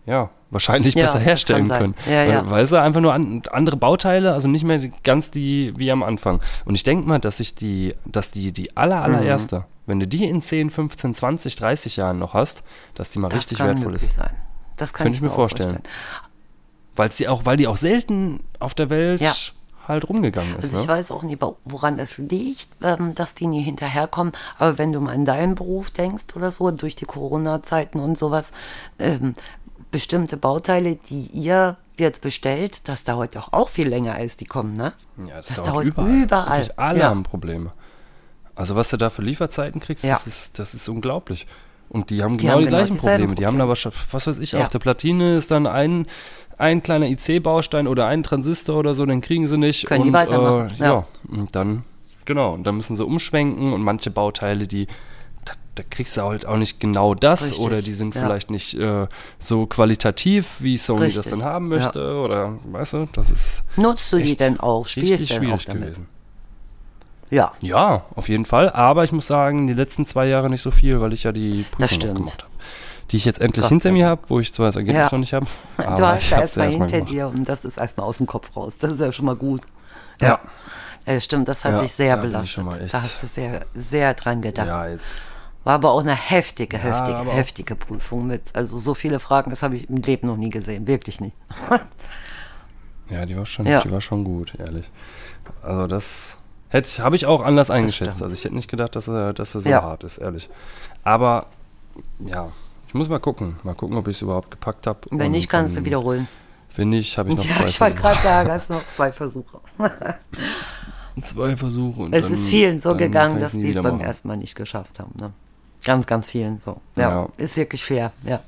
ja, 0.06 0.30
wahrscheinlich 0.50 0.94
Ja, 0.94 1.02
besser 1.06 1.18
herstellen 1.18 1.68
können. 1.68 1.94
Ja, 2.06 2.12
weil, 2.18 2.30
ja. 2.30 2.50
weil 2.50 2.66
sie 2.66 2.80
einfach 2.80 3.00
nur 3.00 3.12
an, 3.12 3.42
andere 3.50 3.76
Bauteile, 3.76 4.32
also 4.32 4.48
nicht 4.48 4.64
mehr 4.64 4.78
ganz 5.04 5.30
die 5.30 5.72
wie 5.76 5.90
am 5.92 6.02
Anfang. 6.02 6.40
Und 6.64 6.74
ich 6.76 6.82
denke 6.84 7.08
mal, 7.08 7.18
dass 7.18 7.38
sich 7.38 7.54
die, 7.54 7.94
dass 8.06 8.30
die, 8.30 8.52
die 8.52 8.76
aller, 8.76 9.02
allererste, 9.02 9.58
Mhm. 9.60 9.64
wenn 9.86 10.00
du 10.00 10.06
die 10.06 10.24
in 10.24 10.42
10, 10.42 10.70
15, 10.70 11.14
20, 11.14 11.56
30 11.56 11.96
Jahren 11.96 12.18
noch 12.18 12.34
hast, 12.34 12.62
dass 12.94 13.10
die 13.10 13.18
mal 13.18 13.28
Das 13.28 13.38
richtig 13.38 13.58
wertvoll 13.58 13.94
ist. 13.94 14.12
sein. 14.14 14.30
Das 14.76 14.92
kann 14.92 15.04
Könnte 15.04 15.16
ich 15.16 15.22
mir 15.22 15.30
auch 15.30 15.34
vorstellen. 15.34 15.80
Weil 16.94 17.12
sie 17.12 17.28
auch, 17.28 17.44
weil 17.44 17.56
die 17.56 17.66
auch 17.66 17.76
selten 17.76 18.40
auf 18.58 18.74
der 18.74 18.88
Welt 18.90 19.20
halt 19.86 20.08
rumgegangen 20.08 20.56
ist. 20.56 20.64
Also 20.64 20.78
ich 20.80 20.86
ne? 20.86 20.88
weiß 20.92 21.10
auch 21.12 21.22
nicht, 21.22 21.40
wo- 21.40 21.56
woran 21.64 21.98
es 22.00 22.18
liegt, 22.18 22.68
ähm, 22.82 23.14
dass 23.14 23.34
die 23.36 23.46
nie 23.46 23.62
hinterherkommen. 23.62 24.32
Aber 24.58 24.78
wenn 24.78 24.92
du 24.92 25.00
mal 25.00 25.14
an 25.14 25.24
deinen 25.24 25.54
Beruf 25.54 25.90
denkst 25.90 26.34
oder 26.34 26.50
so, 26.50 26.70
durch 26.72 26.96
die 26.96 27.04
Corona-Zeiten 27.04 28.00
und 28.00 28.18
sowas, 28.18 28.50
ähm, 28.98 29.34
bestimmte 29.96 30.36
Bauteile, 30.36 30.96
die 31.08 31.26
ihr 31.32 31.78
jetzt 31.98 32.20
bestellt, 32.20 32.86
das 32.88 33.04
dauert 33.04 33.34
doch 33.34 33.54
auch 33.54 33.70
viel 33.70 33.88
länger, 33.88 34.12
als 34.14 34.36
die 34.36 34.44
kommen, 34.44 34.74
ne? 34.74 34.92
Ja, 35.26 35.36
das, 35.38 35.46
das 35.48 35.56
dauert, 35.62 35.68
dauert 35.68 35.84
überall. 35.86 36.22
überall. 36.22 36.72
Alle 36.76 36.98
Ja. 37.00 37.08
haben 37.08 37.22
Probleme. 37.22 37.72
Also 38.54 38.76
was 38.76 38.90
du 38.90 38.98
da 38.98 39.08
für 39.08 39.22
Lieferzeiten 39.22 39.80
kriegst, 39.80 40.04
Ja. 40.04 40.12
das, 40.12 40.26
ist, 40.26 40.58
das 40.58 40.74
ist 40.74 40.86
unglaublich. 40.88 41.46
Und 41.88 42.10
die 42.10 42.22
haben 42.22 42.36
Die 42.36 42.42
genau 42.42 42.54
haben 42.54 42.58
die 42.60 42.64
genau 42.66 42.76
gleichen 42.78 42.94
dieselben 42.94 43.16
Probleme. 43.22 43.34
Die 43.36 43.46
haben 43.46 43.54
Probleme. 43.54 43.62
aber, 43.64 43.76
schon- 43.76 43.92
was 44.10 44.26
weiß 44.26 44.38
ich, 44.40 44.52
Ja. 44.52 44.60
auf 44.62 44.68
der 44.68 44.78
Platine 44.80 45.36
ist 45.36 45.50
dann 45.50 45.66
ein, 45.66 46.06
ein 46.58 46.82
kleiner 46.82 47.06
IC-Baustein 47.06 47.86
oder 47.86 48.06
ein 48.06 48.22
Transistor 48.22 48.76
oder 48.76 48.92
so, 48.92 49.06
den 49.06 49.22
kriegen 49.22 49.46
sie 49.46 49.56
nicht. 49.56 49.86
Können 49.86 50.02
die 50.02 50.08
und, 50.08 50.14
weitermachen, 50.14 50.70
Äh, 50.76 50.78
ja. 50.78 50.84
ja. 50.86 51.06
und 51.30 51.54
dann, 51.56 51.84
genau, 52.26 52.52
und 52.52 52.64
dann 52.64 52.76
müssen 52.76 52.94
sie 52.96 53.04
umschwenken 53.04 53.72
und 53.72 53.80
manche 53.82 54.10
Bauteile, 54.10 54.66
die, 54.66 54.86
da, 55.76 55.82
kriegst 55.88 56.16
du 56.16 56.22
halt 56.22 56.44
auch 56.46 56.56
nicht 56.56 56.80
genau 56.80 57.14
das 57.14 57.42
Richtig, 57.44 57.60
oder 57.60 57.80
die 57.82 57.92
sind 57.92 58.14
ja. 58.14 58.22
vielleicht 58.22 58.50
nicht 58.50 58.74
äh, 58.74 59.06
so 59.38 59.66
qualitativ, 59.66 60.56
wie 60.58 60.76
Sony 60.78 61.06
das 61.06 61.18
Richtig, 61.18 61.30
dann 61.30 61.44
haben 61.44 61.70
ja. 61.70 61.78
möchte 61.78 62.18
oder, 62.18 62.54
weißt 62.72 62.94
du, 62.94 63.08
das 63.12 63.30
ist 63.30 63.62
Nutzt 63.76 64.12
du 64.12 64.18
die 64.18 64.34
denn 64.36 64.58
auch? 64.58 64.84
Spielst 64.86 65.12
du 65.12 65.16
denn 65.26 65.36
auch 65.36 65.40
schwierig 65.40 65.64
damit? 65.66 65.82
gewesen. 65.84 66.08
Ja, 67.30 67.52
Ja, 67.60 68.04
auf 68.14 68.28
jeden 68.28 68.44
Fall. 68.44 68.70
Aber 68.70 69.04
ich 69.04 69.12
muss 69.12 69.26
sagen, 69.26 69.66
die 69.66 69.74
letzten 69.74 70.06
zwei 70.06 70.26
Jahre 70.26 70.48
nicht 70.48 70.62
so 70.62 70.70
viel, 70.70 71.00
weil 71.00 71.12
ich 71.12 71.24
ja 71.24 71.32
die 71.32 71.64
Prüfung 71.72 71.78
Das 71.78 71.98
gemacht 71.98 72.42
habe. 72.42 72.52
Die 73.10 73.16
ich 73.18 73.24
jetzt 73.24 73.40
endlich 73.40 73.62
Gott 73.62 73.68
hinter 73.70 73.92
mir 73.92 74.06
habe, 74.08 74.22
wo 74.28 74.40
ich 74.40 74.52
zwar 74.52 74.66
das 74.66 74.76
Ergebnis 74.76 75.04
Ja. 75.04 75.08
noch 75.12 75.18
nicht 75.20 75.32
habe. 75.32 75.46
du 75.76 76.06
hast 76.06 76.30
ja 76.30 76.40
erstmal 76.40 76.70
hinter 76.70 76.86
gemacht. 76.88 77.10
dir 77.10 77.26
und 77.28 77.48
das 77.48 77.64
ist 77.64 77.78
erstmal 77.78 78.06
aus 78.06 78.18
dem 78.18 78.26
Kopf 78.26 78.56
raus. 78.56 78.78
Das 78.78 78.92
ist 78.92 79.00
ja 79.00 79.12
schon 79.12 79.26
mal 79.26 79.36
gut. 79.36 79.62
Ja. 80.20 80.40
Ja, 81.04 81.20
stimmt, 81.20 81.46
das 81.46 81.64
hat 81.64 81.72
Ja, 81.74 81.80
dich 81.82 81.92
sehr 81.92 82.16
da 82.16 82.22
bin 82.22 82.30
ich 82.30 82.32
belastet. 82.32 82.52
schon 82.54 82.64
mal 82.64 82.80
echt- 82.80 82.94
Da 82.94 83.02
hast 83.02 83.22
du 83.22 83.26
sehr, 83.28 83.64
sehr 83.74 84.14
dran 84.14 84.42
gedacht. 84.42 84.66
Ja, 84.66 84.88
jetzt. 84.88 85.35
War 85.66 85.74
aber 85.74 85.90
auch 85.90 86.00
eine 86.00 86.14
heftige, 86.14 86.78
heftige, 86.78 87.18
auch- 87.18 87.34
heftige 87.34 87.74
Prüfung 87.74 88.28
mit. 88.28 88.54
Also 88.54 88.78
so 88.78 88.94
viele 88.94 89.18
Fragen, 89.18 89.50
das 89.50 89.64
habe 89.64 89.74
ich 89.76 89.90
im 89.90 89.96
Leben 89.96 90.28
noch 90.28 90.36
nie 90.36 90.48
gesehen. 90.50 90.86
Wirklich 90.86 91.20
nie. 91.20 91.32
Ja, 93.08 93.24
die 93.24 93.36
war 93.36 93.46
schon, 93.46 93.66
Ja. 93.66 93.80
die 93.82 93.90
war 93.92 94.00
schon 94.00 94.24
gut, 94.24 94.54
ehrlich. 94.58 94.90
Also 95.62 95.86
das 95.86 96.38
hätte 96.70 97.02
habe 97.04 97.14
ich 97.14 97.26
auch 97.26 97.42
anders 97.44 97.70
eingeschätzt. 97.70 98.20
Also 98.22 98.34
ich 98.34 98.42
hätte 98.44 98.54
nicht 98.56 98.68
gedacht, 98.68 98.96
dass 98.96 99.06
er, 99.08 99.32
dass 99.32 99.54
er 99.54 99.60
so 99.60 99.68
Ja. 99.70 99.82
hart 99.82 100.02
ist, 100.02 100.18
ehrlich. 100.18 100.48
Aber 101.04 101.46
ja, 102.18 102.48
ich 102.88 102.94
muss 102.94 103.08
mal 103.08 103.20
gucken. 103.20 103.56
Mal 103.62 103.74
gucken, 103.74 103.96
ob 103.96 104.08
ich 104.08 104.16
es 104.16 104.22
überhaupt 104.22 104.50
gepackt 104.50 104.86
habe. 104.88 104.98
Wenn 105.12 105.30
nicht, 105.32 105.48
kannst 105.48 105.76
du 105.76 105.84
wiederholen. 105.84 106.26
Wenn 106.74 106.88
nicht, 106.90 107.16
habe 107.16 107.28
ich 107.30 107.36
noch 107.36 107.44
Ja, 107.44 107.52
zwei 107.52 107.64
ich 107.66 107.80
wollte 107.80 107.96
Versuche. 107.96 108.02
gerade 108.02 108.22
sagen, 108.22 108.50
hast 108.50 108.70
noch 108.70 108.88
zwei 108.88 109.12
Versuche. 109.12 109.60
Zwei 111.22 111.56
Versuche. 111.56 112.00
Und 112.02 112.12
Es 112.12 112.24
dann, 112.24 112.34
ist 112.34 112.48
vielen 112.48 112.80
so 112.80 112.96
gegangen, 112.96 113.38
dass 113.40 113.52
die 113.52 113.70
es 113.70 113.80
beim 113.80 114.00
ersten 114.00 114.26
Mal 114.28 114.36
nicht 114.36 114.56
geschafft 114.56 114.98
haben. 115.00 115.12
Ne? 115.20 115.32
Ganz, 115.86 116.06
ganz 116.06 116.28
vielen 116.30 116.58
so. 116.60 116.80
Ja, 116.96 117.10
Ja. 117.10 117.28
ist 117.38 117.56
wirklich 117.56 117.82
schwer. 117.82 118.12
Ja. 118.24 118.40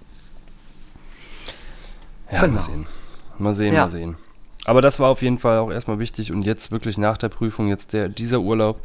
Ja, 2.30 2.40
Genau. 2.42 2.54
mal 2.54 2.60
sehen. 2.60 2.86
Mal 3.38 3.54
sehen, 3.54 3.74
Ja. 3.74 3.82
mal 3.84 3.90
sehen. 3.90 4.16
Aber 4.64 4.82
das 4.82 4.98
war 5.00 5.08
auf 5.08 5.22
jeden 5.22 5.38
Fall 5.38 5.58
auch 5.58 5.70
erstmal 5.70 5.98
wichtig 6.00 6.32
und 6.32 6.42
jetzt 6.42 6.70
wirklich 6.72 6.98
nach 6.98 7.16
der 7.16 7.28
Prüfung, 7.28 7.68
jetzt 7.68 7.92
der, 7.92 8.08
dieser 8.08 8.40
Urlaub, 8.40 8.80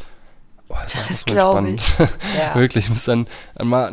oh, 0.69 0.75
das, 0.83 0.93
Das 0.93 1.09
ist 1.09 1.25
glaub 1.25 1.53
spannend. 1.53 1.81
Ja. 2.37 2.55
wirklich, 2.55 2.85
ich 2.85 2.89
muss 2.91 3.05
dann 3.05 3.27
mal, 3.61 3.91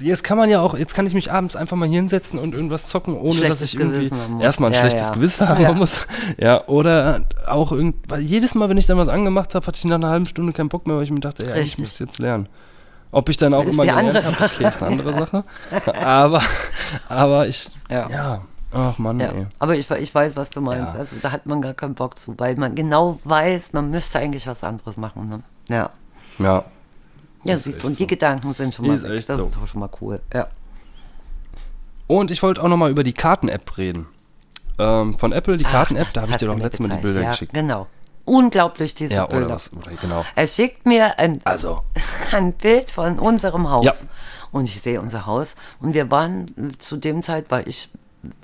jetzt 0.00 0.24
kann 0.24 0.38
man 0.38 0.48
ja 0.48 0.60
auch, 0.60 0.74
jetzt 0.74 0.94
kann 0.94 1.06
ich 1.06 1.12
mich 1.14 1.30
abends 1.30 1.54
einfach 1.54 1.76
mal 1.76 1.86
hier 1.88 1.98
hinsetzen 2.00 2.38
und 2.38 2.54
irgendwas 2.54 2.88
zocken, 2.88 3.14
ohne 3.16 3.34
Schlechtes 3.34 3.60
dass 3.60 3.68
ich 3.74 3.78
irgendwie 3.78 4.08
muss. 4.14 4.42
erstmal 4.42 4.70
ein 4.70 4.74
Ja, 4.74 4.80
schlechtes 4.80 5.08
ja. 5.10 5.14
Gewissen 5.14 5.46
haben 5.48 5.76
muss. 5.78 6.00
Ja, 6.38 6.66
oder 6.68 7.24
auch 7.46 7.70
irgend, 7.70 7.96
weil 8.08 8.20
jedes 8.22 8.54
Mal, 8.54 8.70
wenn 8.70 8.78
ich 8.78 8.86
dann 8.86 8.96
was 8.96 9.08
angemacht 9.08 9.54
habe, 9.54 9.66
hatte 9.66 9.76
ich 9.78 9.84
nach 9.84 9.96
einer 9.96 10.08
halben 10.08 10.26
Stunde 10.26 10.52
keinen 10.54 10.70
Bock 10.70 10.86
mehr, 10.86 10.96
weil 10.96 11.04
ich 11.04 11.10
mir 11.10 11.20
dachte, 11.20 11.44
ey, 11.54 11.60
ich 11.62 11.76
jetzt 11.76 12.18
lernen. 12.18 12.48
Ob 13.12 13.28
ich 13.28 13.36
dann 13.36 13.54
auch 13.54 13.60
Das 13.64 13.68
ist 13.68 13.74
immer 13.74 13.82
die 13.84 13.90
andere 13.90 14.18
gelernt 14.18 14.40
habe, 14.40 14.52
okay, 14.54 14.68
ist 14.68 14.82
eine 14.82 14.92
andere 14.92 15.12
Sache. 15.12 15.44
Aber, 15.94 16.42
aber 17.08 17.48
ich, 17.48 17.68
Ja. 17.88 18.08
ja, 18.08 18.40
ach 18.72 18.98
Mann, 18.98 19.18
Ja, 19.18 19.32
ey. 19.32 19.46
aber 19.58 19.76
ich, 19.76 19.90
ich 19.90 20.14
weiß, 20.14 20.36
was 20.36 20.50
du 20.50 20.60
meinst. 20.60 20.94
Ja. 20.94 21.00
Also 21.00 21.16
da 21.20 21.32
hat 21.32 21.44
man 21.46 21.60
gar 21.60 21.74
keinen 21.74 21.94
Bock 21.94 22.16
zu, 22.16 22.34
weil 22.38 22.54
man 22.56 22.74
genau 22.74 23.18
weiß, 23.24 23.72
man 23.72 23.90
müsste 23.90 24.20
eigentlich 24.20 24.46
was 24.46 24.62
anderes 24.62 24.96
machen. 24.96 25.28
Ne? 25.28 25.42
Ja. 25.68 25.90
Ja. 26.38 26.64
Ja, 27.42 27.54
Ist 27.54 27.64
siehst 27.64 27.82
du, 27.82 27.86
und 27.88 27.98
die 27.98 28.02
so. 28.04 28.06
Gedanken 28.08 28.52
sind 28.52 28.74
schon 28.74 28.86
mal 28.86 28.94
Ist 28.94 29.02
weg. 29.04 29.26
Das 29.26 29.38
so. 29.38 29.44
ist 29.46 29.56
doch 29.56 29.66
schon 29.66 29.80
mal 29.80 29.90
cool. 30.00 30.20
Ja. 30.32 30.48
Und 32.06 32.30
ich 32.30 32.42
wollte 32.42 32.62
auch 32.62 32.68
nochmal 32.68 32.90
über 32.90 33.02
die 33.04 33.12
Karten-App 33.12 33.78
reden. 33.78 34.06
Ähm, 34.78 35.18
von 35.18 35.32
Apple, 35.32 35.56
die 35.56 35.64
Karten-App, 35.64 36.12
da 36.12 36.22
habe 36.22 36.30
ich 36.32 36.36
dir 36.38 36.46
doch 36.48 36.58
letztes 36.58 36.86
Mal 36.86 36.96
die 36.96 37.02
Bilder 37.02 37.22
ja, 37.22 37.30
geschickt. 37.30 37.52
Genau. 37.54 37.86
Unglaublich, 38.24 38.94
diese 38.94 39.14
Ja, 39.14 39.26
Bilder. 39.26 39.46
oder 39.46 39.54
was? 39.54 39.72
Oder 39.72 39.92
genau. 40.00 40.24
Er 40.36 40.46
schickt 40.46 40.86
mir 40.86 41.18
ein, 41.18 41.40
Also, 41.44 41.82
ein 42.32 42.52
Bild 42.52 42.90
von 42.90 43.18
unserem 43.18 43.68
Haus. 43.70 43.84
Ja. 43.84 43.94
Und 44.52 44.64
ich 44.64 44.80
sehe 44.80 45.00
unser 45.00 45.26
Haus. 45.26 45.54
Und 45.80 45.94
wir 45.94 46.10
waren 46.10 46.74
zu 46.78 46.96
dem 46.96 47.22
Zeit, 47.22 47.50
war 47.50 47.66
ich, 47.66 47.88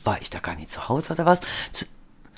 war 0.03 0.21
ich 0.21 0.31
da 0.31 0.39
gar 0.41 0.55
nicht 0.57 0.71
zu 0.71 0.89
Hause 0.89 1.13
oder 1.13 1.27
was? 1.27 1.41
Zu, 1.73 1.85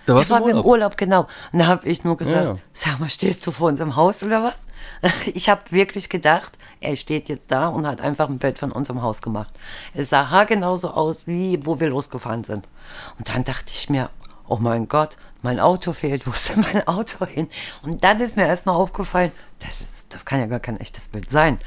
Da 0.07 0.15
das 0.15 0.17
warst 0.17 0.31
war 0.31 0.39
im 0.41 0.47
Urlaub. 0.57 0.65
Urlaub, 0.67 0.97
genau. 0.97 1.27
Und 1.53 1.59
da 1.61 1.67
habe 1.67 1.87
ich 1.89 2.03
nur 2.05 2.17
gesagt, 2.17 2.49
Ja, 2.49 2.55
ja. 2.55 2.59
sag 2.73 2.99
mal, 2.99 3.11
stehst 3.11 3.47
du 3.47 3.53
vor 3.53 3.69
unserem 3.69 3.95
Haus 3.97 4.23
oder 4.23 4.43
was? 4.43 4.63
Ich 5.35 5.49
habe 5.51 5.61
wirklich 5.71 6.09
gedacht, 6.09 6.57
er 6.81 6.97
steht 6.97 7.29
jetzt 7.29 7.51
da 7.51 7.69
und 7.69 7.87
hat 7.87 8.01
einfach 8.01 8.29
ein 8.29 8.39
Bild 8.39 8.59
von 8.59 8.73
unserem 8.73 9.03
Haus 9.03 9.21
gemacht. 9.23 9.53
Es 9.95 10.11
sah 10.11 10.31
haargenau 10.31 10.77
so 10.77 10.91
aus, 10.91 11.27
wie 11.27 11.65
wo 11.67 11.79
wir 11.81 11.89
losgefahren 11.91 12.45
sind. 12.45 12.67
Und 13.19 13.29
dann 13.29 13.45
dachte 13.45 13.67
ich 13.69 13.91
mir, 13.91 14.09
oh 14.49 14.57
mein 14.61 14.89
Gott, 14.89 15.17
mein 15.43 15.61
Auto 15.61 15.93
fehlt, 15.93 16.27
wo 16.27 16.31
ist 16.33 16.49
denn 16.51 16.61
mein 16.61 16.87
Auto 16.89 17.27
hin? 17.27 17.49
Und 17.83 18.03
dann 18.05 18.19
ist 18.21 18.37
mir 18.37 18.47
erstmal 18.47 18.75
aufgefallen, 18.77 19.33
das, 19.61 19.81
ist, 19.81 20.07
das 20.09 20.25
kann 20.25 20.41
ja 20.41 20.47
gar 20.47 20.61
kein 20.61 20.79
echtes 20.81 21.09
Bild 21.09 21.31
sein. 21.31 21.59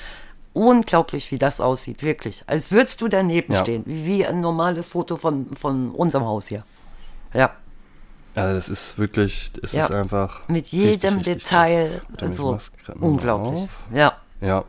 Unglaublich, 0.54 1.32
wie 1.32 1.38
das 1.38 1.62
aussieht, 1.62 2.04
wirklich. 2.04 2.44
Als 2.48 2.72
würdest 2.72 3.00
du 3.02 3.08
daneben 3.08 3.54
Ja. 3.54 3.62
stehen, 3.62 3.84
wie 3.86 4.26
ein 4.26 4.42
normales 4.42 4.90
Foto 4.90 5.16
von, 5.16 5.56
von 5.56 5.92
unserem 5.92 6.26
Haus 6.26 6.48
hier. 6.48 6.64
Ja. 7.34 7.52
also 8.36 8.56
das 8.56 8.68
ist 8.68 8.98
wirklich, 9.00 9.52
es 9.64 9.72
Ja. 9.72 9.86
ist 9.86 9.92
einfach. 9.92 10.48
Mit 10.50 10.66
richtig, 10.66 10.74
jedem 10.74 11.18
richtig 11.20 11.44
Detail, 11.44 12.02
ich 12.30 12.36
so 12.36 12.58
unglaublich. 13.00 13.68
Ja, 13.94 14.18
Ja. 14.42 14.66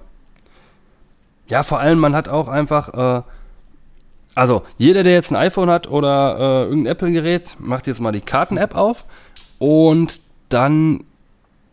Ja, 1.48 1.62
vor 1.64 1.80
allem, 1.80 1.98
man 1.98 2.14
hat 2.14 2.28
auch 2.28 2.48
einfach, 2.48 3.18
äh, 3.18 3.22
also 4.34 4.62
jeder, 4.78 5.02
der 5.02 5.12
jetzt 5.12 5.30
ein 5.30 5.36
iPhone 5.36 5.70
hat 5.70 5.88
oder 5.88 6.36
äh, 6.38 6.68
irgendein 6.68 6.92
Apple-Gerät, 6.92 7.56
macht 7.58 7.86
jetzt 7.86 8.00
mal 8.00 8.12
die 8.12 8.20
Karten-App 8.20 8.74
auf 8.74 9.04
und 9.58 10.20
dann 10.48 11.04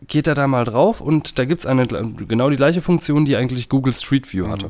geht 0.06 0.26
er 0.26 0.34
da 0.34 0.46
mal 0.46 0.64
drauf 0.64 1.00
und 1.00 1.38
da 1.38 1.44
gibt 1.44 1.60
es 1.60 1.66
eine 1.66 1.86
genau 1.86 2.50
die 2.50 2.56
gleiche 2.56 2.80
Funktion, 2.80 3.24
die 3.24 3.36
eigentlich 3.36 3.68
Google 3.68 3.92
Street 3.92 4.32
View 4.32 4.48
hatte. 4.48 4.68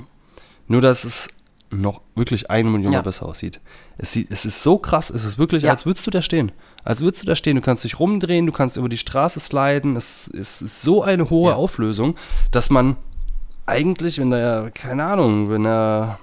Nur, 0.66 0.80
dass 0.80 1.04
es 1.04 1.28
noch 1.72 2.00
wirklich 2.16 2.50
eine 2.50 2.68
Million 2.68 2.92
Ja. 2.92 3.00
Besser 3.02 3.26
aussieht. 3.26 3.60
Es, 3.96 4.12
sieht. 4.12 4.28
es 4.30 4.44
ist 4.44 4.62
so 4.62 4.78
krass, 4.78 5.08
es 5.10 5.24
ist 5.24 5.38
wirklich, 5.38 5.62
Ja. 5.62 5.70
als 5.70 5.86
würdest 5.86 6.04
du 6.06 6.10
da 6.10 6.20
stehen. 6.20 6.50
Als 6.82 7.00
würdest 7.00 7.22
du 7.22 7.26
da 7.26 7.36
stehen. 7.36 7.54
Du 7.56 7.62
kannst 7.62 7.84
dich 7.84 8.00
rumdrehen, 8.00 8.46
du 8.46 8.52
kannst 8.52 8.76
über 8.76 8.88
die 8.88 8.98
Straße 8.98 9.38
sliden. 9.38 9.94
Es, 9.94 10.28
es 10.28 10.62
ist 10.62 10.82
so 10.82 11.04
eine 11.04 11.30
hohe 11.30 11.50
Ja. 11.50 11.56
Auflösung, 11.56 12.16
dass 12.50 12.70
man 12.70 12.96
eigentlich, 13.66 14.18
wenn 14.18 14.30
da, 14.32 14.68
keine 14.74 15.04
Ahnung, 15.04 15.48
wenn 15.50 15.62
da 15.62 16.18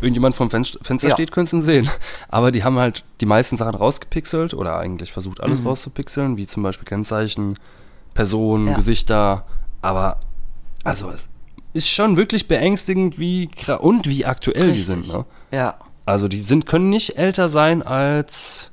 irgendjemand 0.00 0.34
vom 0.36 0.50
Fenster, 0.50 0.78
Ja. 1.08 1.10
steht, 1.14 1.32
könntest 1.32 1.52
du 1.52 1.56
ihn 1.58 1.62
sehen. 1.62 1.90
Aber 2.28 2.50
die 2.52 2.64
haben 2.64 2.78
halt 2.78 3.04
die 3.20 3.26
meisten 3.26 3.56
Sachen 3.56 3.74
rausgepixelt 3.74 4.54
oder 4.54 4.78
eigentlich 4.78 5.12
versucht, 5.12 5.40
alles 5.40 5.64
rauszupixeln, 5.64 6.36
wie 6.36 6.46
zum 6.46 6.62
Beispiel 6.62 6.86
Kennzeichen, 6.86 7.58
Personen, 8.14 8.68
Ja. 8.68 8.74
Gesichter. 8.74 9.44
Aber, 9.82 10.18
also, 10.84 11.10
es 11.10 11.28
ist 11.72 11.88
schon 11.88 12.16
wirklich 12.16 12.48
beängstigend, 12.48 13.18
wie 13.18 13.48
und 13.80 14.06
wie 14.08 14.24
aktuell 14.26 14.62
die 14.72 14.78
richtig. 14.78 14.86
sind. 14.86 15.08
Ne? 15.08 15.24
Ja, 15.52 15.74
Also, 16.06 16.26
die 16.28 16.40
sind, 16.40 16.66
können 16.66 16.90
nicht 16.90 17.16
älter 17.18 17.48
sein 17.48 17.82
als 17.82 18.70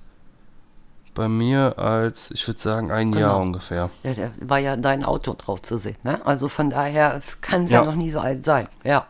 bei 1.13 1.27
mir 1.27 1.79
als, 1.79 2.29
ich 2.29 2.47
würde 2.47 2.59
sagen, 2.59 2.91
ein 2.91 3.11
Genau. 3.11 3.25
Jahr 3.25 3.39
ungefähr. 3.39 3.89
ja, 4.03 4.13
da 4.13 4.29
war 4.41 4.59
ja 4.59 4.75
dein 4.77 5.03
Auto 5.03 5.33
drauf 5.35 5.63
zu 5.63 5.77
sehen. 5.79 5.95
Ne? 6.03 6.23
Also 6.25 6.47
von 6.47 6.69
daher 6.69 7.21
kann 7.41 7.63
es 7.65 7.71
ja. 7.71 7.79
Ja. 7.79 7.85
noch 7.85 7.95
nie 7.95 8.11
so 8.11 8.19
alt 8.19 8.45
sein. 8.45 8.67
Ja, 8.83 9.07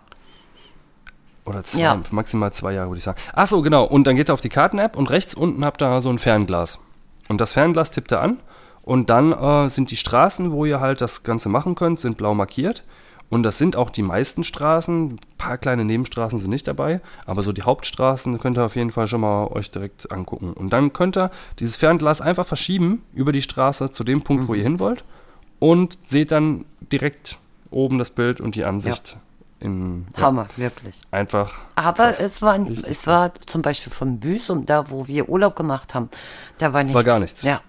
Oder 1.47 1.63
zwei, 1.63 1.81
Ja. 1.81 2.01
maximal 2.11 2.51
zwei 2.51 2.73
Jahre, 2.73 2.89
würde 2.89 2.97
ich 2.97 3.03
sagen. 3.03 3.19
Ach 3.33 3.47
so, 3.47 3.61
genau. 3.61 3.85
Und 3.85 4.05
dann 4.05 4.15
geht 4.15 4.29
er 4.29 4.33
auf 4.33 4.41
die 4.41 4.49
Karten-App 4.49 4.95
und 4.97 5.09
rechts 5.09 5.33
unten 5.33 5.63
habt 5.65 5.81
ihr 5.81 6.01
so 6.01 6.09
ein 6.09 6.19
Fernglas. 6.19 6.79
Und 7.29 7.39
das 7.41 7.53
Fernglas 7.53 7.91
tippt 7.91 8.11
er 8.11 8.21
an 8.21 8.37
und 8.83 9.09
dann 9.09 9.31
äh, 9.33 9.69
sind 9.69 9.91
die 9.91 9.97
Straßen, 9.97 10.51
wo 10.51 10.65
ihr 10.65 10.79
halt 10.79 11.01
das 11.01 11.23
Ganze 11.23 11.49
machen 11.49 11.75
könnt, 11.75 11.99
sind 11.99 12.17
blau 12.17 12.33
markiert. 12.33 12.83
Und 13.29 13.43
das 13.43 13.57
sind 13.57 13.75
auch 13.75 13.89
die 13.89 14.03
meisten 14.03 14.45
Straßen. 14.45 15.09
Ein 15.09 15.15
paar 15.37 15.57
kleine 15.57 15.83
Nebenstraßen 15.83 16.39
sind 16.39 16.49
nicht 16.49 16.65
dabei, 16.67 17.01
aber 17.25 17.43
so 17.43 17.51
die 17.51 17.63
Hauptstraßen 17.63 18.39
könnt 18.39 18.57
ihr 18.57 18.63
auf 18.65 18.77
jeden 18.77 18.91
Fall 18.91 19.07
schon 19.07 19.19
mal 19.19 19.47
euch 19.47 19.69
direkt 19.69 20.09
angucken. 20.13 20.53
Und 20.53 20.71
dann 20.71 20.93
könnt 20.93 21.17
ihr 21.17 21.29
dieses 21.59 21.75
Fernglas 21.75 22.21
einfach 22.21 22.45
verschieben 22.45 23.03
über 23.13 23.33
die 23.33 23.41
Straße 23.41 23.91
zu 23.91 24.05
dem 24.05 24.21
Punkt, 24.21 24.47
wo 24.47 24.53
ihr 24.53 24.63
hin 24.63 24.79
wollt 24.79 25.03
und 25.59 25.97
seht 26.07 26.31
dann 26.31 26.63
direkt 26.91 27.37
oben 27.69 27.97
das 27.97 28.11
Bild 28.11 28.39
und 28.39 28.55
die 28.55 28.63
Ansicht 28.63 29.13
in 29.13 29.26
ja, 29.61 29.69
Hammer, 30.21 30.47
wirklich. 30.57 31.01
einfach. 31.11 31.53
Aber 31.75 32.05
krass. 32.05 32.21
es 32.21 32.41
war, 32.41 32.59
Richtig 32.59 32.87
es 32.87 33.07
war 33.07 33.31
zum 33.45 33.61
Beispiel 33.61 33.91
von 33.91 34.19
Büsum, 34.19 34.65
da 34.65 34.89
wo 34.89 35.07
wir 35.07 35.29
Urlaub 35.29 35.55
gemacht 35.55 35.95
haben, 35.95 36.09
da 36.59 36.73
war 36.73 36.83
nichts. 36.83 37.03
gar 37.03 37.19
nichts. 37.19 37.41
Ja. 37.43 37.61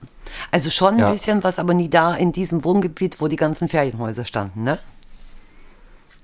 Also 0.51 0.69
schon 0.71 0.95
ein 0.95 1.01
Ja. 1.01 1.11
bisschen 1.11 1.43
was, 1.43 1.59
aber 1.59 1.73
nie 1.73 1.89
da 1.89 2.15
in 2.15 2.33
diesem 2.33 2.63
Wohngebiet, 2.65 3.21
wo 3.21 3.29
die 3.29 3.37
ganzen 3.37 3.69
Ferienhäuser 3.69 4.25
standen, 4.27 4.65
ne? 4.65 4.79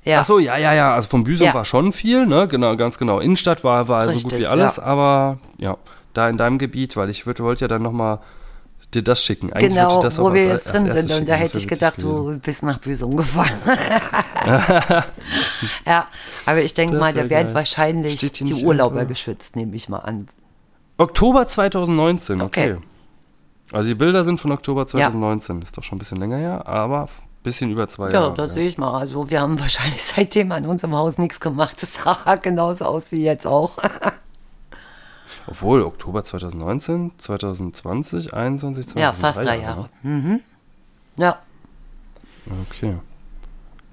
Ja. 0.04 0.20
Ach 0.20 0.24
so, 0.24 0.38
ja, 0.38 0.58
ja, 0.58 0.74
ja. 0.74 0.94
Also 0.94 1.08
vom 1.08 1.24
Büsum 1.24 1.46
Ja. 1.46 1.54
war 1.54 1.64
schon 1.64 1.90
viel, 1.92 2.26
ne? 2.26 2.46
Genau, 2.46 2.76
ganz 2.76 2.98
genau. 2.98 3.20
Innenstadt 3.20 3.64
war, 3.64 3.88
war 3.88 4.06
so 4.10 4.14
gut 4.18 4.24
Richtig, 4.32 4.40
wie 4.40 4.46
alles, 4.46 4.76
ja. 4.76 4.82
aber 4.82 5.38
ja, 5.56 5.78
da 6.12 6.28
in 6.28 6.36
deinem 6.36 6.58
Gebiet, 6.58 6.96
weil 6.98 7.08
ich 7.08 7.26
wollte 7.26 7.64
ja 7.64 7.68
dann 7.68 7.80
nochmal 7.80 8.18
dir 8.94 9.02
das 9.02 9.22
schicken. 9.22 9.52
Eigentlich 9.52 9.70
Genau, 9.74 10.00
das 10.00 10.18
wo 10.18 10.32
wir 10.32 10.44
jetzt 10.46 10.72
drin 10.72 10.90
sind. 10.92 11.10
Und 11.10 11.28
da 11.28 11.32
Das 11.32 11.40
hätte 11.40 11.58
ich 11.58 11.68
gedacht, 11.68 11.96
gewesen. 11.98 12.24
du 12.34 12.38
bist 12.38 12.62
nach 12.62 12.78
Büsum 12.78 13.16
gefahren. 13.16 13.50
ja, 15.86 16.06
aber 16.46 16.62
ich 16.62 16.74
denke 16.74 16.94
Das 16.94 17.00
mal, 17.00 17.12
da 17.12 17.28
werden 17.28 17.46
geil. 17.48 17.54
wahrscheinlich 17.54 18.18
die 18.18 18.54
Urlauber 18.64 18.96
irgendwo? 18.96 19.12
geschützt, 19.12 19.56
nehme 19.56 19.74
ich 19.76 19.88
mal 19.88 19.98
an. 19.98 20.28
Oktober 20.98 21.46
2019, 21.46 22.40
okay. 22.40 22.72
Okay. 22.74 22.82
Also 23.72 23.88
die 23.88 23.94
Bilder 23.94 24.22
sind 24.24 24.38
von 24.40 24.52
Oktober 24.52 24.86
2019. 24.86 25.62
Ist 25.62 25.76
doch 25.76 25.82
schon 25.82 25.96
ein 25.96 25.98
bisschen 25.98 26.18
länger 26.18 26.36
her, 26.36 26.66
aber 26.66 27.02
ein 27.04 27.08
bisschen 27.42 27.70
über 27.70 27.88
zwei 27.88 28.08
Ja, 28.08 28.20
Jahre. 28.22 28.34
das 28.34 28.54
sehe 28.54 28.68
ich 28.68 28.78
mal. 28.78 28.98
Also 28.98 29.28
wir 29.30 29.40
haben 29.40 29.58
wahrscheinlich 29.60 30.02
seitdem 30.02 30.52
an 30.52 30.66
unserem 30.66 30.94
Haus 30.94 31.18
nichts 31.18 31.40
gemacht. 31.40 31.82
Das 31.82 31.94
sah 31.94 32.36
genauso 32.36 32.84
aus 32.84 33.10
wie 33.10 33.22
jetzt 33.24 33.46
auch. 33.46 33.72
Obwohl, 35.46 35.82
Oktober 35.82 36.22
2019, 36.24 37.12
2020, 37.18 38.34
21, 38.34 38.86
20, 38.88 39.00
ja, 39.02 39.12
fast 39.12 39.38
drei 39.44 39.60
Jahre. 39.60 39.88
Mhm. 40.02 40.40
Ja, 41.16 41.38
Okay. 42.70 42.98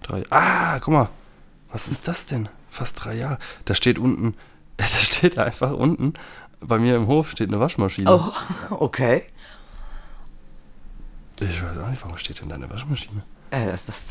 Drei. 0.04 0.24
Ah, 0.30 0.78
guck 0.80 0.94
mal. 0.94 1.10
Was 1.72 1.88
ist 1.88 2.06
das 2.08 2.26
denn? 2.26 2.50
Fast 2.70 3.04
drei 3.04 3.16
Jahre. 3.16 3.38
Da 3.66 3.74
steht 3.76 3.98
unten, 3.98 4.36
da 4.78 4.86
steht 4.86 5.38
einfach 5.38 5.72
unten, 5.72 6.14
bei 6.60 6.78
mir 6.78 6.96
im 6.98 7.08
Hof 7.08 7.32
steht 7.32 7.48
eine 7.50 7.60
Waschmaschine. 7.60 8.12
oh, 8.12 8.32
okay. 8.72 9.24
Ich 11.40 11.64
weiß 11.64 11.78
auch 11.80 11.88
nicht, 11.88 12.04
warum 12.04 12.18
steht 12.18 12.40
denn 12.42 12.50
da 12.50 12.56
eine 12.56 12.70
Waschmaschine? 12.70 13.24
Äh, 13.52 13.68
das, 13.68 13.86
das, 13.88 14.04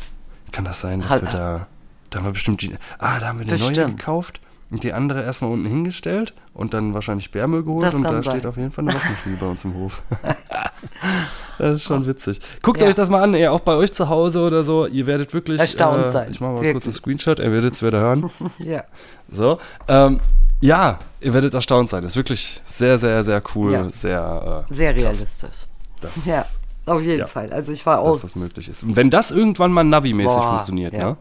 Kann 0.51 0.65
das 0.65 0.81
sein, 0.81 0.99
dass 0.99 1.09
Halt- 1.09 1.21
wir 1.23 1.29
da, 1.31 1.67
da 2.09 2.17
haben 2.19 2.25
wir 2.25 2.31
bestimmt 2.33 2.61
die, 2.61 2.75
ah, 2.99 3.19
da 3.19 3.27
haben 3.27 3.39
wir 3.39 3.45
eine 3.47 3.57
neue 3.57 3.69
Bestimmt. 3.69 3.97
gekauft 3.97 4.41
und 4.71 4.83
die 4.83 4.93
andere 4.93 5.23
erstmal 5.23 5.51
unten 5.51 5.65
hingestellt 5.67 6.33
und 6.53 6.73
dann 6.73 6.93
wahrscheinlich 6.93 7.25
Sperrmüll 7.25 7.63
geholt 7.63 7.83
Das 7.83 7.93
und 7.93 8.03
da 8.03 8.11
sein. 8.11 8.23
steht 8.23 8.45
auf 8.47 8.57
jeden 8.57 8.71
Fall 8.71 8.85
eine 8.85 8.93
Waschmaschine 8.95 9.35
bei 9.39 9.45
uns 9.47 9.63
im 9.65 9.73
Hof. 9.75 10.01
das 11.57 11.73
ist 11.77 11.83
schon 11.83 12.05
witzig. 12.07 12.39
Guckt 12.61 12.81
Ja. 12.81 12.87
euch 12.87 12.95
das 12.95 13.09
mal 13.09 13.21
an, 13.21 13.33
ey, 13.33 13.47
auch 13.47 13.59
bei 13.59 13.75
euch 13.75 13.91
zu 13.93 14.09
Hause 14.09 14.41
oder 14.41 14.63
so, 14.63 14.87
ihr 14.87 15.05
werdet 15.07 15.33
wirklich 15.33 15.59
Erstaunt 15.59 16.05
äh, 16.05 16.09
sein. 16.09 16.27
Ich 16.31 16.39
mache 16.39 16.51
mal 16.53 16.57
Wirklich. 16.57 16.73
kurz 16.73 16.85
einen 16.85 16.93
Screenshot, 16.93 17.39
ihr 17.39 17.51
werdet 17.51 17.73
es 17.73 17.83
wieder 17.83 17.99
hören. 17.99 18.29
ja. 18.59 18.83
So, 19.29 19.59
ähm, 19.87 20.19
ja, 20.61 20.99
ihr 21.19 21.33
werdet 21.33 21.53
erstaunt 21.53 21.89
sein. 21.89 22.03
Das 22.03 22.11
ist 22.11 22.17
wirklich 22.17 22.61
sehr, 22.63 22.97
sehr, 22.97 23.23
sehr 23.23 23.41
cool, 23.55 23.73
Ja. 23.73 23.89
sehr, 23.89 24.65
äh, 24.69 24.73
Sehr 24.73 24.95
realistisch. 24.95 25.65
dass, 25.99 26.25
Ja, 26.25 26.45
auf 26.85 27.01
jeden 27.01 27.19
Ja. 27.19 27.27
Fall. 27.27 27.51
Also 27.51 27.71
ich 27.73 27.85
war 27.85 27.99
auch. 27.99 28.13
dass 28.13 28.21
das 28.21 28.35
möglich 28.35 28.69
ist. 28.69 28.83
Und 28.83 28.95
wenn 28.95 29.09
das 29.09 29.31
irgendwann 29.31 29.71
mal 29.71 29.83
Navi-mäßig 29.83 30.41
funktioniert, 30.41 30.93
ja. 30.93 31.09
ne? 31.11 31.17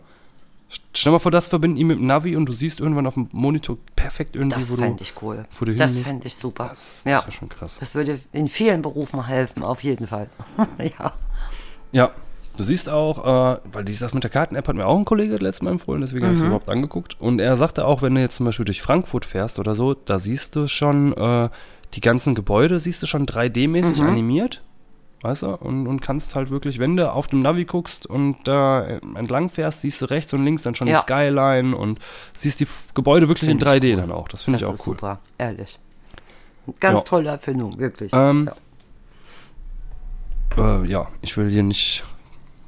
Stell 0.94 1.12
mal 1.12 1.18
vor, 1.18 1.30
das 1.32 1.48
verbinden 1.48 1.76
ihn 1.78 1.86
mit 1.88 1.98
dem 1.98 2.06
Navi 2.06 2.36
und 2.36 2.46
du 2.46 2.52
siehst 2.52 2.78
irgendwann 2.80 3.06
auf 3.06 3.14
dem 3.14 3.28
Monitor 3.32 3.76
perfekt 3.96 4.36
irgendwie, 4.36 4.56
Das 4.60 4.70
wo 4.70 4.76
du, 4.76 4.82
fände 4.82 5.02
ich 5.02 5.14
cool. 5.22 5.42
wo 5.58 5.64
du 5.64 5.74
Das 5.74 5.98
fände 5.98 6.26
ich 6.26 6.36
super. 6.36 6.68
Das, 6.68 7.02
ja. 7.04 7.12
das 7.14 7.24
wäre 7.26 7.32
schon 7.32 7.48
krass. 7.48 7.76
Das 7.80 7.94
würde 7.94 8.20
in 8.32 8.46
vielen 8.48 8.82
Berufen 8.82 9.26
helfen, 9.26 9.62
auf 9.64 9.82
jeden 9.82 10.06
Fall. 10.06 10.28
ja. 10.78 11.12
Ja, 11.92 12.10
du 12.56 12.62
siehst 12.62 12.88
auch, 12.88 13.54
äh, 13.54 13.58
weil 13.72 13.84
dies- 13.84 13.98
das 13.98 14.14
mit 14.14 14.22
der 14.22 14.30
Karten-App 14.30 14.68
hat 14.68 14.76
mir 14.76 14.86
auch 14.86 14.96
ein 14.96 15.04
Kollege 15.04 15.36
letztes 15.38 15.62
Mal 15.62 15.72
empfohlen, 15.72 16.02
deswegen 16.02 16.22
habe 16.24 16.34
ich 16.34 16.38
es 16.38 16.42
Mhm. 16.42 16.48
überhaupt 16.50 16.68
angeguckt. 16.68 17.20
Und 17.20 17.40
er 17.40 17.56
sagte 17.56 17.84
auch, 17.84 18.02
wenn 18.02 18.14
du 18.14 18.20
jetzt 18.20 18.36
zum 18.36 18.46
Beispiel 18.46 18.64
durch 18.64 18.80
Frankfurt 18.82 19.24
fährst 19.24 19.58
oder 19.58 19.74
so, 19.74 19.94
da 19.94 20.18
siehst 20.20 20.54
du 20.54 20.68
schon 20.68 21.12
äh, 21.16 21.48
die 21.94 22.00
ganzen 22.00 22.36
Gebäude, 22.36 22.78
siehst 22.78 23.02
du 23.02 23.06
schon 23.08 23.26
3D-mäßig 23.26 24.00
Mhm. 24.02 24.08
animiert. 24.08 24.62
Weißt 25.22 25.42
du? 25.42 25.48
Und, 25.56 25.86
und 25.86 26.00
kannst 26.00 26.34
halt 26.34 26.48
wirklich, 26.50 26.78
wenn 26.78 26.96
du 26.96 27.12
auf 27.12 27.26
dem 27.26 27.40
Navi 27.40 27.66
guckst 27.66 28.06
und 28.06 28.36
da 28.44 28.82
äh, 28.84 29.00
entlang 29.16 29.50
fährst, 29.50 29.82
siehst 29.82 30.00
du 30.00 30.06
rechts 30.06 30.32
und 30.32 30.44
links 30.44 30.62
dann 30.62 30.74
schon 30.74 30.86
Ja. 30.88 30.94
die 30.96 31.02
Skyline 31.02 31.76
und 31.76 31.98
siehst 32.34 32.60
die 32.60 32.66
Gebäude 32.94 33.28
wirklich 33.28 33.48
Find 33.50 33.62
in 33.62 33.68
ich 33.68 33.74
3D 33.74 33.90
cool. 33.90 33.96
dann 34.00 34.12
auch. 34.12 34.28
Das 34.28 34.44
finde 34.44 34.58
ich 34.60 34.64
auch 34.64 34.70
cool. 34.72 34.78
super, 34.94 35.18
ehrlich. 35.36 35.78
Ganz 36.80 37.00
Ja. 37.00 37.04
tolle 37.06 37.28
Erfindung, 37.30 37.78
wirklich. 37.78 38.12
Ähm, 38.14 38.48
ja. 40.56 40.82
Äh, 40.82 40.86
ja, 40.86 41.06
ich 41.20 41.36
will 41.36 41.50
hier 41.50 41.62
nicht, 41.62 42.02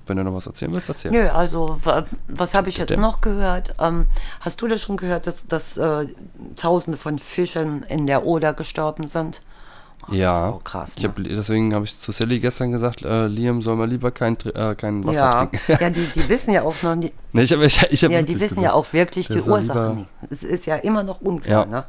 wenn 0.07 0.17
du 0.17 0.25
noch 0.25 0.35
was 0.35 0.47
erzählen 0.47 0.73
willst, 0.73 0.89
erzählen. 0.89 1.15
Nö, 1.15 1.29
also 1.31 1.77
wa- 1.83 2.05
was 2.29 2.55
habe 2.55 2.69
ich 2.69 2.77
jetzt 2.79 2.97
noch 2.97 3.21
gehört? 3.21 3.75
Ähm, 3.81 4.07
hast 4.41 4.61
du 4.63 4.69
das 4.69 4.83
schon 4.83 4.97
gehört, 4.97 5.27
dass, 5.27 5.47
dass 5.47 5.77
äh, 5.77 6.07
Tausende 6.57 6.99
von 6.99 7.19
Fischen 7.19 7.83
in 7.85 8.07
der 8.07 8.25
Oder 8.27 8.55
gestorben 8.55 9.09
sind? 9.09 9.43
Oh, 10.09 10.13
Ja, 10.15 10.59
krass. 10.65 10.95
ich 10.97 11.03
Ne? 11.03 11.09
hab, 11.09 11.17
deswegen 11.23 11.75
habe 11.75 11.85
ich 11.85 11.97
zu 11.99 12.11
Sally 12.13 12.41
gestern 12.41 12.73
gesagt, 12.73 13.03
äh, 13.03 13.27
Liam 13.27 13.63
soll 13.63 13.77
mal 13.77 13.89
lieber 13.89 14.11
kein, 14.11 14.37
äh, 14.55 14.75
kein 14.75 15.05
Wasser 15.07 15.21
ja, 15.21 15.47
trinken. 15.47 15.59
ja 15.81 15.91
die, 15.91 16.07
die 16.07 16.29
wissen 16.29 16.53
ja 16.53 16.63
auch 16.63 16.75
noch 16.83 16.95
nicht, 16.97 17.15
nee, 17.33 17.43
ich 17.43 17.53
hab, 17.53 17.61
ich, 17.61 17.83
ich 17.91 18.05
hab 18.05 18.11
ja, 18.11 18.23
die 18.23 18.35
wissen 18.41 18.57
gesagt, 18.57 18.65
ja 18.65 18.73
auch 18.73 18.93
wirklich 18.93 19.29
die 19.29 19.41
Ursachen. 19.41 20.07
Es 20.31 20.43
ist 20.43 20.67
ja 20.67 20.77
immer 20.77 21.03
noch 21.03 21.21
unklar, 21.21 21.65
Ja. 21.67 21.71
ne? 21.71 21.85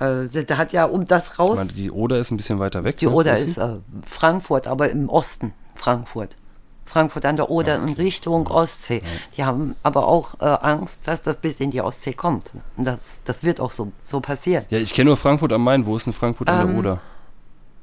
Also, 0.00 0.42
da 0.42 0.56
hat 0.58 0.72
ja, 0.72 0.84
um 0.84 1.04
das 1.06 1.32
Ich 1.32 1.38
raus, 1.40 1.58
meine, 1.58 1.72
die 1.72 1.90
Oder 1.90 2.18
ist 2.18 2.30
ein 2.30 2.36
bisschen 2.36 2.60
weiter 2.60 2.84
weg. 2.84 2.98
die 2.98 3.06
ne? 3.06 3.12
Oder 3.12 3.36
ist 3.36 3.58
äh, 3.58 3.78
Frankfurt, 4.06 4.68
aber 4.68 4.90
im 4.90 5.08
Osten 5.08 5.54
Frankfurt. 5.74 6.36
Frankfurt 6.84 7.26
an 7.26 7.34
der 7.36 7.50
Oder 7.50 7.74
in 7.82 7.88
Richtung 7.94 8.46
Ostsee. 8.46 9.02
Die 9.36 9.44
haben 9.44 9.74
aber 9.82 10.06
auch 10.06 10.40
äh, 10.40 10.44
Angst, 10.44 11.08
dass 11.08 11.20
das 11.22 11.36
bis 11.38 11.58
in 11.60 11.70
die 11.72 11.80
Ostsee 11.82 12.12
kommt. 12.14 12.52
Das, 12.76 13.20
das 13.24 13.42
wird 13.42 13.58
auch 13.60 13.72
so, 13.72 13.90
so 14.04 14.20
passieren. 14.20 14.64
Ja, 14.70 14.78
ich 14.78 14.94
kenne 14.94 15.06
nur 15.08 15.16
Frankfurt 15.16 15.52
am 15.52 15.64
Main. 15.64 15.84
Wo 15.84 15.96
ist 15.96 16.06
denn 16.06 16.12
Frankfurt 16.14 16.48
an 16.48 16.60
Ähm, 16.60 16.68
der 16.68 16.78
Oder? 16.78 17.00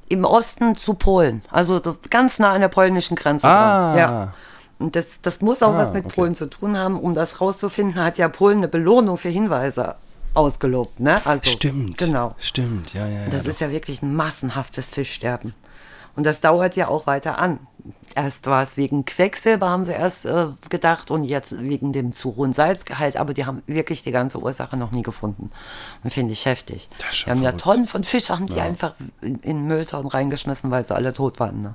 Im 0.07 0.23
Osten 0.23 0.75
zu 0.75 0.93
Polen, 0.93 1.41
also 1.49 1.81
so 1.81 1.97
ganz 2.09 2.37
nah 2.39 2.51
an 2.51 2.61
der 2.61 2.67
polnischen 2.67 3.15
Grenze 3.15 3.47
Ah, 3.47 3.93
dran. 3.93 3.97
Ja. 3.97 4.33
Und 4.77 4.95
das, 4.95 5.19
das 5.21 5.41
muss 5.41 5.63
auch 5.63 5.73
Ah, 5.73 5.77
was 5.79 5.93
mit 5.93 6.05
okay. 6.05 6.15
Polen 6.15 6.35
zu 6.35 6.47
tun 6.47 6.77
haben. 6.77 6.99
Um 6.99 7.13
das 7.15 7.41
rauszufinden, 7.41 8.03
hat 8.03 8.17
ja 8.17 8.27
Polen 8.27 8.57
eine 8.59 8.67
Belohnung 8.67 9.17
für 9.17 9.29
Hinweise 9.29 9.95
ausgelobt. 10.33 10.99
Ne? 10.99 11.25
Also, 11.25 11.49
stimmt. 11.49 11.97
Genau. 11.97 12.35
Stimmt, 12.39 12.93
ja, 12.93 13.07
ja. 13.07 13.21
ja 13.21 13.29
Das 13.31 13.43
doch. 13.43 13.49
ist 13.51 13.61
ja 13.61 13.71
wirklich 13.71 14.01
ein 14.01 14.13
massenhaftes 14.15 14.89
Fischsterben. 14.89 15.53
Und 16.15 16.25
das 16.25 16.39
dauert 16.41 16.75
ja 16.75 16.87
auch 16.87 17.07
weiter 17.07 17.37
an. 17.39 17.59
Erst 18.15 18.47
war 18.47 18.61
es 18.61 18.77
wegen 18.77 19.05
Quecksilber, 19.05 19.69
haben 19.69 19.85
sie 19.85 19.91
erst 19.93 20.25
äh, 20.25 20.47
gedacht, 20.69 21.11
und 21.11 21.23
jetzt 21.25 21.59
wegen 21.61 21.91
dem 21.93 22.13
zu 22.13 22.35
hohen 22.35 22.53
Salzgehalt. 22.53 23.17
Aber 23.17 23.33
die 23.33 23.45
haben 23.45 23.61
wirklich 23.67 24.03
die 24.03 24.11
ganze 24.11 24.39
Ursache 24.39 24.77
noch 24.77 24.91
nie 24.91 25.01
gefunden. 25.03 25.51
Und 26.03 26.11
finde 26.11 26.33
ich 26.33 26.45
heftig. 26.45 26.89
Die 27.25 27.29
haben 27.29 27.43
ja. 27.43 27.51
Tonnen 27.51 27.87
von 27.87 28.03
Fisch, 28.03 28.29
haben 28.29 28.47
die 28.47 28.61
einfach 28.61 28.95
in, 29.21 29.35
in 29.39 29.65
Mülltonnen 29.65 30.07
reingeschmissen, 30.07 30.71
weil 30.71 30.83
sie 30.85 30.95
alle 30.95 31.13
tot 31.13 31.39
waren. 31.39 31.61
Ne? 31.61 31.73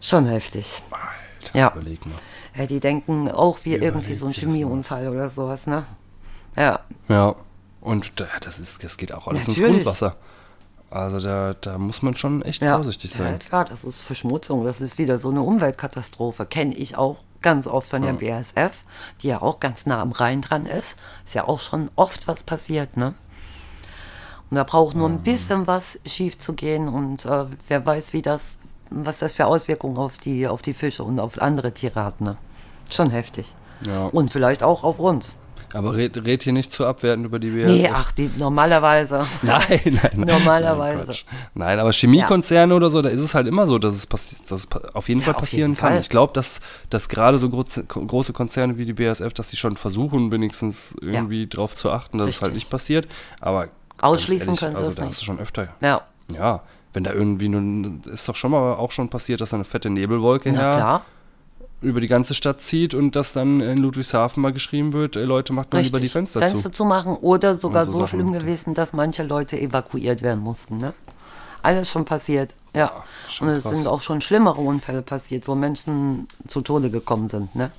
Schon 0.00 0.26
heftig. 0.26 0.82
Alter, 0.90 1.58
Ja. 1.58 1.70
überleg 1.72 2.04
mal. 2.06 2.14
Ja, 2.56 2.66
die 2.66 2.80
denken 2.80 3.30
auch 3.30 3.58
wie 3.64 3.72
Wie 3.80 3.84
irgendwie 3.84 4.14
so 4.14 4.26
ein 4.26 4.32
überlegt? 4.32 4.52
Chemieunfall 4.52 5.08
oder 5.08 5.28
sowas. 5.28 5.66
Ne? 5.66 5.84
Ja. 6.56 6.80
Ja, 7.08 7.34
und 7.80 8.18
da, 8.18 8.26
das, 8.40 8.58
ist, 8.58 8.82
das 8.82 8.96
geht 8.96 9.14
auch 9.14 9.28
alles 9.28 9.46
ins 9.46 9.56
Natürlich. 9.58 9.76
Grundwasser. 9.84 10.16
Also 10.90 11.20
da, 11.20 11.54
da 11.60 11.78
muss 11.78 12.02
man 12.02 12.16
schon 12.16 12.42
echt 12.42 12.62
Ja. 12.62 12.74
vorsichtig 12.74 13.12
sein. 13.12 13.34
Ja, 13.34 13.38
klar, 13.38 13.64
das 13.64 13.84
ist 13.84 14.00
Verschmutzung. 14.00 14.64
Das 14.64 14.80
ist 14.80 14.98
wieder 14.98 15.18
so 15.18 15.30
eine 15.30 15.42
Umweltkatastrophe. 15.42 16.46
Kenne 16.46 16.74
ich 16.74 16.96
auch 16.96 17.18
ganz 17.42 17.66
oft 17.66 17.88
von 17.88 18.02
der 18.02 18.12
BASF, 18.14 18.82
die 19.22 19.28
ja 19.28 19.40
auch 19.40 19.60
ganz 19.60 19.86
nah 19.86 20.00
am 20.02 20.12
Rhein 20.12 20.42
dran 20.42 20.66
ist. 20.66 20.96
Ist 21.24 21.34
ja 21.34 21.46
auch 21.46 21.60
schon 21.60 21.90
oft 21.96 22.26
was 22.28 22.42
passiert, 22.42 22.96
ne? 22.96 23.14
Und 24.50 24.56
da 24.56 24.64
braucht 24.64 24.96
nur 24.96 25.08
ein 25.08 25.22
bisschen 25.22 25.68
was 25.68 26.00
schief 26.04 26.36
zu 26.38 26.54
gehen 26.54 26.88
und 26.88 27.24
äh, 27.24 27.46
wer 27.68 27.86
weiß, 27.86 28.12
wie 28.12 28.20
das, 28.20 28.56
was 28.90 29.20
das 29.20 29.32
für 29.32 29.46
Auswirkungen 29.46 29.96
auf 29.96 30.18
die, 30.18 30.48
auf 30.48 30.60
die 30.60 30.74
Fische 30.74 31.04
und 31.04 31.20
auf 31.20 31.40
andere 31.40 31.72
Tiere 31.72 32.02
hat, 32.04 32.20
ne? 32.20 32.36
Schon 32.90 33.10
heftig. 33.10 33.54
Ja. 33.86 34.06
Und 34.06 34.32
vielleicht 34.32 34.64
auch 34.64 34.82
auf 34.82 34.98
uns. 34.98 35.36
Aber 35.72 35.94
red, 35.94 36.24
red 36.24 36.42
hier 36.42 36.52
nicht 36.52 36.72
zu 36.72 36.84
abwertend 36.86 37.26
über 37.26 37.38
die 37.38 37.50
BASF. 37.50 37.66
Nee, 37.82 37.90
ach, 37.92 38.12
die 38.12 38.30
normalerweise. 38.36 39.26
Nein, 39.42 39.62
nein, 39.84 40.10
nein. 40.16 40.26
Normalerweise. 40.26 40.96
Nein, 40.98 41.04
Quatsch. 41.06 41.24
nein, 41.54 41.78
aber 41.78 41.92
Chemiekonzerne 41.92 42.74
oder 42.74 42.90
so, 42.90 43.02
da 43.02 43.08
ist 43.08 43.20
es 43.20 43.34
halt 43.34 43.46
immer 43.46 43.66
so, 43.66 43.78
dass 43.78 43.94
es, 43.94 44.08
dass 44.08 44.50
es 44.50 44.68
auf 44.94 45.08
jeden 45.08 45.20
Ja, 45.20 45.26
Fall 45.26 45.34
passieren 45.34 45.70
jeden 45.72 45.80
kann. 45.80 45.92
Fall. 45.92 46.00
Ich 46.00 46.08
glaube, 46.08 46.32
dass, 46.32 46.60
dass 46.90 47.08
gerade 47.08 47.38
so 47.38 47.48
große, 47.50 47.84
große 47.84 48.32
Konzerne 48.32 48.76
wie 48.78 48.84
die 48.84 48.94
BASF, 48.94 49.32
dass 49.32 49.50
sie 49.50 49.56
schon 49.56 49.76
versuchen, 49.76 50.32
wenigstens 50.32 50.96
irgendwie 51.00 51.46
drauf 51.46 51.74
zu 51.76 51.90
achten, 51.90 52.18
dass 52.18 52.30
es 52.30 52.42
halt 52.42 52.52
Richtig. 52.52 52.64
nicht 52.64 52.70
passiert. 52.70 53.06
Aber 53.40 53.68
Ausschließen 54.00 54.56
können 54.56 54.74
sie 54.74 54.78
also 54.78 54.90
es 54.90 54.96
da 54.96 55.02
nicht. 55.02 55.12
hast 55.12 55.20
du 55.22 55.24
schon 55.26 55.38
öfter. 55.38 55.68
Ja, 55.80 56.02
Ja, 56.34 56.62
wenn 56.92 57.04
da 57.04 57.12
irgendwie 57.12 57.48
nun, 57.48 58.00
ist 58.12 58.28
doch 58.28 58.34
schon 58.34 58.50
mal 58.50 58.74
auch 58.74 58.90
schon 58.90 59.08
passiert, 59.08 59.40
dass 59.40 59.50
da 59.50 59.56
eine 59.56 59.64
fette 59.64 59.90
Nebelwolke 59.90 60.50
na 60.52 60.58
her, 60.58 60.76
klar. 60.76 61.02
Über 61.82 62.00
die 62.00 62.06
ganze 62.08 62.34
Stadt 62.34 62.60
zieht 62.60 62.94
und 62.94 63.16
dass 63.16 63.32
dann 63.32 63.60
in 63.60 63.78
Ludwigshafen 63.78 64.42
mal 64.42 64.52
geschrieben 64.52 64.92
wird, 64.92 65.16
äh, 65.16 65.22
Leute, 65.24 65.52
macht 65.52 65.72
mal 65.72 65.80
lieber 65.80 65.98
die 65.98 66.04
Richtig. 66.04 66.12
Fenster 66.12 66.40
Fenster 66.40 66.70
zu. 66.70 66.78
zu 66.78 66.84
machen 66.84 67.16
oder 67.16 67.58
sogar 67.58 67.86
Und 67.86 67.92
so 67.92 67.98
so, 68.00 68.06
schlimm 68.06 68.32
gewesen, 68.32 68.74
dass 68.74 68.92
manche 68.92 69.22
Leute 69.22 69.58
evakuiert 69.58 70.22
werden 70.22 70.40
mussten. 70.40 70.78
Ne? 70.78 70.92
Alles 71.62 71.90
schon 71.90 72.04
passiert. 72.04 72.54
Ja. 72.74 72.90
schon 73.28 73.48
Und 73.48 73.54
es 73.54 73.62
krass. 73.64 73.76
sind 73.76 73.86
auch 73.86 74.00
schon 74.00 74.20
schlimmere 74.20 74.60
Unfälle 74.60 75.02
passiert, 75.02 75.48
wo 75.48 75.54
Menschen 75.54 76.28
zu 76.46 76.60
Tode 76.60 76.90
gekommen 76.90 77.28
sind. 77.28 77.54
Ne? 77.54 77.70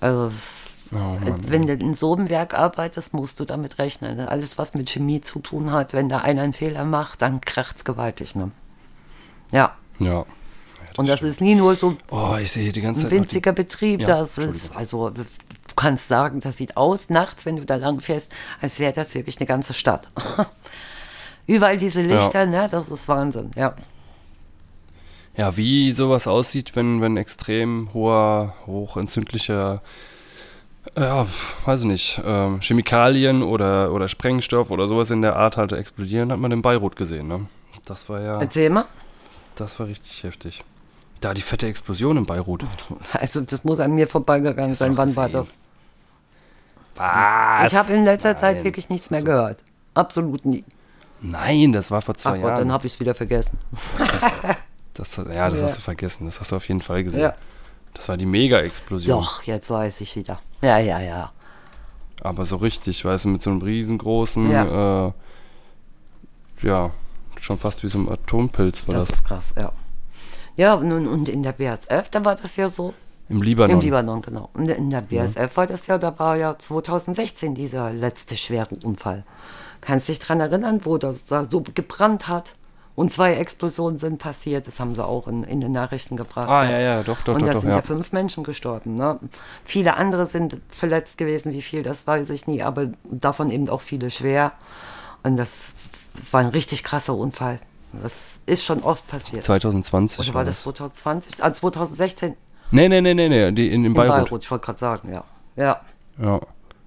Also 0.00 0.26
es, 0.26 0.76
Oh 0.92 0.96
Mann, 0.96 1.38
wenn 1.46 1.66
du 1.68 1.74
in 1.74 1.94
so 1.94 2.16
einem 2.16 2.30
Werk 2.30 2.52
arbeitest, 2.54 3.14
musst 3.14 3.38
du 3.38 3.44
damit 3.44 3.78
rechnen. 3.78 4.16
Ne? 4.16 4.28
Alles, 4.28 4.58
was 4.58 4.74
mit 4.74 4.90
Chemie 4.90 5.20
zu 5.20 5.38
tun 5.38 5.70
hat, 5.70 5.92
wenn 5.92 6.08
da 6.08 6.18
einer 6.18 6.42
einen 6.42 6.52
Fehler 6.52 6.84
macht, 6.84 7.22
dann 7.22 7.40
kracht's 7.40 7.84
gewaltig. 7.84 8.34
Ne? 8.34 8.50
Ja. 9.52 9.76
Ja. 10.00 10.24
Und 10.96 11.08
das 11.08 11.22
ist 11.22 11.40
nie 11.40 11.54
nur 11.54 11.74
so 11.74 11.96
Oh, 12.10 12.36
ich 12.40 12.52
sehe 12.52 12.72
die 12.72 12.80
ganze 12.80 13.00
ein 13.06 13.10
Zeit. 13.10 13.10
winziger 13.12 13.52
Betrieb, 13.52 14.00
Ja, 14.02 14.06
das 14.06 14.38
ist, 14.38 14.74
also 14.76 15.10
du 15.10 15.24
kannst 15.76 16.08
sagen, 16.08 16.40
das 16.40 16.56
sieht 16.56 16.76
aus 16.76 17.08
nachts, 17.10 17.46
wenn 17.46 17.56
du 17.56 17.64
da 17.64 17.76
lang 17.76 18.00
fährst, 18.00 18.32
als 18.60 18.78
wäre 18.78 18.92
das 18.92 19.14
wirklich 19.14 19.38
eine 19.38 19.46
ganze 19.46 19.72
Stadt. 19.74 20.10
Überall 21.46 21.76
diese 21.78 22.02
Lichter, 22.02 22.46
ne, 22.46 22.68
das 22.70 22.88
ist 22.90 23.08
Wahnsinn, 23.08 23.50
ja. 23.56 23.74
Ja, 25.36 25.56
wie 25.56 25.92
sowas 25.92 26.26
aussieht, 26.26 26.76
wenn, 26.76 27.00
wenn 27.00 27.16
extrem 27.16 27.88
hoher, 27.94 28.54
hochentzündlicher, 28.66 29.80
ja, 30.98 31.26
weiß 31.64 31.80
ich 31.80 31.86
nicht, 31.86 32.20
ähm, 32.24 32.60
Chemikalien 32.60 33.42
oder, 33.42 33.92
oder 33.92 34.08
Sprengstoff 34.08 34.70
oder 34.70 34.86
sowas 34.86 35.10
in 35.10 35.22
der 35.22 35.36
Art 35.36 35.56
halt 35.56 35.72
explodieren, 35.72 36.30
hat 36.32 36.38
man 36.40 36.52
in 36.52 36.62
Beirut 36.62 36.96
gesehen, 36.96 37.28
ne? 37.28 37.46
Das 37.86 38.08
war 38.08 38.20
ja, 38.20 38.40
Erzähl 38.40 38.70
mal. 38.70 38.84
das 39.54 39.78
war 39.80 39.86
richtig 39.86 40.22
heftig. 40.24 40.62
Da 41.20 41.34
die 41.34 41.42
fette 41.42 41.66
Explosion 41.66 42.16
in 42.16 42.24
Beirut. 42.26 42.64
Also 43.12 43.42
das 43.42 43.62
muss 43.64 43.78
an 43.80 43.92
mir 43.92 44.08
vorbeigegangen 44.08 44.74
sein. 44.74 44.96
Wann 44.96 45.14
war 45.16 45.28
das? 45.28 45.48
Was? 46.96 47.72
Ich 47.72 47.78
habe 47.78 47.92
in 47.92 48.04
letzter 48.04 48.36
Zeit 48.36 48.56
Nein. 48.56 48.64
wirklich 48.64 48.88
nichts 48.88 49.10
mehr 49.10 49.22
gehört. 49.22 49.58
Absolut 49.94 50.44
nie. 50.44 50.64
Nein, 51.20 51.72
das 51.72 51.90
war 51.90 52.00
vor 52.02 52.14
zwei 52.14 52.30
Ach 52.30 52.34
Gott, 52.36 52.42
Jahren. 52.44 52.58
dann 52.60 52.72
habe 52.72 52.86
ich 52.86 52.94
es 52.94 53.00
wieder 53.00 53.14
vergessen. 53.14 53.58
das, 54.94 55.16
ja, 55.16 55.48
das 55.50 55.58
Ja. 55.58 55.62
hast 55.64 55.76
du 55.76 55.80
vergessen. 55.82 56.24
Das 56.24 56.40
hast 56.40 56.52
du 56.52 56.56
auf 56.56 56.66
jeden 56.68 56.80
Fall 56.80 57.04
gesehen. 57.04 57.22
Ja. 57.22 57.34
Das 57.94 58.08
war 58.08 58.16
die 58.16 58.26
Mega-Explosion. 58.26 59.20
Doch, 59.20 59.42
jetzt 59.42 59.68
weiß 59.68 60.00
ich 60.00 60.16
wieder. 60.16 60.38
Ja, 60.62 60.78
ja, 60.78 61.00
ja. 61.00 61.32
Aber 62.22 62.44
so 62.44 62.56
richtig, 62.56 63.04
weißt 63.04 63.24
du, 63.24 63.28
mit 63.30 63.42
so 63.42 63.50
einem 63.50 63.60
riesengroßen, 63.62 64.50
Ja. 64.50 65.06
äh, 65.08 65.12
ja, 66.62 66.90
schon 67.40 67.58
fast 67.58 67.82
wie 67.82 67.88
so 67.88 67.98
ein 67.98 68.08
Atompilz 68.10 68.86
war 68.88 68.94
Das, 68.94 69.08
das. 69.08 69.18
ist 69.20 69.24
krass, 69.26 69.54
ja. 69.58 69.72
Ja, 70.60 70.74
und, 70.74 70.92
und 70.92 71.26
in 71.30 71.42
der 71.42 71.52
BASF, 71.52 72.10
da 72.10 72.22
war 72.22 72.34
das 72.34 72.56
ja 72.56 72.68
so, 72.68 72.92
Im 73.30 73.40
Libanon. 73.40 73.76
Im 73.76 73.80
Libanon, 73.80 74.20
genau. 74.20 74.50
Und 74.52 74.68
in 74.68 74.90
der 74.90 75.00
BASF 75.00 75.56
war 75.56 75.66
das 75.66 75.86
ja, 75.86 75.96
da 75.96 76.18
war 76.18 76.36
ja 76.36 76.58
2016 76.58 77.54
dieser 77.54 77.90
letzte 77.94 78.36
schwere 78.36 78.76
Unfall. 78.84 79.24
Kannst 79.80 80.08
dich 80.08 80.18
dran 80.18 80.38
erinnern, 80.38 80.80
wo 80.84 80.98
das 80.98 81.24
da 81.24 81.46
so 81.48 81.62
gebrannt 81.62 82.28
hat 82.28 82.56
und 82.94 83.10
zwei 83.10 83.36
Explosionen 83.36 83.98
sind 83.98 84.18
passiert? 84.18 84.66
Das 84.66 84.80
haben 84.80 84.94
sie 84.94 85.02
auch 85.02 85.28
in, 85.28 85.44
in 85.44 85.62
den 85.62 85.72
Nachrichten 85.72 86.18
gebracht. 86.18 86.50
Ah, 86.50 86.70
ja, 86.70 86.78
ja, 86.78 87.02
doch, 87.04 87.22
doch, 87.22 87.36
Und 87.36 87.46
da 87.46 87.58
sind 87.58 87.70
ja. 87.70 87.76
ja 87.76 87.82
fünf 87.82 88.12
Menschen 88.12 88.44
gestorben. 88.44 88.96
Ne? 88.96 89.18
Viele 89.64 89.96
andere 89.96 90.26
sind 90.26 90.58
verletzt 90.68 91.16
gewesen, 91.16 91.54
wie 91.54 91.62
viel, 91.62 91.82
das 91.82 92.06
weiß 92.06 92.28
ich 92.28 92.46
nie, 92.46 92.62
aber 92.62 92.88
davon 93.04 93.50
eben 93.50 93.70
auch 93.70 93.80
viele 93.80 94.10
schwer. 94.10 94.52
Und 95.22 95.38
das, 95.38 95.74
das 96.14 96.34
war 96.34 96.40
ein 96.42 96.48
richtig 96.48 96.84
krasser 96.84 97.14
Unfall. 97.14 97.60
Das 97.92 98.40
ist 98.46 98.64
schon 98.64 98.82
oft 98.82 99.06
passiert. 99.08 99.44
2020 99.44 100.20
Oder 100.28 100.34
war 100.34 100.44
das 100.44 100.62
2020? 100.62 101.42
Ah, 101.44 101.52
2016 101.52 102.36
Nee, 102.72 102.88
nee, 102.88 103.00
nee, 103.00 103.14
nee, 103.14 103.28
nee, 103.28 103.50
die 103.52 103.66
in, 103.68 103.80
in 103.80 103.84
in 103.86 103.94
Beirut. 103.94 104.26
Beirut, 104.26 104.44
ich 104.44 104.50
wollte 104.50 104.64
gerade 104.66 104.78
sagen, 104.78 105.12
ja. 105.12 105.24
Ja, 105.56 105.80
Ja. 106.22 106.40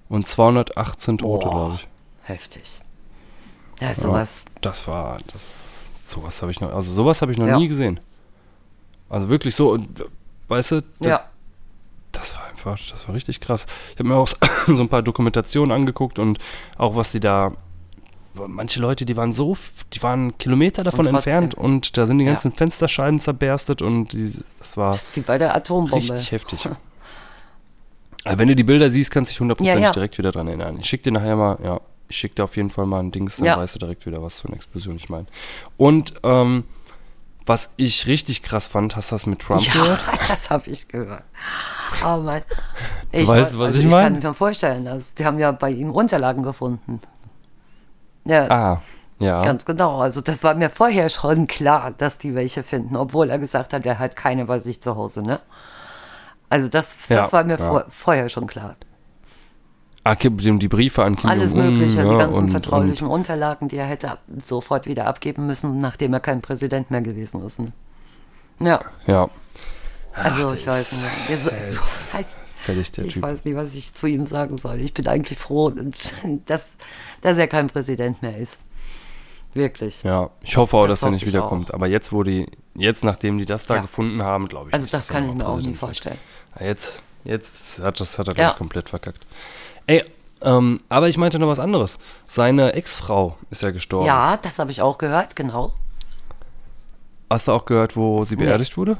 Und 0.08 0.26
218 0.26 1.18
Tote, 1.18 1.48
glaube 1.48 1.74
ich. 1.76 1.88
heftig. 2.22 2.80
Ja, 3.80 3.90
ist 3.90 4.00
sowas. 4.02 4.44
Das 4.60 4.86
war, 4.88 5.18
das, 5.32 5.90
sowas 6.02 6.40
habe 6.40 6.52
ich 6.52 6.60
noch, 6.60 6.72
also 6.72 6.92
sowas 6.92 7.20
habe 7.22 7.32
ich 7.32 7.38
noch 7.38 7.46
Ja. 7.48 7.58
nie 7.58 7.68
gesehen. 7.68 8.00
Also 9.10 9.28
wirklich 9.28 9.54
so, 9.54 9.72
und, 9.72 10.04
weißt 10.48 10.72
du, 10.72 10.82
da- 11.00 11.08
Ja, 11.08 11.24
Das 12.12 12.36
war 12.36 12.46
einfach, 12.46 12.78
das 12.90 13.06
war 13.08 13.14
richtig 13.14 13.40
krass. 13.40 13.66
Ich 13.92 13.98
habe 13.98 14.08
mir 14.08 14.14
auch 14.16 14.28
so 14.66 14.80
ein 14.80 14.88
paar 14.88 15.02
Dokumentationen 15.02 15.72
angeguckt 15.72 16.18
und 16.18 16.38
auch 16.78 16.96
was 16.96 17.12
die 17.12 17.20
da, 17.20 17.52
manche 18.34 18.80
Leute, 18.80 19.04
die 19.06 19.16
waren 19.16 19.32
so, 19.32 19.56
die 19.92 20.02
waren 20.02 20.36
Kilometer 20.38 20.82
davon 20.82 21.06
Und 21.06 21.14
entfernt 21.14 21.54
und 21.54 21.96
da 21.96 22.06
sind 22.06 22.18
die 22.18 22.24
Ja. 22.24 22.32
ganzen 22.32 22.52
Fensterscheiben 22.52 23.20
zerberstet 23.20 23.80
und 23.82 24.08
die, 24.12 24.32
das 24.58 24.76
war 24.76 24.92
das 24.92 25.04
ist 25.04 25.16
wie 25.16 25.20
bei 25.20 25.38
der 25.38 25.54
Atombombe. 25.54 25.96
richtig 25.96 26.32
heftig. 26.32 26.68
Aber 28.26 28.38
wenn 28.38 28.48
du 28.48 28.56
die 28.56 28.64
Bilder 28.64 28.90
siehst, 28.90 29.10
kannst 29.10 29.30
du 29.30 29.34
dich 29.34 29.40
hundertprozentig 29.40 29.80
Ja, 29.82 29.88
ja. 29.88 29.92
direkt 29.92 30.16
wieder 30.18 30.32
dran 30.32 30.48
erinnern. 30.48 30.78
Ich 30.80 30.86
schicke 30.86 31.04
dir 31.04 31.12
nachher 31.12 31.36
mal, 31.36 31.58
ja, 31.62 31.80
ich 32.08 32.16
schicke 32.16 32.34
dir 32.36 32.44
auf 32.44 32.56
jeden 32.56 32.70
Fall 32.70 32.86
mal 32.86 33.00
ein 33.00 33.10
Dings, 33.12 33.36
dann 33.36 33.46
Ja. 33.46 33.58
weißt 33.58 33.74
du 33.74 33.78
direkt 33.80 34.06
wieder, 34.06 34.22
was 34.22 34.40
für 34.40 34.48
eine 34.48 34.56
Explosion 34.56 34.96
ich 34.96 35.08
meine. 35.10 35.26
Und 35.76 36.14
ähm, 36.22 36.64
was 37.46 37.72
ich 37.76 38.06
richtig 38.06 38.42
krass 38.42 38.66
fand, 38.66 38.96
hast 38.96 39.10
du 39.10 39.14
das 39.16 39.26
mit 39.26 39.40
Trump 39.40 39.62
Ja, 39.66 39.72
gehört? 39.74 40.00
das 40.28 40.48
habe 40.48 40.70
ich 40.70 40.88
gehört. 40.88 41.24
Oh 42.02 42.16
Mann. 42.16 42.40
Ich 43.12 43.28
Weißt 43.28 43.58
was 43.58 43.66
also 43.66 43.78
ich 43.80 43.84
Ich 43.84 43.90
mein? 43.90 44.14
kann 44.20 44.30
mir 44.30 44.34
vorstellen, 44.34 44.88
also 44.88 45.10
die 45.18 45.26
haben 45.26 45.38
ja 45.38 45.52
bei 45.52 45.70
ihm 45.70 45.90
Unterlagen 45.90 46.42
gefunden. 46.42 47.00
Ja, 48.24 48.48
Ah, 48.50 48.82
ja. 49.18 49.42
ganz 49.44 49.64
genau. 49.64 50.00
Also 50.00 50.20
das 50.20 50.42
war 50.44 50.54
mir 50.54 50.70
vorher 50.70 51.08
schon 51.10 51.46
klar, 51.46 51.92
dass 51.96 52.18
die 52.18 52.34
welche 52.34 52.62
finden, 52.62 52.96
obwohl 52.96 53.30
er 53.30 53.38
gesagt 53.38 53.72
hat, 53.72 53.84
er 53.86 53.98
hat 53.98 54.16
keine 54.16 54.44
bei 54.46 54.58
sich 54.58 54.80
zu 54.80 54.96
Hause, 54.96 55.22
ne? 55.22 55.40
Also 56.48 56.68
das, 56.68 56.96
das 57.08 57.16
Ja, 57.16 57.32
war 57.32 57.44
mir 57.44 57.58
ja. 57.58 57.68
vor, 57.68 57.84
vorher 57.90 58.28
schon 58.28 58.46
klar. 58.46 58.76
Ah, 60.04 60.14
die 60.58 60.68
Briefe 60.68 61.02
an 61.02 61.16
Kim 61.16 61.30
Alles 61.30 61.54
Mögliche, 61.54 62.02
ja, 62.02 62.10
die 62.10 62.16
ganzen 62.16 62.38
und, 62.44 62.50
vertraulichen 62.50 63.08
Unterlagen, 63.08 63.68
die 63.68 63.78
er 63.78 63.86
hätte 63.86 64.18
sofort 64.42 64.86
wieder 64.86 65.06
abgeben 65.06 65.46
müssen, 65.46 65.78
nachdem 65.78 66.12
er 66.12 66.20
kein 66.20 66.42
Präsident 66.42 66.90
mehr 66.90 67.00
gewesen 67.00 67.42
ist. 67.44 67.58
Ne? 67.58 67.72
Ja, 68.60 68.80
Und, 68.80 68.84
ja, 69.06 69.28
also 70.12 70.48
der 70.48 70.52
ich 70.52 70.66
weiß 70.66 70.92
nicht. 71.28 71.38
So, 71.42 71.50
so, 71.66 72.18
fertig, 72.64 72.90
der 72.92 73.04
ich 73.04 73.14
Typ. 73.14 73.22
weiß 73.22 73.44
nicht, 73.44 73.54
was 73.56 73.74
ich 73.74 73.94
zu 73.94 74.06
ihm 74.06 74.26
sagen 74.26 74.58
soll. 74.58 74.80
Ich 74.80 74.92
bin 74.94 75.06
eigentlich 75.06 75.38
froh, 75.38 75.70
dass, 76.46 76.72
dass 77.20 77.38
er 77.38 77.46
kein 77.46 77.68
Präsident 77.68 78.22
mehr 78.22 78.36
ist. 78.38 78.58
Wirklich. 79.54 80.02
Ja, 80.02 80.30
ich 80.40 80.56
hoffe 80.56 80.76
auch, 80.76 80.86
Das 80.88 81.00
dass 81.00 81.08
er 81.08 81.10
nicht 81.12 81.22
ich 81.22 81.28
wiederkommt. 81.28 81.72
Aber 81.72 81.86
jetzt, 81.86 82.12
wo 82.12 82.24
die, 82.24 82.46
jetzt, 82.74 83.04
nachdem 83.04 83.38
die 83.38 83.46
das 83.46 83.66
da 83.66 83.76
Ja. 83.76 83.82
gefunden 83.82 84.22
haben, 84.22 84.48
glaube 84.48 84.70
ich 84.70 84.74
Also 84.74 84.84
nicht, 84.84 84.94
das 84.94 85.06
kann 85.08 85.28
ich 85.28 85.34
mir 85.34 85.46
auch 85.46 85.58
nie 85.60 85.74
vorstellen. 85.74 86.18
Ja, 86.58 86.66
Jetzt, 86.66 87.00
jetzt 87.22 87.80
hat, 87.80 88.00
das, 88.00 88.18
hat 88.18 88.26
er, 88.28 88.36
Ja. 88.36 88.50
komplett 88.54 88.88
verkackt. 88.88 89.24
Ey, 89.86 90.02
ähm, 90.42 90.80
aber 90.88 91.08
ich 91.08 91.16
meinte 91.18 91.38
noch 91.38 91.46
was 91.48 91.60
anderes. 91.60 92.00
Seine 92.26 92.72
Ex-Frau 92.72 93.38
ist 93.50 93.62
ja 93.62 93.70
gestorben. 93.70 94.06
Ja, 94.06 94.36
das 94.38 94.58
habe 94.58 94.72
ich 94.72 94.82
auch 94.82 94.98
gehört, 94.98 95.36
genau. 95.36 95.72
Hast 97.30 97.46
du 97.48 97.52
auch 97.52 97.64
gehört, 97.64 97.96
wo 97.96 98.24
sie 98.24 98.36
beerdigt 98.36 98.76
wurde? 98.76 98.96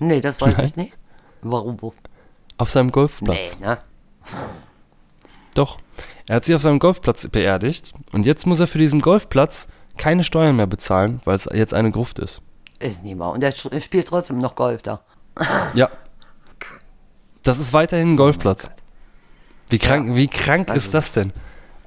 Nee, 0.00 0.20
das 0.20 0.40
weiß 0.40 0.58
ich 0.58 0.76
nicht. 0.76 0.92
Warum? 1.52 1.80
Wo? 1.82 1.92
Auf 2.58 2.70
seinem 2.70 2.86
Nee, 2.86 2.92
Golfplatz. 2.92 3.58
ne? 3.60 3.78
Doch. 5.54 5.78
Er 6.26 6.36
hat 6.36 6.44
sie 6.44 6.54
auf 6.54 6.62
seinem 6.62 6.78
Golfplatz 6.78 7.28
beerdigt 7.28 7.92
und 8.12 8.24
jetzt 8.26 8.46
muss 8.46 8.60
er 8.60 8.66
für 8.66 8.78
diesen 8.78 9.00
Golfplatz 9.02 9.68
keine 9.98 10.24
Steuern 10.24 10.56
mehr 10.56 10.66
bezahlen, 10.66 11.20
weil 11.24 11.36
es 11.36 11.48
jetzt 11.52 11.74
eine 11.74 11.90
Gruft 11.90 12.18
ist. 12.18 12.40
Ist 12.80 13.04
nie 13.04 13.14
mal. 13.14 13.28
Und 13.28 13.44
er 13.44 13.52
spielt 13.52 14.08
trotzdem 14.08 14.38
noch 14.38 14.54
Golf 14.56 14.82
da. 14.82 15.00
Ja. 15.74 15.88
Das 17.42 17.58
ist 17.58 17.72
weiterhin 17.74 18.14
ein 18.14 18.16
Golfplatz. 18.16 18.70
Wie 19.68 19.78
krank, 19.78 20.14
wie 20.16 20.28
krank 20.28 20.70
Also 20.70 20.78
ist 20.78 20.94
das 20.94 21.12
denn? 21.12 21.32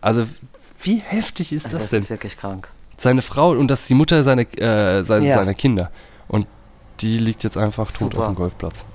Also, 0.02 0.28
wie 0.82 0.98
heftig 1.00 1.52
ist 1.52 1.66
Also 1.66 1.78
das 1.78 1.84
das 1.86 1.92
denn? 1.92 2.00
ist 2.02 2.10
wirklich 2.12 2.38
krank. 2.38 2.70
Seine 3.00 3.24
Frau 3.24 3.52
und 3.52 3.68
das 3.68 3.82
ist 3.82 3.90
die 3.90 3.96
Mutter 3.96 4.22
seiner, 4.24 4.44
äh, 4.60 5.04
seine, 5.04 5.28
Ja. 5.28 5.34
seiner 5.36 5.56
Kinder. 5.56 5.92
Und 6.28 6.46
die 7.00 7.18
liegt 7.18 7.44
jetzt 7.44 7.58
einfach 7.58 7.88
tot 7.92 7.98
Super. 8.14 8.20
auf 8.20 8.26
dem 8.28 8.36
Golfplatz. 8.36 8.86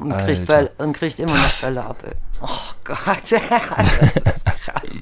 Und 0.00 0.12
kriegt, 0.18 0.46
Bälle, 0.46 0.70
und 0.78 0.92
kriegt 0.92 1.18
immer 1.20 1.34
noch 1.34 1.60
Bälle 1.60 1.84
ab. 1.84 2.02
ey. 2.04 2.12
Oh 2.40 2.48
Gott, 2.82 2.98
das 4.24 4.36
ist 4.36 4.44
krass. 4.44 4.92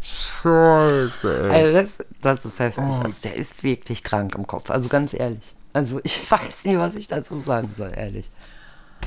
Scheiße, 0.00 1.50
Also 1.52 1.72
das, 1.72 1.98
das 2.20 2.44
ist 2.44 2.58
heftig. 2.58 2.84
Oh. 2.86 3.00
Also 3.02 3.22
der 3.22 3.36
ist 3.36 3.62
wirklich 3.62 4.02
krank 4.02 4.34
im 4.34 4.46
Kopf. 4.46 4.70
Also 4.70 4.88
ganz 4.88 5.14
ehrlich. 5.14 5.54
Also 5.72 6.00
ich 6.02 6.28
weiß 6.30 6.64
nicht, 6.64 6.78
was 6.78 6.96
ich 6.96 7.08
dazu 7.08 7.40
sagen 7.40 7.72
soll, 7.76 7.92
ehrlich. 7.96 8.30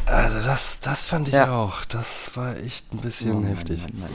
Also, 0.06 0.42
das, 0.42 0.82
das 0.82 1.04
fand 1.04 1.28
ich 1.30 1.34
Ja. 1.34 1.52
auch. 1.56 1.86
Das 1.86 2.36
war 2.36 2.56
echt 2.58 2.94
ein 2.94 2.98
bisschen 2.98 3.34
Mann, 3.42 3.44
heftig. 3.48 3.82
Mann, 3.84 4.02
Mann. 4.02 4.10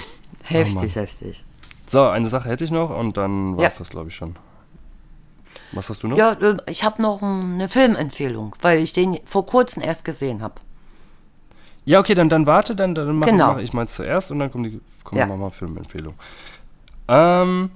Heftig, 0.44 0.74
Mann. 0.96 1.04
heftig. 1.06 1.44
So, 1.86 2.04
eine 2.06 2.28
Sache 2.28 2.48
hätte 2.48 2.64
ich 2.64 2.70
noch 2.70 2.90
und 2.90 3.16
dann 3.16 3.56
war 3.56 3.64
es 3.66 3.74
Ja. 3.74 3.78
das, 3.80 3.88
glaube 3.90 4.08
ich, 4.10 4.14
schon. 4.14 4.36
Was 5.72 5.88
hast 5.88 6.02
du 6.02 6.08
noch? 6.08 6.16
Ja, 6.16 6.32
äh, 6.32 6.56
ich 6.68 6.84
habe 6.84 7.00
noch 7.02 7.22
eine 7.22 7.68
Filmempfehlung, 7.68 8.54
weil 8.60 8.78
ich 8.80 8.92
den 8.92 9.18
vor 9.24 9.46
kurzem 9.46 9.82
erst 9.82 10.04
gesehen 10.04 10.42
habe. 10.42 10.54
Ja, 11.90 11.98
okay, 12.00 12.14
dann, 12.14 12.28
dann 12.28 12.46
warte, 12.46 12.74
dann, 12.76 12.94
dann 12.94 13.16
mache 13.16 13.30
Genau. 13.30 13.52
mach 13.54 13.58
ich 13.60 13.72
meins 13.72 13.94
zuerst 13.94 14.30
und 14.30 14.38
dann 14.38 14.50
kommt 14.52 14.66
die 14.66 14.80
kommt 15.04 15.18
Ja. 15.20 15.26
ja. 15.28 15.36
mal 15.36 15.50
Filmempfehlung. 15.50 16.14
Ähm, 17.08 17.70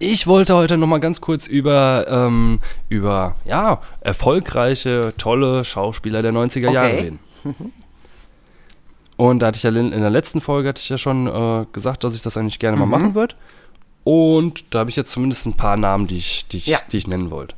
Ich 0.00 0.26
wollte 0.26 0.54
heute 0.54 0.76
noch 0.76 0.86
mal 0.86 1.00
ganz 1.00 1.20
kurz 1.20 1.46
über, 1.46 2.06
ähm, 2.08 2.60
über 2.88 3.34
ja, 3.44 3.80
erfolgreiche, 4.00 5.12
tolle 5.18 5.64
Schauspieler 5.64 6.22
der 6.22 6.32
90er 6.32 6.70
Jahre 6.70 6.88
Okay. 6.92 7.00
reden. 7.00 7.18
Und 9.16 9.40
da 9.40 9.46
hatte 9.46 9.56
ich 9.56 9.64
ja 9.64 9.70
in 9.70 9.90
der 9.90 10.10
letzten 10.10 10.40
Folge 10.40 10.68
hatte 10.68 10.80
ich 10.80 10.88
ja 10.88 10.98
schon 10.98 11.26
äh, 11.26 11.66
gesagt, 11.72 12.04
dass 12.04 12.14
ich 12.14 12.22
das 12.22 12.36
eigentlich 12.36 12.58
gerne 12.60 12.76
mal 12.76 12.84
Mhm. 12.84 12.90
machen 12.90 13.14
würde. 13.16 13.34
Und 14.04 14.72
da 14.72 14.80
habe 14.80 14.90
ich 14.90 14.96
jetzt 14.96 15.10
zumindest 15.10 15.46
ein 15.46 15.54
paar 15.54 15.76
Namen, 15.76 16.06
die 16.06 16.18
ich, 16.18 16.46
die 16.48 16.58
ich, 16.58 16.66
Ja. 16.66 16.78
die 16.92 16.96
ich 16.98 17.06
nennen 17.08 17.30
wollte. 17.30 17.54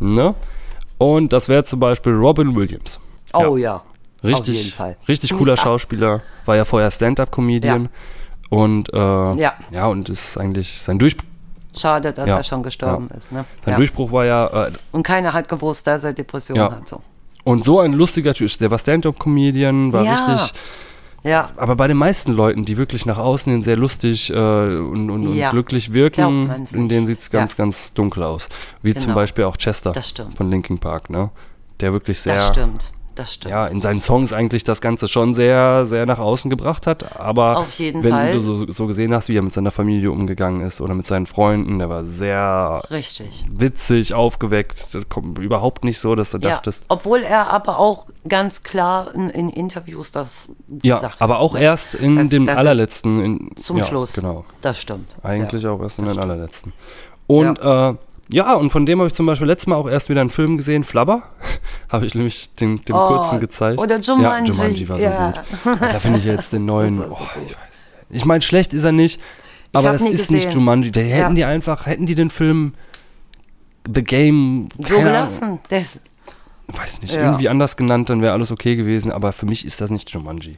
Ne? 0.00 0.34
Und 0.98 1.32
das 1.32 1.48
wäre 1.48 1.64
zum 1.64 1.80
Beispiel 1.80 2.14
Robin 2.14 2.56
Williams. 2.56 2.98
Oh 3.34 3.56
ja. 3.56 3.82
Richtig, 4.24 4.56
Auf 4.56 4.62
jeden 4.64 4.76
Fall. 4.76 4.96
richtig 5.08 5.34
cooler 5.36 5.56
Schauspieler. 5.56 6.22
War 6.46 6.56
ja 6.56 6.64
vorher 6.64 6.90
Stand-up-Comedian. 6.90 7.84
Ja. 7.84 7.90
Und 8.50 8.92
äh, 8.92 8.96
Ja. 8.96 9.54
ja, 9.70 9.86
und 9.86 10.08
ist 10.08 10.38
eigentlich 10.38 10.80
sein, 10.82 10.98
Durch, 10.98 11.16
Schade, 11.76 12.12
dass 12.12 12.28
Ja, 12.28 12.36
er 12.36 12.42
schon 12.44 12.62
gestorben 12.62 13.10
ist. 13.18 13.32
Ne? 13.32 13.44
sein 13.64 13.72
Ja. 13.72 13.76
Durchbruch 13.76 14.12
war 14.12 14.24
ja 14.24 14.66
äh, 14.68 14.72
Und 14.92 15.02
keiner 15.02 15.32
hat 15.32 15.48
gewusst, 15.48 15.86
dass 15.88 16.04
er 16.04 16.12
Depressionen 16.12 16.62
Ja. 16.62 16.70
hat. 16.70 16.88
So. 16.88 17.00
und 17.42 17.62
so 17.64 17.80
ein 17.80 17.92
lustiger 17.92 18.32
Typ. 18.32 18.56
Der 18.58 18.70
war 18.70 18.78
Stand-up-Comedian, 18.78 19.92
war 19.92 20.04
Ja. 20.04 20.12
richtig. 20.14 20.54
Ja, 21.24 21.50
Aber 21.56 21.74
bei 21.74 21.88
den 21.88 21.96
meisten 21.96 22.32
Leuten, 22.32 22.64
die 22.66 22.76
wirklich 22.76 23.06
nach 23.06 23.16
außen 23.18 23.50
hin 23.50 23.62
sehr 23.62 23.76
lustig 23.76 24.30
äh, 24.30 24.34
und, 24.36 25.10
und, 25.10 25.26
und 25.26 25.34
Ja. 25.34 25.50
glücklich 25.50 25.86
Glaubt 25.86 25.94
wirken, 25.96 26.66
in 26.74 26.88
denen 26.90 27.06
sieht 27.06 27.18
es 27.20 27.30
ganz, 27.30 27.52
Ja. 27.52 27.56
ganz 27.64 27.92
dunkel 27.94 28.22
aus. 28.22 28.50
Wie 28.82 28.92
zum 28.94 29.04
Genau. 29.08 29.14
Beispiel 29.16 29.44
auch 29.44 29.56
Chester 29.56 29.92
von 30.36 30.50
Linkin 30.50 30.78
Park, 30.78 31.08
ne? 31.10 31.30
Der 31.80 31.92
wirklich 31.94 32.20
sehr. 32.20 32.34
das 32.34 32.48
stimmt. 32.48 32.92
Das 33.14 33.34
stimmt. 33.34 33.52
ja, 33.52 33.66
in 33.66 33.80
seinen 33.80 34.00
Songs 34.00 34.32
eigentlich 34.32 34.64
das 34.64 34.80
Ganze 34.80 35.06
schon 35.08 35.34
sehr, 35.34 35.86
sehr 35.86 36.04
nach 36.06 36.18
außen 36.18 36.50
gebracht 36.50 36.86
hat. 36.86 37.18
Aber 37.20 37.58
Auf 37.58 37.78
jeden 37.78 38.02
wenn 38.02 38.10
Fall. 38.12 38.32
du 38.32 38.40
so, 38.40 38.70
so 38.70 38.86
gesehen 38.86 39.14
hast, 39.14 39.28
wie 39.28 39.36
er 39.36 39.42
mit 39.42 39.52
seiner 39.52 39.70
Familie 39.70 40.10
umgegangen 40.10 40.60
ist 40.62 40.80
oder 40.80 40.94
mit 40.94 41.06
seinen 41.06 41.26
Freunden, 41.26 41.78
der 41.78 41.88
war 41.88 42.04
sehr 42.04 42.82
Richtig. 42.90 43.44
witzig, 43.50 44.14
aufgeweckt. 44.14 44.88
Das 44.94 45.08
kommt 45.08 45.38
überhaupt 45.38 45.84
nicht 45.84 45.98
so, 46.00 46.14
dass 46.14 46.32
du 46.32 46.38
Ja, 46.38 46.50
dachtest. 46.56 46.86
obwohl 46.88 47.20
er 47.22 47.48
aber 47.50 47.78
auch 47.78 48.06
ganz 48.28 48.62
klar 48.62 49.14
in, 49.14 49.30
in 49.30 49.48
Interviews 49.50 50.10
das 50.10 50.48
Ja, 50.82 50.96
gesagt 50.96 51.22
aber 51.22 51.34
hat, 51.34 51.40
auch 51.40 51.54
ne? 51.54 51.60
erst 51.60 51.94
in 51.94 52.16
Das- 52.16 52.28
dem 52.30 52.46
das- 52.46 52.58
allerletzten. 52.58 53.22
In, 53.24 53.56
zum 53.56 53.76
ja, 53.78 53.84
Schluss. 53.84 54.12
Genau. 54.14 54.44
Das 54.60 54.80
stimmt. 54.80 55.16
Eigentlich 55.22 55.62
ja. 55.62 55.70
auch 55.70 55.80
erst 55.80 55.98
in 55.98 56.06
den 56.06 56.18
allerletzten. 56.18 56.72
Und. 57.26 57.58
Äh, 57.60 57.94
ja, 58.32 58.54
und 58.54 58.70
von 58.70 58.86
dem 58.86 58.98
habe 59.00 59.08
ich 59.08 59.14
zum 59.14 59.26
Beispiel 59.26 59.46
letztes 59.46 59.66
Mal 59.66 59.76
auch 59.76 59.88
erst 59.88 60.08
wieder 60.08 60.20
einen 60.20 60.30
Film 60.30 60.56
gesehen, 60.56 60.84
Flubber. 60.84 61.22
habe 61.88 62.06
ich 62.06 62.14
nämlich 62.14 62.54
den, 62.54 62.82
dem 62.84 62.96
Oh, 62.96 63.08
kurzen 63.08 63.40
gezeigt. 63.40 63.80
oder 63.80 63.96
Ja, 63.96 64.14
Jumanji, 64.14 64.50
Jumanji 64.52 64.88
war 64.88 64.98
so 64.98 65.04
ja. 65.04 65.30
gut. 65.32 65.42
Da 65.80 65.98
finde 66.00 66.18
ich 66.18 66.24
jetzt 66.24 66.52
den 66.52 66.64
neuen. 66.66 66.96
So 66.98 67.04
oh, 67.10 67.18
ich. 67.46 67.56
Ich 68.10 68.24
meine, 68.24 68.42
schlecht 68.42 68.72
ist 68.74 68.84
er 68.84 68.92
nicht, 68.92 69.20
aber 69.72 69.92
das 69.92 70.02
ist 70.02 70.30
nicht 70.30 70.46
gesehen. 70.46 70.60
Jumanji. 70.60 70.90
Da 70.92 71.00
hätten 71.00 71.30
Ja. 71.30 71.30
die 71.34 71.44
einfach, 71.44 71.86
hätten 71.86 72.06
die 72.06 72.14
den 72.14 72.30
Film 72.30 72.74
The 73.92 74.02
Game 74.02 74.68
So 74.78 74.96
gelassen. 74.98 75.58
Das, 75.68 75.98
weiß 76.68 77.02
nicht, 77.02 77.14
Ja. 77.14 77.22
irgendwie 77.24 77.48
anders 77.48 77.76
genannt, 77.76 78.08
dann 78.08 78.22
wäre 78.22 78.32
alles 78.32 78.50
okay 78.50 78.76
gewesen, 78.76 79.12
aber 79.12 79.32
für 79.32 79.46
mich 79.46 79.64
ist 79.66 79.80
das 79.80 79.90
nicht 79.90 80.08
Jumanji. 80.10 80.56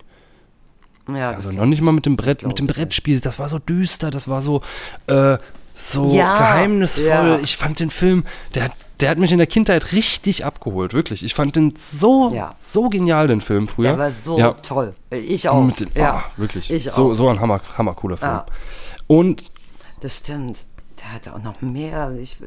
ja, 1.12 1.30
Also 1.32 1.50
noch 1.50 1.66
nicht 1.66 1.82
mal 1.82 1.92
mit 1.92 2.06
dem 2.06 2.16
Brett, 2.16 2.46
mit 2.46 2.58
dem 2.58 2.66
nicht. 2.66 2.76
Brettspiel. 2.76 3.18
Das 3.20 3.38
war 3.38 3.48
so 3.48 3.58
düster, 3.58 4.10
das 4.10 4.28
war 4.28 4.40
so, 4.40 4.60
äh, 5.08 5.38
so 5.78 6.10
Ja, 6.12 6.36
geheimnisvoll. 6.38 7.06
ja. 7.06 7.38
Ich 7.38 7.56
fand 7.56 7.78
den 7.80 7.90
Film, 7.90 8.24
der 8.54 8.64
hat, 8.64 8.72
der 9.00 9.10
hat 9.10 9.18
mich 9.18 9.30
in 9.30 9.38
der 9.38 9.46
Kindheit 9.46 9.92
richtig 9.92 10.44
abgeholt, 10.46 10.94
wirklich. 10.94 11.22
Ich 11.22 11.34
fand 11.34 11.54
den 11.54 11.74
so, 11.76 12.32
Ja. 12.34 12.50
so 12.62 12.88
genial, 12.88 13.26
den 13.28 13.42
Film 13.42 13.68
früher. 13.68 13.90
der 13.90 13.98
war 13.98 14.10
so 14.10 14.38
ja. 14.38 14.52
toll. 14.54 14.94
Ich 15.10 15.48
auch. 15.50 15.70
Den, 15.72 15.88
ja, 15.94 16.24
oh, 16.26 16.40
wirklich. 16.40 16.70
Ich 16.70 16.84
so, 16.84 17.10
auch. 17.10 17.14
so 17.14 17.28
ein 17.28 17.40
hammer, 17.40 17.60
hammer 17.76 17.94
cooler 17.94 18.16
Film. 18.16 18.40
Und 19.06 19.50
das 20.00 20.18
stimmt. 20.18 20.56
Der 20.98 21.12
hatte 21.12 21.34
auch 21.34 21.42
noch 21.42 21.60
mehr. 21.60 22.10
Ich, 22.18 22.38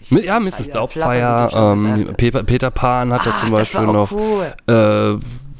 ich, 0.00 0.10
ja, 0.10 0.40
Mrs. 0.40 0.70
Doubtfire, 0.70 1.50
ähm. 1.54 2.14
Peter, 2.16 2.42
Peter 2.42 2.70
Pan 2.70 3.12
hat 3.12 3.26
er 3.26 3.34
Ah, 3.34 3.36
zum 3.36 3.50
Beispiel 3.50 3.82
noch. 3.82 4.10
cool. 4.10 4.54
Äh, 4.66 5.18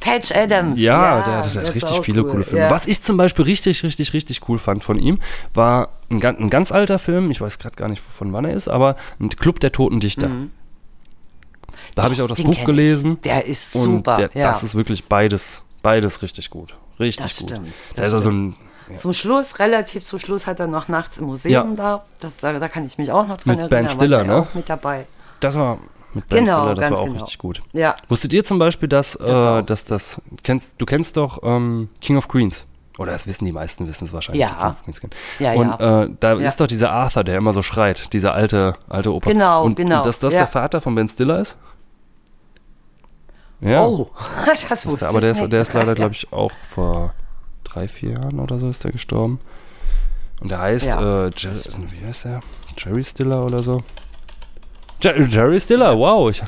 Patch 0.08 0.32
Adams. 0.32 0.80
Ja, 0.80 1.22
der 1.22 1.36
hat, 1.38 1.44
das 1.46 1.52
der 1.54 1.62
hat 1.64 1.74
richtig 1.74 2.00
viele 2.02 2.22
cool. 2.24 2.30
coole 2.30 2.44
Filme. 2.44 2.64
Ja. 2.66 2.70
Was 2.70 2.86
ich 2.86 3.02
zum 3.02 3.16
Beispiel 3.16 3.44
richtig, 3.44 3.82
richtig, 3.82 4.12
richtig 4.12 4.48
cool 4.48 4.58
fand 4.58 4.82
von 4.84 4.98
ihm, 4.98 5.18
war 5.54 5.88
ein, 6.10 6.22
ein 6.24 6.50
ganz 6.50 6.72
alter 6.72 6.98
Film, 6.98 7.30
ich 7.30 7.40
weiß 7.40 7.58
gerade 7.58 7.76
gar 7.76 7.88
nicht, 7.88 8.02
von 8.16 8.32
wann 8.32 8.44
er 8.44 8.54
ist, 8.54 8.68
aber 8.68 8.96
ein 9.20 9.28
Club 9.30 9.60
der 9.60 9.72
Toten 9.72 10.00
Dichter. 10.00 10.30
Da 11.94 12.02
habe 12.04 12.14
ich 12.14 12.22
auch 12.22 12.28
das 12.28 12.38
Mhm. 12.38 12.44
Buch 12.44 12.52
kenn 12.52 12.60
ich. 12.60 12.66
gelesen. 12.66 13.22
Der 13.22 13.44
ist 13.46 13.74
und 13.74 13.84
super. 13.98 14.16
Der, 14.16 14.30
ja. 14.34 14.48
Das 14.48 14.62
ist 14.62 14.74
wirklich 14.74 15.04
beides, 15.04 15.64
beides 15.82 16.22
richtig 16.22 16.50
gut. 16.50 16.74
Richtig 16.98 17.22
Das 17.24 17.36
gut. 17.38 17.50
stimmt, 17.50 17.68
Da 17.94 18.02
ist 18.02 18.12
er 18.12 18.20
so 18.20 18.30
ein, 18.30 18.56
Zum 18.96 19.12
Schluss, 19.12 19.58
relativ 19.58 20.02
zum 20.04 20.18
Schluss, 20.18 20.46
hat 20.46 20.60
er 20.60 20.66
noch 20.66 20.88
nachts 20.88 21.18
im 21.18 21.26
Museum 21.26 21.70
Ja. 21.70 21.74
da. 21.76 22.04
Das, 22.20 22.38
da. 22.38 22.58
Da 22.58 22.68
kann 22.68 22.86
ich 22.86 22.96
mich 22.98 23.12
auch 23.12 23.26
noch 23.28 23.36
dran 23.38 23.56
Mit 23.56 23.68
Ben 23.70 23.84
erinnern. 23.84 23.94
Stiller, 23.94 24.16
war 24.18 24.24
der 24.24 24.34
ne? 24.34 24.40
auch 24.40 24.54
mit 24.54 24.68
dabei. 24.68 25.06
das 25.40 25.56
war 25.56 25.78
mit 26.14 26.26
Ben 26.28 26.44
Genau, 26.44 26.58
Stiller, 26.58 26.74
das 26.74 26.90
war 26.90 26.98
auch 27.00 27.04
genau. 27.04 27.18
richtig 27.18 27.38
gut. 27.38 27.60
Ja. 27.72 27.96
Wusstet 28.08 28.32
ihr 28.32 28.44
zum 28.44 28.58
Beispiel, 28.58 28.88
dass, 28.88 29.18
auch. 29.20 29.58
äh, 29.58 29.62
dass 29.62 29.84
das, 29.84 30.22
kennst, 30.42 30.74
du 30.80 30.86
kennst 30.86 31.16
doch 31.16 31.40
ähm, 31.42 31.88
King 32.00 32.16
of 32.16 32.28
Queens? 32.28 32.66
Oder 32.98 33.12
das 33.12 33.26
wissen 33.28 33.44
die 33.44 33.52
meisten, 33.52 33.86
wissen 33.86 34.04
es 34.04 34.12
wahrscheinlich. 34.12 34.40
Ja. 34.42 34.48
die 34.48 34.54
King 34.56 34.70
of 34.70 34.82
Queens 34.82 35.00
kennen. 35.00 35.12
Ja, 35.38 35.52
und 35.52 35.68
ja. 35.80 36.02
Äh, 36.04 36.10
da 36.18 36.32
Ja. 36.34 36.46
ist 36.48 36.60
doch 36.60 36.66
dieser 36.66 36.90
Arthur, 36.90 37.22
der 37.24 37.36
immer 37.38 37.52
so 37.52 37.62
schreit, 37.62 38.12
dieser 38.12 38.34
alte, 38.34 38.74
alte 38.88 39.14
Opa. 39.14 39.30
Genau, 39.30 39.62
und, 39.64 39.76
genau, 39.76 39.98
Und 39.98 40.06
dass 40.06 40.18
das 40.18 40.32
der 40.32 40.48
Vater 40.48 40.80
von 40.80 40.94
Ben 40.94 41.08
Stiller 41.08 41.38
ist? 41.38 41.56
Ja. 43.60 43.84
Oh, 43.84 44.10
das 44.46 44.68
Das 44.68 44.86
wusste 44.86 45.08
aber 45.08 45.20
der 45.20 45.30
ich 45.30 45.36
ist, 45.36 45.40
nicht. 45.42 45.52
der 45.52 45.60
ist 45.62 45.72
leider, 45.74 45.94
glaube 45.94 46.14
ich, 46.14 46.32
auch 46.32 46.52
vor 46.68 47.12
drei, 47.64 47.86
vier 47.88 48.12
Jahren 48.12 48.40
oder 48.40 48.58
so 48.58 48.68
ist 48.68 48.82
der 48.84 48.92
gestorben. 48.92 49.38
Und 50.40 50.50
der 50.50 50.60
heißt, 50.60 50.88
äh, 50.88 51.30
wie 51.32 52.06
heißt 52.06 52.24
der? 52.24 52.40
Jerry 52.76 53.04
Stiller 53.04 53.44
oder 53.44 53.62
so? 53.62 53.82
Jer 55.00 55.26
Jerry 55.28 55.60
Stiller, 55.60 55.96
wow. 55.98 56.30
Ich, 56.30 56.42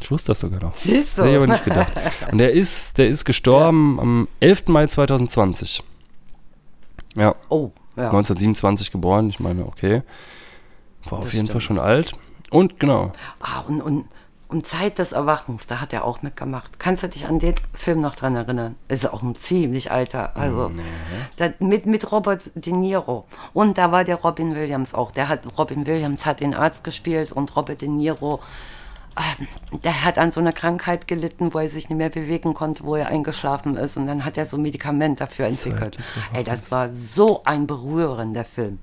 ich 0.00 0.10
wusste 0.10 0.28
das 0.32 0.40
sogar 0.40 0.60
noch. 0.60 0.74
Siehst 0.76 1.16
Hätte 1.18 1.28
ich 1.30 1.36
aber 1.36 1.46
du? 1.46 1.52
nicht 1.52 1.64
gedacht. 1.64 1.92
Und 2.30 2.38
der 2.38 2.52
ist, 2.52 2.98
der 2.98 3.08
ist 3.08 3.24
gestorben 3.24 3.98
am 4.00 4.28
11. 4.40 4.68
Mai 4.68 4.86
2020. 4.86 5.82
Ja, 7.16 7.34
Oh, 7.48 7.70
ja. 7.96 8.04
1927 8.04 8.90
geboren. 8.90 9.28
Ich 9.30 9.40
meine, 9.40 9.64
okay. 9.66 10.02
War 11.08 11.18
auf 11.18 11.24
Das 11.24 11.32
jeden 11.34 11.46
Fall 11.46 11.60
stimmt. 11.60 11.78
schon 11.78 11.86
alt. 11.86 12.12
Und 12.50 12.78
genau. 12.80 13.12
Ah, 13.40 13.60
und, 13.60 13.80
und, 13.80 14.06
und 14.54 14.64
Zeit 14.64 15.00
des 15.00 15.10
Erwachens, 15.10 15.66
da 15.66 15.80
hat 15.80 15.92
er 15.92 16.04
auch 16.04 16.22
mitgemacht. 16.22 16.78
Kannst 16.78 17.02
du 17.02 17.08
dich 17.08 17.26
an 17.26 17.40
den 17.40 17.56
Film 17.72 18.00
noch 18.00 18.14
dran 18.14 18.36
erinnern? 18.36 18.76
Ist 18.86 19.04
auch 19.12 19.20
ein 19.20 19.34
ziemlich 19.34 19.90
alter. 19.90 20.36
Also 20.36 20.70
da, 21.36 21.50
mit, 21.58 21.86
mit 21.86 22.12
Robert 22.12 22.52
De 22.54 22.72
Niro. 22.72 23.26
Und 23.52 23.78
da 23.78 23.90
war 23.90 24.04
der 24.04 24.14
Robin 24.14 24.54
Williams 24.54 24.94
auch. 24.94 25.10
Der 25.10 25.26
hat, 25.28 25.40
Robin 25.58 25.84
Williams 25.88 26.24
hat 26.24 26.38
den 26.38 26.54
Arzt 26.54 26.84
gespielt 26.84 27.32
und 27.32 27.56
Robert 27.56 27.80
De 27.80 27.88
Niro, 27.88 28.40
ähm, 29.16 29.80
der 29.80 30.04
hat 30.04 30.18
an 30.18 30.30
so 30.30 30.38
einer 30.38 30.52
Krankheit 30.52 31.08
gelitten, 31.08 31.52
wo 31.52 31.58
er 31.58 31.68
sich 31.68 31.88
nicht 31.88 31.98
mehr 31.98 32.10
bewegen 32.10 32.54
konnte, 32.54 32.84
wo 32.84 32.94
er 32.94 33.08
eingeschlafen 33.08 33.76
ist. 33.76 33.96
Und 33.96 34.06
dann 34.06 34.24
hat 34.24 34.38
er 34.38 34.46
so 34.46 34.56
ein 34.56 34.62
Medikament 34.62 35.20
dafür 35.20 35.46
entwickelt. 35.46 35.98
Ey, 36.32 36.44
das 36.44 36.70
war 36.70 36.88
so 36.90 37.42
ein 37.42 37.66
berührender 37.66 38.44
Film. 38.44 38.78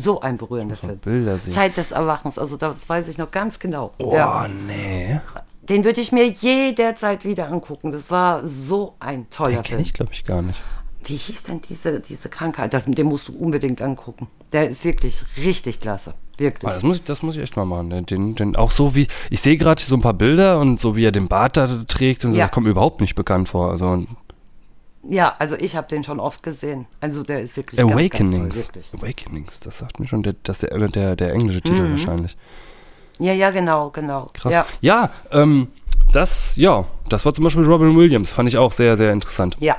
So 0.00 0.20
ein 0.20 0.36
berührender 0.36 0.76
Film. 0.76 0.98
Bilder 0.98 1.38
sehen. 1.38 1.52
Zeit 1.54 1.76
des 1.76 1.92
Erwachens, 1.92 2.38
also 2.38 2.56
das 2.56 2.88
weiß 2.88 3.08
ich 3.08 3.18
noch 3.18 3.30
ganz 3.30 3.58
genau. 3.58 3.92
Oh, 3.98 4.14
Ja. 4.14 4.46
nee. 4.48 5.20
Den 5.62 5.84
würde 5.84 6.00
ich 6.00 6.12
mir 6.12 6.26
jederzeit 6.28 7.24
wieder 7.24 7.48
angucken. 7.48 7.90
Das 7.92 8.10
war 8.10 8.46
so 8.46 8.94
ein 9.00 9.28
toller 9.30 9.56
Den 9.56 9.62
kenne 9.62 9.78
Film. 9.78 9.80
ich, 9.80 9.92
glaube 9.94 10.12
ich, 10.12 10.24
gar 10.24 10.42
nicht. 10.42 10.60
Wie 11.06 11.16
hieß 11.16 11.42
denn 11.44 11.60
diese, 11.60 12.00
diese 12.00 12.28
Krankheit? 12.28 12.72
Das, 12.74 12.86
den 12.86 13.06
musst 13.06 13.28
du 13.28 13.36
unbedingt 13.36 13.80
angucken. 13.82 14.26
Der 14.52 14.68
ist 14.68 14.84
wirklich 14.84 15.22
richtig 15.44 15.80
klasse. 15.80 16.14
Wirklich. 16.38 16.70
Ah, 16.70 16.74
das, 16.74 16.82
muss 16.82 16.96
ich, 16.98 17.04
das 17.04 17.22
muss 17.22 17.36
ich 17.36 17.42
echt 17.42 17.56
mal 17.56 17.64
machen. 17.64 17.90
Den, 17.90 18.06
den, 18.06 18.34
den 18.34 18.56
auch 18.56 18.70
so 18.70 18.94
wie, 18.94 19.06
ich 19.30 19.40
sehe 19.40 19.56
gerade 19.56 19.80
so 19.82 19.94
ein 19.94 20.00
paar 20.00 20.14
Bilder 20.14 20.58
und 20.60 20.80
so 20.80 20.96
wie 20.96 21.04
er 21.04 21.12
den 21.12 21.28
Bart 21.28 21.56
da 21.56 21.66
trägt 21.86 22.24
und 22.24 22.32
so, 22.32 22.38
Ja. 22.38 22.44
das 22.46 22.52
kommt 22.52 22.64
mir 22.64 22.70
überhaupt 22.72 23.00
nicht 23.00 23.14
bekannt 23.14 23.48
vor. 23.48 23.70
Also 23.70 24.04
Ja, 25.08 25.34
also 25.38 25.56
ich 25.56 25.76
habe 25.76 25.86
den 25.88 26.02
schon 26.04 26.18
oft 26.20 26.42
gesehen. 26.42 26.86
Also 27.00 27.22
der 27.22 27.40
ist 27.42 27.56
wirklich 27.56 27.78
ganz, 27.78 27.90
ganz 27.90 28.00
Awakenings. 28.00 28.66
toll. 28.68 28.74
Wirklich. 28.82 29.02
Awakenings, 29.02 29.60
das 29.60 29.78
sagt 29.78 30.00
mir 30.00 30.06
schon, 30.06 30.22
der, 30.22 30.34
das 30.42 30.58
der, 30.58 30.88
der, 30.88 31.16
der 31.16 31.32
englische 31.32 31.60
Titel 31.60 31.90
wahrscheinlich. 31.90 32.36
Ja, 33.18 33.32
ja, 33.32 33.50
genau, 33.50 33.90
genau. 33.90 34.28
Krass. 34.32 34.54
Ja, 34.54 34.66
Ja, 34.80 35.10
ähm, 35.30 35.68
das, 36.12 36.56
ja, 36.56 36.84
das 37.08 37.24
war 37.24 37.32
zum 37.34 37.44
Beispiel 37.44 37.64
Robin 37.64 37.96
Williams, 37.96 38.32
fand 38.32 38.48
ich 38.48 38.56
auch 38.58 38.72
sehr, 38.72 38.96
sehr 38.96 39.12
interessant. 39.12 39.56
ja. 39.60 39.76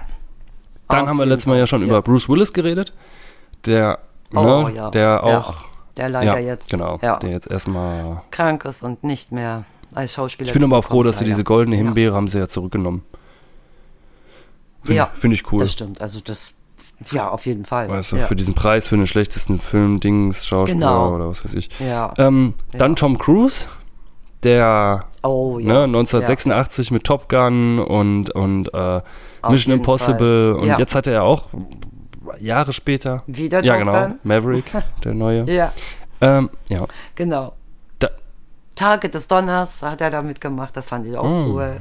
Dann 0.87 1.01
Auf 1.05 1.09
haben 1.09 1.17
wir 1.17 1.25
letztes 1.25 1.47
Mal 1.47 1.57
ja 1.57 1.65
schon 1.65 1.81
über 1.81 1.99
Bruce 2.03 2.29
Willis 2.29 2.53
geredet, 2.53 2.93
der, 3.65 3.97
Oh, 4.35 4.67
ne, 4.67 4.73
ja. 4.75 4.89
der 4.91 5.01
Ja. 5.01 5.23
auch, 5.23 5.55
Der 5.97 6.09
leider 6.09 6.39
ja, 6.39 6.45
jetzt 6.53 6.69
genau, 6.69 6.99
ja, 7.01 7.17
der 7.17 7.31
jetzt 7.31 7.49
erstmal, 7.49 8.21
krank 8.29 8.65
ist 8.65 8.83
und 8.83 9.03
nicht 9.03 9.31
mehr 9.31 9.63
als 9.95 10.13
Schauspieler. 10.13 10.47
ich 10.49 10.53
bin 10.53 10.63
aber 10.63 10.77
auch 10.77 10.83
froh, 10.83 11.01
dass 11.01 11.17
sie 11.17 11.25
diese 11.25 11.43
goldene 11.43 11.75
Ja. 11.77 11.81
Himbeere 11.83 12.13
haben 12.15 12.27
sie 12.27 12.37
ja 12.37 12.47
zurückgenommen. 12.47 13.03
Finde 14.85 14.93
Ja, 14.97 15.11
find 15.15 15.33
ich 15.33 15.51
cool. 15.51 15.59
Das 15.59 15.71
stimmt. 15.73 15.99
Also 16.01 16.19
das, 16.23 16.53
ja, 17.11 17.29
auf 17.29 17.45
jeden 17.45 17.65
Fall. 17.65 17.89
Weißt 17.89 18.13
du, 18.13 18.17
ja. 18.17 18.25
für 18.27 18.35
diesen 18.35 18.53
Preis 18.53 18.87
für 18.87 18.95
den 18.97 19.07
schlechtesten 19.07 19.59
Film, 19.59 19.99
Dings, 19.99 20.45
Schauspieler 20.45 20.79
Genau. 20.79 21.15
oder 21.15 21.27
was 21.29 21.43
weiß 21.43 21.53
ich. 21.55 21.69
ja. 21.79 22.13
Ähm, 22.17 22.53
Dann 22.71 22.95
Tom 22.95 23.17
Cruise, 23.17 23.65
der 24.43 25.05
oh 25.23 25.59
ja. 25.59 25.65
ne, 25.65 25.83
1986 25.85 26.91
mit 26.91 27.03
Top 27.03 27.27
Gun 27.29 27.79
und, 27.79 28.29
und 28.31 28.73
äh, 28.73 29.01
Mission 29.49 29.73
Impossible 29.73 30.53
Fall. 30.53 30.61
und 30.61 30.67
Ja. 30.67 30.77
jetzt 30.79 30.95
hat 30.95 31.07
er 31.07 31.13
ja 31.13 31.21
auch 31.23 31.45
Jahre 32.39 32.73
später. 32.73 33.23
Wieder 33.27 33.63
Ja, 33.63 33.73
Top 33.77 33.85
genau. 33.85 34.01
Gun? 34.07 34.19
Maverick, 34.23 34.65
der 35.03 35.13
neue. 35.13 35.49
Ja, 35.51 35.71
Ähm, 36.21 36.49
ja. 36.69 36.85
genau. 37.15 37.53
Tage 38.75 39.07
des 39.07 39.27
Donners 39.29 39.81
hat 39.83 40.01
er 40.01 40.09
da 40.11 40.21
mitgemacht, 40.21 40.75
das 40.75 40.89
fand 40.89 41.07
ich 41.07 41.15
auch 41.15 41.23
Mm, 41.23 41.49
cool. 41.49 41.77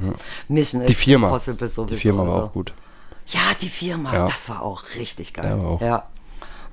Mission 0.47 0.85
Die 0.85 0.93
Firma. 0.93 1.27
Impossible 1.27 1.67
sowieso. 1.67 1.93
die 1.93 1.99
Firma 1.99 2.25
war 2.25 2.29
so. 2.37 2.43
auch 2.43 2.53
gut. 2.53 2.71
Ja, 3.27 3.41
die 3.59 3.69
Firma, 3.69 4.13
Ja. 4.13 4.25
das 4.27 4.49
war 4.49 4.61
auch 4.61 4.83
richtig 4.97 5.33
geil. 5.33 5.59
Auch- 5.59 5.81
Ja. 5.81 6.03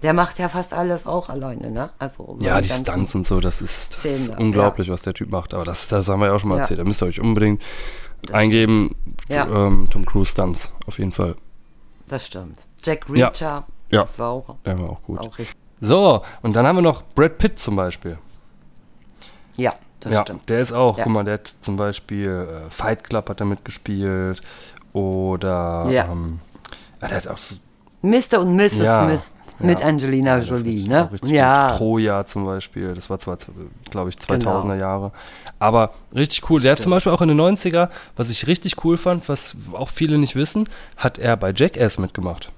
Der 0.03 0.13
macht 0.15 0.39
ja 0.41 0.49
fast 0.49 0.75
alles 0.75 1.07
auch 1.07 1.29
alleine, 1.29 1.71
ne? 1.71 1.91
Also 1.99 2.37
so 2.39 2.45
Ja, 2.45 2.61
die 2.61 2.69
Stunts 2.69 3.15
und 3.15 3.25
so, 3.25 3.39
das 3.39 3.63
ist, 3.63 3.95
das 3.95 4.05
ist 4.05 4.37
unglaublich, 4.37 4.89
was 4.91 5.03
der 5.03 5.15
Typ 5.15 5.31
macht. 5.31 5.55
Aber 5.55 5.65
das, 5.65 5.87
das 5.89 6.09
haben 6.09 6.19
wir 6.21 6.27
ja 6.27 6.35
auch 6.35 6.41
schon 6.41 6.51
mal 6.51 6.59
erzählt. 6.59 6.81
Da 6.81 6.85
müsst 6.85 7.01
ihr 7.03 7.07
euch 7.07 7.21
unbedingt 7.21 7.63
eingeben. 8.33 8.97
Ja. 9.29 9.47
Ähm, 9.47 9.89
Tom 9.91 10.05
Cruise 10.05 10.33
Stunts, 10.33 10.73
auf 10.87 10.99
jeden 10.99 11.13
Fall. 11.13 11.37
Das 12.09 12.27
stimmt. 12.27 12.59
Jack 12.83 13.05
Ja. 13.15 13.29
Reacher, 13.29 13.65
Ja. 13.91 14.01
das 14.03 14.19
war 14.19 14.31
auch, 14.31 14.57
Der 14.65 14.77
war 14.81 14.91
auch 14.91 15.03
gut. 15.05 15.21
auch. 15.21 15.33
So, 15.81 16.23
und 16.43 16.57
dann 16.57 16.67
haben 16.67 16.77
wir 16.77 16.83
noch 16.83 17.03
Brad 17.15 17.39
Pitt 17.39 17.61
zum 17.61 17.77
Beispiel. 17.77 18.19
Ja, 19.57 19.73
das 20.01 20.13
ja, 20.13 20.23
stimmt. 20.23 20.49
der 20.49 20.61
ist 20.61 20.73
auch, 20.73 20.99
Ja. 20.99 21.05
guck 21.05 21.13
mal, 21.13 21.25
der 21.25 21.35
hat 21.35 21.47
zum 21.61 21.77
Beispiel 21.77 22.27
äh, 22.67 22.71
Fight 22.71 23.05
Club 23.05 23.29
hat 23.31 23.41
er 23.41 23.47
mitgespielt. 23.47 24.41
Oder, 24.93 25.87
Ja. 25.91 26.07
ähm, 26.11 26.41
ja, 27.01 27.09
der 27.09 27.17
hat 27.19 27.29
auch 27.29 27.39
so 27.39 27.57
Mr. 28.03 28.41
und 28.41 28.57
Mrs. 28.57 28.79
Ja. 28.79 29.05
Smith 29.05 29.33
mit 29.59 29.79
Ja. 29.81 29.87
Angelina 29.87 30.39
Jolie, 30.39 30.89
ne? 30.89 31.09
Ja, 31.25 31.69
gut. 31.69 31.77
Troja 31.79 32.27
zum 32.27 32.45
Beispiel, 32.45 32.95
das 32.95 33.09
war 33.09 33.19
zwar, 33.21 33.39
glaube 33.91 34.11
ich, 34.11 34.17
2000er 34.19 34.73
Genau. 34.73 34.75
Jahre. 34.85 35.13
Aber 35.61 35.93
richtig 36.17 36.51
cool. 36.51 36.61
Der 36.61 36.73
hat 36.73 36.83
zum 36.83 36.91
Beispiel 36.91 37.13
auch 37.13 37.23
in 37.23 37.29
den 37.29 37.37
90er, 37.41 37.89
was 38.17 38.29
ich 38.31 38.47
richtig 38.49 38.85
cool 38.85 38.99
fand, 38.99 39.29
was 39.29 39.57
auch 39.73 39.89
viele 39.89 40.19
nicht 40.19 40.35
wissen, 40.35 40.69
hat 40.97 41.19
er 41.19 41.37
bei 41.37 41.53
Jackass 41.55 41.99
mitgemacht. 41.99 42.51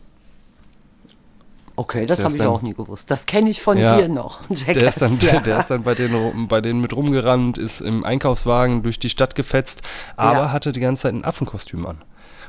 okay, 1.76 2.06
das 2.06 2.22
habe 2.22 2.34
ich 2.34 2.38
dann- 2.38 2.46
auch 2.48 2.62
nie 2.62 2.72
gewusst. 2.72 3.10
Das 3.10 3.26
kenne 3.26 3.50
ich 3.50 3.60
von 3.60 3.76
Ja. 3.76 3.96
dir 3.96 4.08
noch. 4.08 4.40
Der 4.48 4.76
ist 4.88 5.02
dann, 5.02 5.18
ja. 5.18 5.40
der 5.40 5.58
ist 5.58 5.66
dann 5.72 5.82
bei, 5.82 5.96
denen, 5.96 6.46
bei 6.46 6.60
denen 6.60 6.80
mit 6.80 6.94
rumgerannt, 6.94 7.58
ist 7.58 7.80
im 7.80 8.04
Einkaufswagen 8.04 8.84
durch 8.84 9.00
die 9.00 9.10
Stadt 9.10 9.34
gefetzt, 9.34 9.82
aber 10.16 10.38
Ja. 10.38 10.52
hatte 10.52 10.70
die 10.72 10.78
ganze 10.80 11.02
Zeit 11.02 11.14
ein 11.14 11.24
Affenkostüm 11.24 11.84
an. 11.86 11.98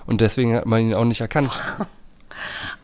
Und 0.07 0.21
deswegen 0.21 0.55
hat 0.55 0.65
man 0.65 0.81
ihn 0.81 0.93
auch 0.93 1.05
nicht 1.05 1.21
erkannt. 1.21 1.51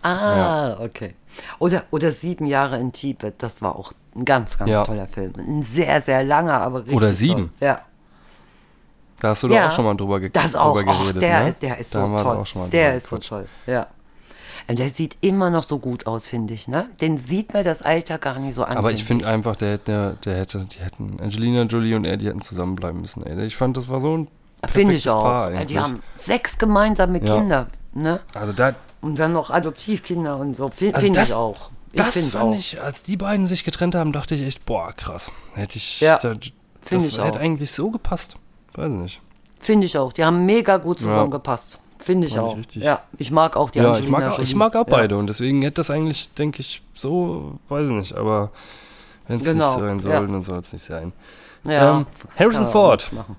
Ah, 0.02 0.78
okay. 0.80 1.14
Oder, 1.60 1.84
oder 1.92 2.10
sieben 2.12 2.46
Jahre 2.48 2.80
in 2.80 2.92
Tibet, 2.92 3.36
das 3.40 3.62
war 3.62 3.76
auch 3.76 3.92
ein 4.16 4.26
ganz, 4.26 4.58
ganz 4.58 4.72
Ja. 4.72 4.84
toller 4.84 5.08
Film. 5.08 5.34
Ein 5.38 5.62
sehr, 5.62 6.02
sehr 6.02 6.24
langer, 6.24 6.60
aber 6.62 6.80
richtig 6.80 6.96
Oder 6.96 7.14
sieben. 7.14 7.52
Toll. 7.60 7.68
Ja, 7.68 7.82
Da 9.20 9.30
hast 9.30 9.44
du 9.44 9.48
doch 9.50 9.56
Ja. 9.56 9.68
auch 9.68 9.72
schon 9.72 9.86
mal 9.86 9.96
drüber, 9.96 10.20
ge 10.20 10.30
das 10.34 10.56
auch. 10.56 10.76
drüber 10.76 10.92
Och, 10.92 11.00
geredet. 11.02 11.22
der, 11.22 11.44
ne? 11.44 11.56
der 11.62 11.78
ist 11.78 11.94
da 11.94 12.08
so 12.08 12.24
toll. 12.24 12.38
Auch 12.38 12.46
schon 12.48 12.62
mal 12.64 12.70
der 12.70 12.96
ist 12.96 13.08
so 13.08 13.18
gequatscht. 13.18 13.30
toll, 13.30 13.46
ja. 13.68 13.88
Und 14.68 14.80
der 14.80 14.90
sieht 14.90 15.18
immer 15.22 15.50
noch 15.52 15.64
so 15.64 15.78
gut 15.78 16.08
aus, 16.08 16.28
finde 16.28 16.54
ich, 16.56 16.68
ne? 16.68 16.90
Den 17.02 17.18
sieht 17.20 17.54
mir 17.54 17.64
das 17.64 17.82
Alter 17.84 18.18
gar 18.18 18.40
nicht 18.40 18.56
so 18.56 18.64
an. 18.64 18.78
Aber 18.78 18.92
ich 18.92 19.04
finde 19.04 19.28
einfach, 19.28 19.56
der, 19.56 19.74
hätte- 19.74 20.18
der 20.26 20.38
hätte, 20.38 20.66
die 20.66 20.80
hätten, 20.80 21.20
Angelina 21.22 21.64
Jolie 21.64 21.96
und 21.96 22.06
er, 22.06 22.18
die 22.18 22.28
hätten 22.28 22.42
zusammenbleiben 22.42 23.02
müssen. 23.02 23.22
Ey. 23.24 23.46
Ich 23.46 23.56
fand, 23.56 23.78
das 23.78 23.90
war 23.90 24.00
so 24.00 24.18
ein 24.18 24.28
Finde 24.70 24.94
ich 24.96 25.10
auch. 25.10 25.24
Paar 25.24 25.50
Ja, 25.52 25.56
eigentlich. 25.58 25.68
die 25.68 25.80
haben 25.80 26.04
sechs 26.18 26.58
gemeinsame 26.58 27.20
Ja. 27.26 27.36
Kinder, 27.38 27.68
ne? 27.94 28.20
also 28.34 28.54
da, 28.54 28.74
Und 29.02 29.18
dann 29.20 29.34
noch 29.34 29.50
Adoptivkinder 29.50 30.38
und 30.38 30.56
so. 30.56 30.70
Finde 30.70 30.96
Also 30.96 31.06
find 31.08 31.18
ich 31.18 31.34
auch. 31.34 31.70
Ich 31.94 32.02
das 32.02 32.28
fand 32.28 32.44
auch. 32.44 32.56
ich, 32.56 32.82
als 32.82 33.04
die 33.04 33.18
beiden 33.18 33.48
sich 33.48 33.64
getrennt 33.64 33.96
haben, 33.96 34.12
dachte 34.14 34.36
ich 34.36 34.42
echt, 34.44 34.66
boah, 34.66 34.94
krass. 34.94 35.32
Hätte 35.56 35.78
ich, 35.78 36.00
Ja, 36.00 36.18
da, 36.20 36.36
das 36.36 37.06
ich 37.06 37.18
hätte 37.18 37.40
auch. 37.40 37.42
eigentlich 37.42 37.72
so 37.72 37.90
gepasst. 37.92 38.38
Weiß 38.76 38.92
nicht. 38.92 39.20
Finde 39.60 39.86
ich 39.88 39.98
auch. 39.98 40.14
Die 40.14 40.24
haben 40.24 40.46
mega 40.46 40.78
gut 40.78 41.00
zusammengepasst. 41.00 41.80
Finde 42.00 42.28
ich 42.28 42.34
Fand 42.36 42.48
ich 42.48 42.54
auch. 42.54 42.58
richtig. 42.58 42.84
Ja, 42.84 43.02
ich 43.18 43.30
mag 43.32 43.58
auch 43.58 43.70
die 43.72 43.80
ja, 43.80 43.86
Angelina 43.90 44.06
ich 44.06 44.12
mag, 44.12 44.32
auch, 44.32 44.40
ich 44.40 44.56
mag 44.56 44.76
auch 44.76 44.88
Ja. 44.88 44.96
beide 44.96 45.18
und 45.18 45.28
deswegen 45.28 45.62
hätte 45.64 45.76
das 45.76 45.92
eigentlich, 45.92 46.34
denke 46.34 46.62
ich, 46.62 46.82
so, 46.96 47.60
weiß 47.70 47.88
ich 47.90 47.94
nicht, 47.94 48.18
aber 48.18 48.52
wenn 49.28 49.40
es 49.40 49.46
Genau, 49.46 49.72
nicht 49.76 49.80
sein 49.80 50.00
soll, 50.00 50.12
ja. 50.14 50.20
dann 50.22 50.42
soll 50.44 50.60
es 50.60 50.74
nicht 50.74 50.86
sein. 50.86 51.12
Ja, 51.64 51.98
Ähm, 51.98 52.06
Harrison 52.40 52.72
Ford. 52.72 53.12
machen. 53.14 53.36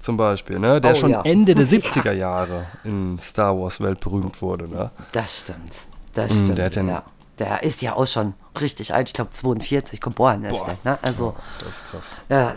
Zum 0.00 0.16
Beispiel, 0.16 0.58
ne? 0.58 0.80
der 0.80 0.92
Oh, 0.92 0.94
schon 0.94 1.10
ja. 1.10 1.22
Ende 1.22 1.54
der 1.54 1.66
70er 1.68 2.12
Jahre 2.12 2.66
in 2.84 3.18
Star 3.18 3.58
Wars 3.58 3.80
Welt 3.80 4.00
berühmt 4.00 4.40
wurde. 4.42 4.68
Ne? 4.68 4.90
Das 5.12 5.40
stimmt. 5.40 5.86
Das 6.14 6.32
Mm, 6.32 6.36
stimmt. 6.44 6.58
der 6.58 6.66
hat 6.66 6.76
ja- 6.76 6.82
ja. 6.84 7.02
Der 7.38 7.62
ist 7.62 7.82
ja 7.82 7.94
auch 7.94 8.06
schon 8.06 8.34
richtig 8.60 8.92
alt. 8.92 9.08
Ich 9.08 9.14
glaube, 9.14 9.30
42 9.30 10.00
geboren 10.00 10.44
ist 10.44 10.58
Boah. 10.58 10.76
der. 10.84 10.92
Ne? 10.92 10.98
Also, 11.02 11.34
Das 11.64 11.76
ist 11.76 11.88
krass. 11.90 12.16
ja, 12.28 12.52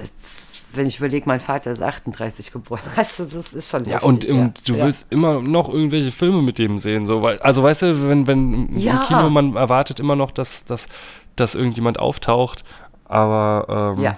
wenn 0.73 0.87
ich 0.87 0.97
überlege, 0.97 1.25
mein 1.27 1.39
Vater 1.39 1.71
ist 1.71 1.81
38 1.83 2.51
geboren. 2.51 2.79
Also, 2.95 3.25
das 3.25 3.53
ist 3.53 3.69
schon 3.69 3.85
Ja, 3.85 4.01
heftig, 4.01 4.07
und, 4.07 4.29
und 4.29 4.67
du 4.67 4.73
ja. 4.73 4.85
willst 4.85 5.05
immer 5.11 5.39
noch 5.41 5.69
irgendwelche 5.69 6.11
Filme 6.11 6.41
mit 6.41 6.57
dem 6.57 6.79
sehen. 6.79 7.05
So, 7.05 7.21
weil, 7.21 7.37
also 7.39 7.61
weißt 7.61 7.83
du, 7.83 8.07
wenn, 8.09 8.25
wenn 8.27 8.69
im 8.69 8.77
Ja. 8.77 9.03
Kino 9.07 9.29
man 9.29 9.55
erwartet 9.55 9.99
immer 9.99 10.15
noch, 10.15 10.31
dass, 10.31 10.65
dass, 10.65 10.87
dass 11.35 11.53
irgendjemand 11.55 11.99
auftaucht, 11.99 12.63
aber 13.05 13.93
ähm, 13.97 14.03
Ja. 14.03 14.17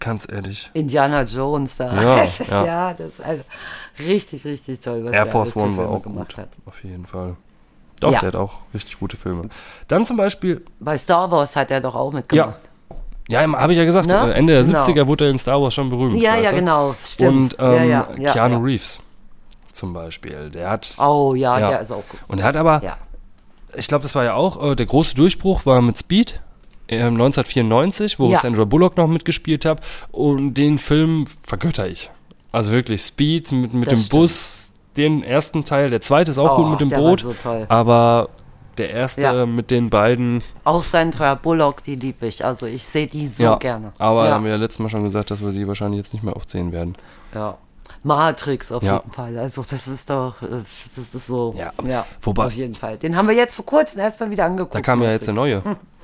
Ganz 0.00 0.26
ehrlich, 0.30 0.70
Indiana 0.74 1.22
Jones 1.22 1.76
da. 1.76 1.94
Ja, 2.00 2.16
das 2.20 2.40
ist, 2.40 2.50
ja. 2.50 2.64
ja. 2.66 2.94
das 2.94 3.06
ist 3.08 3.20
also 3.24 3.42
richtig, 3.98 4.44
richtig 4.44 4.80
toll, 4.80 5.04
was 5.04 5.12
Air 5.12 5.26
Force 5.26 5.56
One 5.56 5.76
war 5.76 5.88
auch 5.88 6.02
gemacht 6.02 6.28
gut. 6.34 6.38
hat. 6.38 6.48
Auf 6.66 6.82
jeden 6.84 7.06
Fall. 7.06 7.36
Doch, 8.00 8.12
Ja. 8.12 8.20
der 8.20 8.28
hat 8.28 8.36
auch 8.36 8.54
richtig 8.74 8.98
gute 9.00 9.16
Filme. 9.16 9.48
Dann 9.88 10.06
zum 10.06 10.16
Beispiel, 10.16 10.64
Bei 10.78 10.96
Star 10.96 11.30
Wars 11.30 11.56
hat 11.56 11.70
er 11.70 11.80
doch 11.80 11.94
auch 11.96 12.12
mitgemacht. 12.12 12.60
ja, 13.28 13.40
habe 13.40 13.72
ich 13.72 13.78
ja 13.78 13.84
gesagt, 13.84 14.06
Ne? 14.06 14.34
Ende 14.34 14.52
der 14.54 14.62
Genau. 14.64 14.78
70er 14.78 15.06
wurde 15.08 15.24
er 15.24 15.30
in 15.32 15.38
Star 15.38 15.60
Wars 15.60 15.74
schon 15.74 15.90
berühmt. 15.90 16.16
Ja, 16.22 16.36
ja, 16.36 16.52
genau. 16.52 16.94
Stimmt. 17.04 17.54
Und 17.54 17.56
ähm, 17.58 17.74
ja, 17.74 17.84
ja, 17.84 18.08
ja, 18.18 18.32
Keanu 18.32 18.56
ja. 18.58 18.62
Reeves 18.62 19.00
zum 19.72 19.92
Beispiel, 19.92 20.50
der 20.50 20.70
hat, 20.70 20.94
Oh 20.98 21.34
ja, 21.34 21.58
Ja. 21.58 21.70
der 21.70 21.80
ist 21.80 21.90
auch 21.92 22.02
gut. 22.08 22.20
und 22.28 22.38
er 22.38 22.44
hat 22.46 22.56
aber, 22.56 22.82
Ja. 22.84 22.96
ich 23.74 23.86
glaube, 23.88 24.02
das 24.02 24.14
war 24.14 24.24
ja 24.24 24.34
auch, 24.34 24.62
äh, 24.62 24.74
der 24.76 24.86
große 24.86 25.14
Durchbruch 25.14 25.66
war 25.66 25.80
mit 25.82 25.98
Speed. 25.98 26.40
Ähm, 26.88 27.14
1994, 27.14 28.18
wo 28.18 28.30
Ja. 28.30 28.38
Sandra 28.40 28.64
Bullock 28.64 28.96
noch 28.96 29.06
mitgespielt 29.08 29.64
hat. 29.64 29.80
Und 30.10 30.54
den 30.54 30.78
Film 30.78 31.26
vergötter 31.42 31.86
ich. 31.88 32.10
Also 32.52 32.72
wirklich 32.72 33.02
Speed 33.02 33.52
mit, 33.52 33.74
mit 33.74 33.86
Das 33.86 33.94
dem 33.94 34.04
stimmt. 34.04 34.10
Bus, 34.20 34.70
den 34.96 35.22
ersten 35.22 35.64
Teil. 35.64 35.90
Der 35.90 36.00
zweite 36.00 36.30
ist 36.30 36.38
auch 36.38 36.58
Oh, 36.58 36.62
gut 36.62 36.70
mit 36.72 36.80
dem 36.80 36.90
Boot. 36.90 37.20
so 37.20 37.32
toll. 37.34 37.66
Aber 37.68 38.30
der 38.78 38.90
erste 38.90 39.20
Ja. 39.22 39.44
mit 39.46 39.70
den 39.70 39.90
beiden. 39.90 40.42
Auch 40.64 40.82
Sandra 40.84 41.34
Bullock, 41.34 41.82
die 41.84 41.96
liebe 41.96 42.26
ich. 42.26 42.44
Also 42.44 42.66
ich 42.66 42.84
sehe 42.86 43.06
die 43.06 43.26
so 43.26 43.42
ja, 43.44 43.56
gerne. 43.56 43.92
Aber 43.98 44.26
ja. 44.26 44.34
haben 44.34 44.44
wir 44.44 44.52
ja 44.52 44.56
letztes 44.56 44.78
Mal 44.78 44.88
schon 44.88 45.02
gesagt, 45.04 45.30
dass 45.30 45.42
wir 45.42 45.52
die 45.52 45.66
wahrscheinlich 45.68 45.98
jetzt 45.98 46.12
nicht 46.14 46.22
mehr 46.22 46.34
oft 46.36 46.48
sehen 46.50 46.72
werden. 46.72 46.96
ja. 47.34 47.56
Matrix 48.04 48.70
auf 48.70 48.82
jeden 48.82 49.10
Fall. 49.10 49.36
Also 49.38 49.64
das 49.68 49.88
ist 49.88 50.08
doch, 50.08 50.36
das 50.40 51.14
ist 51.14 51.26
so. 51.26 51.52
Ja. 51.84 52.06
Wobei- 52.22 52.46
auf 52.46 52.52
jeden 52.52 52.76
Fall. 52.76 52.96
Den 52.96 53.16
haben 53.16 53.26
wir 53.26 53.34
jetzt 53.34 53.54
vor 53.56 53.66
kurzem 53.66 54.00
erstmal 54.00 54.30
wieder 54.30 54.44
angeguckt. 54.44 54.74
Da 54.76 54.80
kam 54.80 55.02
ja 55.02 55.10
jetzt 55.10 55.26
Matrix. 55.26 55.26
der 55.26 55.34
neue. 55.34 55.76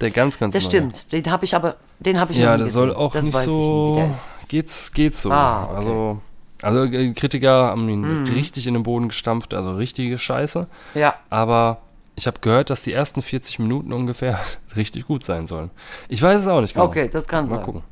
Der 0.00 0.10
ganz, 0.10 0.38
ganz 0.38 0.52
Das 0.54 0.64
neue. 0.64 0.70
stimmt. 0.70 1.12
Den 1.12 1.30
habe 1.30 1.44
ich 1.44 1.54
aber, 1.54 1.76
den 2.00 2.20
habe 2.20 2.32
ich 2.32 2.38
Ja, 2.38 2.52
noch 2.52 2.58
nie 2.58 2.64
das 2.64 2.72
soll 2.72 2.94
auch 2.94 3.12
das 3.12 3.24
nicht 3.24 3.34
weiß 3.34 3.42
ich 3.42 3.46
so. 3.46 3.94
der 3.96 4.10
ist. 4.10 4.20
Geht's, 4.48 4.92
geht's 4.92 5.22
so. 5.22 5.30
Ah, 5.32 5.64
okay. 5.64 5.74
Also, 5.76 6.18
also 6.62 6.84
äh, 6.84 7.12
Kritiker 7.12 7.66
haben 7.68 7.88
ihn 7.88 8.20
Mhm. 8.22 8.24
richtig 8.34 8.66
in 8.66 8.74
den 8.74 8.82
Boden 8.82 9.08
gestampft, 9.08 9.54
also 9.54 9.72
richtige 9.72 10.18
Scheiße. 10.18 10.66
Ja. 10.94 11.14
Aber 11.30 11.78
ich 12.14 12.26
habe 12.26 12.40
gehört, 12.40 12.70
dass 12.70 12.82
die 12.82 12.92
ersten 12.92 13.22
40 13.22 13.58
Minuten 13.58 13.92
ungefähr 13.92 14.38
richtig 14.76 15.06
gut 15.06 15.24
sein 15.24 15.46
sollen. 15.46 15.70
Ich 16.08 16.20
weiß 16.22 16.42
es 16.42 16.46
auch 16.48 16.60
nicht 16.60 16.74
genau. 16.74 16.86
Okay, 16.86 17.08
das 17.10 17.26
kann 17.26 17.48
Mal 17.48 17.56
sein. 17.56 17.64
gucken. 17.64 17.82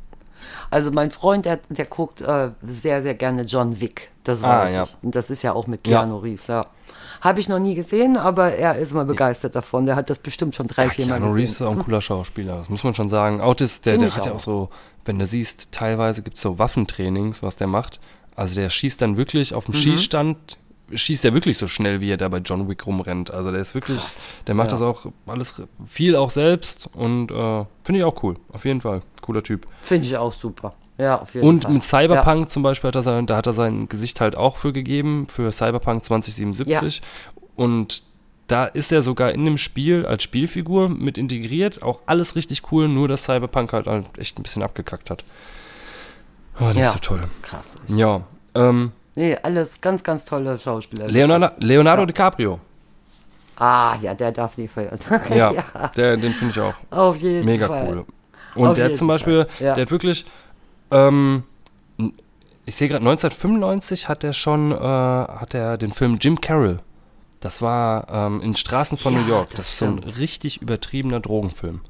Also 0.71 0.91
mein 0.93 1.11
Freund, 1.11 1.45
der, 1.47 1.61
der 1.69 1.87
guckt 1.87 2.21
äh, 2.21 2.51
sehr, 2.63 3.01
sehr 3.03 3.15
gerne 3.15 3.43
John 3.43 3.81
Wick. 3.81 4.11
Das 4.25 4.43
Ah, 4.45 4.61
weiß 4.65 4.73
ja. 4.73 4.83
ich. 4.85 4.97
Und 5.03 5.15
das 5.17 5.31
ist 5.31 5.43
ja 5.43 5.53
auch 5.53 5.67
mit 5.67 5.87
Ja. 5.87 6.01
Keanu 6.01 6.19
Reeves, 6.19 6.47
ja. 6.49 6.67
Habe 7.25 7.41
ich 7.41 7.49
noch 7.49 7.59
nie 7.59 7.75
gesehen, 7.75 8.17
aber 8.19 8.53
er 8.55 8.77
ist 8.77 8.93
immer 8.93 9.05
begeistert 9.07 9.55
davon. 9.57 9.87
Der 9.87 9.97
hat 9.97 10.11
das 10.11 10.19
bestimmt 10.19 10.55
schon 10.55 10.67
drei, 10.69 10.85
Ja, 10.85 10.91
vier 10.91 11.07
Mal 11.07 11.13
Keanu 11.19 11.27
gesehen. 11.33 11.37
Reeves 11.41 11.53
ist 11.55 11.63
auch 11.63 11.73
ein 11.73 11.83
cooler 11.83 12.01
Schauspieler, 12.03 12.59
das 12.59 12.69
muss 12.69 12.85
man 12.85 12.95
schon 12.95 13.09
sagen. 13.09 13.41
Auch 13.41 13.55
das, 13.55 13.81
der, 13.81 13.95
Find 13.95 14.05
der 14.05 14.15
hat 14.17 14.27
ja 14.27 14.31
auch. 14.33 14.37
auch 14.37 14.41
so, 14.41 14.69
wenn 15.07 15.19
du 15.19 15.25
siehst, 15.27 15.73
teilweise 15.73 16.23
gibt 16.23 16.37
es 16.37 16.43
so 16.43 16.59
Waffentrainings, 16.59 17.43
was 17.43 17.57
der 17.57 17.67
macht. 17.67 17.99
Also 18.37 18.57
der 18.57 18.69
schießt 18.69 19.01
dann 19.01 19.17
wirklich 19.17 19.55
auf 19.55 19.65
dem 19.65 19.73
Mhm. 19.75 19.79
Schießstand, 19.79 20.59
schießt 20.93 21.25
er 21.25 21.33
wirklich 21.33 21.57
so 21.57 21.67
schnell, 21.67 22.01
wie 22.03 22.11
er 22.11 22.19
da 22.19 22.29
bei 22.29 22.39
John 22.39 22.69
Wick 22.69 22.87
rumrennt. 22.87 23.31
Also 23.31 23.51
der 23.51 23.61
ist 23.61 23.75
wirklich, 23.75 24.03
der 24.47 24.55
macht 24.55 24.69
Ja. 24.69 24.73
das 24.73 24.83
auch 24.83 25.07
alles 25.27 25.55
viel 25.87 26.17
auch 26.17 26.29
selbst 26.31 26.91
und 26.95 27.31
äh, 27.31 27.65
finde 27.85 27.99
ich 28.01 28.05
auch 28.05 28.23
cool, 28.23 28.37
auf 28.53 28.67
jeden 28.67 28.83
Fall. 28.83 29.01
Cooler 29.23 29.43
Typ. 29.43 29.67
Finde 29.83 30.07
ich 30.07 30.17
auch 30.19 30.33
super. 30.35 30.75
Ja, 30.97 31.21
auf 31.21 31.35
jeden 31.35 31.47
Und 31.47 31.63
Fall. 31.65 31.73
mit 31.73 31.83
Cyberpunk 31.83 32.51
zum 32.51 32.63
Beispiel 32.63 32.89
hat 32.89 32.95
er 32.97 33.03
sein, 33.03 33.27
da 33.27 33.37
hat 33.37 33.47
er 33.47 33.53
sein 33.53 33.89
Gesicht 33.89 34.21
halt 34.21 34.37
auch 34.37 34.57
für 34.57 34.73
gegeben, 34.73 35.27
für 35.29 35.51
Cyberpunk 35.51 36.05
2077. 36.05 37.03
Und 37.57 38.03
da 38.47 38.67
ist 38.67 38.93
er 38.93 39.03
sogar 39.03 39.33
in 39.33 39.45
dem 39.45 39.59
Spiel 39.59 40.07
als 40.07 40.23
Spielfigur 40.23 40.89
mit 40.89 41.19
integriert. 41.19 41.83
Auch 41.83 42.03
alles 42.07 42.37
richtig 42.37 42.71
cool, 42.71 42.89
nur 42.89 43.09
dass 43.09 43.25
Cyberpunk 43.25 43.73
halt, 43.73 43.87
halt 43.87 44.07
echt 44.19 44.39
ein 44.39 44.43
bisschen 44.43 44.63
abgekackt 44.63 45.11
hat. 45.11 45.25
Oh, 46.61 46.67
nicht 46.67 46.77
Ja. 46.77 46.91
so 46.93 46.99
toll. 46.99 47.21
Ja. 47.21 47.29
Krass. 47.43 47.77
Ja. 47.89 48.21
Ähm, 48.55 48.93
Nee, 49.17 49.37
alles 49.43 49.81
ganz, 49.81 50.03
ganz 50.03 50.25
tolle 50.25 50.59
Schauspieler. 50.59 51.07
Leonardo, 51.09 51.49
Leonardo 51.59 52.03
Ja. 52.03 52.07
DiCaprio. 52.07 52.59
Ah, 53.57 53.95
ja, 54.03 54.13
der 54.15 54.33
darf 54.33 54.59
nie 54.59 54.67
feiern. 54.67 54.99
Ja, 55.31 55.53
ja, 55.53 55.89
Der, 55.97 56.17
den 56.17 56.33
finde 56.33 56.53
ich 56.53 56.61
auch 56.61 56.75
auf 56.91 57.17
jeden 57.19 57.45
mega 57.45 57.69
Fall. 57.69 57.89
cool. 57.89 58.05
Und 58.57 58.69
Auf 58.69 58.75
der 58.75 58.93
zum 58.95 59.07
Beispiel, 59.09 59.47
ja. 59.61 59.75
der 59.75 59.83
hat 59.83 59.91
wirklich, 59.93 60.25
ähm, 60.91 61.45
ich 62.67 62.77
sehe 62.77 62.89
gerade 62.89 63.05
1995 63.05 64.09
hat 64.09 64.25
er 64.25 64.33
schon, 64.33 64.73
äh, 64.73 64.77
hat 64.77 65.55
er 65.55 65.77
den 65.77 65.93
Film 65.93 66.19
Jim 66.21 66.41
Carroll. 66.41 66.81
Das 67.41 67.61
war 67.61 68.07
ähm, 68.11 68.41
in 68.41 68.57
Straßen 68.57 68.97
von 68.97 69.13
Ja, 69.15 69.21
New 69.21 69.27
York. 69.29 69.51
das 69.51 69.57
Das, 69.59 69.69
ist 69.71 69.79
so 69.79 69.85
ein 69.87 69.99
richtig 69.99 70.63
übertriebener 70.63 71.21
Drogenfilm. 71.21 71.81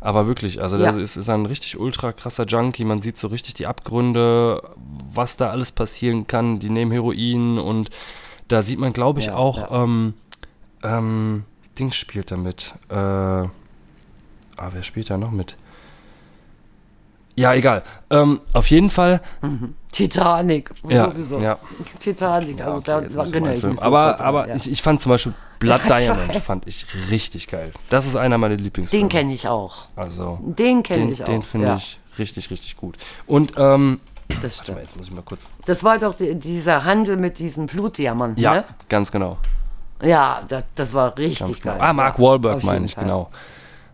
Aber 0.00 0.26
wirklich, 0.26 0.62
also 0.62 0.76
Ja. 0.78 0.86
das 0.86 0.96
ist, 0.96 1.16
ist 1.16 1.28
ein 1.28 1.46
richtig 1.46 1.78
ultra 1.78 2.12
krasser 2.12 2.44
Junkie. 2.46 2.84
Man 2.84 3.02
sieht 3.02 3.18
so 3.18 3.28
richtig 3.28 3.54
die 3.54 3.66
Abgründe, 3.66 4.62
was 5.12 5.36
da 5.36 5.50
alles 5.50 5.72
passieren 5.72 6.26
kann. 6.26 6.58
Die 6.58 6.70
nehmen 6.70 6.90
Heroin 6.90 7.58
und 7.58 7.90
da 8.48 8.62
sieht 8.62 8.78
man, 8.78 8.92
glaube 8.92 9.20
ich, 9.20 9.26
Ja, 9.26 9.36
auch, 9.36 9.58
ja. 9.70 9.82
ähm, 9.84 10.14
ähm, 10.82 11.44
Dings 11.78 11.96
spielt 11.96 12.30
da 12.30 12.36
mit. 12.36 12.74
Äh, 12.88 12.94
ah, 12.94 13.48
wer 14.72 14.82
spielt 14.82 15.10
da 15.10 15.16
noch 15.18 15.30
mit? 15.32 15.56
Ja, 17.36 17.52
egal. 17.54 17.82
Ähm, 18.10 18.40
auf 18.52 18.70
jeden 18.70 18.90
Fall. 18.90 19.20
Titanic, 19.92 20.70
Ja, 20.88 21.10
sowieso. 21.10 21.38
ja. 21.40 21.58
Titanic, 22.00 22.60
also 22.60 22.78
Okay, 22.78 23.08
da 23.12 23.22
erinnere 23.22 23.54
ich 23.54 23.62
mich 23.62 23.82
aber 23.82 24.20
aber 24.20 24.48
ja. 24.48 24.56
ich, 24.56 24.70
ich 24.70 24.82
fand 24.82 25.00
zum 25.00 25.10
Beispiel 25.10 25.34
Blood 25.58 25.82
Diamond 25.88 26.34
weiß. 26.34 26.44
fand 26.44 26.66
ich 26.66 26.86
richtig 27.10 27.48
geil. 27.48 27.72
Das 27.90 28.06
ist 28.06 28.16
einer 28.16 28.38
meiner 28.38 28.56
Lieblingsfilme. 28.56 29.04
Den 29.04 29.08
kenne 29.08 29.32
ich 29.32 29.46
auch. 29.48 29.88
Also 29.96 30.38
Den 30.42 30.82
kenne 30.82 31.04
den, 31.04 31.12
ich 31.12 31.22
auch. 31.22 31.26
den 31.26 31.42
finde 31.42 31.68
ja, 31.68 31.76
ich 31.76 31.98
richtig 32.18 32.50
richtig 32.50 32.76
gut. 32.76 32.96
Und 33.26 33.52
ähm, 33.56 34.00
Das 34.28 34.36
warte 34.42 34.42
mal, 34.42 34.50
stimmt. 34.62 34.78
jetzt 34.80 34.96
muss 34.96 35.06
ich 35.08 35.14
mal 35.14 35.22
kurz. 35.22 35.52
Das 35.66 35.84
war 35.84 35.98
doch 35.98 36.14
die, 36.14 36.34
dieser 36.34 36.84
Handel 36.84 37.16
mit 37.16 37.38
diesen 37.38 37.66
Blutdiamanten, 37.66 38.42
Ja, 38.42 38.54
ne? 38.54 38.64
ganz 38.88 39.10
genau. 39.12 39.38
Ja, 40.02 40.40
das, 40.48 40.64
das 40.74 40.92
war 40.94 41.16
richtig 41.16 41.38
Ganz 41.40 41.60
geil. 41.60 41.72
genau. 41.74 41.84
Ah, 41.84 41.92
Mark 41.92 42.18
Wahlberg 42.18 42.62
meine 42.64 42.86
ich, 42.86 42.94
Fall. 42.94 43.04
genau. 43.04 43.30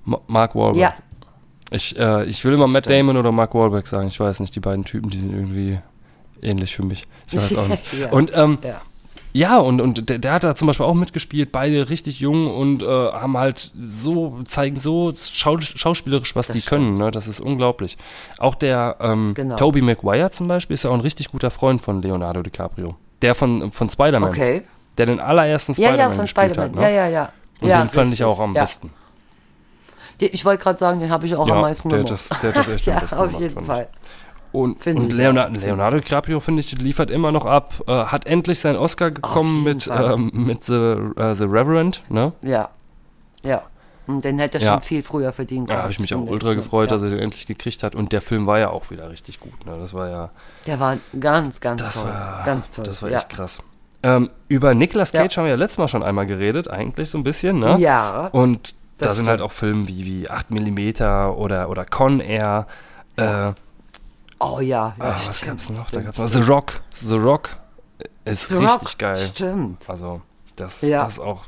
Ma 0.04 0.18
Mark 0.26 0.54
Wahlberg. 0.54 0.76
Ja, 0.76 0.94
Ich, 1.70 1.98
äh, 1.98 2.24
ich 2.24 2.44
will 2.44 2.54
immer 2.54 2.66
Matt 2.66 2.84
Stimmt. 2.84 2.98
Damon 2.98 3.16
oder 3.16 3.32
Mark 3.32 3.54
Wahlberg 3.54 3.86
sagen. 3.86 4.08
Ich 4.08 4.18
weiß 4.18 4.40
nicht, 4.40 4.54
die 4.54 4.60
beiden 4.60 4.84
Typen, 4.84 5.10
die 5.10 5.18
sind 5.18 5.32
irgendwie 5.32 5.78
ähnlich 6.42 6.74
für 6.74 6.84
mich. 6.84 7.06
Ich 7.30 7.38
weiß 7.38 7.56
auch 7.56 7.68
nicht. 7.68 7.82
Ja. 7.98 8.10
Und 8.10 8.32
ähm, 8.34 8.58
ja. 8.62 8.80
Ja, 9.32 9.58
und, 9.58 9.80
und 9.80 10.08
der, 10.10 10.18
der 10.18 10.32
hat 10.32 10.42
da 10.42 10.56
zum 10.56 10.66
Beispiel 10.66 10.86
auch 10.86 10.94
mitgespielt, 10.94 11.52
beide 11.52 11.88
richtig 11.88 12.18
jung 12.18 12.52
und 12.52 12.82
äh, 12.82 12.86
haben 12.86 13.38
halt 13.38 13.70
so, 13.80 14.40
zeigen 14.44 14.80
so 14.80 15.12
schau, 15.14 15.60
schauspielerisch, 15.60 16.34
was 16.34 16.48
Das 16.48 16.56
die 16.56 16.62
können, 16.62 16.94
ne? 16.94 17.12
Das 17.12 17.28
ist 17.28 17.38
unglaublich. 17.38 17.96
Auch 18.38 18.56
der 18.56 18.96
ähm, 19.00 19.34
Genau. 19.34 19.54
Tobey 19.54 19.82
Maguire 19.82 20.30
zum 20.32 20.48
Beispiel 20.48 20.74
ist 20.74 20.82
ja 20.82 20.90
auch 20.90 20.94
ein 20.94 21.00
richtig 21.00 21.28
guter 21.30 21.52
Freund 21.52 21.80
von 21.80 22.02
Leonardo 22.02 22.42
DiCaprio. 22.42 22.96
Der 23.22 23.36
von, 23.36 23.70
von 23.70 23.88
Spider-Man. 23.88 24.30
Okay. 24.30 24.62
Der 24.98 25.06
den 25.06 25.20
allerersten 25.20 25.72
Ja, 25.74 25.90
Spider-Man 25.90 25.98
ja, 25.98 26.10
von 26.10 26.24
gespielt 26.24 26.54
Spider-Man. 26.54 26.70
hat. 26.70 26.76
Ne? 26.76 26.82
Ja, 26.82 26.88
ja, 26.88 27.08
ja. 27.08 27.32
Und 27.60 27.68
ja, 27.68 27.82
den 27.84 27.88
fand 27.88 28.06
ich 28.06 28.12
richtig. 28.12 28.26
auch 28.26 28.40
am 28.40 28.54
ja. 28.54 28.62
besten. 28.62 28.90
Ich 30.28 30.44
wollte 30.44 30.62
gerade 30.62 30.78
sagen, 30.78 31.00
den 31.00 31.10
habe 31.10 31.26
ich 31.26 31.34
auch 31.34 31.48
am 31.48 31.60
meisten 31.62 31.88
der 31.88 32.00
hat, 32.00 32.06
gemocht. 32.06 32.30
das, 32.30 32.40
der 32.40 32.50
hat 32.50 32.56
das 32.56 32.68
echt 32.68 32.86
ja, 32.86 32.94
am 32.94 33.00
besten 33.00 33.16
auf 33.18 33.26
gemacht, 33.26 33.40
jeden 33.40 33.64
Fall. 33.64 33.88
Und, 34.52 34.84
und 34.86 35.12
Leonardo. 35.12 35.60
Leonardo 35.60 35.98
DiCaprio, 35.98 36.40
finde 36.40 36.60
ich, 36.60 36.72
liefert 36.80 37.10
immer 37.10 37.30
noch 37.30 37.46
ab. 37.46 37.74
Äh, 37.86 37.92
hat 38.06 38.26
endlich 38.26 38.58
seinen 38.58 38.76
Oscar 38.76 39.10
bekommen 39.10 39.62
jeden 39.64 39.64
mit, 39.64 39.88
ähm, 39.92 40.30
mit 40.34 40.64
The, 40.64 40.74
äh, 41.16 41.34
The 41.34 41.44
Reverend, 41.44 42.02
ne? 42.08 42.32
Ja. 42.42 42.70
Ja. 43.44 43.62
Und 44.08 44.24
den 44.24 44.40
hätte 44.40 44.58
er 44.58 44.64
Ja. 44.64 44.72
schon 44.74 44.82
viel 44.82 45.02
früher 45.04 45.32
verdient. 45.32 45.68
Da 45.70 45.74
gehabt, 45.74 45.82
habe 45.84 45.92
ich 45.92 46.00
mich 46.00 46.12
auch 46.14 46.26
ultra 46.26 46.54
gefreut, 46.54 46.90
ja. 46.90 46.96
dass 46.96 47.02
er 47.04 47.10
den 47.10 47.20
endlich 47.20 47.46
gekriegt 47.46 47.84
hat. 47.84 47.94
Und 47.94 48.10
der 48.12 48.20
Film 48.20 48.48
war 48.48 48.58
ja 48.58 48.70
auch 48.70 48.90
wieder 48.90 49.08
richtig 49.08 49.38
gut. 49.38 49.64
Ne? 49.66 49.76
Das 49.78 49.94
war 49.94 50.08
ja, 50.08 50.30
Der 50.66 50.80
war 50.80 50.96
ganz, 51.20 51.60
ganz 51.60 51.80
das 51.82 51.94
toll. 52.02 52.06
war, 52.06 52.42
ganz 52.44 52.72
toll. 52.72 52.84
das 52.84 53.02
war 53.02 53.10
ja. 53.10 53.18
echt 53.18 53.28
krass. 53.28 53.62
Ähm, 54.02 54.30
über 54.48 54.74
Nicolas 54.74 55.12
Ja. 55.12 55.22
Cage 55.22 55.36
haben 55.36 55.44
wir 55.44 55.50
ja 55.50 55.56
letztes 55.56 55.78
Mal 55.78 55.86
schon 55.86 56.02
einmal 56.02 56.26
geredet, 56.26 56.68
eigentlich 56.68 57.10
so 57.10 57.18
ein 57.18 57.22
bisschen, 57.22 57.60
ne? 57.60 57.76
Ja. 57.78 58.26
Und 58.32 58.74
da 59.00 59.14
sind 59.14 59.28
halt 59.28 59.40
auch 59.40 59.52
Filme 59.52 59.86
wie, 59.88 60.04
wie 60.04 60.30
8 60.30 60.50
mm 60.50 61.32
oder, 61.36 61.68
oder 61.68 61.84
Con 61.84 62.20
Air. 62.20 62.66
Äh, 63.16 63.52
Oh 64.42 64.60
ja, 64.60 64.94
ja 64.98 65.04
ah, 65.04 65.12
was 65.26 65.36
stimmt, 65.38 65.50
gab's 65.50 65.68
noch? 65.70 65.82
Da 65.82 66.00
stimmt, 66.00 66.06
gab's 66.06 66.18
noch 66.18 66.26
The 66.26 66.40
Rock. 66.50 66.80
The 66.94 67.16
Rock 67.16 67.56
ist 68.24 68.48
The 68.48 68.54
richtig 68.56 68.70
Rock, 68.92 68.98
geil. 68.98 69.16
Stimmt. 69.16 69.88
Also, 69.88 70.22
das, 70.56 70.80
Ja. 70.80 71.02
das 71.02 71.14
ist 71.14 71.18
auch. 71.18 71.44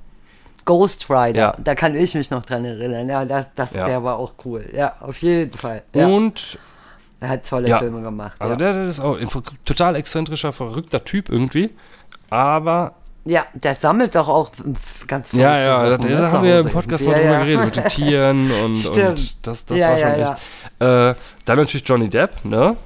Ghost 0.67 1.09
Rider, 1.09 1.41
Ja. 1.41 1.57
da 1.59 1.75
kann 1.75 1.97
ich 1.97 2.15
mich 2.15 2.31
noch 2.31 2.45
dran 2.45 2.65
erinnern. 2.65 3.09
Ja, 3.09 3.25
das, 3.25 3.49
das, 3.55 3.73
Ja. 3.73 3.87
der 3.87 4.05
war 4.05 4.17
auch 4.19 4.35
cool. 4.45 4.69
Ja, 4.75 4.95
auf 5.01 5.17
jeden 5.23 5.57
Fall. 5.57 5.83
Und 5.95 6.59
er 7.21 7.31
hat 7.31 7.49
tolle 7.49 7.69
Ja. 7.69 7.79
Filme 7.79 8.03
gemacht. 8.03 8.35
also 8.39 8.53
ja. 8.55 8.59
der, 8.59 8.73
der 8.75 8.85
ist 8.87 9.01
auch 9.01 9.17
ein 9.17 9.29
total 9.65 9.97
exzentrischer, 9.97 10.53
verrückter 10.53 11.03
Typ 11.03 11.31
irgendwie. 11.31 11.71
Aber 12.29 12.95
ja, 13.25 13.45
der 13.55 13.75
sammelt 13.75 14.15
doch 14.15 14.29
auch 14.29 14.51
f- 14.75 15.07
ganz 15.07 15.33
Ja, 15.33 15.53
verrückte 15.65 15.69
ja, 15.69 15.81
da, 15.89 15.91
Sachen, 15.91 16.11
ne, 16.11 16.17
da 16.21 16.33
haben 16.33 16.45
wir 16.45 16.61
im 16.61 16.69
Podcast 16.71 17.05
mal 17.07 17.15
drüber 17.15 17.25
ja, 17.31 17.39
geredet, 17.41 17.65
mit 17.67 17.77
den 17.77 17.89
Tieren 17.89 18.51
und, 18.65 18.87
und 18.89 19.47
das, 19.47 19.65
das 19.65 19.79
Ja, 19.79 19.91
war 19.91 19.99
schon 19.99 20.19
ja, 20.21 20.33
echt. 20.33 20.43
Äh, 20.81 21.15
dann 21.45 21.59
natürlich 21.59 21.89
Johnny 21.89 22.09
Depp, 22.09 22.45
ne? 22.45 22.77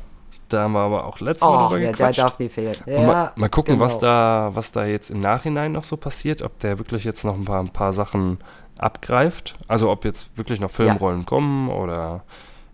Da 0.48 0.60
haben 0.62 0.72
wir 0.74 0.80
aber 0.80 1.04
auch 1.06 1.18
letztes 1.20 1.48
Mal 1.48 1.56
Oh, 1.56 1.68
drüber 1.68 1.78
ja, 1.80 1.86
der 1.86 1.92
gequatscht. 1.92 2.18
darf 2.20 2.38
nie 2.38 2.48
fehlen. 2.48 2.76
Ja, 2.86 3.00
mal, 3.00 3.32
mal 3.34 3.48
gucken, 3.48 3.80
was, 3.80 3.94
genau. 3.94 4.02
da, 4.12 4.50
was 4.54 4.70
da 4.70 4.84
jetzt 4.84 5.10
im 5.10 5.18
Nachhinein 5.20 5.72
noch 5.72 5.82
so 5.82 5.96
passiert, 5.96 6.40
ob 6.42 6.58
der 6.60 6.78
wirklich 6.78 7.02
jetzt 7.04 7.24
noch 7.24 7.34
ein 7.34 7.44
paar, 7.44 7.58
ein 7.60 7.70
paar 7.70 7.92
Sachen 7.92 8.38
abgreift. 8.78 9.56
Also 9.66 9.90
ob 9.90 10.04
jetzt 10.04 10.28
wirklich 10.38 10.60
noch 10.60 10.70
Filmrollen 10.70 11.26
kommen 11.26 11.68
oder 11.68 12.22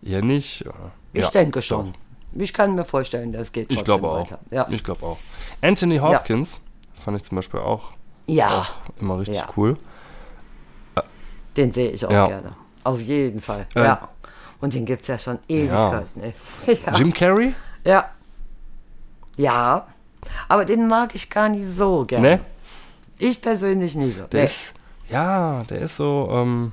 eher 0.04 0.20
nicht. 0.20 0.64
Ich 1.14 1.24
Ja, 1.24 1.30
denke 1.30 1.62
schon. 1.62 1.94
Ich 2.34 2.52
kann 2.52 2.74
mir 2.74 2.84
vorstellen, 2.84 3.32
das 3.32 3.52
geht 3.52 3.70
Ich 3.72 3.84
glaube 3.84 4.06
auch. 4.08 4.20
weiter. 4.20 4.38
Ja. 4.50 4.66
Ich 4.68 4.82
glaube 4.84 5.06
auch. 5.06 5.18
Anthony 5.62 5.96
Hopkins 5.98 6.60
fand 7.02 7.16
ich 7.18 7.24
zum 7.24 7.36
Beispiel 7.36 7.60
auch, 7.60 7.92
ja, 8.26 8.60
auch 8.62 8.70
immer 9.00 9.18
richtig 9.18 9.36
Ja. 9.36 9.48
cool. 9.56 9.76
den 11.56 11.70
sehe 11.72 11.90
ich 11.90 12.04
auch 12.06 12.10
Ja. 12.10 12.26
gerne. 12.26 12.54
Auf 12.84 13.00
jeden 13.00 13.40
Fall. 13.42 13.66
Äh, 13.74 13.84
ja. 13.84 14.08
Und 14.60 14.72
den 14.74 14.86
gibt 14.86 15.02
es 15.02 15.08
ja 15.08 15.18
schon 15.18 15.38
Ewigkeiten. 15.48 16.32
ja. 16.86 16.92
Jim 16.94 17.12
Carrey? 17.12 17.54
ja. 17.84 18.08
Ja. 19.36 19.86
Aber 20.48 20.64
den 20.64 20.86
mag 20.88 21.14
ich 21.14 21.28
gar 21.28 21.48
nicht 21.48 21.64
so 21.66 22.04
gerne. 22.06 22.36
Ne? 22.36 22.40
Ich 23.18 23.40
persönlich 23.40 23.94
nie 23.96 24.10
so. 24.10 24.22
Der 24.24 24.40
Nee. 24.40 24.44
ist, 24.44 24.74
ja, 25.10 25.62
der 25.64 25.80
ist 25.80 25.96
so, 25.96 26.28
ähm, 26.30 26.72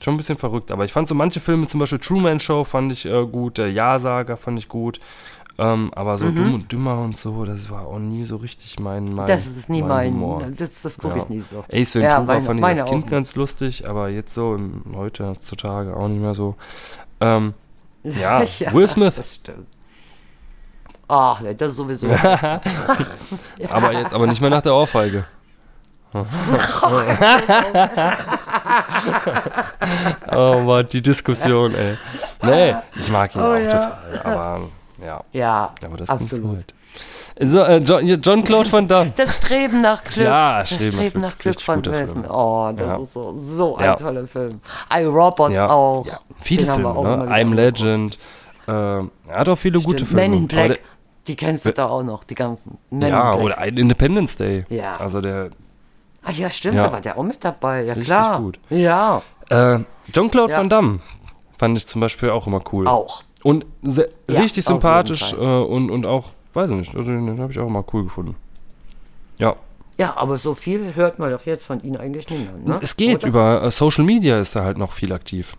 schon 0.00 0.14
ein 0.14 0.16
bisschen 0.16 0.36
verrückt. 0.38 0.70
Aber 0.72 0.84
ich 0.84 0.92
fand 0.92 1.08
so 1.08 1.14
manche 1.14 1.40
Filme, 1.40 1.66
zum 1.66 1.80
Beispiel 1.80 1.98
Truman 1.98 2.38
Show 2.40 2.64
fand 2.64 2.92
ich 2.92 3.06
äh, 3.06 3.24
gut, 3.26 3.58
der 3.58 3.70
Ja-Sager 3.72 4.36
fand 4.36 4.58
ich 4.58 4.68
gut. 4.68 5.00
Ähm, 5.60 5.90
aber 5.94 6.12
Mhm. 6.12 6.16
so 6.18 6.30
dumm 6.30 6.54
und 6.54 6.70
dümmer 6.70 6.98
und 7.00 7.16
so, 7.16 7.44
das 7.44 7.68
war 7.68 7.86
auch 7.88 7.98
nie 7.98 8.22
so 8.24 8.36
richtig 8.36 8.78
mein, 8.78 9.12
mein 9.12 9.26
das 9.26 9.44
ist 9.46 9.68
nie 9.68 9.82
mein. 9.82 10.12
Humor. 10.14 10.42
das 10.56 10.82
das 10.82 10.96
gucke 10.98 11.16
Ja. 11.16 11.22
ich 11.24 11.28
nie 11.28 11.40
so. 11.40 11.64
Ace 11.72 11.94
Ventura 11.96 12.12
Ja, 12.14 12.22
meine- 12.22 12.44
fand 12.46 12.60
ich 12.60 12.64
als 12.64 12.84
Kind 12.84 13.06
ganz 13.10 13.34
lustig, 13.34 13.88
aber 13.88 14.08
jetzt 14.08 14.32
so 14.34 14.54
im, 14.54 14.82
heute 14.94 15.26
heutzutage 15.26 15.96
auch 15.96 16.06
nicht 16.06 16.20
mehr 16.20 16.34
so. 16.34 16.54
Ähm, 17.20 17.54
ja, 18.04 18.40
Will 18.72 18.86
Smith. 18.86 19.14
Das 19.16 19.34
stimmt. 19.34 19.66
Ach, 21.08 21.40
das 21.56 21.70
ist 21.72 21.76
sowieso. 21.76 22.06
aber 23.70 23.92
jetzt 23.92 24.12
aber 24.14 24.26
nicht 24.28 24.40
mehr 24.40 24.50
nach 24.50 24.62
der 24.62 24.74
Ohrfeige. 24.74 25.24
oh 30.30 30.60
Mann, 30.60 30.86
die 30.90 31.02
Diskussion, 31.02 31.74
ey. 31.74 31.96
Nee, 32.44 32.74
ich 32.96 33.10
mag 33.10 33.34
ihn 33.34 33.40
Oh, 33.40 33.44
auch 33.44 33.56
ja. 33.56 33.70
total, 33.84 34.20
aber 34.24 34.60
ja, 35.04 35.22
ja, 35.32 35.72
aber 35.84 35.96
das 35.96 36.08
absolut. 36.10 36.56
halt. 36.56 36.74
So, 37.40 37.60
äh, 37.62 37.76
John, 37.78 38.42
Claude 38.42 38.72
Van 38.72 38.88
Damme. 38.88 39.12
Das 39.16 39.36
Streben 39.36 39.80
nach 39.80 40.02
Glück. 40.02 40.26
Ja, 40.26 40.58
das 40.60 40.70
Streben 40.70 40.84
nach 40.86 40.92
Streben 40.92 41.10
Glück. 41.12 41.22
nach 41.22 41.38
Glück 41.38 41.60
von. 41.60 41.84
Smith. 41.84 42.14
Oh, 42.30 42.72
das 42.74 42.86
Ja. 42.86 42.96
ist 42.96 43.12
so, 43.12 43.34
so 43.38 43.76
ein 43.76 43.84
Ja. 43.84 43.94
toller 43.94 44.26
Film. 44.26 44.60
I, 44.92 45.04
Robot 45.04 45.52
Ja, 45.52 45.68
auch. 45.70 46.06
Viele 46.42 46.64
Den 46.64 46.74
Filme, 46.74 46.88
auch 46.90 47.04
ne? 47.04 47.28
I'm. 47.30 47.54
Legend. 47.54 48.18
Ähm, 48.66 49.10
er 49.28 49.38
hat 49.40 49.48
auch 49.48 49.56
viele 49.56 49.78
gute 49.80 49.98
Stimmt. 50.04 50.08
Filme. 50.10 50.22
Men 50.28 50.32
in 50.40 50.48
Black. 50.48 50.80
Die 51.28 51.36
kennst 51.36 51.64
du 51.66 51.72
da 51.72 51.86
auch 51.86 52.02
noch, 52.02 52.24
die 52.24 52.34
ganzen. 52.34 52.78
Men 52.90 53.10
ja, 53.10 53.34
in 53.34 53.40
oder 53.42 53.58
Independence 53.66 54.36
Day. 54.36 54.64
Ja. 54.70 54.96
Also 54.98 55.20
der 55.20 55.50
Ah 56.24 56.32
ja, 56.32 56.50
stimmt, 56.50 56.78
da 56.78 56.90
war 56.92 57.00
der 57.00 57.16
auch 57.18 57.22
mit 57.22 57.42
dabei. 57.44 57.82
Ja, 57.84 57.92
Richtig 57.94 58.06
klar. 58.12 58.40
gut. 58.40 58.58
Ja, 58.70 59.22
Äh, 59.50 59.78
John 60.12 60.30
Claude. 60.30 60.54
Van 60.54 60.68
Damme 60.68 60.98
fand 61.58 61.76
ich 61.78 61.86
zum 61.86 62.00
Beispiel 62.02 62.30
auch 62.30 62.46
immer 62.46 62.60
cool. 62.72 62.86
auch. 62.88 63.22
Und 63.44 63.66
se- 63.82 64.08
Ja, 64.28 64.40
richtig 64.40 64.64
sympathisch 64.64 65.32
äh, 65.32 65.36
und, 65.36 65.90
und 65.90 66.06
auch, 66.06 66.30
weiß 66.54 66.70
ich 66.70 66.76
nicht, 66.76 66.96
also 66.96 67.10
den 67.10 67.38
habe 67.40 67.52
ich 67.52 67.58
auch 67.58 67.66
immer 67.68 67.84
cool 67.92 68.04
gefunden. 68.04 68.34
Ja, 69.38 69.54
Ja, 69.96 70.16
aber 70.16 70.38
so 70.38 70.54
viel 70.54 70.94
hört 70.94 71.18
man 71.18 71.30
doch 71.30 71.46
jetzt 71.46 71.64
von 71.64 71.80
Ihnen 71.82 71.96
eigentlich 71.96 72.28
nicht 72.28 72.40
mehr. 72.66 72.74
Ne? 72.74 72.80
es 72.82 72.96
geht. 72.96 73.18
Oder? 73.18 73.28
Über 73.28 73.62
äh, 73.62 73.70
Social 73.70 74.04
Media 74.04 74.38
ist 74.40 74.54
er 74.56 74.64
halt 74.64 74.78
noch 74.78 74.92
viel 74.92 75.12
aktiv. 75.12 75.56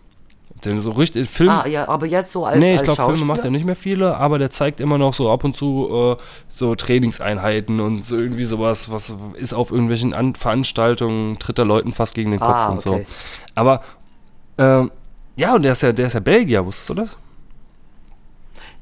Denn 0.64 0.78
so 0.82 0.90
richtig, 0.90 1.30
Film, 1.30 1.48
Ah, 1.48 1.66
ja, 1.66 1.88
aber 1.88 2.04
jetzt 2.04 2.32
so 2.32 2.44
als, 2.44 2.58
nee, 2.58 2.74
ich 2.74 2.82
glaube, 2.82 3.02
Filme 3.02 3.24
macht 3.24 3.44
er 3.44 3.50
nicht 3.50 3.64
mehr 3.64 3.76
viele, 3.76 4.16
aber 4.18 4.38
der 4.38 4.50
zeigt 4.50 4.80
immer 4.80 4.98
noch 4.98 5.14
so 5.14 5.30
ab 5.30 5.42
und 5.44 5.56
zu 5.56 6.16
äh, 6.18 6.22
so 6.50 6.74
Trainingseinheiten 6.74 7.80
und 7.80 8.04
so 8.04 8.16
irgendwie 8.18 8.44
sowas, 8.44 8.90
was 8.92 9.16
ist 9.34 9.54
auf 9.54 9.70
irgendwelchen 9.70 10.12
An 10.12 10.34
Veranstaltungen, 10.34 11.38
tritt 11.38 11.58
er 11.58 11.64
Leuten 11.64 11.92
fast 11.92 12.14
gegen 12.14 12.30
den 12.30 12.40
Kopf 12.40 12.50
Ah, 12.50 12.72
und 12.72 12.82
so. 12.82 12.94
okay. 12.94 13.06
Aber, 13.54 13.80
ähm, 14.58 14.90
ja, 15.36 15.54
und 15.54 15.62
der 15.62 15.72
ist 15.72 15.82
ja, 15.82 15.92
der 15.92 16.08
ist 16.08 16.12
ja 16.14 16.20
Belgier, 16.20 16.66
wusstest 16.66 16.90
du 16.90 16.94
das? 16.94 17.16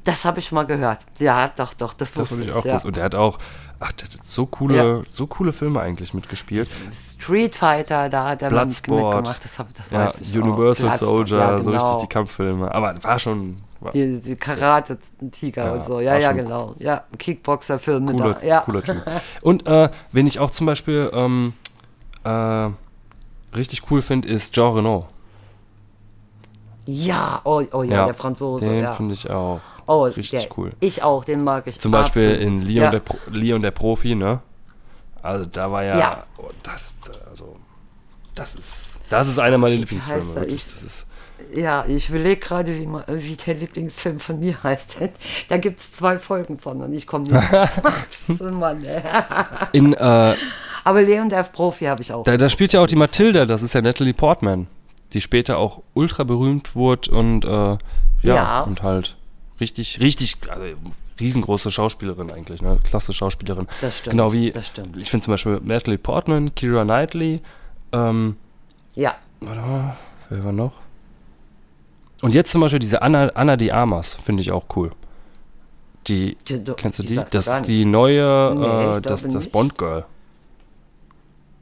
Das 0.09 0.25
habe 0.25 0.39
ich 0.39 0.51
mal 0.51 0.65
gehört. 0.65 1.05
Ja, 1.19 1.51
doch, 1.55 1.75
doch, 1.75 1.93
das, 1.93 2.13
Das 2.13 2.31
wusste 2.31 2.45
ich 2.45 2.51
auch 2.51 2.65
ja. 2.65 2.81
Und 2.83 2.95
der 2.95 3.03
hat 3.03 3.13
auch, 3.13 3.37
ach, 3.79 3.89
hat 3.89 4.03
so 4.25 4.47
coole, 4.47 5.03
so 5.07 5.27
coole 5.27 5.53
Filme 5.53 5.81
eigentlich 5.81 6.15
mitgespielt. 6.15 6.67
Street 6.91 7.55
Fighter, 7.55 8.09
da 8.09 8.29
hat 8.29 8.41
er 8.41 8.49
Bloodsport. 8.49 9.17
mitgemacht. 9.17 9.45
Das, 9.45 9.59
hab, 9.59 9.71
das 9.75 9.91
Ja, 9.91 10.07
weiß 10.07 10.21
ich 10.21 10.35
Universal 10.35 10.89
auch. 10.89 10.93
Soldier, 10.93 11.37
ja, 11.37 11.61
so 11.61 11.69
richtig 11.69 11.89
genau. 11.89 12.01
die 12.01 12.07
Kampffilme. 12.07 12.73
Aber 12.73 12.95
war 13.03 13.19
schon 13.19 13.55
war 13.81 13.91
Die, 13.91 14.19
die 14.19 14.35
Karate-Tiger 14.35 15.65
Ja, 15.65 15.73
und 15.73 15.83
so. 15.83 15.99
Ja, 15.99 16.17
ja, 16.17 16.31
genau. 16.31 16.73
Ja, 16.79 17.03
Kickboxer-Filme 17.15 18.13
cooler, 18.13 18.33
da. 18.33 18.47
Ja. 18.47 18.61
cooler 18.61 18.81
Typ. 18.81 19.03
Und 19.43 19.67
äh, 19.67 19.89
wenn 20.11 20.25
ich 20.25 20.39
auch 20.39 20.49
zum 20.49 20.65
Beispiel 20.65 21.11
ähm, 21.13 21.53
äh, 22.23 22.69
richtig 23.55 23.83
cool 23.91 24.01
finde, 24.01 24.27
ist 24.27 24.55
Jean 24.55 24.73
Reno. 24.73 25.07
Ja, 26.87 27.41
oh, 27.43 27.61
oh 27.71 27.83
ja, 27.83 28.05
der 28.05 28.15
Franzose. 28.15 28.65
Den 28.65 28.83
ja. 28.83 28.93
finde 28.93 29.13
ich 29.13 29.29
auch 29.29 29.59
oh, 29.89 30.03
richtig 30.03 30.29
der, 30.47 30.57
cool. 30.57 30.71
Ich 30.79 31.03
auch, 31.03 31.23
den 31.25 31.43
mag 31.43 31.67
ich. 31.67 31.79
Zum 31.79 31.91
Beispiel 31.91 32.33
absolut. 32.33 32.41
in 32.47 32.61
Leon, 32.65 32.83
ja. 32.85 32.91
der 32.91 32.99
Pro, 32.99 33.17
Leon 33.31 33.61
der 33.61 33.71
Profi, 33.71 34.15
ne? 34.15 34.39
Also 35.21 35.45
da 35.45 35.71
war 35.71 35.83
ja, 35.83 35.97
Ja. 35.97 36.23
Oh, 36.37 36.49
das, 36.63 36.93
also, 37.29 37.55
das 38.35 38.55
ist, 38.55 38.99
das 39.09 39.27
ist 39.27 39.37
einer 39.39 39.57
meiner 39.57 39.75
Lieblingsfilme. 39.75 40.35
Wirklich. 40.35 40.53
Ich- 40.65 40.73
Das 40.73 40.83
ist, 40.83 41.07
Ja, 41.53 41.83
ich 41.87 42.09
überlege 42.09 42.37
gerade, 42.39 42.73
wie, 42.77 42.87
wie 42.87 43.35
der 43.35 43.55
Lieblingsfilm 43.55 44.19
von 44.19 44.39
mir 44.39 44.55
heißt. 44.63 44.97
Da 45.49 45.57
gibt 45.57 45.79
es 45.79 45.91
zwei 45.91 46.19
Folgen 46.19 46.59
von 46.59 46.81
und 46.81 46.93
ich 46.93 47.05
komme 47.07 47.25
nicht. 47.25 48.41
Mann, 48.53 48.85
in, 49.73 49.93
äh, 49.93 50.35
Aber 50.83 51.01
Leon 51.01 51.29
der 51.29 51.43
Profi 51.43 51.85
habe 51.85 52.01
ich 52.01 52.13
auch. 52.13 52.23
da, 52.23 52.37
da 52.37 52.49
spielt 52.49 52.73
ja 52.73 52.81
auch 52.81 52.87
die 52.87 52.95
Mathilda, 52.95 53.45
das 53.45 53.61
ist 53.63 53.73
ja 53.73 53.81
Natalie 53.81 54.13
Portman, 54.13 54.67
die 55.13 55.21
später 55.21 55.57
auch 55.57 55.81
ultra 55.93 56.23
berühmt 56.23 56.75
wurde 56.75 57.11
und 57.11 57.43
äh, 57.45 57.49
ja, 57.49 57.77
Ja. 58.21 58.61
und 58.61 58.83
halt 58.83 59.15
richtig, 59.59 59.99
richtig, 59.99 60.37
also 60.49 60.63
riesengroße 61.19 61.69
Schauspielerin 61.71 62.31
eigentlich, 62.31 62.61
ne? 62.61 62.77
Klasse 62.83 63.13
Schauspielerin. 63.13 63.67
Das 63.81 63.97
stimmt, 63.99 64.11
Genau 64.13 64.31
wie, 64.33 64.51
das 64.51 64.67
stimmt. 64.67 65.01
ich 65.01 65.09
finde 65.09 65.25
zum 65.25 65.33
Beispiel 65.33 65.59
Natalie 65.63 65.97
Portman, 65.97 66.53
Kira 66.55 66.83
Knightley, 66.83 67.41
ähm, 67.91 68.37
ja, 68.95 69.15
Warte 69.41 69.61
mal, 69.61 69.97
wer 70.29 70.43
war 70.43 70.51
noch? 70.51 70.73
Und 72.21 72.33
jetzt 72.33 72.51
zum 72.51 72.59
Beispiel 72.61 72.79
diese 72.79 73.01
Anna, 73.01 73.27
Anna 73.35 73.55
die 73.55 73.71
Armas, 73.71 74.15
finde 74.15 74.41
ich 74.41 74.51
auch 74.51 74.65
cool. 74.75 74.91
Die, 76.07 76.35
du- 76.45 76.73
kennst 76.73 76.99
du 76.99 77.03
die 77.03 77.19
Das 77.29 77.47
ist 77.47 77.67
die 77.67 77.85
neue, 77.85 78.53
Nee, 78.57 78.97
äh, 78.97 79.01
das, 79.01 79.23
das. 79.27 79.47
Bond-Girl. 79.47 80.05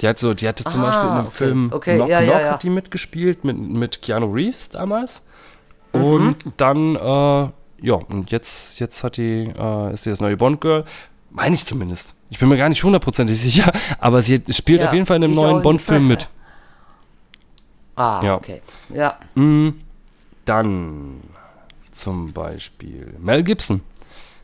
Die 0.01 0.07
hat 0.07 0.19
so, 0.19 0.33
die 0.33 0.47
hatte 0.47 0.63
zum 0.63 0.83
Ah, 0.83 0.85
Beispiel 0.85 1.09
in 1.09 1.15
dem 1.15 1.25
okay, 1.25 1.31
Film 1.35 1.71
okay, 1.73 1.95
Knock 1.95 2.09
ja, 2.09 2.21
ja, 2.21 2.31
Knock 2.31 2.41
ja. 2.41 2.51
hat 2.53 2.63
die 2.63 2.69
mitgespielt 2.69 3.43
mit, 3.43 3.57
mit 3.57 4.01
Keanu 4.01 4.31
Reeves 4.31 4.69
damals. 4.69 5.21
Mhm. 5.93 6.01
Und 6.03 6.37
dann, 6.57 6.95
äh, 6.95 7.49
ja, 7.81 7.95
und 7.95 8.31
jetzt, 8.31 8.79
jetzt 8.79 9.03
hat 9.03 9.17
die, 9.17 9.51
äh, 9.57 9.93
ist 9.93 10.05
die 10.05 10.09
das 10.09 10.19
neue 10.21 10.37
Bond-Girl. 10.37 10.83
Meine 11.29 11.55
ich 11.55 11.65
zumindest. 11.65 12.13
Ich 12.29 12.39
bin 12.39 12.49
mir 12.49 12.57
gar 12.57 12.69
nicht 12.69 12.83
hundertprozentig 12.83 13.37
sicher, 13.41 13.71
aber 13.99 14.21
sie 14.21 14.41
spielt 14.51 14.81
Ja, 14.81 14.87
auf 14.87 14.93
jeden 14.93 15.05
Fall 15.05 15.17
in 15.17 15.23
einem 15.25 15.33
neuen. 15.33 15.61
Bond-Film 15.61 16.07
mit. 16.07 16.29
Ah, 17.95 18.21
Ja. 18.23 18.35
okay. 18.35 18.61
Ja, 18.93 19.17
Mm, 19.35 19.69
Dann 20.45 21.19
zum 21.91 22.31
Beispiel 22.31 23.13
Mel 23.19 23.43
Gibson. 23.43 23.81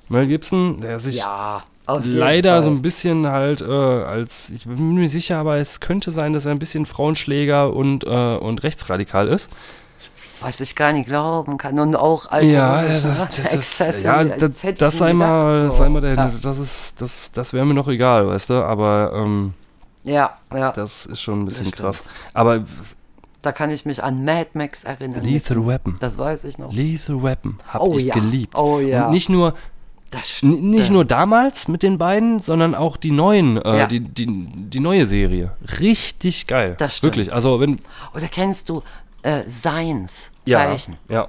Mel 0.09 0.27
Gibson, 0.27 0.79
der 0.81 0.99
sich 0.99 1.17
ja. 1.19 1.63
Leider 2.03 2.53
Fall. 2.53 2.63
so 2.63 2.69
ein 2.69 2.81
bisschen 2.81 3.27
halt 3.29 3.61
äh, 3.61 3.65
als, 3.65 4.49
ich 4.51 4.65
bin 4.65 4.93
mir 4.93 5.01
nicht 5.01 5.11
sicher, 5.11 5.37
aber 5.37 5.57
es 5.57 5.79
könnte 5.81 6.11
sein, 6.11 6.31
dass 6.33 6.45
er 6.45 6.51
ein 6.53 6.59
bisschen 6.59 6.85
Frauenschläger 6.85 7.73
und, 7.73 8.05
äh, 8.05 8.35
und 8.37 8.63
rechtsradikal 8.63 9.27
ist. 9.27 9.51
Was 10.43 10.59
ich 10.59 10.75
gar 10.75 10.93
nicht 10.93 11.07
glauben 11.07 11.57
kann. 11.57 11.79
Und 11.79 11.95
auch 11.95 12.31
Ja, 12.41 12.73
alkoholisch, 12.75 13.03
das, 13.03 13.19
ne? 13.19 13.25
das, 13.27 13.35
das, 13.37 13.53
Exzesse, 13.53 14.03
ja, 14.03 14.23
das 14.23 14.51
das, 14.77 14.97
sei 14.97 15.13
mal, 15.13 15.69
so. 15.69 15.77
sei 15.77 15.89
mal 15.89 16.01
der, 16.01 16.15
ja. 16.15 16.31
das 16.41 16.59
ist, 16.59 17.01
das, 17.01 17.31
das 17.31 17.53
wäre 17.53 17.65
mir 17.65 17.73
noch 17.73 17.87
egal, 17.87 18.27
weißt 18.27 18.49
du, 18.51 18.55
aber 18.63 19.13
ähm, 19.15 19.53
ja, 20.03 20.37
ja, 20.53 20.71
das 20.71 21.05
ist 21.05 21.21
schon 21.21 21.41
ein 21.41 21.45
bisschen 21.45 21.71
krass. 21.71 22.05
Aber 22.33 22.63
da 23.41 23.51
kann 23.51 23.71
ich 23.71 23.85
mich 23.85 24.03
an 24.03 24.23
Mad 24.23 24.49
Max 24.53 24.83
erinnern. 24.83 25.23
Lethal 25.23 25.65
Weapon. 25.65 25.95
Das 25.99 26.17
weiß 26.17 26.43
ich 26.45 26.57
noch. 26.57 26.71
Lethal 26.73 27.23
Weapon 27.23 27.57
habe 27.67 27.83
Oh 27.85 27.97
ich 27.97 28.05
ja. 28.05 28.13
geliebt. 28.13 28.55
Oh 28.57 28.79
ja. 28.79 29.05
Und 29.07 29.11
nicht 29.11 29.29
nur, 29.29 29.53
Das 30.11 30.43
nicht 30.43 30.89
nur 30.91 31.05
damals 31.05 31.67
mit 31.67 31.83
den 31.83 31.97
beiden, 31.97 32.39
sondern 32.39 32.75
auch 32.75 32.97
die 32.97 33.11
neuen, 33.11 33.57
äh, 33.61 33.79
Ja. 33.79 33.85
die, 33.87 33.99
die, 34.01 34.27
die 34.27 34.79
neue 34.79 35.05
Serie. 35.05 35.51
Richtig 35.79 36.47
geil. 36.47 36.75
Das 36.77 36.97
stimmt. 36.97 37.15
Wirklich. 37.15 37.33
Also 37.33 37.59
wenn. 37.59 37.79
Oder 38.13 38.27
kennst 38.27 38.69
du 38.69 38.83
äh, 39.23 39.49
Science 39.49 40.31
Ja. 40.45 40.59
Zeichen? 40.59 40.97
Ja. 41.09 41.27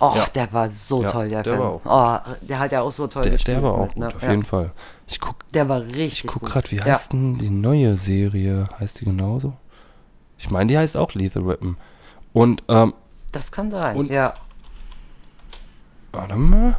Oh, 0.00 0.12
Ja. 0.16 0.26
der 0.26 0.52
war 0.52 0.68
so 0.68 1.02
Ja, 1.02 1.08
toll, 1.08 1.28
der, 1.28 1.42
der 1.42 1.54
Film. 1.56 1.80
war 1.84 2.22
Oh, 2.28 2.30
der 2.42 2.58
hat 2.60 2.70
ja 2.72 2.82
auch 2.82 2.92
so 2.92 3.06
toll 3.08 3.24
Der, 3.24 3.32
gespielt. 3.32 3.56
der 3.56 3.62
war 3.64 3.74
auch 3.74 3.86
mit, 3.86 3.94
gut, 3.94 3.98
ne? 3.98 4.06
auf 4.14 4.22
ja. 4.22 4.30
jeden 4.30 4.44
Fall. 4.44 4.70
Ich 5.08 5.18
guck, 5.20 5.36
Der 5.48 5.68
war 5.68 5.80
richtig 5.80 6.24
ich 6.24 6.26
guck 6.30 6.44
gerade, 6.44 6.70
wie 6.70 6.76
Ja. 6.76 6.84
heißt 6.84 7.12
denn 7.12 7.36
die 7.38 7.50
neue 7.50 7.96
Serie? 7.96 8.68
Heißt 8.78 9.00
die 9.00 9.06
genauso? 9.06 9.54
Ich 10.36 10.50
meine, 10.50 10.68
die 10.70 10.78
heißt 10.78 10.96
auch 10.96 11.14
Lethal 11.14 11.46
Weapon. 11.46 11.76
Und, 12.32 12.62
ähm, 12.68 12.94
Das 13.32 13.50
kann 13.50 13.70
sein, 13.70 13.96
Und- 13.96 14.10
ja. 14.10 14.34
warte 16.12 16.36
mal. 16.36 16.76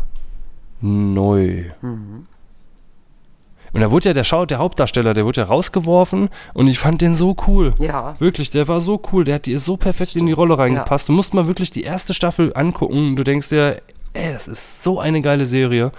Neu. 0.82 1.72
Mhm. 1.82 2.24
Und 3.74 3.82
da 3.82 3.92
wurde 3.92 4.10
ja 4.10 4.14
der, 4.14 4.24
Schau 4.24 4.46
der 4.46 4.58
Hauptdarsteller, 4.60 5.14
der 5.14 5.26
wurde 5.26 5.42
ja 5.42 5.48
rausgeworfen 5.48 6.30
und 6.54 6.68
ich 6.68 6.80
fand 6.80 7.02
den 7.02 7.16
so 7.16 7.36
cool. 7.48 7.74
Ja, 7.80 8.16
Wirklich, 8.20 8.50
der 8.50 8.68
war 8.68 8.82
so 8.82 9.02
cool, 9.14 9.24
der 9.24 9.36
hat 9.36 9.46
dir 9.46 9.60
so 9.60 9.78
perfekt 9.78 10.16
in 10.16 10.26
die 10.26 10.32
Rolle 10.32 10.58
reingepasst. 10.58 11.08
Du 11.10 11.14
musst 11.14 11.34
mal 11.34 11.48
wirklich 11.48 11.72
die 11.72 11.84
erste 11.84 12.14
Staffel 12.14 12.52
angucken. 12.56 13.16
Du 13.16 13.24
denkst 13.24 13.50
dir, 13.50 13.82
ey, 14.14 14.34
das 14.34 14.48
ist 14.48 14.82
so 14.84 15.00
eine 15.00 15.22
geile 15.22 15.46
Serie. 15.46 15.92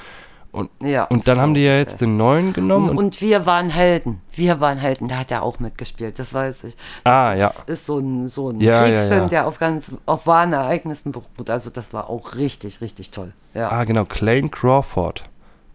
Und, 0.53 0.69
ja. 0.83 1.05
und 1.05 1.29
dann 1.29 1.39
haben 1.41 1.55
die 1.55 1.61
ja 1.61 1.75
jetzt 1.75 2.01
den 2.01 2.17
neuen 2.17 2.53
genommen. 2.53 2.87
Und, 2.91 2.99
Und, 2.99 3.05
und 3.05 3.21
wir 3.21 3.47
waren 3.47 3.71
Helden. 3.71 4.21
Wir 4.35 4.59
waren 4.59 4.79
Helden. 4.79 5.07
Da 5.07 5.19
hat 5.19 5.31
er 5.31 5.45
auch 5.45 5.61
mitgespielt, 5.61 6.19
das 6.19 6.35
weiß 6.35 6.65
ich. 6.65 6.75
Das 7.05 7.13
Ah, 7.15 7.33
ist, 7.35 7.39
ja. 7.39 7.53
ist 7.69 7.87
so 7.87 7.99
ein, 7.99 8.27
so 8.27 8.49
ein 8.51 8.59
Ja, 8.61 8.81
ja, 8.81 8.89
Kriegsfilm, 8.89 9.23
ja. 9.23 9.29
der 9.29 9.47
auf 9.47 9.61
ganz 9.61 9.93
auf 10.07 10.27
wahren 10.27 10.53
Ereignissen 10.53 11.13
beruht. 11.13 11.49
Also 11.51 11.71
das 11.71 11.93
war 11.93 12.11
auch 12.11 12.35
richtig, 12.35 12.81
richtig 12.81 13.13
toll. 13.13 13.33
Ja. 13.55 13.71
ah, 13.71 13.85
genau, 13.85 14.05
Clayne 14.05 14.49
Crawford. 14.49 15.23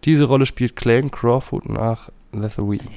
Diese 0.06 0.24
Rolle 0.24 0.46
spielt 0.46 0.74
Clayne 0.76 1.10
Crawford 1.10 1.68
nach 1.68 2.08
Lethal 2.32 2.68
Weapon. 2.70 2.88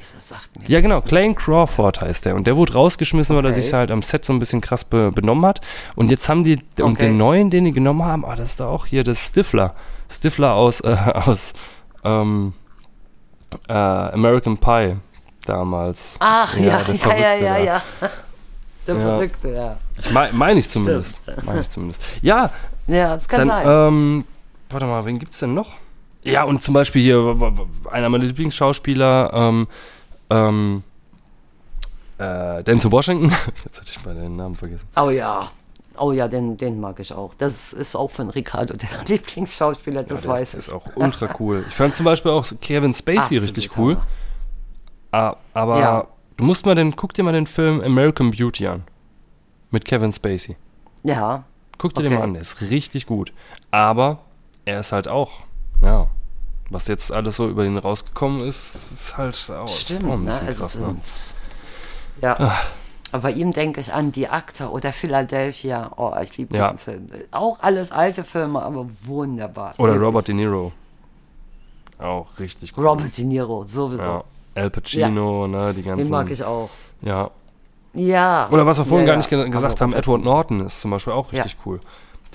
Ja, 0.68 0.80
genau, 0.82 1.02
Clayne 1.02 1.34
Crawford 1.34 2.02
heißt 2.02 2.26
der. 2.26 2.36
Und 2.36 2.46
der 2.46 2.56
wurde 2.56 2.74
rausgeschmissen, 2.74 3.36
weil 3.36 3.46
er 3.46 3.52
Okay. 3.52 3.62
sich 3.62 3.74
halt 3.74 3.90
am 3.92 4.02
Set 4.02 4.26
so 4.26 4.32
ein 4.34 4.40
bisschen 4.40 4.62
krass 4.62 4.84
be 4.84 5.12
benommen 5.12 5.46
hat. 5.46 5.62
Und 5.96 6.12
jetzt 6.12 6.30
haben 6.30 6.44
die, 6.44 6.60
und 6.82 6.94
Okay. 6.98 7.08
den 7.08 7.18
neuen, 7.18 7.50
den 7.50 7.66
die 7.66 7.72
genommen 7.72 8.04
haben, 8.06 8.26
ah, 8.26 8.36
das 8.36 8.52
ist 8.52 8.60
da 8.60 8.68
auch 8.68 8.86
hier, 8.86 9.04
das 9.04 9.26
Stifler. 9.28 9.76
Stifler 10.10 10.54
aus, 10.54 10.82
äh, 10.82 10.90
aus 11.26 11.54
ähm, 12.04 12.54
äh, 13.68 13.74
American 13.74 14.58
Pie 14.58 14.96
damals. 15.46 16.18
Ach 16.20 16.56
ja, 16.58 16.82
ja, 16.82 17.16
ja, 17.18 17.34
ja, 17.36 17.58
ja. 17.58 17.82
Der 18.88 18.96
Ja. 18.96 19.02
Verrückte, 19.02 19.50
ja. 19.54 19.78
Ich 20.00 20.10
mein, 20.12 20.36
meine 20.36 20.60
ich 20.60 20.70
zumindest. 20.70 21.20
Meine 21.44 21.62
ich 21.62 21.70
zumindest. 21.70 22.02
Ja, 22.22 22.50
Ja, 22.88 23.14
das 23.16 23.28
kann 23.28 23.48
sein. 23.48 23.66
ähm, 23.68 24.26
warte 24.70 24.86
mal, 24.86 25.06
wen 25.06 25.20
gibt's 25.20 25.40
denn 25.40 25.54
noch? 25.54 25.78
Ja, 26.24 26.44
und 26.44 26.62
zum 26.62 26.74
Beispiel 26.74 27.02
hier 27.02 27.54
einer 27.92 28.10
meiner 28.10 28.26
Lieblingsschauspieler, 28.26 29.32
ähm, 29.34 29.68
ähm, 30.30 30.84
äh, 32.18 32.64
Denzel 32.64 32.92
Washington. 32.92 33.30
Jetzt 33.66 33.80
hatte 33.82 33.90
ich 33.90 34.04
mal 34.06 34.14
den 34.16 34.36
Namen 34.36 34.56
vergessen. 34.56 34.88
oh 34.98 35.10
ja. 35.10 35.50
Oh 36.02 36.14
ja, 36.14 36.30
den, 36.30 36.56
den 36.56 36.80
mag 36.80 36.98
ich 37.02 37.12
auch. 37.12 37.34
Das 37.34 37.74
ist 37.74 37.94
auch 37.94 38.10
von 38.10 38.30
Ricardo, 38.30 38.74
der 38.78 38.88
Lieblingsschauspieler, 39.08 40.04
das 40.04 40.24
Ja, 40.24 40.30
weiß 40.32 40.42
ist, 40.42 40.54
ich. 40.54 40.60
ist 40.60 40.70
auch 40.72 40.86
ultra 40.96 41.36
cool. 41.40 41.66
Ich 41.68 41.76
fand 41.76 41.94
zum 41.94 42.06
Beispiel 42.06 42.32
auch 42.32 42.46
Kevin 42.62 42.94
Spacey 42.94 43.20
Absolut 43.38 43.44
richtig 43.44 43.78
cool. 43.78 43.96
Hammer. 43.96 44.08
Ah, 45.12 45.36
aber 45.54 45.80
Ja. 45.80 46.08
du 46.38 46.46
musst 46.46 46.66
mal 46.66 46.76
den, 46.76 46.96
guck 46.96 47.14
dir 47.14 47.24
mal 47.24 47.34
den 47.34 47.48
Film 47.48 47.82
American 47.82 48.32
Beauty 48.32 48.68
an. 48.68 48.84
Mit 49.72 49.84
Kevin 49.86 50.14
Spacey. 50.14 50.56
Ja, 51.04 51.44
Guck 51.78 51.94
dir 51.96 52.04
den 52.04 52.12
Okay. 52.14 52.20
mal 52.20 52.24
an, 52.26 52.34
der 52.34 52.42
ist 52.44 52.60
richtig 52.62 53.06
gut. 53.06 53.32
Aber 53.72 54.20
er 54.66 54.80
ist 54.82 54.92
halt 54.94 55.08
auch, 55.10 55.32
ja, 55.82 56.08
was 56.70 56.88
jetzt 56.88 57.12
alles 57.12 57.36
so 57.38 57.48
über 57.48 57.66
ihn 57.66 57.78
rausgekommen 57.78 58.42
ist, 58.42 58.92
ist 58.92 59.18
halt 59.18 59.52
auch, 59.52 59.68
stimmt. 59.68 60.06
auch 60.06 60.14
ein 60.14 60.20
ne? 60.20 60.26
bisschen 60.26 60.48
Also 60.48 60.62
krass. 60.62 60.74
so- 60.74 60.88
Ne? 60.88 60.96
Ja. 62.22 62.36
Aber 63.12 63.24
bei 63.24 63.32
ihm 63.32 63.54
denke 63.54 63.82
ich 63.82 63.92
an 63.94 64.12
Die 64.12 64.30
Akte 64.30 64.70
oder 64.70 64.94
Philadelphia. 64.94 65.92
Oh, 65.98 66.14
ich 66.22 66.38
liebe 66.38 66.56
Ja. 66.56 66.68
diesen 66.72 66.78
Film. 66.78 67.08
Auch 67.32 67.58
alles 67.62 67.92
alte 67.92 68.24
Filme, 68.24 68.62
aber 68.62 68.88
wunderbar. 69.04 69.74
Oder 69.78 69.94
Wirklich. 69.94 70.08
Robert 70.08 70.28
De 70.28 70.36
Niro. 70.36 70.72
Auch 71.98 72.28
richtig 72.40 72.74
gut. 72.74 72.86
Robert 72.86 73.18
De 73.18 73.26
Niro, 73.26 73.64
sowieso. 73.66 74.04
Ja. 74.04 74.24
Al 74.56 74.70
Pacino, 74.70 75.48
ne, 75.48 75.74
die 75.74 75.82
ganzen. 75.82 76.04
Den 76.06 76.12
mag 76.12 76.30
ich 76.30 76.44
auch. 76.44 76.70
Ja. 77.02 77.32
Ja. 77.94 78.48
Oder 78.52 78.66
was 78.66 78.78
wir 78.78 78.86
vorhin 78.86 79.08
ja, 79.08 79.14
gar 79.14 79.18
nicht 79.18 79.32
ja. 79.32 79.42
ge 79.44 79.50
gesagt 79.50 79.82
Aber 79.82 79.92
haben, 79.92 79.94
Edward 79.94 80.22
Norton 80.24 80.66
ist 80.66 80.82
zum 80.82 80.92
Beispiel 80.92 81.14
auch 81.14 81.32
Ja. 81.34 81.42
richtig 81.44 81.66
cool. 81.66 81.80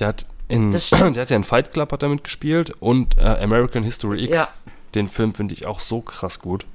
Der 0.01 0.09
hat 0.09 0.27
in, 0.55 0.70
Das 0.70 0.86
stimmt. 0.89 1.16
der 1.16 1.22
hat 1.22 1.31
ja 1.31 1.36
in 1.36 1.44
Fight 1.44 1.72
Club 1.72 1.93
hat 1.93 2.02
er 2.02 2.09
mitgespielt 2.09 2.70
und 2.81 3.18
äh, 3.18 3.22
American 3.43 3.82
History 3.82 4.24
X. 4.24 4.39
Ja. 4.39 4.48
Den 4.94 5.09
Film 5.09 5.35
finde 5.35 5.55
ich 5.55 5.66
auch 5.66 5.81
so 5.81 6.01
krass 6.01 6.39
gut. 6.40 6.66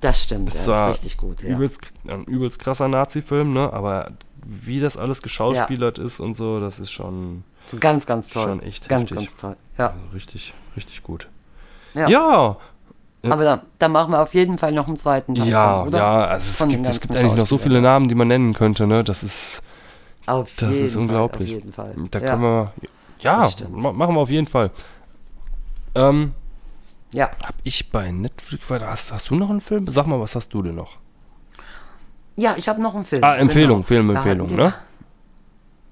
Das 0.00 0.22
stimmt, 0.22 0.52
der 0.52 0.60
ist 0.60 0.68
richtig 0.68 1.16
gut. 1.16 1.42
Ja. 1.42 1.50
Übelst, 1.50 1.80
ein 2.08 2.24
übelst 2.24 2.58
krasser 2.60 2.88
Nazi-Film, 2.88 3.52
ne? 3.52 3.72
Aber 3.72 4.10
wie 4.44 4.80
das 4.80 4.96
alles 4.96 5.22
geschauspielert 5.22 5.98
ist 5.98 6.18
und 6.18 6.34
so, 6.34 6.58
das 6.58 6.80
ist 6.80 6.90
schon 6.90 7.44
So 7.66 7.76
ganz, 7.78 8.06
ganz 8.06 8.28
toll. 8.28 8.42
Schon 8.42 8.62
echt 8.62 8.88
Ganz, 8.88 9.10
heftig. 9.10 9.28
ganz 9.28 9.40
toll. 9.40 9.56
Ja. 9.78 9.90
also 9.90 10.00
richtig, 10.14 10.54
richtig 10.76 11.02
gut. 11.04 11.28
Ja. 11.94 12.08
Ja, 12.08 12.56
Aber 13.22 13.44
da, 13.44 13.62
da 13.78 13.88
machen 13.88 14.10
wir 14.12 14.20
auf 14.20 14.34
jeden 14.34 14.58
Fall 14.58 14.72
noch 14.72 14.88
einen 14.88 14.96
zweiten 14.98 15.34
Teil 15.36 15.48
ja, 15.48 15.78
von, 15.78 15.88
oder? 15.88 15.98
ja, 15.98 16.24
also 16.24 16.64
es 16.64 16.68
gibt, 16.70 16.86
es 16.86 17.00
gibt 17.00 17.16
eigentlich 17.16 17.36
noch 17.36 17.46
so 17.46 17.58
viele. 17.58 17.80
Namen, 17.80 18.08
die 18.08 18.14
man 18.16 18.26
nennen 18.28 18.54
könnte, 18.54 18.86
ne? 18.88 19.04
Das 19.04 19.22
ist, 19.22 19.62
Auf 20.26 20.54
das 20.56 20.76
jeden 20.76 20.84
ist 20.84 20.96
unglaublich. 20.96 21.50
Fall, 21.50 21.58
auf 21.58 21.64
jeden 21.64 21.72
Fall. 21.72 21.94
da 22.10 22.18
ja. 22.18 22.30
können 22.30 22.42
wir, 22.42 22.72
ja, 23.20 23.50
machen 23.68 24.14
wir 24.14 24.20
auf 24.20 24.30
jeden 24.30 24.46
Fall. 24.46 24.70
Ähm, 25.94 26.32
ja. 27.12 27.30
hab 27.42 27.54
ich 27.62 27.90
bei 27.90 28.10
Netflix, 28.10 28.68
weiter, 28.70 28.88
hast, 28.88 29.12
hast 29.12 29.30
du 29.30 29.34
noch 29.34 29.50
einen 29.50 29.60
Film? 29.60 29.86
Sag 29.88 30.06
mal, 30.06 30.20
was 30.20 30.34
hast 30.34 30.54
du 30.54 30.62
denn 30.62 30.76
noch? 30.76 30.96
Ja, 32.36 32.54
ich 32.56 32.68
habe 32.68 32.80
noch 32.80 32.94
einen 32.94 33.04
Film. 33.04 33.22
Ah, 33.22 33.36
Empfehlung, 33.36 33.78
genau. 33.78 33.86
Filmempfehlung, 33.86 34.54
ne? 34.54 34.74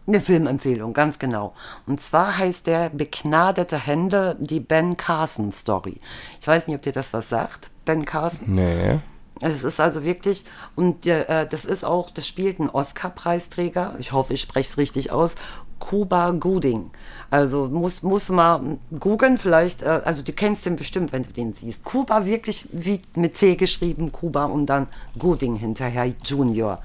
Eine 0.06 0.20
Filmempfehlung, 0.20 0.92
ganz 0.94 1.18
genau. 1.18 1.54
Und 1.86 2.00
zwar 2.00 2.38
heißt 2.38 2.66
der 2.66 2.88
Begnadete 2.88 3.78
Hände, 3.78 4.36
die 4.40 4.58
Ben 4.58 4.96
Carson 4.96 5.52
Story. 5.52 6.00
Ich 6.40 6.46
weiß 6.46 6.66
nicht, 6.66 6.76
ob 6.76 6.82
dir 6.82 6.92
das 6.92 7.12
was 7.12 7.28
sagt, 7.28 7.70
Ben 7.84 8.04
Carson. 8.04 8.54
Nee. 8.54 8.98
Es 9.42 9.64
ist 9.64 9.80
also 9.80 10.04
wirklich, 10.04 10.44
und 10.76 11.06
äh, 11.06 11.46
das 11.48 11.64
ist 11.64 11.84
auch, 11.84 12.10
das 12.10 12.26
spielt 12.26 12.58
ein 12.58 12.68
Oscar-Preisträger, 12.68 13.94
ich 13.98 14.12
hoffe, 14.12 14.34
ich 14.34 14.42
spreche 14.42 14.70
es 14.70 14.78
richtig 14.78 15.12
aus, 15.12 15.34
Cuba 15.78 16.30
Gooding. 16.32 16.90
Also 17.30 17.68
muss, 17.68 18.02
muss 18.02 18.28
mal 18.28 18.78
googeln, 18.98 19.38
vielleicht, 19.38 19.82
äh, 19.82 20.02
also 20.04 20.22
du 20.22 20.32
kennst 20.32 20.66
den 20.66 20.76
bestimmt, 20.76 21.12
wenn 21.12 21.22
du 21.22 21.32
den 21.32 21.54
siehst. 21.54 21.84
Cuba 21.84 22.26
wirklich 22.26 22.68
wie 22.72 23.00
mit 23.16 23.36
C 23.36 23.56
geschrieben, 23.56 24.12
Cuba 24.12 24.44
und 24.44 24.66
dann 24.66 24.86
Gooding 25.18 25.56
hinterher, 25.56 26.12
Junior. 26.22 26.80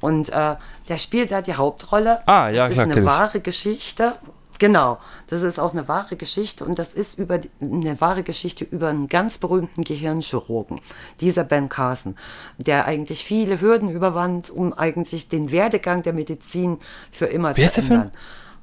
Und 0.00 0.28
äh, 0.28 0.56
der 0.88 0.98
spielt 0.98 1.32
da 1.32 1.42
die 1.42 1.54
Hauptrolle. 1.54 2.20
Ah, 2.26 2.50
ja, 2.50 2.66
das 2.66 2.74
klar, 2.74 2.86
ist 2.86 2.92
kenn 2.92 3.02
eine 3.02 3.06
wahre 3.06 3.40
Geschichte. 3.40 4.12
Genau, 4.58 4.98
das 5.28 5.42
ist 5.42 5.58
auch 5.58 5.72
eine 5.72 5.86
wahre 5.86 6.16
Geschichte 6.16 6.64
und 6.64 6.78
das 6.78 6.92
ist 6.92 7.18
über 7.18 7.40
eine 7.60 8.00
wahre 8.00 8.22
Geschichte 8.24 8.64
über 8.64 8.88
einen 8.88 9.08
ganz 9.08 9.38
berühmten 9.38 9.84
Gehirnchirurgen, 9.84 10.80
dieser 11.20 11.44
Ben 11.44 11.68
Carson, 11.68 12.16
der 12.58 12.86
eigentlich 12.86 13.24
viele 13.24 13.60
Hürden 13.60 13.90
überwand, 13.90 14.50
um 14.50 14.72
eigentlich 14.72 15.28
den 15.28 15.52
Werdegang 15.52 16.02
der 16.02 16.12
Medizin 16.12 16.78
für 17.12 17.26
immer 17.26 17.56
heißt 17.56 17.74
zu 17.74 17.80
der 17.80 17.88
Film? 17.88 18.00
ändern. 18.00 18.12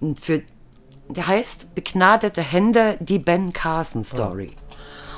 Und 0.02 0.20
für 0.20 0.42
der 1.08 1.28
heißt 1.28 1.76
Begnadete 1.76 2.42
Hände, 2.42 2.98
die 3.00 3.20
Ben 3.20 3.54
Carson 3.54 4.04
Story. 4.04 4.52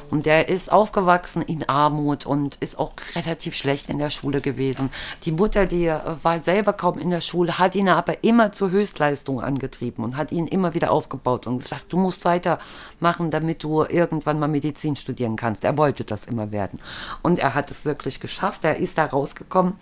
Und 0.10 0.26
der 0.26 0.50
ist 0.50 0.72
aufgewachsen 0.72 1.42
in 1.42 1.68
Armut 1.68 2.26
und 2.26 2.56
ist 2.56 2.80
auch 2.80 2.94
relativ 3.16 3.56
schlecht 3.56 3.90
in 3.90 4.00
der 4.00 4.10
Schule 4.10 4.42
gewesen. 4.42 4.90
Die 5.24 5.32
Mutter, 5.32 5.66
die 5.66 5.88
äh, 5.88 6.00
war 6.24 6.40
selber 6.40 6.74
kaum 6.74 6.98
in 6.98 7.10
der 7.10 7.22
Schule, 7.22 7.60
hat 7.60 7.76
ihn 7.76 7.90
aber 7.90 8.24
immer 8.24 8.52
zur 8.52 8.72
Höchstleistung 8.72 9.42
angetrieben 9.42 10.04
und 10.04 10.18
hat 10.18 10.32
ihn 10.32 10.48
immer 10.48 10.74
wieder 10.74 10.92
aufgebaut 10.92 11.48
und 11.48 11.60
gesagt, 11.60 11.92
du 11.92 11.98
musst 11.98 12.26
weitermachen, 12.26 13.32
damit 13.32 13.64
du 13.64 13.84
irgendwann 13.84 14.40
mal 14.40 14.48
Medizin 14.48 14.96
studieren 14.96 15.36
kannst. 15.36 15.64
Er 15.64 15.78
wollte 15.78 16.04
das 16.04 16.26
immer 16.26 16.52
werden. 16.52 16.80
Und 17.22 17.40
er 17.40 17.54
hat 17.54 17.72
es 17.72 17.86
wirklich 17.86 18.20
geschafft. 18.20 18.64
Er 18.64 18.78
ist 18.78 18.98
da 18.98 19.06
rausgekommen 19.06 19.74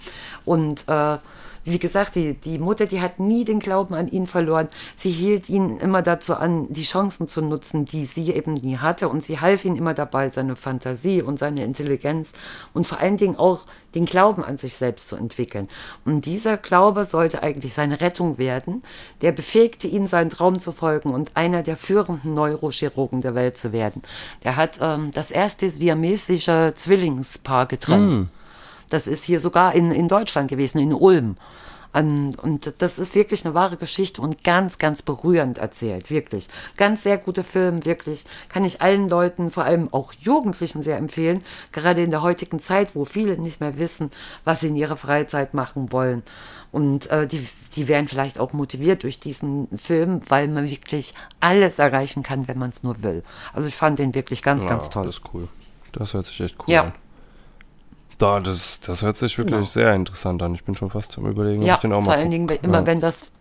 und 0.45 0.88
äh, 0.88 1.18
wie 1.66 1.80
gesagt, 1.80 2.16
die, 2.16 2.36
die 2.36 2.60
Mutter, 2.60 2.86
die 2.86 3.02
hat 3.02 3.20
nie 3.20 3.44
den 3.44 3.60
Glauben 3.60 3.96
an 3.96 4.08
ihn 4.08 4.28
verloren. 4.28 4.68
Sie 4.96 5.10
hielt 5.12 5.50
ihn 5.50 5.80
immer 5.80 6.04
dazu 6.04 6.36
an, 6.36 6.72
die 6.72 6.84
Chancen 6.84 7.28
zu 7.28 7.42
nutzen, 7.42 7.86
die 7.86 8.06
sie 8.06 8.32
eben 8.32 8.54
nie 8.54 8.78
hatte. 8.78 9.10
Und 9.10 9.24
sie 9.24 9.40
half 9.40 9.66
ihm 9.66 9.76
immer 9.76 9.96
dabei, 9.96 10.30
seine 10.30 10.56
Fantasie 10.56 11.24
und 11.24 11.40
seine 11.40 11.64
Intelligenz 11.64 12.34
und 12.74 12.86
vor 12.86 13.00
allen 13.00 13.18
Dingen 13.18 13.36
auch 13.36 13.66
den 13.96 14.06
Glauben 14.06 14.44
an 14.44 14.58
sich 14.58 14.76
selbst 14.76 15.08
zu 15.08 15.16
entwickeln. 15.16 15.68
Und 16.06 16.26
dieser 16.26 16.58
Glaube 16.58 17.04
sollte 17.04 17.42
eigentlich 17.42 17.74
seine 17.74 18.00
Rettung 18.00 18.38
werden. 18.38 18.84
Der 19.22 19.32
befähigte 19.32 19.88
ihn, 19.88 20.08
seinen 20.08 20.30
Traum 20.30 20.60
zu 20.60 20.72
folgen 20.72 21.14
und 21.14 21.36
einer 21.36 21.64
der 21.64 21.78
führenden 21.78 22.36
Neurochirurgen 22.36 23.22
der 23.22 23.34
Welt 23.34 23.58
zu 23.58 23.72
werden. 23.72 24.04
Der 24.44 24.56
hat 24.56 24.78
ähm, 24.82 25.12
das 25.14 25.32
erste 25.32 25.70
siamesische 25.70 26.74
Zwillingspaar 26.76 27.66
getrennt. 27.66 28.28
Das 28.90 29.07
ist 29.07 29.24
hier 29.24 29.40
sogar 29.40 29.74
in, 29.76 29.91
in 29.91 30.07
Deutschland 30.07 30.49
gewesen, 30.49 30.80
in 30.80 30.94
Ulm. 30.94 31.38
An, 31.91 32.36
und 32.36 32.74
das 32.80 32.99
ist 32.99 33.16
wirklich 33.16 33.45
eine 33.45 33.53
wahre 33.53 33.78
Geschichte 33.78 34.22
und 34.22 34.44
ganz, 34.44 34.80
ganz 34.80 35.02
berührend 35.02 35.60
erzählt, 35.60 36.10
wirklich. 36.10 36.49
Ganz 36.76 37.03
sehr 37.03 37.18
guter 37.18 37.45
Film, 37.45 37.86
wirklich. 37.86 38.26
Kann 38.49 38.66
ich 38.66 38.82
allen 38.82 39.07
Leuten, 39.07 39.49
vor 39.49 39.64
allem 39.64 39.88
auch 39.94 40.12
Jugendlichen 40.12 40.84
sehr 40.84 40.98
empfehlen, 40.98 41.41
gerade 41.72 42.03
in 42.03 42.12
der 42.12 42.22
heutigen 42.22 42.60
Zeit, 42.60 42.95
wo 42.95 43.06
viele 43.06 43.38
nicht 43.38 43.62
mehr 43.62 43.80
wissen, 43.80 44.12
was 44.44 44.60
sie 44.60 44.68
in 44.68 44.76
ihrer 44.76 44.98
Freizeit 44.98 45.53
machen 45.53 45.94
wollen. 45.94 46.24
Und 46.74 47.10
äh, 47.12 47.28
die, 47.28 47.48
die 47.78 47.88
werden 47.88 48.10
vielleicht 48.10 48.41
auch 48.41 48.52
motiviert 48.52 49.03
durch 49.03 49.22
diesen 49.22 49.70
Film, 49.78 50.20
weil 50.28 50.49
man 50.49 50.70
wirklich 50.70 51.14
alles 51.40 51.80
erreichen 51.80 52.24
kann, 52.24 52.49
wenn 52.49 52.60
man 52.60 52.72
es 52.72 52.84
nur 52.84 53.02
will. 53.03 53.24
Also 53.53 53.70
ich 53.70 53.76
fand 53.76 53.99
den 53.99 54.14
wirklich 54.14 54.44
ganz, 54.44 54.66
ganz 54.66 54.86
Ja, 54.88 54.91
toll. 54.91 55.06
Das 55.06 55.16
ist 55.16 55.22
cool. 55.34 55.48
Das 55.94 56.14
hört 56.14 56.28
sich 56.28 56.41
echt 56.41 56.57
cool 56.60 56.74
Ja. 56.74 56.84
an. 56.84 56.94
Da, 58.18 58.40
das, 58.40 58.80
das 58.80 59.02
hört 59.04 59.18
sich 59.18 59.38
wirklich 59.38 59.56
Genau. 59.56 59.66
sehr 59.66 59.94
interessant 59.94 60.42
an. 60.42 60.54
Ich 60.56 60.64
bin 60.64 60.76
schon 60.76 60.90
fast 60.90 61.18
am 61.18 61.26
überlegen, 61.26 61.62
ob 61.62 61.68
Ja, 61.68 61.76
ich 61.76 61.82
den 61.82 61.92
auch 61.94 61.98
vor 61.98 62.06
mal 62.08 62.14
allen 62.18 62.32
guck. 62.32 62.48
Dingen, 62.50 62.60
immer 62.64 62.80
ja. 62.80 62.86
wenn 62.86 63.02
das, 63.02 63.32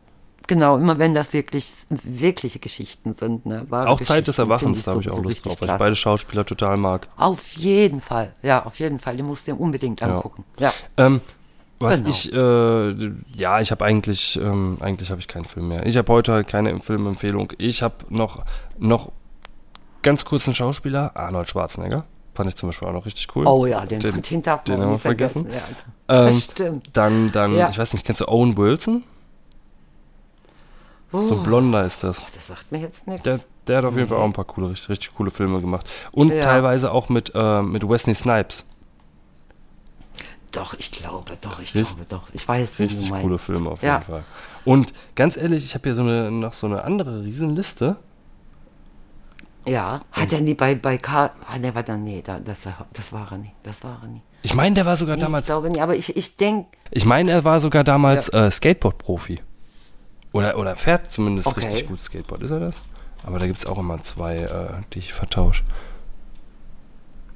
genau, 0.46 0.76
immer 0.76 0.98
wenn 0.98 1.14
das 1.14 1.32
wirklich 1.32 1.72
wirkliche 1.88 2.58
Geschichten 2.58 3.12
sind. 3.12 3.46
Ne? 3.46 3.64
Wahre 3.70 3.88
Auch 3.88 4.00
Zeit 4.00 4.26
des 4.26 4.38
Erwachens, 4.38 4.82
da 4.84 4.92
habe 4.92 5.02
ich 5.02 5.10
auch 5.10 5.22
Lust 5.22 5.46
drauf, 5.46 5.56
weil 5.60 5.68
ich 5.70 5.76
beide 5.78 5.96
Schauspieler 5.96 6.44
total 6.44 6.76
mag. 6.76 7.08
Auf 7.16 7.52
jeden 7.52 8.00
Fall, 8.00 8.32
ja, 8.42 8.64
auf 8.66 8.76
jeden 8.80 8.98
Fall. 8.98 9.16
Den 9.16 9.26
musst 9.26 9.46
du 9.46 9.52
dir 9.52 9.60
unbedingt 9.60 10.02
angucken. 10.02 10.44
Ja. 10.58 10.72
Ähm, 10.96 11.20
was 11.78 11.98
Genau. 11.98 12.08
ich, 12.10 12.32
äh, 12.32 13.10
ja, 13.36 13.60
ich 13.60 13.70
habe 13.70 13.84
eigentlich, 13.84 14.40
ähm, 14.40 14.78
eigentlich 14.80 15.10
habe 15.10 15.20
ich 15.20 15.28
keinen 15.28 15.44
Film 15.44 15.68
mehr. 15.68 15.84
Ich 15.86 15.96
habe 15.96 16.10
heute 16.12 16.32
halt 16.32 16.48
keine 16.48 16.78
Filmempfehlung. 16.80 17.52
Ich 17.58 17.82
habe 17.82 17.94
noch, 18.08 18.44
noch 18.78 19.12
ganz 20.02 20.24
kurz 20.24 20.46
einen 20.46 20.54
Schauspieler, 20.54 21.12
Arnold 21.14 21.48
Schwarzenegger. 21.48 22.04
Fand 22.34 22.48
ich 22.50 22.56
zum 22.56 22.68
Beispiel 22.68 22.88
auch 22.88 22.92
noch 22.92 23.06
richtig 23.06 23.28
cool. 23.36 23.46
Oh 23.46 23.64
ja, 23.66 23.86
den, 23.86 24.00
Den- 24.00 24.20
den, 24.20 24.42
darf 24.42 24.64
den 24.64 24.80
haben 24.80 24.90
wir 24.90 24.98
vergessen. 24.98 25.46
vergessen. 25.48 25.70
Ja, 26.08 26.14
das 26.24 26.34
Ähm, 26.34 26.40
stimmt. 26.40 26.90
Dann, 26.92 27.30
dann, 27.32 27.54
Ja. 27.54 27.68
ich 27.68 27.78
weiß 27.78 27.92
nicht, 27.92 28.04
kennst 28.04 28.20
du 28.20 28.28
Owen 28.28 28.56
Wilson? 28.56 29.04
So 31.12 31.36
ein 31.36 31.42
Blonder 31.44 31.84
ist 31.84 32.02
das. 32.02 32.24
Das 32.34 32.48
sagt 32.48 32.72
mir 32.72 32.78
jetzt 32.80 33.06
nichts. 33.06 33.22
Der, 33.22 33.38
der 33.68 33.78
hat 33.78 33.84
auf 33.84 33.96
jeden 33.96 34.08
Fall 34.08 34.18
auch 34.18 34.24
ein 34.24 34.32
paar 34.32 34.44
coole, 34.44 34.70
richtig, 34.70 34.88
richtig 34.88 35.14
coole 35.14 35.30
Filme 35.30 35.60
gemacht. 35.60 35.88
Und 36.10 36.30
Ja. 36.32 36.40
teilweise 36.40 36.90
auch 36.90 37.08
mit, 37.08 37.30
äh, 37.36 37.62
mit 37.62 37.88
Wesley 37.88 38.14
Snipes. 38.16 38.66
Doch, 40.50 40.74
ich 40.74 40.90
glaube, 40.90 41.36
doch, 41.40 41.60
ich 41.60 41.72
Richtig- 41.74 41.96
glaube, 41.96 42.06
doch. 42.08 42.22
Ich 42.32 42.46
weiß, 42.48 42.78
wie 42.78 42.82
Richtig 42.84 43.10
coole 43.12 43.38
Filme 43.38 43.70
auf 43.70 43.82
jeden 43.82 44.00
Fall. 44.02 44.24
Und 44.64 44.92
ganz 45.14 45.36
ehrlich, 45.36 45.64
ich 45.64 45.74
habe 45.74 45.84
hier 45.84 45.94
so 45.94 46.02
eine, 46.02 46.32
noch 46.32 46.52
so 46.52 46.66
eine 46.66 46.82
andere 46.82 47.22
Riesenliste. 47.22 47.96
Ja, 49.66 50.00
hat 50.12 50.32
er 50.32 50.40
nie 50.40 50.54
bei, 50.54 50.74
bei 50.74 50.98
K. 50.98 51.30
Ah, 51.48 51.58
ne, 51.58 51.74
warte, 51.74 51.96
nee, 51.96 52.22
da, 52.22 52.38
das, 52.38 52.68
das 52.92 53.12
war 53.12 53.32
er 53.32 53.38
nie. 53.38 53.52
Das 53.62 53.82
war 53.82 53.98
er 54.02 54.08
nie. 54.08 54.22
Ich 54.42 54.54
meine, 54.54 54.74
der 54.74 54.84
war 54.84 54.96
sogar 54.96 55.16
Nee, 55.16 55.22
damals, 55.22 55.44
ich 55.44 55.46
glaube 55.46 55.70
nicht, 55.70 55.80
aber 55.82 55.96
ich, 55.96 56.14
ich 56.16 56.36
denke, 56.36 56.68
ich 56.90 57.04
meine, 57.06 57.30
er 57.30 57.44
war 57.44 57.60
sogar 57.60 57.82
damals 57.82 58.28
äh, 58.28 58.50
Skateboard-Profi. 58.50 59.40
Oder, 60.34 60.58
oder 60.58 60.76
fährt 60.76 61.10
zumindest 61.10 61.46
Okay. 61.48 61.66
richtig 61.66 61.88
gut 61.88 62.02
Skateboard, 62.02 62.42
ist 62.42 62.50
er 62.50 62.60
das? 62.60 62.82
Aber 63.22 63.38
da 63.38 63.46
gibt 63.46 63.58
es 63.60 63.66
auch 63.66 63.78
immer 63.78 64.02
zwei, 64.02 64.36
äh, 64.38 64.82
die 64.92 64.98
ich 64.98 65.14
vertausche. 65.14 65.62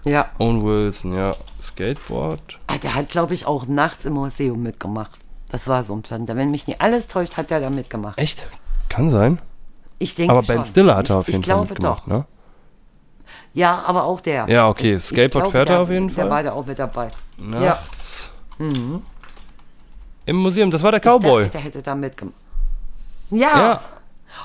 ja. 0.04 0.26
Owen 0.38 0.62
Wilson, 0.64 1.14
ja, 1.14 1.32
Skateboard. 1.62 2.58
Ah, 2.66 2.76
der 2.78 2.94
hat, 2.94 3.08
glaube 3.08 3.34
ich, 3.34 3.46
auch 3.46 3.66
nachts 3.66 4.04
im 4.04 4.14
Museum 4.14 4.62
mitgemacht. 4.62 5.12
Das 5.50 5.66
war 5.66 5.82
so 5.82 5.94
ein 5.94 6.02
Plan. 6.02 6.28
Wenn 6.28 6.50
mich 6.50 6.66
nicht 6.66 6.80
alles 6.82 7.08
täuscht, 7.08 7.36
hat 7.38 7.50
er 7.50 7.60
da 7.60 7.70
mitgemacht. 7.70 8.18
Echt? 8.18 8.46
Kann 8.90 9.08
sein. 9.10 9.38
Ich 9.98 10.14
denke 10.14 10.32
Aber. 10.32 10.42
Ben 10.42 10.64
Stiller 10.64 10.96
hat 10.96 11.10
er 11.10 11.16
auf 11.18 11.26
jeden 11.26 11.40
ich 11.40 11.46
Fall 11.46 11.56
glaube 11.56 11.70
mitgemacht, 11.70 12.02
doch. 12.02 12.06
ne? 12.06 12.24
Ja, 13.54 13.82
aber 13.84 14.04
auch 14.04 14.20
der. 14.20 14.48
Ja, 14.48 14.68
okay, 14.68 14.86
Ich- 14.88 14.92
ich 14.94 15.02
Skateboard 15.04 15.32
glaube, 15.44 15.50
fährt 15.50 15.68
er 15.68 15.74
der- 15.76 15.82
auf 15.82 15.90
jeden 15.90 16.06
Der 16.08 16.14
Fall. 16.16 16.30
war 16.30 16.42
da 16.42 16.52
auch 16.52 16.66
mit 16.66 16.78
dabei. 16.78 17.08
Nachts. 17.38 18.30
Im 20.26 20.36
Museum, 20.36 20.70
das 20.70 20.82
war 20.82 20.90
der 20.92 21.00
Cowboy. 21.00 21.42
Ich 21.44 21.46
dachte, 21.48 21.52
der 21.52 21.60
hätte 21.62 21.82
da 21.82 21.94
mitgemacht. 21.94 22.34
Ja. 23.30 23.58
Ja. 23.58 23.80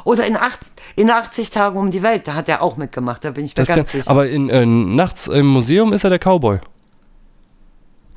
Oder 0.05 0.25
in, 0.25 0.37
acht, 0.37 0.59
in 0.95 1.09
80 1.11 1.51
Tagen 1.51 1.77
um 1.77 1.91
die 1.91 2.01
Welt, 2.01 2.27
da 2.27 2.33
hat 2.35 2.47
er 2.49 2.61
auch 2.61 2.77
mitgemacht, 2.77 3.23
da 3.23 3.31
bin 3.31 3.45
ich 3.45 3.51
mir 3.55 3.61
Das 3.63 3.67
ganz 3.67 3.91
kann, 3.91 3.99
sicher. 4.01 4.09
aber 4.11 4.27
in, 4.27 4.49
äh, 4.49 4.65
nachts 4.65 5.27
im 5.27 5.45
Museum 5.47 5.93
ist 5.93 6.03
er 6.05 6.09
der 6.09 6.19
Cowboy. 6.19 6.59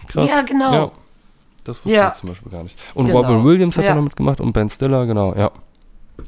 Krass. 0.08 0.30
Ja, 0.30 0.42
genau. 0.42 0.72
Ja. 0.72 0.90
Das 1.64 1.78
wusste 1.84 1.90
Ja. 1.90 2.08
ich 2.08 2.14
zum 2.14 2.28
Beispiel 2.28 2.52
gar 2.52 2.62
nicht. 2.62 2.78
Und 2.94 3.06
Genau. 3.08 3.18
Robin 3.20 3.42
Williams 3.44 3.76
hat 3.76 3.84
Ja. 3.84 3.90
er 3.90 3.96
noch 3.96 4.04
mitgemacht 4.04 4.40
und 4.40 4.52
Ben 4.52 4.70
Stiller, 4.70 5.04
genau, 5.06 5.34
ja. 5.34 5.50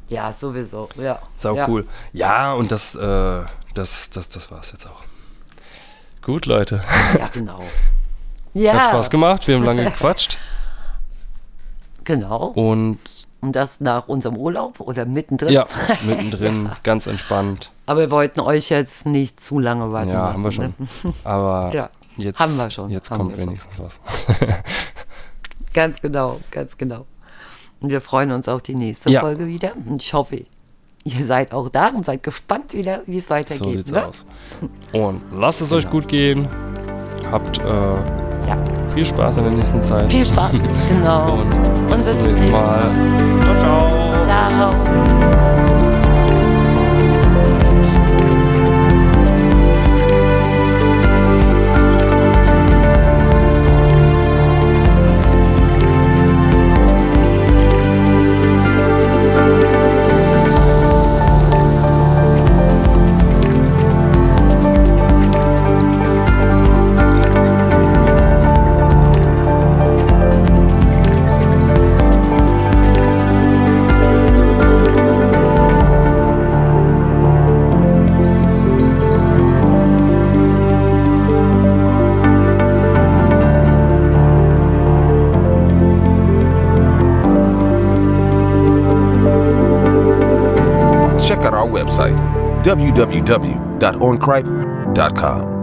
Ja, 0.07 0.31
sowieso. 0.31 0.89
Ja. 0.97 1.19
Sau 1.37 1.55
ja. 1.55 1.67
cool. 1.67 1.87
Ja, 2.13 2.53
und 2.53 2.71
das, 2.71 2.95
äh, 2.95 3.41
das, 3.73 4.09
das, 4.09 4.29
das 4.29 4.51
war's 4.51 4.71
jetzt 4.71 4.85
auch. 4.87 5.01
Gut, 6.21 6.45
Leute. 6.45 6.83
Ja, 7.17 7.27
genau. 7.27 7.61
Ja, 8.55 8.73
Hat 8.73 8.85
Spaß 8.89 9.09
gemacht. 9.11 9.47
Wir 9.47 9.55
haben 9.55 9.63
lange 9.63 9.83
gequatscht. 9.85 10.39
genau. 12.03 12.47
Und 12.47 12.97
Und 13.41 13.55
das 13.55 13.79
nach 13.79 14.07
unserem 14.07 14.35
Urlaub 14.37 14.79
oder 14.79 15.05
mittendrin. 15.05 15.53
ja, 15.53 15.67
mittendrin, 16.05 16.69
ganz 16.83 17.05
entspannt. 17.05 17.71
Aber 17.85 17.99
wir 18.01 18.11
wollten 18.11 18.39
euch 18.39 18.69
jetzt 18.69 19.05
nicht 19.05 19.39
zu 19.39 19.59
lange 19.59 19.91
warten 19.91 20.09
Ja, 20.09 20.19
lassen. 20.29 20.33
haben 20.33 20.43
wir 20.43 20.51
schon. 20.51 20.73
Ne? 20.77 21.13
Aber 21.23 21.71
Ja, 21.73 21.89
jetzt, 22.17 22.39
haben 22.39 22.57
wir 22.57 22.69
schon, 22.71 22.89
jetzt 22.89 23.11
haben 23.11 23.19
kommt 23.19 23.31
wir 23.33 23.39
schon. 23.39 23.49
wenigstens 23.49 23.79
was. 23.79 24.01
Ganz 25.73 26.01
genau, 26.01 26.39
ganz 26.51 26.75
genau. 26.75 27.05
Und 27.81 27.89
wir 27.89 28.01
freuen 28.01 28.31
uns 28.31 28.47
auf 28.47 28.61
die 28.61 28.75
nächste 28.75 29.09
Ja. 29.09 29.21
Folge 29.21 29.47
wieder. 29.47 29.71
Und 29.75 30.01
ich 30.01 30.13
hoffe, 30.13 30.43
ihr 31.05 31.25
seid 31.25 31.53
auch 31.53 31.69
da 31.69 31.87
und 31.89 32.05
seid 32.05 32.23
gespannt 32.23 32.73
wieder, 32.73 33.01
wie 33.05 33.17
es 33.17 33.29
weitergeht. 33.29 33.63
So 33.63 33.71
sieht's 33.71 33.91
ne? 33.91 34.05
aus. 34.05 34.25
Und 34.91 35.21
lasst 35.33 35.61
es 35.61 35.71
euch 35.71 35.89
gut 35.89 36.07
gehen. 36.07 36.47
Habt 37.31 37.59
äh, 37.59 37.63
Ja, 38.47 38.57
viel 38.93 39.05
Spaß 39.05 39.37
in 39.37 39.43
der 39.45 39.53
nächsten 39.53 39.81
Zeit. 39.81 40.11
viel 40.11 40.25
Spaß. 40.25 40.51
genau. 40.89 41.33
Und 41.33 41.51
Und 41.53 41.89
bis 41.89 42.03
bis 42.05 42.17
zum 42.23 42.25
nächsten 42.33 42.51
Mal. 42.51 42.91
Ciao, 43.43 43.59
ciao. 43.59 44.23
Ciao. 44.23 45.68
www.oncripe.com. 92.99 95.58